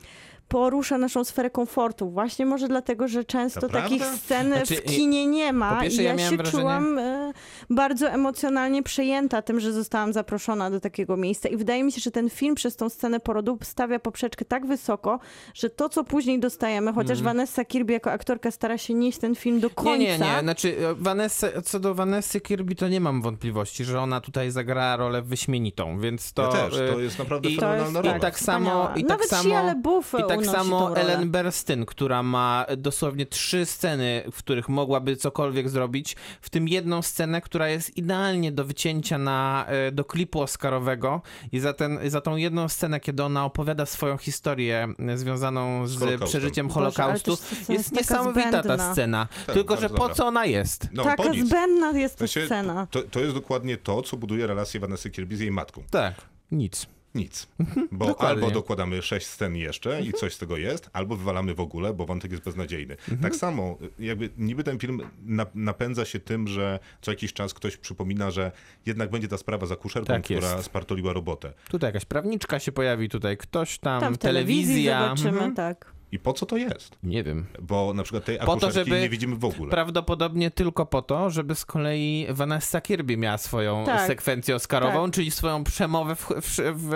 porusza 0.48 0.98
naszą 0.98 1.24
sferę 1.24 1.50
komfortu. 1.50 2.10
Właśnie 2.10 2.46
może 2.46 2.68
dlatego, 2.68 3.08
że 3.08 3.24
często 3.24 3.68
takich 3.68 4.04
scen 4.04 4.46
Znaczy, 4.52 4.74
w 4.76 4.82
kinie 4.84 5.26
nie 5.26 5.52
ma. 5.52 5.80
pierwsze, 5.80 6.02
I 6.02 6.04
ja 6.04 6.14
ja, 6.14 6.30
się 6.30 6.36
wrażenie- 6.36 6.50
czułam 6.60 6.98
e, 6.98 7.32
bardzo 7.70 8.08
emocjonalnie 8.10 8.82
przejęta 8.82 9.42
tym, 9.42 9.60
że 9.60 9.72
zostałam 9.72 10.12
zaproszona 10.12 10.70
do 10.70 10.80
takiego 10.80 11.16
miejsca. 11.16 11.48
I 11.48 11.56
wydaje 11.56 11.84
mi 11.84 11.92
się, 11.92 12.00
że 12.00 12.10
ten 12.10 12.30
film 12.30 12.54
przez 12.54 12.76
tą 12.76 12.88
scenę 12.88 13.20
porodu 13.20 13.58
stawia 13.62 13.98
poprzeczkę 13.98 14.44
tak 14.44 14.66
wysoko, 14.66 15.20
że 15.54 15.70
to, 15.70 15.88
co 15.88 16.04
później 16.04 16.40
dostajemy, 16.40 16.92
chociaż 16.92 17.22
Vanessa 17.22 17.64
Kirby 17.64 17.92
jako 17.92 18.10
aktorka 18.10 18.50
stara 18.50 18.78
się 18.78 18.94
nieść 18.94 19.18
ten 19.18 19.34
film 19.34 19.60
do 19.60 19.70
końca. 19.70 19.90
Nie, 19.98 20.18
nie, 20.18 20.18
nie. 20.34 20.40
Znaczy, 20.40 20.76
e, 20.90 20.94
Vanessa, 20.94 21.46
co 21.64 21.80
do 21.80 21.94
Vanessy 21.94 22.40
Kirby, 22.40 22.74
to 22.74 22.88
nie 22.88 23.00
mam 23.00 23.22
wątpliwości, 23.22 23.84
że 23.84 24.00
ona 24.00 24.20
tutaj 24.20 24.50
zagrała 24.50 24.96
rolę 24.96 25.22
wyśmienitą, 25.22 26.00
więc 26.00 26.32
to... 26.32 26.42
ja 26.42 26.48
też, 26.48 26.74
e, 26.78 26.92
to 26.92 27.00
jest 27.00 27.18
naprawdę 27.18 27.48
i- 27.50 27.54
To 27.56 27.60
fenomenalna 27.60 27.98
jest, 27.98 28.06
rola. 28.06 28.16
I 28.18 28.20
tak 28.20 28.38
samo, 28.40 28.88
i 28.96 29.00
tak 29.00 29.08
Nawet 29.10 29.28
samo, 29.28 29.42
Shia 29.42 29.62
LaBeouf 29.62 30.14
i 30.24 30.28
tak 30.28 30.37
unosi 30.38 30.58
samo. 30.58 30.96
Ellen 30.96 31.30
Burstyn, 31.30 31.86
która 31.86 32.22
ma 32.22 32.66
dosłownie 32.76 33.26
trzy 33.26 33.66
sceny, 33.66 34.22
w 34.32 34.38
których 34.38 34.68
mogłaby 34.68 35.16
cokolwiek 35.16 35.68
zrobić, 35.68 36.16
w 36.40 36.50
tym 36.50 36.68
jedną 36.68 37.02
scenę, 37.02 37.40
która 37.40 37.68
jest 37.68 37.96
idealnie 37.96 38.52
do 38.52 38.64
wycięcia 38.64 39.18
na, 39.18 39.64
e, 39.68 39.92
do 39.92 40.04
klipu 40.04 40.40
oscarowego 40.40 41.22
i 41.52 41.60
za, 41.60 41.72
ten, 41.72 41.98
za 42.10 42.20
tą 42.20 42.36
jedną 42.36 42.68
scenę, 42.68 43.00
kiedy 43.00 43.24
ona 43.24 43.44
opowiada 43.44 43.86
swoją 43.86 44.16
historię 44.16 44.88
e, 45.08 45.18
związaną 45.18 45.86
z, 45.86 45.94
Holokaustem. 45.98 46.28
przeżyciem 46.28 46.66
Boże, 46.68 46.74
Holokaustu, 46.74 47.36
ta 47.36 47.42
scena 47.42 47.74
jest 47.74 47.92
niesamowita 47.92 48.50
ta 48.50 48.62
zbędna. 48.62 48.92
scena. 48.92 49.28
Tak, 49.46 49.54
Tylko, 49.54 49.76
że 49.76 49.88
po 49.90 50.08
co 50.08 50.26
ona 50.26 50.44
jest? 50.46 50.88
No, 50.92 51.04
Taka 51.04 51.22
zbędna 51.46 51.90
jest 51.90 52.14
ta 52.14 52.26
Znaczy, 52.26 52.46
scena. 52.46 52.86
To, 52.90 53.02
to 53.02 53.20
jest 53.20 53.34
dokładnie 53.34 53.76
to, 53.76 54.02
co 54.02 54.16
buduje 54.16 54.46
relację 54.46 54.80
Vanessy 54.80 55.10
Kirby 55.10 55.36
z 55.36 55.40
jej 55.40 55.50
matką. 55.50 55.82
Tak, 55.90 56.14
nic. 56.50 56.86
Nic. 57.14 57.48
Bo 57.92 58.06
dokładnie. 58.06 58.44
albo 58.44 58.54
dokładamy 58.54 59.02
sześć 59.02 59.26
scen 59.26 59.56
jeszcze 59.56 60.02
i 60.02 60.12
coś 60.12 60.34
z 60.34 60.38
tego 60.38 60.56
jest, 60.56 60.90
albo 60.92 61.16
wywalamy 61.16 61.54
w 61.54 61.60
ogóle, 61.60 61.94
bo 61.94 62.06
wątek 62.06 62.30
jest 62.30 62.44
beznadziejny. 62.44 62.96
Tak 63.22 63.36
samo, 63.36 63.78
jakby 63.98 64.30
niby 64.38 64.64
ten 64.64 64.78
film 64.78 65.00
na, 65.24 65.46
napędza 65.54 66.04
się 66.04 66.20
tym, 66.20 66.48
że 66.48 66.78
co 67.02 67.10
jakiś 67.10 67.32
czas 67.32 67.54
ktoś 67.54 67.76
przypomina, 67.76 68.30
że 68.30 68.52
jednak 68.86 69.10
będzie 69.10 69.28
ta 69.28 69.38
sprawa 69.38 69.66
za 69.66 69.76
kuszerką, 69.76 70.06
Tak 70.06 70.22
która 70.22 70.52
jest. 70.52 70.64
spartoliła 70.64 71.12
robotę. 71.12 71.52
Tutaj 71.70 71.88
jakaś 71.88 72.04
prawniczka 72.04 72.58
się 72.58 72.72
pojawi, 72.72 73.08
tutaj 73.08 73.36
ktoś 73.36 73.78
tam, 73.78 74.00
Tam 74.00 74.14
w 74.14 74.18
telewizji 74.18 74.64
telewizja. 74.64 75.02
zobaczymy, 75.02 75.30
Mhm. 75.30 75.54
tak. 75.54 75.92
I 76.12 76.18
po 76.18 76.32
co 76.32 76.46
to 76.46 76.56
jest? 76.56 76.98
Nie 77.02 77.24
wiem. 77.24 77.46
Bo 77.62 77.94
na 77.94 78.02
przykład 78.02 78.24
tej 78.24 78.38
Po 78.38 78.44
to, 78.46 78.52
akuszerki 78.52 78.90
żeby 78.90 79.00
nie 79.00 79.08
widzimy 79.08 79.36
w 79.36 79.44
ogóle. 79.44 79.70
Prawdopodobnie 79.70 80.50
tylko 80.50 80.86
po 80.86 81.02
to, 81.02 81.30
żeby 81.30 81.54
z 81.54 81.64
kolei 81.64 82.26
Vanessa 82.30 82.80
Kirby 82.80 83.16
miała 83.16 83.38
swoją 83.38 83.84
Tak. 83.86 84.06
sekwencję 84.06 84.54
oscarową, 84.54 85.04
Tak. 85.04 85.14
czyli 85.14 85.30
swoją 85.30 85.64
przemowę 85.64 86.16
w, 86.16 86.28
w, 86.28 86.58
w, 86.74 86.90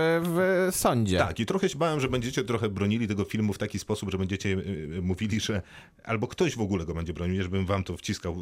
w 0.72 0.76
sądzie. 0.76 1.18
Tak, 1.18 1.40
i 1.40 1.46
trochę 1.46 1.68
się 1.68 1.78
bałem, 1.78 2.00
że 2.00 2.08
będziecie 2.08 2.44
trochę 2.44 2.68
bronili 2.68 3.08
tego 3.08 3.24
filmu 3.24 3.52
w 3.52 3.58
taki 3.58 3.78
sposób, 3.78 4.10
że 4.10 4.18
będziecie 4.18 4.48
y, 4.48 4.52
y, 4.96 5.02
mówili, 5.02 5.40
że 5.40 5.62
albo 6.04 6.28
ktoś 6.28 6.56
w 6.56 6.60
ogóle 6.60 6.84
go 6.84 6.94
będzie 6.94 7.12
bronił, 7.12 7.34
nie 7.36 7.42
żebym 7.42 7.66
wam 7.66 7.84
to 7.84 7.96
wciskał 7.96 8.36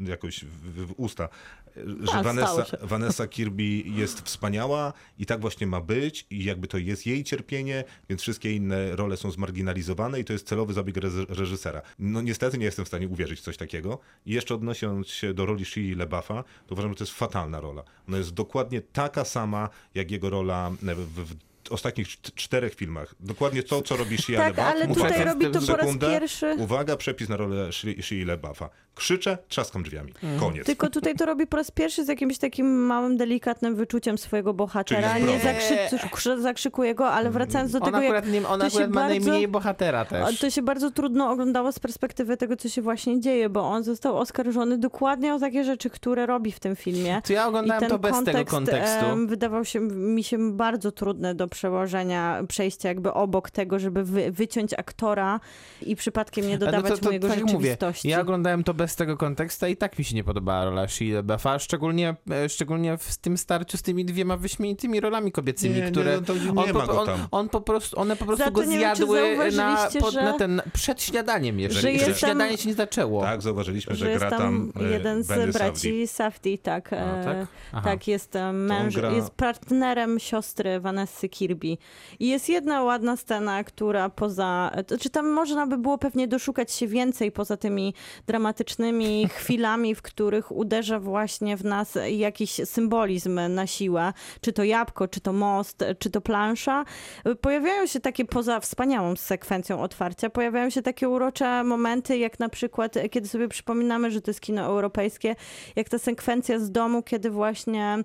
y, 0.00 0.10
jakoś 0.10 0.44
w, 0.44 0.94
usta, 0.96 1.28
że 1.76 1.82
A, 2.02 2.06
stało 2.06 2.22
Vanessa. 2.24 2.64
Vanessa 2.82 3.26
Kirby 3.28 3.62
jest 3.86 4.20
wspaniała 4.20 4.92
i 5.18 5.26
tak 5.26 5.40
właśnie 5.40 5.66
ma 5.66 5.80
być 5.80 6.26
i 6.30 6.44
jakby 6.44 6.68
to 6.68 6.78
jest 6.78 7.06
jej 7.06 7.24
cierpienie, 7.24 7.84
więc 8.08 8.22
wszystkie 8.22 8.52
inne 8.52 8.96
role 8.96 9.16
są 9.16 9.30
zmarginalizowane 9.30 10.13
i 10.18 10.24
to 10.24 10.32
jest 10.32 10.46
celowy 10.46 10.72
zabieg 10.72 10.96
reżysera. 11.28 11.82
No 11.98 12.22
niestety 12.22 12.58
nie 12.58 12.64
jestem 12.64 12.84
w 12.84 12.88
stanie 12.88 13.08
uwierzyć 13.08 13.40
w 13.40 13.42
coś 13.42 13.56
takiego. 13.56 13.98
I 14.26 14.32
jeszcze 14.32 14.54
odnosząc 14.54 15.08
się 15.08 15.34
do 15.34 15.46
roli 15.46 15.64
Shii 15.64 15.94
LeBuffa, 15.94 16.44
to 16.66 16.72
uważam, 16.72 16.92
że 16.92 16.96
to 16.96 17.04
jest 17.04 17.14
fatalna 17.14 17.60
rola. 17.60 17.84
Ona 18.08 18.18
jest 18.18 18.34
dokładnie 18.34 18.80
taka 18.80 19.24
sama, 19.24 19.68
jak 19.94 20.10
jego 20.10 20.30
rola 20.30 20.70
w, 20.70 21.24
w 21.24 21.53
ostatnich 21.70 22.08
czt- 22.08 22.34
czterech 22.34 22.74
filmach. 22.74 23.14
Dokładnie 23.20 23.62
to, 23.62 23.82
co 23.82 23.96
robi 23.96 24.18
Shia 24.18 24.36
Tak, 24.38 24.56
LeBuff. 24.56 24.66
ale 24.74 24.88
tutaj 24.94 25.12
teraz 25.12 25.34
robi 25.34 25.50
to 25.50 25.60
po 25.66 25.76
raz 25.76 25.86
pierwszy. 26.00 26.56
Uwaga, 26.58 26.96
przepis 26.96 27.28
na 27.28 27.36
rolę 27.36 27.72
Shii 28.00 28.24
LeBuffa. 28.24 28.68
Krzyczę, 28.94 29.38
trzaskam 29.48 29.82
drzwiami. 29.82 30.12
Mm. 30.22 30.40
Koniec. 30.40 30.66
Tylko 30.66 30.90
tutaj 30.90 31.14
to 31.14 31.26
robi 31.26 31.46
po 31.46 31.56
raz 31.56 31.70
pierwszy 31.70 32.04
z 32.04 32.08
jakimś 32.08 32.38
takim 32.38 32.66
małym, 32.86 33.16
delikatnym 33.16 33.76
wyczuciem 33.76 34.18
swojego 34.18 34.54
bohatera. 34.54 35.18
Nie 35.18 35.38
zakrzy, 35.40 35.74
krzy- 36.12 36.40
zakrzykuje 36.40 36.94
go, 36.94 37.08
ale 37.10 37.30
wracając 37.30 37.72
do 37.72 37.78
On 37.78 37.84
tego, 37.84 37.96
jak 38.00 38.04
akurat, 38.06 38.26
nie, 38.32 38.48
on 38.48 38.62
akurat 38.62 38.90
ma 38.90 38.94
bardzo- 38.94 39.08
najmniej 39.26 39.48
bohatera 39.48 40.04
też. 40.04 40.38
To 40.38 40.50
się 40.50 40.62
bardzo 40.62 40.90
trudno 40.90 41.30
oglądało 41.30 41.72
z 41.72 41.78
perspektywy 41.78 42.36
tego, 42.36 42.56
co 42.56 42.68
się 42.68 42.82
właśnie 42.82 43.20
dzieje, 43.20 43.48
bo 43.48 43.60
on 43.68 43.84
został 43.84 44.16
oskarżony 44.18 44.78
dokładnie 44.78 45.34
o 45.34 45.38
takie 45.38 45.64
rzeczy, 45.64 45.90
które 45.90 46.26
robi 46.26 46.52
w 46.52 46.60
tym 46.60 46.76
filmie. 46.76 47.22
To 47.24 47.32
ja 47.32 47.46
oglądałem 47.48 47.90
to 47.90 47.98
bez 47.98 48.12
kontekst 48.12 48.38
tego 48.38 48.50
kontekstu. 48.50 49.04
em, 49.06 49.26
wydawał 49.26 49.64
się 49.64 49.80
mi 49.80 50.24
się 50.24 50.52
bardzo 50.56 50.92
trudny 50.92 51.34
do 51.34 51.48
przełożenia, 51.68 52.42
przejścia 52.48 52.88
jakby 52.88 53.12
obok 53.12 53.50
tego, 53.50 53.78
żeby 53.78 54.04
wy, 54.04 54.32
wyciąć 54.32 54.74
aktora 54.74 55.40
i 55.82 55.96
przypadkiem 55.96 56.44
nie 56.48 56.50
Ale 56.50 56.58
dodawać 56.58 57.02
mu 57.02 57.12
jego 57.12 57.28
tak 57.28 57.36
jak 57.38 57.46
mówię, 57.46 57.70
rzeczywistości. 57.70 58.08
ja 58.08 58.20
oglądałem 58.20 58.64
to 58.64 58.74
bez 58.74 58.96
tego 58.96 59.16
kontekstu 59.16 59.66
i 59.66 59.76
tak 59.76 59.98
mi 59.98 60.04
się 60.04 60.14
nie 60.16 60.24
podobała 60.24 60.64
rola 60.64 60.88
Shia 60.88 61.14
LaBeouffa, 61.14 61.58
szczególnie, 61.58 62.14
e, 62.30 62.48
szczególnie 62.48 62.98
w 62.98 63.16
tym 63.16 63.38
starciu 63.38 63.76
z 63.76 63.82
tymi 63.82 64.04
dwiema 64.04 64.36
wyśmienitymi 64.36 65.00
rolami 65.00 65.32
kobiecymi, 65.32 65.74
Nie, 65.74 65.80
nie, 65.82 65.90
które 65.90 66.16
no 66.16 66.22
to 66.22 66.34
nie 66.34 66.48
on, 66.50 66.72
ma 66.72 66.86
go 66.86 67.00
on, 67.00 67.06
tam. 67.06 67.26
on 67.30 67.48
po 67.48 67.60
prostu, 67.60 68.00
one 68.00 68.16
po 68.16 68.24
prostu 68.24 68.44
Za 68.44 68.50
to 68.50 68.52
go 68.54 68.60
wiem, 68.60 68.70
zjadły 68.70 69.36
na, 69.56 69.90
że- 70.10 70.22
na 70.22 70.32
ten, 70.32 70.62
przed 70.72 71.02
śniadaniem 71.02 71.60
jeszcze. 71.60 71.80
Że 71.98 72.06
tam- 72.06 72.14
śniadanie 72.14 72.58
się 72.58 72.68
nie 72.68 72.74
zaczęło. 72.74 73.22
Tak, 73.22 73.42
zauważyliśmy, 73.42 73.94
że, 73.94 74.06
że 74.12 74.18
gra 74.18 74.30
tam 74.30 74.72
tam 74.74 74.84
e, 74.86 74.90
jeden 74.90 75.22
Benny 75.22 75.52
z 75.52 75.54
braci 75.56 76.06
Safdie. 76.06 76.58
Tak. 76.58 76.92
A, 76.92 76.96
e, 76.96 77.46
tak? 77.72 77.84
Tak, 77.84 78.08
jest 78.08 78.36
e, 78.36 78.52
męż, 78.52 78.94
gra- 78.96 79.12
jest 79.12 79.30
partnerem 79.30 80.18
siostry 80.18 80.80
Vanessy 80.80 81.28
Kirby. 81.44 81.76
I 82.20 82.28
jest 82.28 82.48
jedna 82.48 82.82
ładna 82.82 83.16
scena, 83.16 83.64
która 83.64 84.08
poza, 84.08 84.70
czy 85.00 85.10
tam 85.10 85.28
można 85.28 85.66
by 85.66 85.78
było 85.78 85.98
pewnie 85.98 86.28
doszukać 86.28 86.72
się 86.72 86.86
więcej 86.86 87.32
poza 87.32 87.56
tymi 87.56 87.94
dramatycznymi 88.26 89.28
chwilami, 89.36 89.94
w 89.94 90.02
których 90.02 90.52
uderza 90.52 91.00
właśnie 91.00 91.56
w 91.56 91.64
nas 91.64 91.98
jakiś 92.10 92.50
symbolizm 92.64 93.40
na 93.48 93.66
siłę, 93.66 94.12
czy 94.40 94.52
to 94.52 94.64
jabłko, 94.64 95.08
czy 95.08 95.20
to 95.20 95.32
most, 95.32 95.84
czy 95.98 96.10
to 96.10 96.20
plansza. 96.20 96.84
Pojawiają 97.40 97.86
się 97.86 98.00
takie 98.00 98.24
poza 98.24 98.60
wspaniałą 98.60 99.16
sekwencją 99.16 99.82
otwarcia, 99.82 100.30
pojawiają 100.30 100.70
się 100.70 100.82
takie 100.82 101.08
urocze 101.08 101.64
momenty, 101.64 102.18
jak 102.18 102.38
na 102.38 102.48
przykład, 102.48 102.94
kiedy 103.10 103.28
sobie 103.28 103.48
przypominamy, 103.48 104.10
że 104.10 104.20
to 104.20 104.30
jest 104.30 104.40
kino 104.40 104.62
europejskie, 104.62 105.36
jak 105.76 105.88
ta 105.88 105.98
sekwencja 105.98 106.58
z 106.58 106.70
domu, 106.70 107.02
kiedy 107.02 107.30
właśnie 107.30 107.98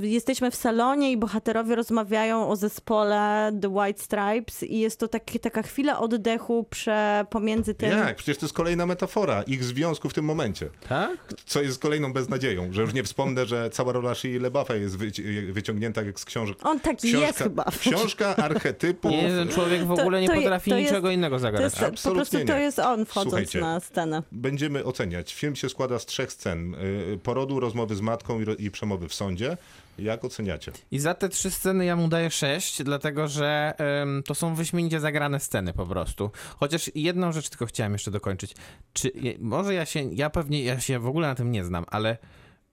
jesteśmy 0.00 0.50
w 0.50 0.54
salonie 0.54 1.12
i 1.12 1.16
bohaterowie 1.16 1.74
rozmawiają 1.74 2.48
o 2.48 2.56
zespole 2.68 3.52
The 3.62 3.68
White 3.68 4.02
Stripes 4.02 4.62
i 4.62 4.78
jest 4.80 5.00
to 5.00 5.08
taki, 5.08 5.40
taka 5.40 5.62
chwila 5.62 5.98
oddechu 6.00 6.64
prze, 6.70 7.26
pomiędzy 7.30 7.74
tym... 7.74 7.90
Jak? 7.90 8.16
Przecież 8.16 8.38
to 8.38 8.46
jest 8.46 8.54
kolejna 8.54 8.86
metafora 8.86 9.42
ich 9.42 9.64
związku 9.64 10.08
w 10.08 10.14
tym 10.14 10.24
momencie. 10.24 10.68
Tak? 10.88 11.34
Co 11.46 11.62
jest 11.62 11.82
kolejną 11.82 12.12
beznadzieją, 12.12 12.72
że 12.72 12.82
już 12.82 12.94
nie 12.94 13.02
wspomnę, 13.02 13.46
że 13.46 13.70
cała 13.70 13.92
rola 13.92 14.14
Shii 14.14 14.38
LeBuffa 14.38 14.74
jest 14.74 14.96
wyci- 14.98 15.52
wyciągnięta 15.52 16.02
jak 16.02 16.20
z 16.20 16.24
książek. 16.24 16.58
On 16.62 16.80
taki 16.80 17.12
jest 17.12 17.38
chyba. 17.38 17.64
Książka 17.80 18.36
archetypów. 18.36 19.10
Nie, 19.10 19.28
ten 19.28 19.48
człowiek 19.48 19.84
w 19.84 19.96
To- 19.96 20.02
ogóle 20.02 20.20
nie 20.20 20.28
to 20.28 20.34
potrafi 20.34 20.70
to 20.70 20.76
jest- 20.76 20.90
niczego 20.90 21.10
innego 21.10 21.36
To 21.36 21.40
zagrać. 21.40 21.62
jest, 21.62 21.78
po 21.78 21.86
Absolutnie 21.86 22.16
prostu 22.22 22.46
to 22.46 22.54
nie. 22.58 22.60
jest 22.62 22.78
on 22.78 23.06
wchodząc 23.06 23.30
Słuchajcie. 23.30 23.60
na 23.60 23.80
scenę. 23.80 24.22
Będziemy 24.32 24.84
oceniać. 24.84 25.34
Film 25.34 25.56
się 25.56 25.68
składa 25.68 25.98
z 25.98 26.06
trzech 26.06 26.32
scen. 26.32 26.74
Y, 26.74 27.18
Porodu, 27.22 27.60
rozmowy 27.60 27.94
z 27.96 28.00
matką 28.00 28.40
i, 28.40 28.64
i 28.64 28.70
przemowy 28.70 29.08
w 29.08 29.14
sądzie. 29.14 29.56
Jak 29.98 30.24
oceniacie? 30.24 30.72
I 30.90 30.98
za 30.98 31.14
te 31.14 31.28
trzy 31.28 31.50
sceny 31.50 31.84
ja 31.84 31.96
mu 31.96 32.08
daję 32.08 32.30
sześć, 32.30 32.82
dlatego 32.82 33.28
że 33.28 33.74
em, 33.78 34.22
to 34.26 34.34
są 34.34 34.54
wyśmienicie 34.54 35.00
zagrane 35.00 35.40
sceny 35.40 35.72
po 35.72 35.86
prostu. 35.86 36.30
Chociaż 36.56 36.90
jedną 36.94 37.32
rzecz 37.32 37.48
tylko 37.48 37.66
chciałem 37.66 37.92
jeszcze 37.92 38.10
dokończyć. 38.10 38.54
Czy 38.92 39.12
może 39.38 39.74
ja 39.74 39.86
się, 39.86 40.14
ja 40.14 40.30
pewnie, 40.30 40.64
ja 40.64 40.80
się 40.80 40.98
w 40.98 41.06
ogóle 41.06 41.28
na 41.28 41.34
tym 41.34 41.52
nie 41.52 41.64
znam, 41.64 41.84
ale 41.88 42.18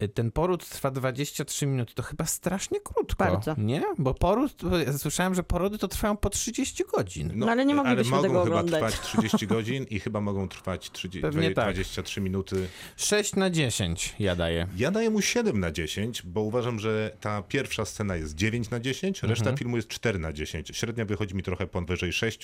ten 0.09 0.31
poród 0.31 0.69
trwa 0.69 0.91
23 0.91 1.65
minuty, 1.67 1.93
to 1.93 2.03
chyba 2.03 2.25
strasznie 2.25 2.79
krótko. 2.79 3.23
Bardzo. 3.25 3.55
Nie? 3.57 3.83
Bo 3.97 4.13
poród, 4.13 4.61
ja 4.85 4.97
słyszałem, 4.97 5.35
że 5.35 5.43
porody 5.43 5.77
to 5.77 5.87
trwają 5.87 6.17
po 6.17 6.29
30 6.29 6.83
godzin. 6.95 7.31
No, 7.35 7.47
ale 7.51 7.65
nie 7.65 7.75
moglibyśmy 7.75 8.11
mogą 8.11 8.21
tego 8.23 8.43
chyba 8.43 8.59
oglądać. 8.59 8.93
trwać 8.93 8.99
30 9.07 9.47
godzin 9.47 9.83
i 9.89 9.99
chyba 9.99 10.21
mogą 10.21 10.47
trwać 10.47 10.91
30, 10.91 11.21
Pewnie 11.21 11.51
tak. 11.51 11.65
23 11.65 12.21
minuty. 12.21 12.67
6 12.97 13.35
na 13.35 13.49
10 13.49 14.15
ja 14.19 14.35
daję. 14.35 14.67
Ja 14.77 14.91
daję 14.91 15.09
mu 15.09 15.21
7 15.21 15.59
na 15.59 15.71
10, 15.71 16.21
bo 16.25 16.41
uważam, 16.41 16.79
że 16.79 17.17
ta 17.19 17.41
pierwsza 17.41 17.85
scena 17.85 18.15
jest 18.15 18.35
9 18.35 18.69
na 18.69 18.79
10, 18.79 19.23
reszta 19.23 19.41
Mhm. 19.43 19.57
filmu 19.57 19.75
jest 19.75 19.87
4 19.87 20.19
na 20.19 20.33
10. 20.33 20.71
Średnia 20.73 21.05
wychodzi 21.05 21.35
mi 21.35 21.43
trochę 21.43 21.67
powyżej 21.67 22.13
6, 22.13 22.39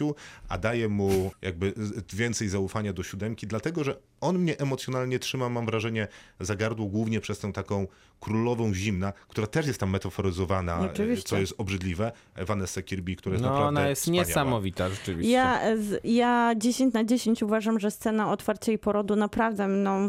a 0.50 0.58
daję 0.58 0.90
mu 0.90 1.32
jakby 1.42 1.74
więcej 2.14 2.50
zaufania 2.50 2.94
do 2.94 3.04
siódemki, 3.04 3.48
dlatego 3.48 3.84
że 3.84 3.96
on 4.22 4.40
mnie 4.40 4.58
emocjonalnie 4.60 5.20
trzyma, 5.20 5.50
mam 5.50 5.66
wrażenie, 5.66 6.08
za 6.40 6.56
gardło 6.56 6.86
głównie 6.86 7.22
przez 7.22 7.40
tę 7.54 7.64
taką 7.64 7.88
królową 8.20 8.74
zimna, 8.74 9.14
która 9.28 9.48
też 9.48 9.68
jest 9.68 9.80
tam 9.80 9.90
metaforyzowana, 9.90 10.80
Oczywiście. 10.80 11.30
co 11.30 11.38
jest 11.38 11.54
obrzydliwe. 11.58 12.12
Vanessa 12.38 12.82
Kirby, 12.82 13.16
która 13.16 13.34
jest 13.34 13.44
No 13.44 13.50
naprawdę 13.50 13.68
ona 13.68 13.90
jest 13.90 14.02
wspaniała. 14.02 14.28
niesamowita 14.28 14.90
rzeczywiście. 14.90 15.32
Ja, 15.32 15.62
ja 16.04 16.54
10 16.58 16.94
na 16.94 17.04
10 17.04 17.44
uważam, 17.44 17.80
że 17.80 17.92
scena 17.92 18.32
otwarcia 18.32 18.72
i 18.72 18.78
porodu 18.78 19.16
naprawdę 19.16 19.68
mną 19.68 20.08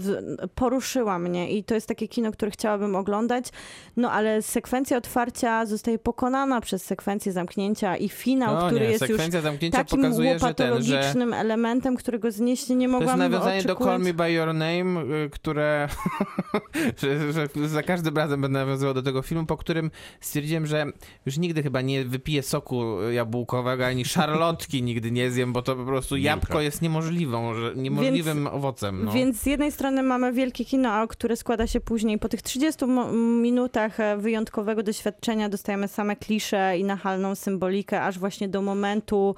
poruszyła 0.54 1.18
mnie 1.18 1.50
i 1.50 1.64
to 1.64 1.74
jest 1.74 1.86
takie 1.86 2.08
kino, 2.08 2.32
które 2.32 2.50
chciałabym 2.50 2.96
oglądać, 2.96 3.44
no 3.96 4.12
ale 4.12 4.42
sekwencja 4.42 4.96
otwarcia 4.96 5.66
zostaje 5.66 5.98
pokonana 5.98 6.60
przez 6.60 6.84
sekwencję 6.84 7.32
zamknięcia 7.32 7.96
i 7.96 8.08
finał, 8.08 8.54
No 8.54 8.66
który 8.66 8.80
nie, 8.84 8.90
jest 8.90 9.00
już 9.00 9.10
sekwencja 9.10 9.40
zamknięcia 9.40 9.78
takim 9.78 10.02
pokazuje, 10.02 10.38
że 10.38 10.54
ten, 10.54 10.82
że 10.82 11.12
elementem, 11.36 11.96
którego 11.96 12.30
znieść 12.30 12.68
nie 12.68 12.76
to 12.76 12.82
jest 12.82 12.92
mogłam 12.92 13.18
nawiązanie 13.18 13.62
do. 13.62 13.76
Call 13.76 14.00
Me 14.00 14.14
By 14.14 14.32
Your 14.32 14.46
Name, 14.46 15.00
y, 15.24 15.30
które 15.30 15.88
że, 17.32 17.48
za 17.68 17.82
każdym 17.82 18.16
razem 18.16 18.40
będę 18.40 18.58
nawiązywał 18.58 18.94
do 18.94 19.02
tego 19.02 19.22
filmu, 19.22 19.46
po 19.46 19.56
którym 19.56 19.90
stwierdziłem, 20.20 20.66
że 20.66 20.86
już 21.26 21.38
nigdy 21.38 21.62
chyba 21.62 21.80
nie 21.80 22.04
wypiję 22.04 22.42
soku 22.42 23.02
jabłkowego, 23.10 23.86
ani 23.86 24.04
szarlotki 24.04 24.82
nigdy 24.88 25.10
nie 25.10 25.30
zjem, 25.30 25.52
bo 25.52 25.62
to 25.62 25.76
po 25.76 25.84
prostu 25.84 26.16
jabłko 26.16 26.60
jest 26.60 26.82
niemożliwą, 26.82 27.54
że, 27.54 27.72
niemożliwym 27.76 28.46
owocem. 28.46 29.04
No. 29.04 29.12
Więc 29.12 29.36
z 29.40 29.46
jednej 29.46 29.72
strony 29.72 30.02
mamy 30.02 30.32
wielkie 30.32 30.64
kino, 30.64 31.08
które 31.08 31.36
składa 31.36 31.66
się 31.66 31.80
później 31.80 32.18
po 32.18 32.28
tych 32.28 32.42
30 32.42 32.84
mo- 32.84 33.12
minutach 33.12 34.00
e, 34.00 34.16
wyjątkowego 34.16 34.82
doświadczenia 34.82 35.48
dostajemy 35.48 35.88
same 35.88 36.16
klisze 36.16 36.78
i 36.78 36.84
nachalną 36.84 37.34
symbolikę, 37.34 38.02
aż 38.02 38.18
właśnie 38.18 38.48
do 38.48 38.62
momentu 38.62 39.34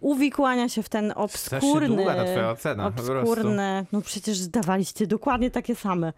uwikłania 0.00 0.68
się 0.68 0.82
w 0.82 0.88
ten 0.88 1.14
Strasznie 1.28 1.68
obskurny, 1.68 1.96
długa 1.96 2.14
ta 2.14 2.24
twoja 2.24 2.50
ocena, 2.50 2.86
obskurny, 2.86 3.86
no 3.92 4.02
przecież 4.02 4.46
dawaliście 4.46 5.06
dokładnie 5.06 5.50
takie 5.50 5.74
same. 5.74 6.12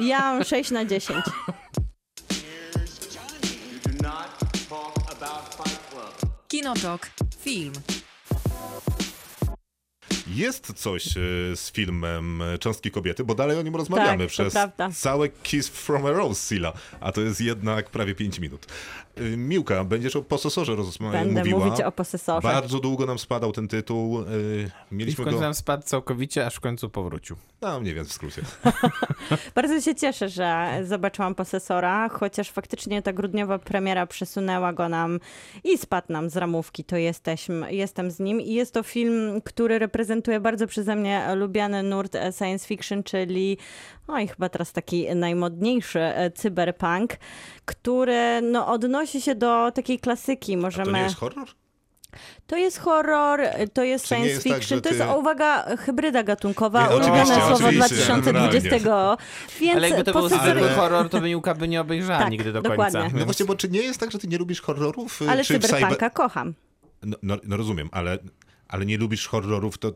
Ja 0.00 0.18
mam 0.20 0.44
6 0.44 0.70
na 0.70 0.84
10. 0.84 1.26
You 1.26 1.32
do 3.92 4.02
not 4.02 4.28
talk 4.68 5.12
about 5.12 5.54
Fight 5.54 5.90
Club. 5.90 6.32
Kinotok. 6.48 7.10
Film. 7.38 7.72
Jest 10.26 10.72
coś 10.76 11.06
e, 11.06 11.10
z 11.56 11.70
filmem 11.72 12.42
Cząstki 12.60 12.90
Kobiety, 12.90 13.24
bo 13.24 13.34
dalej 13.34 13.58
o 13.58 13.62
nim 13.62 13.76
rozmawiamy 13.76 14.18
Tak, 14.24 14.28
przez 14.28 14.52
prawda. 14.52 14.90
całe 14.94 15.28
Kiss 15.28 15.68
from 15.68 16.06
a 16.06 16.10
Rose 16.10 16.40
Silla, 16.40 16.72
a 17.00 17.12
to 17.12 17.20
jest 17.20 17.40
jednak 17.40 17.90
prawie 17.90 18.14
5 18.14 18.38
minut. 18.38 18.66
E, 19.20 19.36
Miłka, 19.36 19.84
będziesz 19.84 20.16
o 20.16 20.22
posesorze 20.22 20.72
rozma- 20.76 21.12
Będę 21.12 21.40
mówiła. 21.40 21.64
mówić 21.66 21.80
o 21.80 21.92
posesorze. 21.92 22.48
Bardzo 22.48 22.78
długo 22.80 23.06
nam 23.06 23.18
spadał 23.18 23.52
ten 23.52 23.68
tytuł. 23.68 24.18
e, 24.20 24.22
I 24.22 24.66
w 24.66 24.92
Mieliśmy 24.92 25.24
końcu 25.24 25.38
go, 25.38 25.44
nam 25.44 25.54
spadł 25.54 25.82
całkowicie, 25.82 26.46
aż 26.46 26.54
w 26.54 26.60
końcu 26.60 26.88
powrócił. 26.90 27.36
no 27.62 27.80
mniej 27.80 27.94
więcej 27.94 28.10
w 28.10 28.14
skrócie. 28.14 28.42
Bardzo 29.54 29.80
się 29.80 29.94
cieszę, 29.94 30.28
że 30.28 30.68
zobaczyłam 30.84 31.34
posesora, 31.34 32.08
chociaż 32.08 32.50
faktycznie 32.50 33.02
ta 33.02 33.12
grudniowa 33.12 33.58
premiera 33.58 34.06
przesunęła 34.06 34.72
go 34.72 34.88
nam 34.88 35.20
i 35.64 35.78
spadł 35.78 36.12
nam 36.12 36.30
z 36.30 36.36
ramówki. 36.36 36.84
To 36.84 36.96
jesteśmy, 36.96 37.74
jestem 37.74 38.10
z 38.10 38.18
nim. 38.20 38.40
I 38.40 38.52
jest 38.54 38.74
to 38.74 38.82
film, 38.82 39.40
który 39.44 39.78
reprezentuje 39.78 40.40
bardzo 40.40 40.66
przeze 40.66 40.96
mnie 40.96 41.34
lubiany 41.34 41.82
nurt 41.82 42.14
e, 42.14 42.32
science 42.32 42.66
fiction, 42.66 43.02
czyli 43.02 43.58
oj, 44.08 44.28
chyba 44.28 44.48
teraz 44.48 44.72
taki 44.72 45.14
najmodniejszy 45.14 46.00
e, 46.00 46.30
cyberpunk, 46.30 47.16
który 47.64 48.42
no, 48.42 48.66
odnosi 48.66 49.07
się 49.08 49.34
do 49.34 49.72
takiej 49.74 49.98
klasyki. 49.98 50.54
A 50.54 50.56
Możemy... 50.56 50.84
to 50.84 50.92
nie 50.96 51.02
jest 51.02 51.16
horror? 51.16 51.48
To 52.46 52.56
jest 52.56 52.78
horror, 52.78 53.40
to 53.72 53.82
jest 53.84 54.04
Czy 54.04 54.08
science 54.14 54.28
jest 54.30 54.44
tak, 54.44 54.54
fiction, 54.58 54.76
że 54.78 54.82
to 54.82 54.88
jest, 54.88 55.00
ty- 55.00 55.08
o, 55.08 55.18
uwaga, 55.18 55.76
hybryda 55.76 56.22
gatunkowa, 56.22 56.88
Nie, 56.88 56.96
ulubione 56.96 57.26
słowo 57.26 57.54
oczywiście, 57.54 57.94
2020. 57.96 59.16
Więc 59.60 59.76
Ale 59.76 59.88
jakby 59.88 60.04
to 60.04 60.12
był 60.12 60.28
zwykły 60.28 60.68
horror, 60.68 61.08
to 61.10 61.20
by 61.20 61.26
Miłka 61.28 61.54
by 61.54 61.68
nie 61.68 61.80
obejrzała 61.80 62.18
Tak, 62.18 62.30
nigdy 62.30 62.52
do 62.52 62.62
dokładnie. 62.62 62.84
końca. 62.84 62.98
No 62.98 63.10
Więc- 63.10 63.24
właśnie, 63.24 63.46
bo 63.46 63.54
czy 63.56 63.68
nie 63.68 63.80
jest 63.80 64.00
tak, 64.00 64.10
że 64.12 64.18
ty 64.18 64.28
nie 64.28 64.38
lubisz 64.38 64.60
horrorów? 64.60 65.22
e, 65.22 65.30
Ale 65.30 65.44
czy 65.44 65.60
cyberpunka 65.60 66.06
cyber- 66.08 66.12
kocham. 66.12 66.54
No, 67.02 67.16
no, 67.22 67.36
no 67.44 67.56
rozumiem, 67.56 67.88
ale, 67.92 68.18
ale 68.68 68.86
nie 68.86 68.98
lubisz 68.98 69.28
horrorów, 69.28 69.78
to 69.78 69.92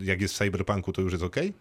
jak 0.00 0.20
jest 0.20 0.34
w 0.34 0.38
cyberpunku, 0.38 0.92
to 0.92 1.00
już 1.02 1.12
jest 1.12 1.24
okej? 1.24 1.52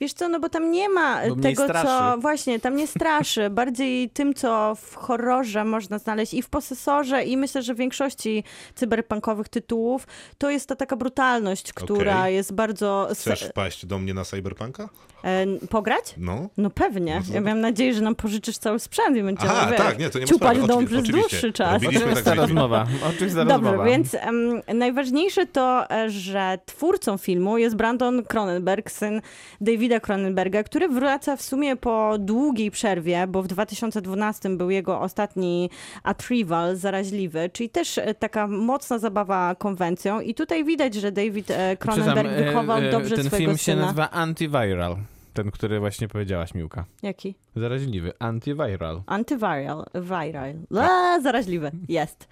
Wiesz 0.00 0.12
co, 0.12 0.28
no 0.28 0.40
bo 0.40 0.48
tam 0.48 0.70
nie 0.70 0.88
ma 0.88 1.28
Bo 1.28 1.36
tego, 1.36 1.66
co... 1.82 2.16
Właśnie, 2.18 2.60
tam 2.60 2.76
nie 2.76 2.86
straszy. 2.86 3.50
Bardziej 3.60 4.10
tym, 4.10 4.34
co 4.34 4.74
w 4.74 4.94
horrorze 4.94 5.64
można 5.64 5.98
znaleźć 5.98 6.34
i 6.34 6.42
w 6.42 6.48
posesorze 6.48 7.24
i 7.24 7.36
myślę, 7.36 7.62
że 7.62 7.74
w 7.74 7.76
większości 7.76 8.44
cyberpunkowych 8.74 9.48
tytułów, 9.48 10.06
to 10.38 10.50
jest 10.50 10.68
ta 10.68 10.76
taka 10.76 10.96
brutalność, 10.96 11.72
która 11.72 12.18
Okej. 12.18 12.34
jest 12.34 12.54
bardzo... 12.54 13.08
Chcesz 13.12 13.44
wpaść 13.44 13.86
do 13.86 13.98
mnie 13.98 14.14
na 14.14 14.24
cyberpunka? 14.24 14.88
E, 15.28 15.46
pograć? 15.70 16.14
No. 16.18 16.48
No 16.56 16.70
pewnie. 16.70 17.14
No 17.14 17.22
to 17.28 17.34
ja 17.34 17.40
miałem 17.40 17.60
nadzieję, 17.60 17.94
że 17.94 18.00
nam 18.00 18.14
pożyczysz 18.14 18.58
cały 18.58 18.78
sprzęt 18.78 19.16
i 19.16 19.22
będziemy, 19.22 19.50
Aha, 19.52 19.66
wiesz, 19.70 19.78
tak, 19.78 19.98
nie, 19.98 20.10
to 20.10 20.18
nie 20.18 20.24
ciupać 20.26 20.58
Oczywi- 20.58 20.86
przez 20.86 21.02
dłuższy 21.02 21.52
czas. 21.52 21.70
O 21.70 21.72
Robiliśmy 21.74 22.00
czym 22.00 22.10
jest 22.10 22.24
tak 22.24 22.36
rozmowa? 22.36 22.86
Dobrze, 23.20 23.44
rozmowa? 23.44 23.84
więc 23.84 24.14
em, 24.14 24.62
najważniejsze 24.74 25.46
to, 25.46 25.90
e, 25.90 26.10
że 26.10 26.58
twórcą 26.66 27.16
filmu 27.18 27.58
jest 27.58 27.76
Brandon 27.76 28.22
Cronenberg, 28.24 28.90
syn 28.90 29.20
Davida 29.60 30.00
Cronenberga, 30.00 30.62
który 30.62 30.88
wraca 30.88 31.36
w 31.36 31.42
sumie 31.42 31.76
po 31.76 32.14
długiej 32.18 32.70
przerwie, 32.70 33.26
bo 33.28 33.42
w 33.42 33.46
2012 33.46 34.56
był 34.56 34.70
jego 34.70 35.00
ostatni 35.00 35.70
Atrival, 36.02 36.76
zaraźliwy, 36.76 37.50
czyli 37.52 37.70
też 37.70 37.98
e, 37.98 38.14
taka 38.14 38.46
mocna 38.46 38.98
zabawa 38.98 39.54
konwencją 39.58 40.20
i 40.20 40.34
tutaj 40.34 40.64
widać, 40.64 40.94
że 40.94 41.12
David 41.12 41.50
e, 41.50 41.76
Cronenberg 41.76 42.28
wychował 42.28 42.78
dobrze 42.92 43.16
Ten 43.16 43.24
swojego 43.26 43.46
film 43.46 43.58
się 43.58 43.64
syna. 43.72 43.82
nazywa 43.82 44.10
Antiviral. 44.10 44.96
Ten, 45.38 45.50
który 45.50 45.80
właśnie 45.80 46.08
powiedziałaś, 46.08 46.54
Miłka. 46.54 46.84
Jaki? 47.02 47.34
Zaraźliwy. 47.56 48.12
Antiviral. 48.18 49.02
Antyviral, 49.06 49.84
viral, 49.94 50.54
A, 50.80 51.20
zaraźliwy, 51.20 51.70
jest. 51.88 52.28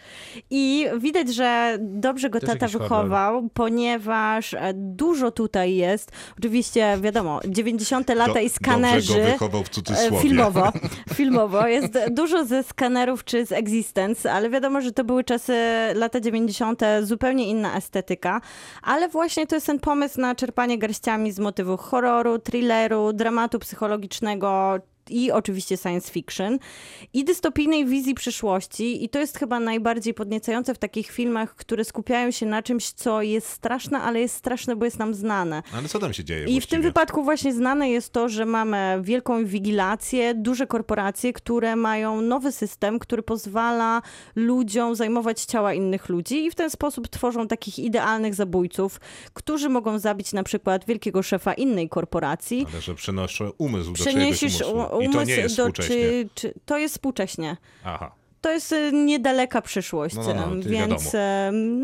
I 0.50 0.86
widać, 0.98 1.34
że 1.34 1.78
dobrze 1.80 2.30
go 2.30 2.40
Też 2.40 2.48
tata 2.48 2.68
wychował, 2.68 3.48
ponieważ 3.54 4.54
e, 4.54 4.72
dużo 4.74 5.30
tutaj 5.30 5.74
jest. 5.74 6.12
Oczywiście, 6.38 6.98
wiadomo, 7.00 7.40
90. 7.48 8.14
lata 8.14 8.32
Do- 8.34 8.40
i 8.40 8.48
skanerzy. 8.48 9.12
Dobrze 9.12 9.26
go 9.26 9.32
wychował 9.32 9.62
w 9.64 9.66
e, 9.66 9.70
cudzysłowie. 9.70 10.22
Filmowo, 10.22 10.72
filmowo. 11.16 11.66
Jest 11.66 11.98
dużo 12.10 12.44
ze 12.44 12.62
skanerów 12.62 13.24
czy 13.24 13.46
z 13.46 13.52
Existence, 13.52 14.32
ale 14.32 14.50
wiadomo, 14.50 14.80
że 14.80 14.92
to 14.92 15.04
były 15.04 15.24
czasy 15.24 15.54
lata 15.94 16.20
90., 16.20 16.82
zupełnie 17.02 17.48
inna 17.50 17.76
estetyka. 17.76 18.40
Ale 18.82 19.08
właśnie 19.08 19.46
to 19.46 19.54
jest 19.54 19.66
ten 19.66 19.80
pomysł 19.80 20.20
na 20.20 20.34
czerpanie 20.34 20.78
garściami 20.78 21.32
z 21.32 21.38
motywów 21.38 21.80
horroru, 21.80 22.38
thrilleru, 22.38 22.95
dramatu 23.12 23.58
psychologicznego 23.58 24.78
i 25.10 25.32
oczywiście 25.32 25.76
science 25.76 26.12
fiction 26.12 26.58
i 27.12 27.24
dystopijnej 27.24 27.86
wizji 27.86 28.14
przyszłości 28.14 29.04
i 29.04 29.08
to 29.08 29.18
jest 29.18 29.38
chyba 29.38 29.60
najbardziej 29.60 30.14
podniecające 30.14 30.74
w 30.74 30.78
takich 30.78 31.10
filmach, 31.10 31.54
które 31.54 31.84
skupiają 31.84 32.30
się 32.30 32.46
na 32.46 32.62
czymś, 32.62 32.90
co 32.90 33.22
jest 33.22 33.48
straszne, 33.48 34.00
ale 34.00 34.20
jest 34.20 34.34
straszne, 34.34 34.76
bo 34.76 34.84
jest 34.84 34.98
nam 34.98 35.14
znane. 35.14 35.62
Ale 35.72 35.88
co 35.88 35.98
tam 35.98 36.12
się 36.12 36.24
dzieje 36.24 36.40
I 36.40 36.46
w 36.46 36.48
tym 36.48 36.56
właściwie? 36.58 36.82
wypadku 36.82 37.24
właśnie 37.24 37.52
znane 37.52 37.90
jest 37.90 38.12
to, 38.12 38.28
że 38.28 38.46
mamy 38.46 38.98
wielką 39.02 39.44
wigilację, 39.44 40.34
duże 40.34 40.66
korporacje, 40.66 41.32
które 41.32 41.76
mają 41.76 42.20
nowy 42.20 42.52
system, 42.52 42.98
który 42.98 43.22
pozwala 43.22 44.02
ludziom 44.36 44.94
zajmować 44.94 45.40
ciała 45.40 45.74
innych 45.74 46.08
ludzi 46.08 46.44
i 46.44 46.50
w 46.50 46.54
ten 46.54 46.70
sposób 46.70 47.08
tworzą 47.08 47.48
takich 47.48 47.78
idealnych 47.78 48.34
zabójców, 48.34 49.00
którzy 49.34 49.68
mogą 49.68 49.98
zabić 49.98 50.32
na 50.32 50.42
przykład 50.42 50.86
wielkiego 50.86 51.22
szefa 51.22 51.54
innej 51.54 51.88
korporacji. 51.88 52.66
Ale 52.72 52.80
że 52.80 52.94
przenoszę 52.94 53.50
umysł 53.58 53.92
do 53.92 54.04
czyjegoś 54.04 54.42
umysłu. 54.42 54.95
U- 54.96 55.00
I 55.00 55.04
to 55.06 55.10
nie 55.12 55.16
umysł 55.18 55.30
jest 55.40 55.54
współcześnie. 55.56 55.96
czy, 55.96 56.28
czy 56.34 56.54
to 56.66 56.78
jest 56.78 56.94
współcześnie. 56.94 57.56
Aha. 57.84 58.12
to 58.40 58.50
jest 58.52 58.72
y, 58.72 58.90
niedaleka 58.92 59.62
przyszłość, 59.62 60.14
No, 60.14 60.22
no, 60.22 60.34
no, 60.34 60.62
to 60.62 60.68
więc 60.68 61.12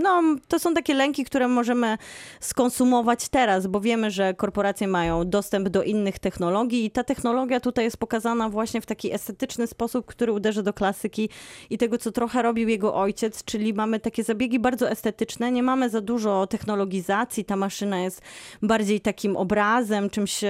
no, 0.02 0.22
to 0.48 0.58
są 0.58 0.74
takie 0.74 0.94
lęki, 0.94 1.24
które 1.24 1.48
możemy 1.48 1.98
skonsumować 2.40 3.28
teraz, 3.28 3.66
bo 3.66 3.80
wiemy, 3.80 4.10
że 4.10 4.34
korporacje 4.34 4.88
mają 4.88 5.28
dostęp 5.30 5.68
do 5.68 5.82
innych 5.82 6.18
technologii 6.18 6.84
i 6.84 6.90
ta 6.90 7.04
technologia 7.04 7.60
tutaj 7.60 7.84
jest 7.84 7.96
pokazana 7.96 8.48
właśnie 8.48 8.80
w 8.80 8.86
taki 8.86 9.12
estetyczny 9.14 9.66
sposób, 9.66 10.06
który 10.06 10.32
uderza 10.32 10.62
do 10.62 10.72
klasyki 10.72 11.28
i 11.70 11.78
tego, 11.78 11.98
co 11.98 12.12
trochę 12.12 12.42
robił 12.42 12.68
jego 12.68 12.94
ojciec, 12.94 13.44
czyli 13.44 13.74
mamy 13.74 14.00
takie 14.00 14.24
zabiegi 14.24 14.58
bardzo 14.58 14.90
estetyczne, 14.90 15.52
nie 15.52 15.62
mamy 15.62 15.90
za 15.90 16.00
dużo 16.00 16.46
technologizacji, 16.46 17.44
ta 17.44 17.56
maszyna 17.56 18.00
jest 18.00 18.22
bardziej 18.62 19.00
takim 19.00 19.36
obrazem, 19.36 20.10
czymś 20.10 20.40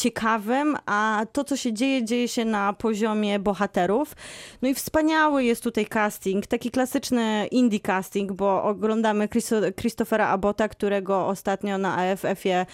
ciekawym, 0.00 0.76
a 0.86 1.26
to, 1.32 1.44
co 1.44 1.56
się 1.56 1.72
dzieje, 1.72 2.04
dzieje 2.04 2.28
się 2.28 2.44
na 2.44 2.72
poziomie 2.72 3.38
bohaterów. 3.38 4.16
No 4.62 4.68
i 4.68 4.74
wspaniały 4.74 5.44
jest 5.44 5.62
tutaj 5.62 5.86
casting, 5.86 6.46
taki 6.46 6.70
klasyczny 6.70 7.46
indie 7.50 7.80
casting, 7.80 8.32
bo 8.32 8.62
oglądamy 8.62 9.28
Christo- 9.28 9.72
Christophera 9.80 10.28
Abbotta, 10.28 10.68
którego 10.68 11.26
ostatnio 11.26 11.78
na 11.78 11.96
AFF-ie 11.96 12.66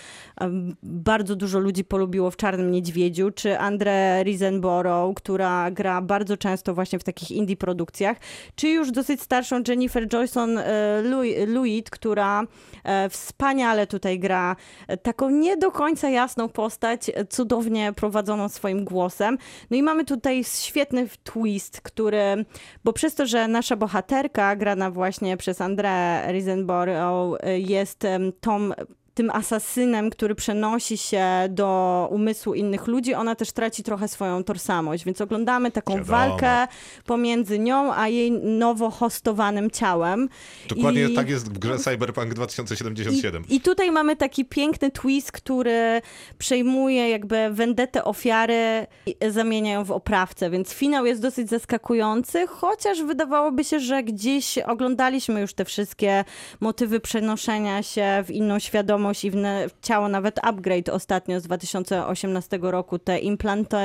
bardzo 0.82 1.36
dużo 1.36 1.58
ludzi 1.58 1.84
polubiło 1.84 2.30
w 2.30 2.36
Czarnym 2.36 2.70
Niedźwiedziu, 2.70 3.30
czy 3.30 3.58
Andre 3.58 4.22
Risenborough, 4.22 5.16
która 5.16 5.70
gra 5.70 6.02
bardzo 6.02 6.36
często 6.36 6.74
właśnie 6.74 6.98
w 6.98 7.04
takich 7.04 7.30
indie 7.30 7.56
produkcjach, 7.56 8.16
czy 8.54 8.68
już 8.68 8.90
dosyć 8.90 9.22
starszą 9.22 9.62
Jennifer 9.68 10.08
Joyson 10.12 10.58
e, 10.58 11.02
Lewitt, 11.46 11.90
która 11.90 12.42
e, 12.84 13.08
wspaniale 13.08 13.86
tutaj 13.86 14.18
gra 14.18 14.56
e, 14.88 14.96
taką 14.96 15.30
nie 15.30 15.56
do 15.56 15.70
końca 15.70 16.08
jasną 16.08 16.48
postać, 16.48 17.10
cudownie 17.28 17.92
prowadzoną 17.92 18.48
swoim 18.48 18.84
głosem. 18.84 19.38
No 19.70 19.76
i 19.76 19.82
mamy 19.82 20.04
tutaj 20.04 20.44
świetny 20.44 21.08
twist, 21.24 21.80
który, 21.80 22.44
bo 22.84 22.92
przez 22.92 23.14
to, 23.14 23.26
że 23.26 23.48
nasza 23.48 23.76
bohaterka, 23.76 24.56
grana 24.56 24.90
właśnie 24.90 25.36
przez 25.36 25.58
André 25.58 26.26
Risenborough, 26.32 27.38
jest 27.58 28.02
tą 28.40 28.70
tym 29.16 29.30
asasynem, 29.30 30.10
który 30.10 30.34
przenosi 30.34 30.98
się 30.98 31.24
do 31.50 32.08
umysłu 32.10 32.54
innych 32.54 32.86
ludzi, 32.86 33.14
ona 33.14 33.34
też 33.34 33.52
traci 33.52 33.82
trochę 33.82 34.08
swoją 34.08 34.44
tożsamość, 34.44 35.04
więc 35.04 35.20
oglądamy 35.20 35.70
taką 35.70 35.92
Wiadomo. 35.94 36.10
walkę 36.18 36.66
pomiędzy 37.06 37.58
nią 37.58 37.94
a 37.94 38.08
jej 38.08 38.32
nowo 38.32 38.90
hostowanym 38.90 39.70
ciałem. 39.70 40.28
Dokładnie 40.68 41.04
I- 41.04 41.14
tak 41.14 41.28
jest 41.30 41.52
w 41.52 41.58
grze 41.58 41.78
Cyberpunk 41.78 42.34
2077. 42.34 43.44
i, 43.48 43.54
I 43.54 43.60
tutaj 43.60 43.90
mamy 43.92 44.16
taki 44.16 44.44
piękny 44.44 44.90
twist, 44.90 45.32
który 45.32 46.02
przejmuje 46.38 47.08
jakby 47.10 47.48
vendetę 47.50 48.04
ofiary 48.04 48.86
i 49.06 49.16
zamienia 49.28 49.72
ją 49.72 49.84
w 49.84 49.90
oprawcę, 49.90 50.50
więc 50.50 50.72
finał 50.72 51.06
jest 51.06 51.22
dosyć 51.22 51.48
zaskakujący, 51.48 52.46
chociaż 52.46 53.02
wydawałoby 53.02 53.64
się, 53.64 53.80
że 53.80 54.02
gdzieś 54.02 54.58
oglądaliśmy 54.58 55.40
już 55.40 55.54
te 55.54 55.64
wszystkie 55.64 56.24
motywy 56.60 57.00
przenoszenia 57.00 57.82
się 57.82 58.24
w 58.26 58.30
inną 58.30 58.58
świadomość 58.58 59.05
i 59.24 59.30
w, 59.30 59.36
ne- 59.36 59.68
w 59.68 59.86
ciało, 59.86 60.08
nawet 60.08 60.38
upgrade 60.42 60.88
ostatnio 60.88 61.40
z 61.40 61.42
2018 61.42 62.58
roku, 62.62 62.98
te 62.98 63.18
implanty, 63.18 63.76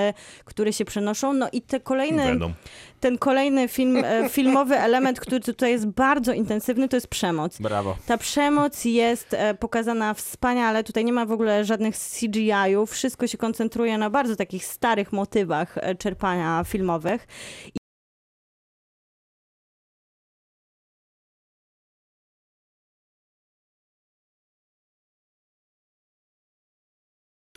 które 0.45 0.73
się 0.73 0.85
przenoszą, 0.85 1.33
no 1.33 1.47
i 1.51 1.61
te 1.61 1.79
kolejne 1.79 2.25
Venom. 2.25 2.53
ten 2.99 3.17
kolejny 3.17 3.67
film, 3.67 4.03
e, 4.05 4.29
filmowy 4.29 4.79
element, 4.87 5.19
który 5.19 5.39
tutaj 5.39 5.71
jest 5.71 5.87
bardzo 5.87 6.33
intensywny, 6.33 6.89
to 6.89 6.97
jest 6.97 7.07
przemoc. 7.07 7.57
Brawo. 7.61 7.97
Ta 8.05 8.17
przemoc 8.17 8.85
jest 8.85 9.33
e, 9.33 9.53
pokazana 9.53 10.13
wspaniale. 10.13 10.83
Tutaj 10.83 11.05
nie 11.05 11.13
ma 11.13 11.25
w 11.25 11.31
ogóle 11.31 11.65
żadnych 11.65 11.95
CGI-ów. 11.97 12.91
Wszystko 12.91 13.27
się 13.27 13.37
koncentruje 13.37 13.97
na 13.97 14.09
bardzo 14.09 14.35
takich 14.35 14.65
starych 14.65 15.11
motywach 15.13 15.77
e, 15.77 15.95
czerpania 15.95 16.63
filmowych. 16.67 17.27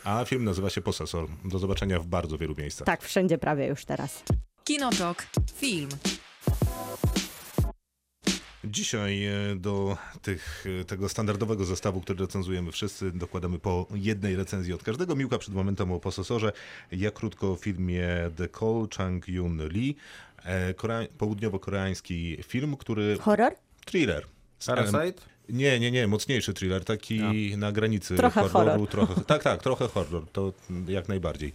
A 0.05 0.25
film 0.25 0.43
nazywa 0.43 0.69
się 0.69 0.81
Posesor. 0.81 1.27
Do 1.45 1.59
zobaczenia 1.59 1.99
w 1.99 2.07
bardzo 2.07 2.37
wielu 2.37 2.55
miejscach. 2.57 2.85
Tak, 2.85 3.03
wszędzie 3.03 3.37
prawie 3.37 3.67
już 3.67 3.85
teraz. 3.85 4.23
Kinotok. 4.63 5.25
Film. 5.55 5.89
Dzisiaj 8.63 9.25
e, 9.25 9.55
do 9.55 9.97
tych, 10.21 10.65
e, 10.81 10.85
tego 10.85 11.09
standardowego 11.09 11.65
zestawu, 11.65 12.01
który 12.01 12.19
recenzujemy 12.19 12.71
wszyscy, 12.71 13.11
dokładamy 13.11 13.59
po 13.59 13.87
jednej 13.93 14.35
recenzji 14.35 14.73
od 14.73 14.83
każdego. 14.83 15.15
Miłka 15.15 15.37
przed 15.37 15.53
momentem 15.53 15.91
o 15.91 15.99
posesorze. 15.99 16.51
Ja 16.91 17.11
krótko 17.11 17.51
o 17.51 17.55
filmie 17.55 18.07
The 18.37 18.47
Call 18.59 18.87
Chang 18.97 19.27
Yun 19.27 19.67
Lee. 19.67 19.95
E, 20.43 20.73
Korea- 20.73 21.07
południowo-koreański 21.17 22.43
film, 22.43 22.77
który... 22.77 23.17
Horror? 23.21 23.55
Thriller. 23.85 24.25
Parasite? 24.65 25.21
Nie, 25.49 25.79
nie, 25.79 25.91
nie, 25.91 26.07
mocniejszy 26.07 26.53
thriller, 26.53 26.85
taki 26.85 27.21
na 27.57 27.71
granicy 27.71 28.15
Trochę 28.15 28.41
horroru. 28.41 28.69
horror. 28.69 28.89
Trochę, 28.89 29.21
tak, 29.21 29.43
tak, 29.43 29.61
trochę 29.67 29.87
horror, 29.87 30.25
to 30.33 30.53
jak 30.87 31.07
najbardziej. 31.07 31.53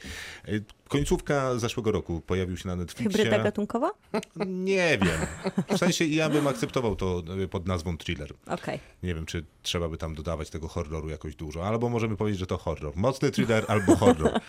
E, 0.90 0.92
Końcówka 0.92 1.58
zeszłego 1.58 1.92
roku 1.92 2.20
pojawił 2.20 2.56
się 2.56 2.68
na 2.68 2.76
Netflixie. 2.76 3.18
Hybryda 3.18 3.44
gatunkowa? 3.44 3.90
Nie 4.46 4.98
wiem. 4.98 5.20
W 5.76 5.78
sensie 5.78 6.04
ja 6.04 6.28
bym 6.28 6.46
akceptował 6.46 6.96
to 6.96 7.22
e, 7.44 7.48
pod 7.48 7.66
nazwą 7.66 7.96
thriller. 7.96 8.32
Okej. 8.46 8.78
Nie 9.02 9.14
wiem, 9.14 9.26
czy 9.26 9.44
trzeba 9.62 9.88
by 9.88 9.96
tam 9.96 10.14
dodawać 10.14 10.50
tego 10.50 10.68
horroru 10.68 11.08
jakoś 11.08 11.36
dużo, 11.36 11.66
albo 11.66 11.88
możemy 11.88 12.16
powiedzieć, 12.16 12.40
że 12.40 12.46
to 12.46 12.58
horror. 12.58 12.92
Mocny 12.96 13.30
thriller 13.30 13.64
albo 13.68 13.96
horror. 13.96 14.40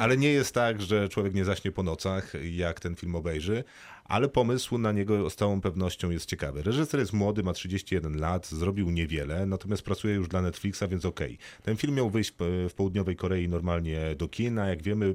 Ale 0.00 0.16
nie 0.16 0.28
jest 0.28 0.54
tak, 0.54 0.82
że 0.82 1.08
człowiek 1.08 1.34
nie 1.34 1.44
zaśnie 1.44 1.72
po 1.72 1.82
nocach, 1.82 2.32
jak 2.42 2.80
ten 2.80 2.96
film 2.96 3.16
obejrzy, 3.16 3.64
ale 4.04 4.28
pomysł 4.28 4.78
na 4.78 4.92
niego 4.92 5.30
z 5.30 5.36
całą 5.36 5.60
pewnością 5.60 6.10
jest 6.10 6.26
ciekawy. 6.26 6.62
Reżyser 6.62 7.00
jest 7.00 7.12
młody, 7.12 7.42
ma 7.42 7.52
31 7.52 8.20
lat, 8.20 8.46
zrobił 8.46 8.90
niewiele, 8.90 9.46
natomiast 9.46 9.82
pracuje 9.82 10.14
już 10.14 10.28
dla 10.28 10.42
Netflixa, 10.42 10.82
więc 10.88 11.04
okej. 11.04 11.38
Ten 11.62 11.76
film 11.76 11.94
miał 11.94 12.10
wyjść 12.10 12.34
w 12.68 12.74
południowej 12.76 13.16
Korei 13.16 13.48
normalnie 13.48 14.14
do 14.16 14.28
kina. 14.28 14.66
Jak 14.68 14.82
wiemy, 14.82 15.14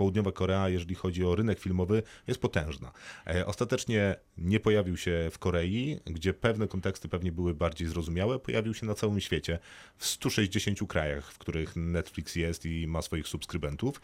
południowa 0.00 0.32
Korea, 0.32 0.68
jeżeli 0.68 0.94
chodzi 0.94 1.24
o 1.24 1.34
rynek 1.34 1.58
filmowy, 1.58 2.02
jest 2.26 2.40
potężna. 2.40 2.92
E, 3.26 3.46
Ostatecznie 3.46 4.16
nie 4.38 4.60
pojawił 4.60 4.96
się 4.96 5.28
w 5.32 5.38
Korei, 5.38 6.00
gdzie 6.06 6.34
pewne 6.34 6.68
konteksty 6.68 7.08
pewnie 7.08 7.32
były 7.32 7.54
bardziej 7.54 7.88
zrozumiałe. 7.88 8.38
Pojawił 8.38 8.74
się 8.74 8.86
na 8.86 8.94
całym 8.94 9.20
świecie, 9.20 9.58
w 9.96 10.06
160 10.06 10.78
krajach, 10.88 11.32
w 11.32 11.38
których 11.38 11.76
Netflix 11.76 12.36
jest 12.36 12.66
i 12.66 12.86
ma 12.86 13.02
swoich 13.02 13.28
subskrybentów. 13.28 14.00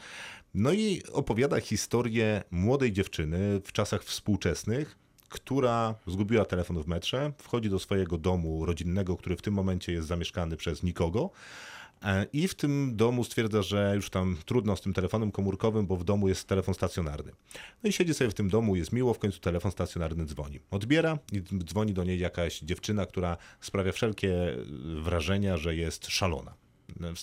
No 0.55 0.73
i 0.73 1.03
opowiada 1.13 1.61
historię 1.61 2.43
młodej 2.51 2.93
dziewczyny 2.93 3.61
w 3.65 3.73
czasach 3.73 4.05
współczesnych, 4.05 4.97
która 5.29 5.95
zgubiła 6.07 6.45
telefon 6.45 6.83
w 6.83 6.87
metrze, 6.87 7.33
wchodzi 7.39 7.71
do 7.71 7.79
swojego 7.79 8.19
domu 8.19 8.67
rodzinnego, 8.67 9.17
który 9.17 9.37
w 9.37 9.43
tym 9.43 9.55
momencie 9.55 9.93
jest 9.93 10.09
zamieszkany 10.09 10.57
przez 10.57 10.83
nikogo. 10.83 11.31
E, 12.05 12.27
I 12.33 12.49
w 12.49 12.55
tym 12.55 12.97
domu 12.97 13.25
stwierdza, 13.25 13.63
że 13.63 13.93
już 13.95 14.11
tam 14.11 14.37
trudno 14.47 14.77
z 14.77 14.81
tym 14.81 14.93
telefonem 14.93 15.31
komórkowym, 15.33 15.87
bo 15.87 15.97
w 15.97 16.05
domu 16.05 16.29
jest 16.29 16.49
telefon 16.49 16.75
stacjonarny. 16.75 17.33
No 17.83 17.89
i 17.91 17.93
siedzi 17.93 18.15
sobie 18.15 18.31
w 18.31 18.35
tym 18.35 18.49
domu, 18.51 18.77
jest 18.77 18.93
miło, 18.93 19.15
w 19.15 19.19
końcu 19.19 19.41
telefon 19.41 19.71
stacjonarny 19.73 20.25
dzwoni. 20.25 20.61
Odbiera 20.71 21.19
i 21.33 21.43
dzwoni 21.65 21.95
do 21.95 22.05
niej 22.05 22.19
jakaś 22.19 22.61
dziewczyna, 22.61 23.07
która 23.07 23.37
sprawia 23.61 23.93
wszelkie 23.93 24.33
e, 24.33 24.57
wrażenia, 25.03 25.57
że 25.57 25.75
jest 25.77 26.07
szalona. 26.07 26.55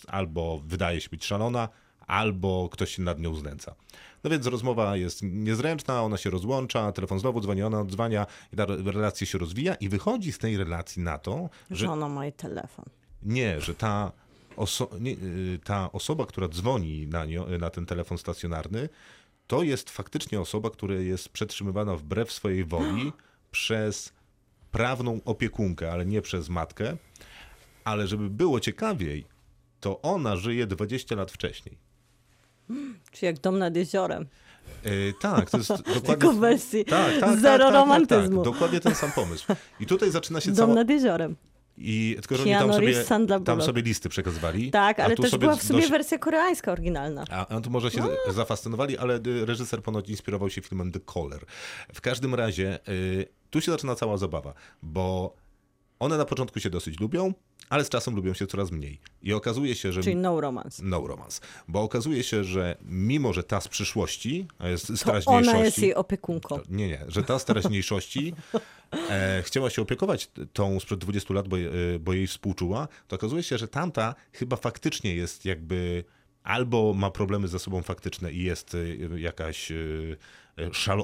Albo 0.07 0.61
wydaje 0.65 1.01
się 1.01 1.09
być 1.09 1.25
szalona, 1.25 1.69
albo 2.07 2.69
ktoś 2.71 2.95
się 2.95 3.01
nad 3.01 3.19
nią 3.19 3.35
znęca. 3.35 3.75
No 4.23 4.29
więc 4.29 4.45
rozmowa 4.47 4.97
jest 4.97 5.19
niezręczna, 5.23 6.01
ona 6.03 6.17
się 6.17 6.29
rozłącza, 6.29 6.91
telefon 6.91 7.19
znowu 7.19 7.41
dzwoni, 7.41 7.63
ona 7.63 7.79
odzwania 7.79 8.25
i 8.53 8.55
ta 8.55 8.65
relacja 8.65 9.27
się 9.27 9.37
rozwija 9.37 9.75
i 9.75 9.89
wychodzi 9.89 10.31
z 10.31 10.37
tej 10.37 10.57
relacji 10.57 11.01
na 11.01 11.17
to, 11.17 11.49
że 11.71 11.75
Że 11.77 11.91
ona 11.91 12.09
ma 12.09 12.23
jej 12.25 12.33
telefon. 12.33 12.85
nie, 13.23 13.61
że 13.61 13.75
ta, 13.75 14.11
oso- 14.55 15.01
nie, 15.01 15.11
y, 15.11 15.59
ta 15.63 15.91
osoba, 15.91 16.25
która 16.25 16.47
dzwoni 16.47 17.07
na, 17.07 17.25
nią, 17.25 17.45
na 17.59 17.69
ten 17.69 17.85
telefon 17.85 18.17
stacjonarny, 18.17 18.89
to 19.47 19.63
jest 19.63 19.89
faktycznie 19.89 20.41
osoba, 20.41 20.69
która 20.69 20.95
jest 20.95 21.29
przetrzymywana 21.29 21.95
wbrew 21.95 22.31
swojej 22.31 22.65
woli 22.65 23.11
przez 23.51 24.13
prawną 24.71 25.19
opiekunkę, 25.25 25.91
ale 25.91 26.05
nie 26.05 26.21
przez 26.21 26.49
matkę. 26.49 26.97
Ale 27.83 28.07
żeby 28.07 28.29
było 28.29 28.59
ciekawiej, 28.59 29.25
to 29.79 30.01
ona 30.01 30.35
żyje 30.35 30.67
20 30.67 31.15
lat 31.15 31.31
wcześniej. 31.31 31.77
Czy 33.11 33.25
jak 33.25 33.39
dom 33.39 33.59
nad 33.59 33.75
jeziorem. 33.75 34.25
Yy, 34.85 35.13
tak, 35.21 35.49
to 35.49 35.57
jest 35.57 35.69
dokładnie... 35.77 36.01
Tylko 36.01 36.31
w 36.31 36.39
wersji 36.39 36.85
tak, 36.85 37.19
tak, 37.19 37.39
zero 37.39 37.57
tak, 37.57 37.67
tak, 37.67 37.73
romantyzmu. 37.73 38.43
Tak, 38.43 38.45
tak, 38.45 38.53
dokładnie 38.53 38.79
ten 38.79 38.95
sam 38.95 39.11
pomysł. 39.11 39.45
I 39.79 39.85
tutaj 39.85 40.11
zaczyna 40.11 40.41
się 40.41 40.51
Dom 40.51 40.57
cała... 40.57 40.73
nad 40.73 40.89
jeziorem. 40.89 41.35
I 41.77 42.15
tylko, 42.19 42.35
że 42.35 42.43
oni 42.43 42.51
tam 42.53 42.73
sobie, 42.73 43.03
tam 43.45 43.61
sobie 43.61 43.81
listy 43.81 44.09
przekazywali. 44.09 44.71
Tak, 44.71 44.99
ale 44.99 45.15
też 45.15 45.37
była 45.37 45.55
w 45.55 45.63
sobie 45.63 45.79
dość- 45.79 45.91
wersja 45.91 46.17
koreańska 46.17 46.71
oryginalna. 46.71 47.25
A 47.29 47.47
a 47.47 47.61
tu 47.61 47.69
może 47.69 47.91
się 47.91 48.03
zafascynowali, 48.29 48.97
ale 48.97 49.19
y, 49.27 49.45
reżyser 49.45 49.81
ponoć 49.81 50.09
inspirował 50.09 50.49
się 50.49 50.61
filmem 50.61 50.91
The 50.91 50.99
Caller. 51.13 51.45
W 51.93 52.01
każdym 52.01 52.35
razie 52.35 52.79
y, 52.89 53.25
tu 53.49 53.61
się 53.61 53.71
zaczyna 53.71 53.95
cała 53.95 54.17
zabawa, 54.17 54.53
bo 54.83 55.35
One 56.03 56.17
na 56.17 56.25
początku 56.25 56.59
się 56.59 56.69
dosyć 56.69 56.99
lubią, 56.99 57.33
ale 57.69 57.85
z 57.85 57.89
czasem 57.89 58.15
lubią 58.15 58.33
się 58.33 58.47
coraz 58.47 58.71
mniej. 58.71 58.99
I 59.21 59.33
okazuje 59.33 59.75
się, 59.75 59.91
że... 59.91 60.03
Czyli 60.03 60.15
no 60.15 60.41
romance. 60.41 60.83
No 60.85 61.07
romance. 61.07 61.41
Bo 61.67 61.81
okazuje 61.81 62.23
się, 62.23 62.43
że 62.43 62.77
mimo, 62.85 63.33
że 63.33 63.43
ta 63.43 63.61
z 63.61 63.67
przyszłości, 63.67 64.47
a 64.59 64.67
jest 64.67 64.87
z 64.87 65.03
teraźniejszości... 65.03 65.49
ona 65.49 65.65
jest 65.65 65.77
jej 65.77 65.95
opiekunką. 65.95 66.59
Nie, 66.69 66.87
nie, 66.87 67.05
że 67.07 67.23
ta 67.23 67.39
z 67.39 67.45
teraźniejszości 67.45 68.33
e, 69.09 69.43
chciała 69.45 69.69
się 69.69 69.81
opiekować 69.81 70.31
tą 70.53 70.79
sprzed 70.79 70.99
20 70.99 71.33
lat, 71.33 71.47
bo, 71.47 71.57
e, 71.57 71.61
bo 71.99 72.13
jej 72.13 72.27
współczuła, 72.27 72.87
to 73.07 73.15
okazuje 73.15 73.43
się, 73.43 73.57
że 73.57 73.67
tamta 73.67 74.15
chyba 74.33 74.55
faktycznie 74.55 75.15
jest 75.15 75.45
jakby 75.45 76.03
albo 76.43 76.93
ma 76.93 77.11
problemy 77.11 77.47
ze 77.47 77.59
sobą 77.59 77.81
faktyczne 77.81 78.31
i 78.31 78.43
jest 78.43 78.75
e, 78.75 79.19
jakaś 79.19 79.71
e, 79.71 79.75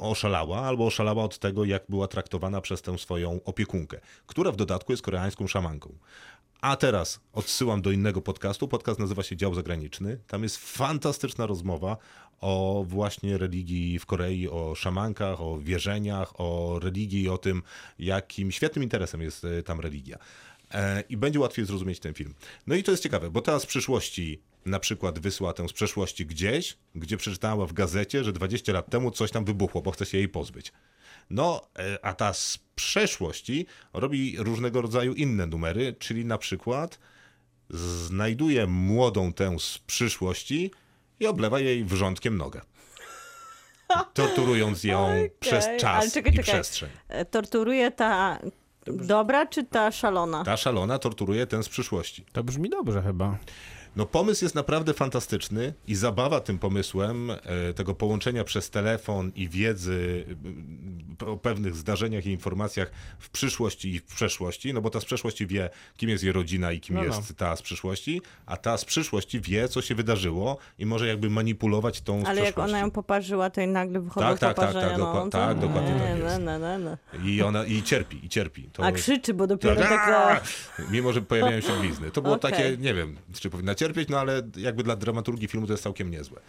oszalała, 0.02 0.62
albo 0.62 0.86
oszalała 0.86 1.24
od 1.24 1.40
tego, 1.40 1.66
jak 1.66 1.84
była 1.90 2.08
traktowana 2.08 2.62
przez 2.62 2.82
tę 2.82 2.98
swoją 2.98 3.44
opiekunkę, 3.44 4.00
która 4.28 4.52
w 4.52 4.56
dodatku 4.56 4.94
jest 4.94 5.04
koreańską 5.04 5.48
szamanką. 5.48 5.98
A 6.62 6.76
teraz 6.76 7.20
odsyłam 7.34 7.82
do 7.82 7.92
innego 7.92 8.22
podcastu. 8.22 8.68
Podcast 8.68 9.00
nazywa 9.00 9.24
się 9.24 9.38
Dział 9.38 9.56
Zagraniczny. 9.56 10.20
Tam 10.28 10.44
jest 10.44 10.58
fantastyczna 10.58 11.46
rozmowa 11.46 11.98
o 12.42 12.84
właśnie 12.88 13.38
religii 13.38 14.00
w 14.00 14.06
Korei, 14.06 14.50
o 14.50 14.76
szamankach, 14.76 15.42
o 15.42 15.58
wierzeniach, 15.58 16.40
o 16.40 16.80
religii 16.84 17.30
o 17.30 17.38
tym, 17.38 17.64
jakim 18.00 18.52
świetnym 18.52 18.84
interesem 18.84 19.22
jest 19.22 19.46
e, 19.46 19.64
tam 19.64 19.80
religia. 19.80 20.18
E, 20.72 21.04
I 21.10 21.18
będzie 21.18 21.40
łatwiej 21.40 21.66
zrozumieć 21.66 22.00
ten 22.00 22.14
film. 22.14 22.34
No 22.68 22.76
i 22.76 22.84
to 22.84 22.92
jest 22.92 23.04
ciekawe, 23.04 23.30
bo 23.30 23.42
ta 23.42 23.60
z 23.60 23.66
przyszłości 23.66 24.42
na 24.66 24.80
przykład 24.80 25.20
wysła 25.20 25.54
tę 25.54 25.68
z 25.68 25.74
przeszłości 25.74 26.26
gdzieś, 26.26 26.78
gdzie 26.96 27.18
przeczytała 27.18 27.66
w 27.66 27.74
gazecie, 27.74 28.24
że 28.24 28.34
20 28.34 28.74
lat 28.74 28.90
temu 28.90 29.12
coś 29.12 29.32
tam 29.32 29.46
wybuchło, 29.46 29.82
bo 29.82 29.92
chce 29.92 30.06
się 30.06 30.18
jej 30.18 30.30
pozbyć. 30.30 30.72
No, 31.30 31.70
e, 31.80 32.06
a 32.06 32.14
ta 32.14 32.34
z 32.34 32.60
przeszłości 32.76 33.66
robi 33.94 34.36
różnego 34.38 34.82
rodzaju 34.82 35.14
inne 35.14 35.46
numery, 35.46 35.96
czyli 36.00 36.26
na 36.26 36.38
przykład 36.38 37.00
znajduje 37.70 38.68
młodą 38.68 39.34
tę 39.34 39.60
z 39.60 39.78
przyszłości 39.78 40.72
i 41.20 41.28
oblewa 41.28 41.60
jej 41.60 41.86
wrzątkiem 41.86 42.38
nogę. 42.38 42.62
Torturując 44.14 44.84
ją 44.84 45.06
Okej, 45.06 45.32
przez 45.40 45.68
czas 45.80 46.14
czekaj, 46.14 46.34
i 46.34 46.36
czekaj. 46.36 46.54
przestrzeń. 46.54 46.90
E, 47.08 47.26
Torturuje 47.26 47.92
ta 47.92 48.40
dobra 48.88 49.46
czy 49.46 49.64
ta 49.64 49.92
szalona? 49.92 50.44
Ta 50.44 50.58
szalona 50.58 51.00
torturuje 51.00 51.48
tę 51.48 51.64
z 51.64 51.70
przyszłości. 51.70 52.26
To 52.32 52.44
brzmi 52.44 52.70
dobrze 52.70 53.02
chyba. 53.02 53.38
No 53.96 54.06
pomysł 54.06 54.46
jest 54.46 54.56
naprawdę 54.56 54.94
fantastyczny 54.94 55.74
i 55.88 55.96
zabawa 55.96 56.40
tym 56.40 56.60
pomysłem, 56.60 57.32
e, 57.32 57.74
tego 57.74 57.96
połączenia 57.96 58.44
przez 58.44 58.70
telefon 58.70 59.32
i 59.36 59.50
wiedzy 59.50 60.26
e, 61.22 61.26
o 61.26 61.38
pewnych 61.38 61.76
zdarzeniach 61.76 62.26
i 62.26 62.30
informacjach 62.30 62.92
w 63.20 63.30
przyszłości 63.30 63.94
i 63.96 64.00
w 64.00 64.04
przeszłości, 64.04 64.74
no 64.74 64.82
bo 64.82 64.90
ta 64.90 65.00
z 65.00 65.06
przeszłości 65.06 65.48
wie, 65.48 65.70
kim 65.98 66.10
jest 66.10 66.24
jej 66.24 66.34
rodzina 66.34 66.72
i 66.72 66.80
kim 66.80 66.96
No, 66.96 67.02
no. 67.02 67.08
jest 67.08 67.36
ta 67.38 67.56
z 67.56 67.62
przyszłości, 67.62 68.22
a 68.46 68.58
ta 68.58 68.78
z 68.78 68.86
przyszłości 68.86 69.42
wie, 69.42 69.70
co 69.70 69.82
się 69.82 69.96
wydarzyło 69.96 70.58
i 70.80 70.86
może 70.86 71.08
jakby 71.08 71.30
manipulować 71.30 72.02
tą 72.02 72.24
Ale 72.26 72.42
jak 72.42 72.58
ona 72.58 72.80
ją 72.80 72.92
poparzyła, 72.92 73.50
to 73.50 73.62
i 73.62 73.68
nagle 73.68 74.00
wychodzą 74.00 74.28
Tak, 74.28 74.40
tak, 74.40 74.58
tak, 74.58 74.74
tak, 74.74 74.98
no, 74.98 75.28
tak, 75.32 75.60
dokładnie 75.60 75.94
tak 76.00 76.18
jest. 76.20 76.40
ne, 76.40 76.60
ne, 76.60 76.80
ne. 76.80 76.98
I 77.26 77.42
ona 77.42 77.66
i 77.66 77.84
cierpi, 77.84 78.26
i 78.26 78.30
cierpi. 78.30 78.70
To 78.74 78.86
A 78.86 78.92
krzyczy, 78.92 79.34
bo 79.34 79.48
dopiero 79.48 79.76
Tak, 79.76 80.44
Mimo, 80.92 81.14
że 81.14 81.22
pojawiają 81.22 81.62
się 81.62 81.80
blizny. 81.80 82.12
To 82.12 82.22
było 82.22 82.36
Okej. 82.40 82.52
takie, 82.52 82.78
nie 82.78 82.94
wiem, 82.94 83.18
czy 83.34 83.50
powinna 83.50 83.76
cierpieć, 83.80 84.10
no 84.10 84.20
ale 84.20 84.42
jakby 84.58 84.84
dla 84.84 84.96
dramaturgii 84.96 85.48
filmu 85.48 85.68
to 85.68 85.74
jest 85.74 85.84
całkiem 85.84 86.12
niezłe. 86.12 86.40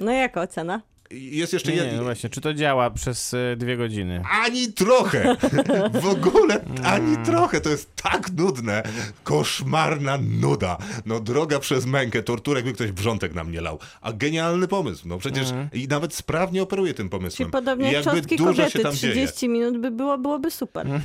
No 0.00 0.12
jaka 0.12 0.40
ocena? 0.40 0.82
I 1.10 1.36
Jest 1.36 1.52
jeszcze 1.52 1.70
Nie, 1.70 1.76
jed... 1.76 1.92
nie, 1.92 1.96
no 1.96 2.02
właśnie, 2.02 2.30
czy 2.30 2.40
to 2.40 2.54
działa 2.54 2.90
przez 2.90 3.34
e, 3.34 3.56
dwie 3.56 3.76
godziny? 3.76 4.22
Ani 4.44 4.72
trochę! 4.72 5.36
W 6.02 6.06
ogóle 6.06 6.64
ani 6.84 7.16
trochę. 7.16 7.60
To 7.60 7.70
jest 7.70 7.96
tak 7.96 8.32
nudne. 8.32 8.82
Koszmarna 9.24 10.18
nuda. 10.18 10.78
No 11.06 11.20
droga 11.20 11.58
przez 11.58 11.86
mękę, 11.86 12.22
torturę, 12.22 12.58
jakby 12.58 12.72
ktoś 12.72 12.92
wrzątek 12.92 13.34
nam 13.34 13.52
nie 13.52 13.60
lał. 13.60 13.78
A 14.00 14.12
genialny 14.12 14.68
pomysł. 14.68 15.08
No 15.08 15.18
przecież 15.18 15.48
i 15.72 15.88
nawet 15.88 16.14
sprawnie 16.14 16.62
operuje 16.62 16.94
tym 16.94 17.08
pomysłem. 17.08 17.36
Czyli 17.36 17.50
podobnie 17.50 17.90
I 17.90 17.92
jak 17.92 18.04
jakby 18.04 18.20
cząstki 18.20 18.36
dużo 18.36 18.54
się 18.54 18.62
kobiety, 18.62 18.82
tam 18.82 18.94
dzieje. 18.94 19.12
30 19.26 19.48
minut 19.48 19.78
by 19.78 19.90
było, 19.90 20.18
byłoby 20.18 20.50
super. 20.50 20.86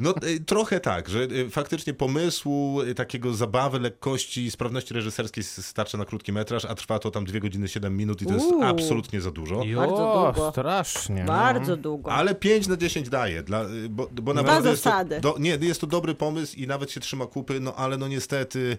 No 0.00 0.14
y, 0.26 0.40
trochę 0.40 0.80
tak, 0.80 1.08
że 1.08 1.22
y, 1.22 1.50
faktycznie 1.50 1.94
pomysłu, 1.94 2.82
y, 2.82 2.94
takiego 2.94 3.34
zabawy, 3.34 3.80
lekkości, 3.80 4.50
sprawności 4.50 4.94
reżyserskiej 4.94 5.44
starcza 5.44 5.98
na 5.98 6.04
krótki 6.04 6.32
metraż, 6.32 6.64
a 6.64 6.74
trwa 6.74 6.98
to 6.98 7.10
tam 7.10 7.24
2 7.24 7.40
godziny 7.40 7.68
7 7.68 7.96
minut 7.96 8.22
i 8.22 8.26
to 8.26 8.34
jest 8.34 8.46
Uuu. 8.46 8.62
Absolutnie 9.04 9.20
za 9.20 9.30
dużo. 9.30 9.64
Bardzo 9.76 10.32
długo. 10.32 10.50
strasznie. 10.50 11.24
no. 11.24 11.32
Bardzo 11.32 11.76
długo. 11.76 12.12
Ale 12.12 12.34
5 12.34 12.66
na 12.66 12.76
10 12.76 13.08
daje, 13.08 13.42
dla, 13.42 13.64
bo, 13.90 14.08
bo 14.12 14.34
naprawdę 14.34 14.70
jest 14.70 14.84
to, 14.84 15.04
do, 15.20 15.36
nie, 15.38 15.58
jest 15.60 15.80
to 15.80 15.86
dobry 15.86 16.14
pomysł 16.14 16.56
i 16.56 16.66
nawet 16.66 16.90
się 16.90 17.00
trzyma 17.00 17.26
kupy, 17.26 17.60
no 17.60 17.74
ale 17.74 17.96
no 17.96 18.08
niestety 18.08 18.78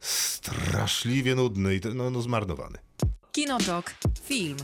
straszliwie 0.00 1.34
nudny 1.34 1.74
i 1.74 1.80
to- 1.80 1.94
no, 1.94 2.10
no 2.10 2.22
zmarnowany. 2.22 2.78
Kinotok. 3.32 3.94
Film. 4.22 4.56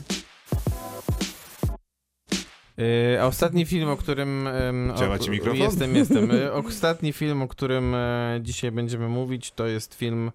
A 3.21 3.25
ostatni 3.25 3.65
film, 3.65 3.89
o 3.89 3.97
którym. 3.97 4.47
ym, 4.47 4.93
Działa 4.97 5.19
ci 5.19 5.29
mikrofon? 5.29 5.59
Jestem, 5.61 5.95
jestem. 5.95 6.31
Y, 6.31 6.53
Ostatni 6.53 7.13
film, 7.13 7.41
o 7.41 7.47
którym 7.47 7.95
e, 7.95 8.39
dzisiaj 8.41 8.71
będziemy 8.71 9.07
mówić, 9.07 9.51
to 9.51 9.67
jest 9.67 9.95
film, 9.95 10.31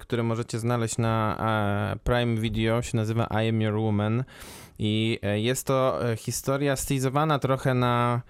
który 0.00 0.22
możecie 0.22 0.58
znaleźć 0.58 0.98
na 0.98 1.36
e, 1.94 1.98
Prime 1.98 2.40
Video. 2.40 2.82
Się 2.82 2.96
nazywa 2.96 3.26
I 3.44 3.48
Am 3.48 3.60
Your 3.60 3.74
Woman. 3.74 4.24
I 4.78 5.18
e, 5.22 5.40
jest 5.40 5.66
to 5.66 6.10
e, 6.12 6.16
historia 6.16 6.76
stylizowana 6.76 7.38
trochę 7.38 7.74
na. 7.74 8.20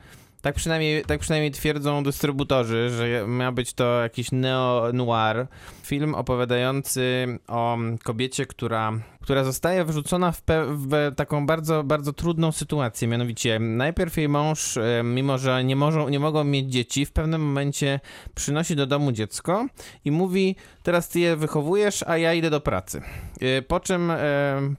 Tak 0.44 0.54
przynajmniej, 0.54 1.04
tak 1.04 1.20
przynajmniej 1.20 1.50
twierdzą 1.50 2.02
dystrybutorzy, 2.02 2.90
że 2.90 3.26
ma 3.26 3.52
być 3.52 3.72
to 3.72 4.02
jakiś 4.02 4.32
neo-noir. 4.32 5.46
Film 5.82 6.14
opowiadający 6.14 7.26
o 7.48 7.78
kobiecie, 8.02 8.46
która, 8.46 8.92
która 9.20 9.44
zostaje 9.44 9.84
wrzucona 9.84 10.32
w, 10.32 10.42
w 10.68 11.12
taką 11.16 11.46
bardzo, 11.46 11.84
bardzo 11.84 12.12
trudną 12.12 12.52
sytuację. 12.52 13.08
Mianowicie, 13.08 13.58
najpierw 13.58 14.16
jej 14.16 14.28
mąż, 14.28 14.76
e, 14.76 15.02
mimo 15.04 15.38
że 15.38 15.64
nie, 15.64 15.76
mogą, 15.76 16.08
nie 16.08 16.20
mogą 16.20 16.44
mieć 16.44 16.72
dzieci, 16.72 17.06
w 17.06 17.12
pewnym 17.12 17.42
momencie 17.42 18.00
przynosi 18.34 18.76
do 18.76 18.86
domu 18.86 19.12
dziecko 19.12 19.66
i 20.04 20.10
mówi: 20.10 20.56
Teraz 20.82 21.08
ty 21.08 21.20
je 21.20 21.36
wychowujesz, 21.36 22.04
a 22.06 22.18
ja 22.18 22.34
idę 22.34 22.50
do 22.50 22.60
pracy. 22.60 23.02
E, 23.40 23.62
Po 23.62 23.80
czym 23.80 24.10
e, 24.10 24.16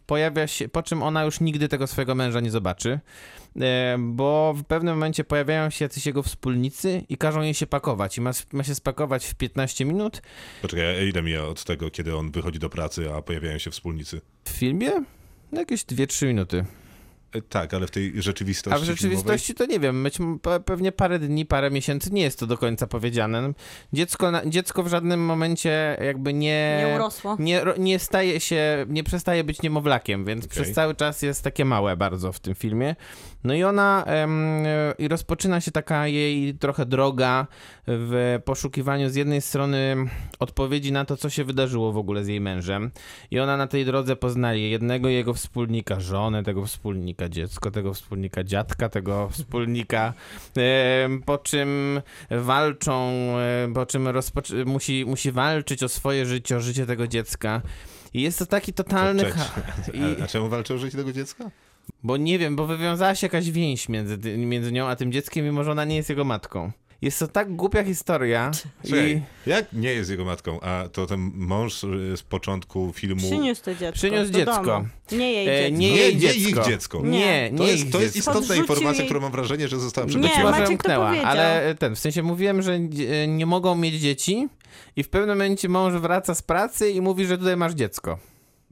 pojawia 0.05 0.47
się, 0.47 0.69
po 0.69 0.83
czym 0.83 1.03
ona 1.03 1.23
już 1.23 1.39
nigdy 1.39 1.67
tego 1.67 1.87
swojego 1.87 2.15
męża 2.15 2.39
nie 2.39 2.51
zobaczy. 2.51 2.99
E, 3.61 3.97
bo 3.99 4.53
w 4.57 4.63
pewnym 4.63 4.93
momencie 4.93 5.23
pojawiają 5.23 5.69
się 5.69 5.85
jacyś 5.85 6.05
jego 6.05 6.23
wspólnicy 6.23 7.03
i 7.09 7.17
każą 7.17 7.41
jej 7.41 7.53
się 7.53 7.67
pakować. 7.67 8.17
I 8.17 8.21
ma, 8.21 8.31
ma 8.53 8.63
się 8.63 8.75
spakować 8.75 9.25
w 9.25 9.35
15 9.35 9.85
minut. 9.85 10.21
Poczekaj, 10.61 11.09
ile 11.09 11.21
mija 11.21 11.43
od 11.43 11.63
tego, 11.63 11.91
kiedy 11.91 12.15
on 12.15 12.31
wychodzi 12.31 12.59
do 12.59 12.69
pracy, 12.69 13.13
a 13.13 13.21
pojawiają 13.21 13.57
się 13.57 13.71
wspólnicy? 13.71 14.21
W 14.43 14.49
filmie? 14.49 14.91
No 15.51 15.59
Jakieś 15.59 15.83
2-3 15.83 16.27
minuty. 16.27 16.65
E, 17.35 17.41
Tak, 17.41 17.73
ale 17.73 17.87
w 17.87 17.91
tej 17.91 18.21
rzeczywistości 18.21 18.77
A 18.77 18.81
w 18.81 18.83
rzeczywistości 18.83 19.53
to 19.53 19.65
nie 19.65 19.79
wiem, 19.79 20.03
być, 20.03 20.17
pewnie 20.65 20.91
parę 20.91 21.19
dni, 21.19 21.45
parę 21.45 21.71
miesięcy, 21.71 22.13
nie 22.13 22.21
jest 22.21 22.39
to 22.39 22.47
do 22.47 22.57
końca 22.57 22.87
powiedziane. 22.87 23.53
Dziecko, 23.93 24.31
na- 24.31 24.45
dziecko 24.45 24.83
w 24.83 24.87
żadnym 24.87 25.25
momencie 25.25 25.97
jakby 26.05 26.33
nie... 26.33 26.83
Nie 26.87 26.95
urosło. 26.95 27.35
Nie, 27.39 27.61
nie 27.77 27.99
staje 27.99 28.39
się, 28.39 28.85
nie 28.89 29.03
przestaje 29.03 29.43
być 29.43 29.61
niemowlakiem, 29.61 30.25
więc 30.25 30.45
Okej. 30.45 30.51
przez 30.51 30.75
cały 30.75 30.95
czas 30.95 31.21
jest 31.21 31.43
takie 31.43 31.65
małe 31.65 31.97
bardzo 31.97 32.31
w 32.31 32.39
tym 32.39 32.55
filmie. 32.55 32.95
No 33.43 33.53
i 33.53 33.63
ona, 33.63 34.03
em, 34.05 34.65
e, 34.65 34.93
i 34.97 35.07
rozpoczyna 35.07 35.61
się 35.61 35.71
taka 35.71 36.07
jej 36.07 36.53
trochę 36.57 36.85
droga 36.85 37.47
w 37.87 38.39
poszukiwaniu 38.45 39.09
z 39.09 39.15
jednej 39.15 39.41
strony 39.41 39.95
odpowiedzi 40.39 40.91
na 40.91 41.05
to, 41.05 41.17
co 41.17 41.29
się 41.29 41.43
wydarzyło 41.43 41.91
w 41.91 41.97
ogóle 41.97 42.23
z 42.23 42.27
jej 42.27 42.41
mężem. 42.41 42.91
I 43.31 43.39
ona 43.39 43.57
na 43.57 43.67
tej 43.67 43.85
drodze 43.85 44.15
poznaje 44.15 44.69
jednego 44.69 45.09
jego 45.09 45.33
wspólnika, 45.33 45.99
żonę 45.99 46.43
tego 46.43 46.65
wspólnika, 46.65 47.24
dziecko 47.29 47.71
tego 47.71 47.93
wspólnika, 47.93 48.43
dziadka 48.43 48.89
tego 48.89 49.29
wspólnika, 49.29 50.13
po 51.25 51.37
czym 51.37 52.01
walczą, 52.31 53.13
po 53.73 53.85
czym 53.85 54.07
rozpoczy- 54.07 54.65
musi, 54.65 55.05
musi 55.07 55.31
walczyć 55.31 55.83
o 55.83 55.89
swoje 55.89 56.25
życie, 56.25 56.57
o 56.57 56.59
życie 56.59 56.85
tego 56.85 57.07
dziecka. 57.07 57.61
I 58.13 58.21
jest 58.21 58.39
to 58.39 58.45
taki 58.45 58.73
totalny... 58.73 59.23
Czekaj, 59.23 59.37
cha- 59.39 59.61
A, 60.21 60.23
a 60.23 60.27
czemu 60.27 60.49
walczy 60.49 60.73
o 60.73 60.77
życie 60.77 60.97
tego 60.97 61.13
dziecka? 61.13 61.51
bo 62.03 62.17
nie 62.17 62.39
wiem, 62.39 62.55
bo 62.55 62.65
wywiązała 62.67 63.15
się 63.15 63.25
jakaś 63.27 63.51
więź 63.51 63.89
między, 63.89 64.37
między 64.37 64.71
nią 64.71 64.87
a 64.87 64.95
tym 64.95 65.11
dzieckiem, 65.11 65.45
mimo 65.45 65.63
że 65.63 65.71
ona 65.71 65.85
nie 65.85 65.95
jest 65.95 66.09
jego 66.09 66.23
matką. 66.23 66.71
Jest 67.05 67.19
to 67.19 67.27
tak 67.27 67.55
głupia 67.55 67.83
historia. 67.83 68.51
I 68.83 69.21
jak 69.45 69.73
nie 69.73 69.93
jest 69.93 70.09
jego 70.09 70.25
matką, 70.25 70.59
a 70.61 70.89
to 70.91 71.05
ten 71.07 71.31
mąż 71.35 71.83
y, 71.83 72.17
z 72.17 72.23
początku 72.23 72.93
filmu... 72.95 73.21
Przyniósł 73.21 73.63
to 73.63 73.75
dziecko 73.75 73.93
Przyniósł 73.95 74.31
dziecko. 74.31 74.63
Domu. 74.63 74.87
Nie 75.11 75.33
jej 75.33 75.47
E, 75.47 75.61
dziecko. 75.71 75.79
nie 75.79 75.91
Nie, 75.91 75.97
jej 75.97 76.15
nie 76.15 76.19
dziecko. 76.21 76.61
ich 76.61 76.65
dziecko. 76.67 77.01
Nie, 77.03 77.51
nie 77.51 77.57
To 77.57 77.63
jest, 77.67 77.85
ich 77.85 77.91
to 77.91 78.01
jest 78.01 78.15
dziecko. 78.15 78.19
istotna 78.31 78.39
Podrzucił 78.41 78.61
informacja, 78.63 79.01
jej- 79.01 79.05
którą 79.07 79.19
mam 79.21 79.31
wrażenie, 79.31 79.67
że 79.67 79.79
została 79.79 80.05
Nie, 80.07 80.09
przegapiona. 80.13 80.43
może 80.43 80.61
Maciek 80.61 80.83
to 80.83 80.89
powiedział. 81.01 81.25
ale 81.25 81.75
ten, 81.79 81.95
w 81.95 81.99
sensie 81.99 82.23
mówiłem, 82.23 82.61
że 82.61 82.73
e, 82.73 83.27
nie 83.27 83.45
mogą 83.45 83.75
mieć 83.75 83.95
dzieci 83.95 84.47
i 84.95 85.03
w 85.03 85.09
pewnym 85.09 85.29
momencie 85.37 85.69
mąż 85.69 85.93
wraca 85.93 86.35
z 86.35 86.41
pracy 86.41 86.89
i 86.91 87.01
mówi, 87.01 87.25
że 87.25 87.37
tutaj 87.37 87.57
masz 87.57 87.73
dziecko. 87.73 88.17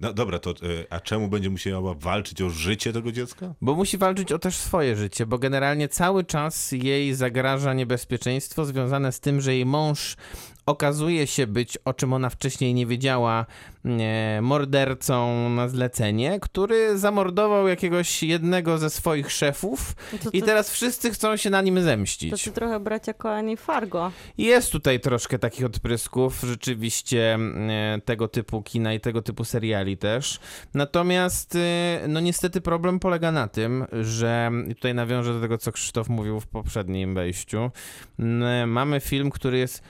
No 0.04 0.14
dobra, 0.14 0.40
to 0.40 0.52
y, 0.52 0.86
a 0.90 1.00
czemu 1.00 1.28
będzie 1.28 1.50
musiała 1.50 1.94
walczyć 1.94 2.42
o 2.42 2.50
życie 2.50 2.94
tego 2.94 3.12
dziecka? 3.12 3.54
Bo 3.62 3.76
musi 3.76 3.98
walczyć 3.98 4.32
o 4.32 4.40
też 4.40 4.56
swoje 4.56 4.96
życie, 4.96 5.26
bo 5.26 5.38
generalnie 5.38 5.90
cały 5.90 6.24
czas 6.24 6.72
jej 6.72 7.14
zagraża 7.14 7.74
niebezpieczeństwo 7.74 8.66
związane 8.66 9.12
z 9.12 9.20
tym, 9.20 9.42
że 9.42 9.54
jej 9.54 9.66
mąż 9.66 10.16
okazuje 10.66 11.28
się 11.28 11.48
być, 11.48 11.78
o 11.86 11.94
czym 11.94 12.14
ona 12.14 12.30
wcześniej 12.30 12.74
nie 12.74 12.86
wiedziała, 12.86 13.46
e, 13.86 14.42
mordercą 14.42 15.50
na 15.50 15.68
zlecenie, 15.68 16.40
który 16.40 16.98
zamordował 16.98 17.68
jakiegoś 17.68 18.24
jednego 18.24 18.78
ze 18.78 18.90
swoich 18.90 19.32
szefów 19.32 19.96
No 20.14 20.20
to, 20.24 20.30
i 20.34 20.40
to, 20.40 20.46
teraz 20.46 20.70
wszyscy 20.72 21.12
chcą 21.12 21.38
się 21.38 21.50
na 21.50 21.62
nim 21.62 21.76
to, 21.76 21.82
zemścić. 21.82 22.44
to 22.44 22.52
trochę 22.52 22.80
bracia 22.80 23.14
Koani 23.14 23.58
Fargo. 23.58 24.12
Jest 24.38 24.72
tutaj 24.72 25.00
troszkę 25.00 25.40
takich 25.40 25.66
odprysków, 25.66 26.42
rzeczywiście 26.48 27.36
e, 27.36 28.02
tego 28.06 28.28
typu 28.28 28.62
kina 28.62 28.94
i 28.94 29.00
tego 29.00 29.22
typu 29.22 29.44
seriali 29.46 29.98
też. 29.98 30.40
Natomiast, 30.74 31.56
e, 31.56 32.06
no 32.08 32.20
niestety 32.20 32.62
problem 32.62 33.00
polega 33.00 33.32
na 33.32 33.48
tym, 33.48 33.86
że 34.02 34.52
tutaj 34.76 34.94
nawiążę 34.94 35.34
do 35.34 35.42
tego, 35.42 35.58
co 35.58 35.72
Krzysztof 35.72 36.10
mówił 36.10 36.40
w 36.40 36.48
poprzednim 36.48 37.16
wejściu. 37.16 37.72
m, 38.20 38.70
Mamy 38.70 39.00
film, 39.00 39.30
który 39.30 39.58
jest 39.58 39.84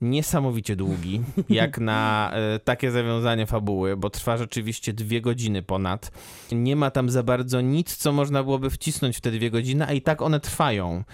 niesamowicie 0.00 0.76
długi, 0.76 1.20
jak 1.48 1.78
na 1.78 2.30
e, 2.34 2.58
takie 2.58 2.90
zawiązanie 2.90 3.46
fabuły, 3.46 3.96
bo 3.96 4.10
trwa 4.10 4.36
rzeczywiście 4.36 4.92
dwie 4.92 5.20
godziny 5.20 5.62
ponad. 5.62 6.10
Nie 6.52 6.76
ma 6.76 6.90
tam 6.90 7.10
za 7.10 7.22
bardzo 7.22 7.60
nic, 7.60 7.96
co 7.96 8.12
można 8.12 8.42
byłoby 8.42 8.70
wcisnąć 8.70 9.16
w 9.16 9.20
te 9.20 9.30
dwie 9.30 9.50
godziny, 9.50 9.86
a 9.86 9.92
i 9.92 10.02
tak 10.02 10.22
one 10.22 10.40
trwają. 10.40 11.04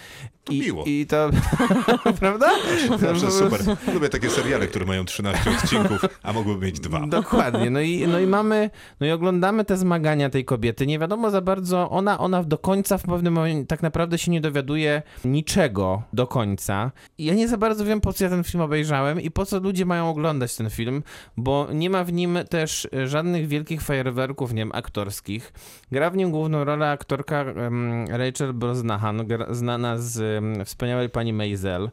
I, 0.51 0.61
miło. 0.61 0.85
I 0.87 1.07
to, 1.07 1.31
prawda? 2.21 2.51
Zawsze 2.99 3.31
super. 3.31 3.61
Lubię 3.95 4.09
takie 4.09 4.31
seriale, 4.31 4.67
które 4.67 4.87
mają 4.87 5.05
13 5.05 5.51
odcinków, 5.51 6.05
a 6.23 6.33
mogłyby 6.33 6.67
mieć 6.67 6.81
dwa. 6.81 7.07
Dokładnie. 7.07 7.71
No 7.71 7.81
i, 7.81 8.09
no 8.09 8.19
i 8.19 8.27
mamy, 8.27 8.71
no 9.01 9.07
i 9.07 9.11
oglądamy 9.11 9.65
te 9.65 9.77
zmagania 9.77 10.31
tej 10.31 10.45
kobiety. 10.45 10.87
Nie 10.87 10.99
wiadomo 10.99 11.31
za 11.31 11.41
bardzo, 11.41 11.91
ona, 11.91 12.19
ona 12.19 12.43
do 12.43 12.59
końca 12.59 12.99
w 12.99 13.03
pewnym 13.03 13.35
momencie 13.35 13.67
tak 13.67 13.83
naprawdę 13.83 14.19
się 14.19 14.31
nie 14.31 14.41
dowiaduje 14.41 15.03
niczego 15.25 16.03
do 16.13 16.27
końca. 16.27 16.93
I 17.19 17.25
ja 17.25 17.35
nie 17.35 17.49
za 17.49 17.57
bardzo 17.57 17.85
wiem, 17.85 18.01
po 18.01 18.13
co 18.13 18.25
ja 18.25 18.31
ten 18.31 18.45
film 18.45 18.61
obejrzałem 18.61 18.76
i 19.23 19.31
po 19.31 19.47
co 19.47 19.61
ludzie 19.61 19.87
mają 19.87 20.11
oglądać 20.11 20.57
ten 20.57 20.71
film, 20.71 21.03
bo 21.37 21.69
nie 21.73 21.91
ma 21.91 22.05
w 22.05 22.13
nim 22.13 22.39
też 22.51 22.89
e, 22.95 23.09
żadnych 23.09 23.49
wielkich 23.49 23.83
fajerwerków, 23.83 24.53
nie 24.53 24.59
wiem, 24.59 24.73
aktorskich. 24.75 25.53
Gra 25.93 26.11
w 26.11 26.17
nim 26.17 26.31
główną 26.31 26.65
rolę 26.65 26.91
aktorka 26.91 27.45
Rachel 28.09 28.55
Brosnahan, 28.55 29.27
znana 29.51 29.99
z 29.99 30.45
wspaniałej 30.65 31.09
pani 31.09 31.33
Maisel. 31.33 31.91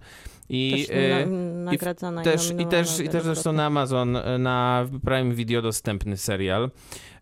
I, 0.50 0.86
Też 0.88 0.98
e, 0.98 1.26
na, 1.26 1.74
i, 1.74 1.78
też, 2.24 2.54
i, 2.60 2.66
też, 2.66 3.00
I 3.00 3.10
też 3.10 3.24
zresztą 3.24 3.54
na 3.54 3.66
Amazon, 3.66 4.16
e, 4.16 4.38
na 4.38 4.88
Prime 5.06 5.36
Video 5.36 5.62
dostępny 5.62 6.18
serial. 6.18 6.70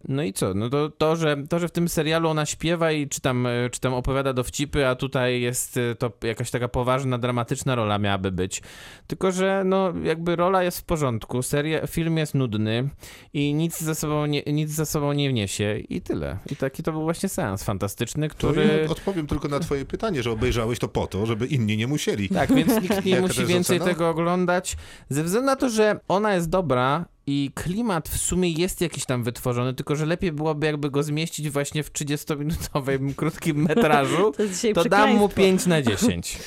No 0.08 0.24
i 0.24 0.34
co? 0.34 0.54
No 0.54 0.70
to, 0.70 0.90
to, 0.90 1.16
że, 1.16 1.38
to, 1.50 1.60
że 1.60 1.68
w 1.68 1.72
tym 1.72 1.90
serialu 1.90 2.30
ona 2.30 2.46
śpiewa 2.46 2.92
i 2.92 3.08
czy 3.08 3.22
tam, 3.22 3.48
e, 3.48 3.70
czy 3.72 3.80
tam 3.80 3.94
opowiada 3.94 4.34
dowcipy, 4.34 4.88
a 4.88 4.96
tutaj 4.96 5.42
jest 5.42 5.78
e, 5.78 5.96
to 5.96 6.12
jakaś 6.24 6.52
taka 6.52 6.68
poważna, 6.68 7.18
dramatyczna 7.18 7.76
rola 7.76 8.00
miałaby 8.00 8.32
być. 8.32 8.62
Tylko, 9.08 9.32
że 9.32 9.64
no 9.66 9.94
jakby 10.04 10.36
rola 10.36 10.64
jest 10.64 10.80
w 10.80 10.84
porządku, 10.84 11.42
seria, 11.42 11.88
film 11.88 12.18
jest 12.18 12.36
nudny 12.36 12.90
i 13.34 13.54
nic 13.54 13.82
za 13.82 13.96
sobą 13.96 14.26
nie, 14.26 14.44
nic 14.48 14.70
za 14.70 14.86
sobą 14.86 15.14
nie 15.14 15.30
wniesie 15.30 15.78
i 15.90 16.02
tyle. 16.02 16.38
I 16.52 16.56
taki 16.56 16.84
to 16.84 16.92
był 16.92 17.02
właśnie 17.02 17.30
seans 17.30 17.64
fantastyczny, 17.64 18.30
który... 18.30 18.82
ja 18.84 18.90
odpowiem 18.90 19.28
tylko 19.28 19.48
na 19.48 19.60
twoje 19.60 19.86
pytanie, 19.86 20.24
że 20.24 20.32
obejrzałeś 20.32 20.80
to 20.80 20.88
po 20.88 21.08
to, 21.08 21.26
żeby 21.26 21.48
inni 21.48 21.78
nie 21.78 21.88
musieli. 21.88 22.30
Tak, 22.30 22.54
więc 22.54 22.82
nikt 22.82 23.06
nie 23.06 23.22
musi 23.22 23.46
więcej 23.46 23.78
ocena? 23.78 23.92
tego 23.92 24.10
oglądać. 24.10 24.78
Ze 25.10 25.24
względu 25.24 25.46
na 25.46 25.56
to, 25.56 25.70
że 25.70 26.00
ona 26.08 26.34
jest 26.34 26.50
dobra 26.50 27.06
i 27.32 27.52
klimat 27.56 28.10
w 28.10 28.18
sumie 28.18 28.50
jest 28.50 28.82
jakiś 28.82 29.06
tam 29.06 29.24
wytworzony, 29.24 29.74
tylko 29.74 29.96
że 29.96 30.06
lepiej 30.06 30.32
byłoby 30.32 30.66
jakby 30.66 30.90
go 30.92 31.04
zmieścić 31.04 31.50
właśnie 31.50 31.84
w 31.84 31.92
30-minutowym 31.92 33.14
krótkim 33.16 33.64
metrażu, 33.64 34.32
To 34.74 34.84
to 34.84 34.90
dam 34.90 35.10
mu 35.16 35.28
przekleństwo. 35.30 35.30
5 35.30 35.66
na 35.66 35.82
10. 35.82 36.38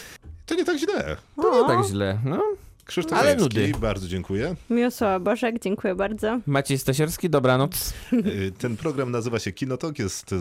To 0.46 0.54
nie 0.54 0.64
tak 0.64 0.78
źle. 0.78 1.16
To 1.36 1.62
nie 1.62 1.68
tak 1.76 1.86
źle, 1.86 2.18
no. 2.24 2.42
Krzysztof 2.84 3.18
Ale 3.18 3.36
nudy. 3.36 3.72
bardzo 3.80 4.08
dziękuję. 4.08 4.54
Miłosława 4.70 5.20
Bożek, 5.20 5.58
dziękuję 5.62 5.94
bardzo. 5.94 6.40
Maciej 6.46 6.78
Stasierski, 6.78 7.30
dobranoc. 7.30 7.92
Y, 8.12 8.52
Ten 8.58 8.76
program 8.76 9.10
nazywa 9.10 9.38
się 9.38 9.52
Kinotok, 9.52 9.98
jest 9.98 10.34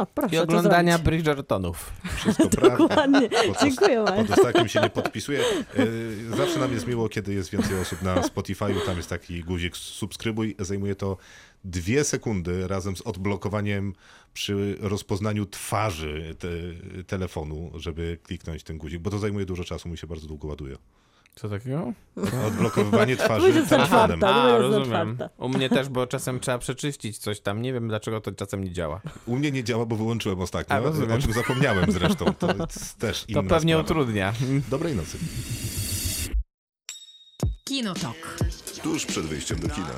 No 0.00 0.06
proszę 0.06 0.34
I 0.34 0.38
oglądania. 0.38 0.98
Bridgertonów. 0.98 1.92
wszystko 2.16 2.48
prawda. 2.58 2.76
Dokładnie, 2.76 3.28
Pod- 3.28 3.60
dziękuję 3.60 4.04
bardzo. 4.04 4.24
Pod 4.24 4.38
ostatnim 4.38 4.68
się 4.68 4.80
nie 4.80 4.90
podpisuję. 4.90 5.40
Y, 5.78 6.36
Zawsze 6.36 6.58
nam 6.58 6.72
jest 6.72 6.86
miło, 6.86 7.08
kiedy 7.08 7.34
jest 7.34 7.50
więcej 7.50 7.80
osób 7.80 8.02
na 8.02 8.14
Spotify'u. 8.20 8.86
Tam 8.86 8.96
jest 8.96 9.08
taki 9.08 9.44
guzik 9.44 9.76
subskrybuj. 9.76 10.56
Zajmuje 10.58 10.94
to 10.94 11.16
dwie 11.64 12.04
sekundy 12.04 12.68
razem 12.68 12.96
z 12.96 13.00
odblokowaniem 13.02 13.92
przy 14.34 14.76
rozpoznaniu 14.80 15.46
twarzy 15.46 16.36
te, 16.38 16.48
telefonu, 17.06 17.70
żeby 17.74 18.18
kliknąć 18.22 18.62
ten 18.62 18.78
guzik, 18.78 19.00
bo 19.00 19.10
to 19.10 19.18
zajmuje 19.18 19.46
dużo 19.46 19.64
czasu, 19.64 19.88
mi 19.88 19.98
się 19.98 20.06
bardzo 20.06 20.26
długo 20.26 20.48
ładuje. 20.48 20.76
Co 21.34 21.48
takiego? 21.48 21.92
Odblokowywanie 22.46 23.16
twarzy 23.16 23.52
telefonem. 23.52 23.86
czwarta. 23.86 24.42
A, 24.44 24.48
jest 24.48 24.60
rozumiem. 24.60 25.18
U 25.38 25.48
mnie 25.48 25.68
też, 25.68 25.88
bo 25.88 26.06
czasem 26.06 26.40
trzeba 26.40 26.58
przeczyścić 26.58 27.18
coś 27.18 27.40
tam. 27.40 27.62
Nie 27.62 27.72
wiem, 27.72 27.88
dlaczego 27.88 28.20
to 28.20 28.32
czasem 28.32 28.64
nie 28.64 28.72
działa. 28.72 29.00
U 29.26 29.36
mnie 29.36 29.52
nie 29.52 29.64
działa, 29.64 29.86
bo 29.86 29.96
wyłączyłem 29.96 30.40
ostatnio, 30.40 30.76
A, 30.76 30.80
rozumiem. 30.80 31.12
o 31.12 31.18
czym 31.18 31.32
zapomniałem 31.32 31.92
zresztą. 31.92 32.34
To 32.34 32.46
jest 32.60 32.98
też 32.98 33.20
To 33.20 33.26
inna 33.28 33.42
pewnie 33.42 33.72
sprawa. 33.74 33.90
utrudnia. 33.90 34.32
Dobrej 34.70 34.96
nocy. 34.96 35.18
Kinotok. 37.64 38.36
Tuż 38.82 39.06
przed 39.06 39.26
wyjściem 39.26 39.58
do 39.58 39.68
kina. 39.68 39.90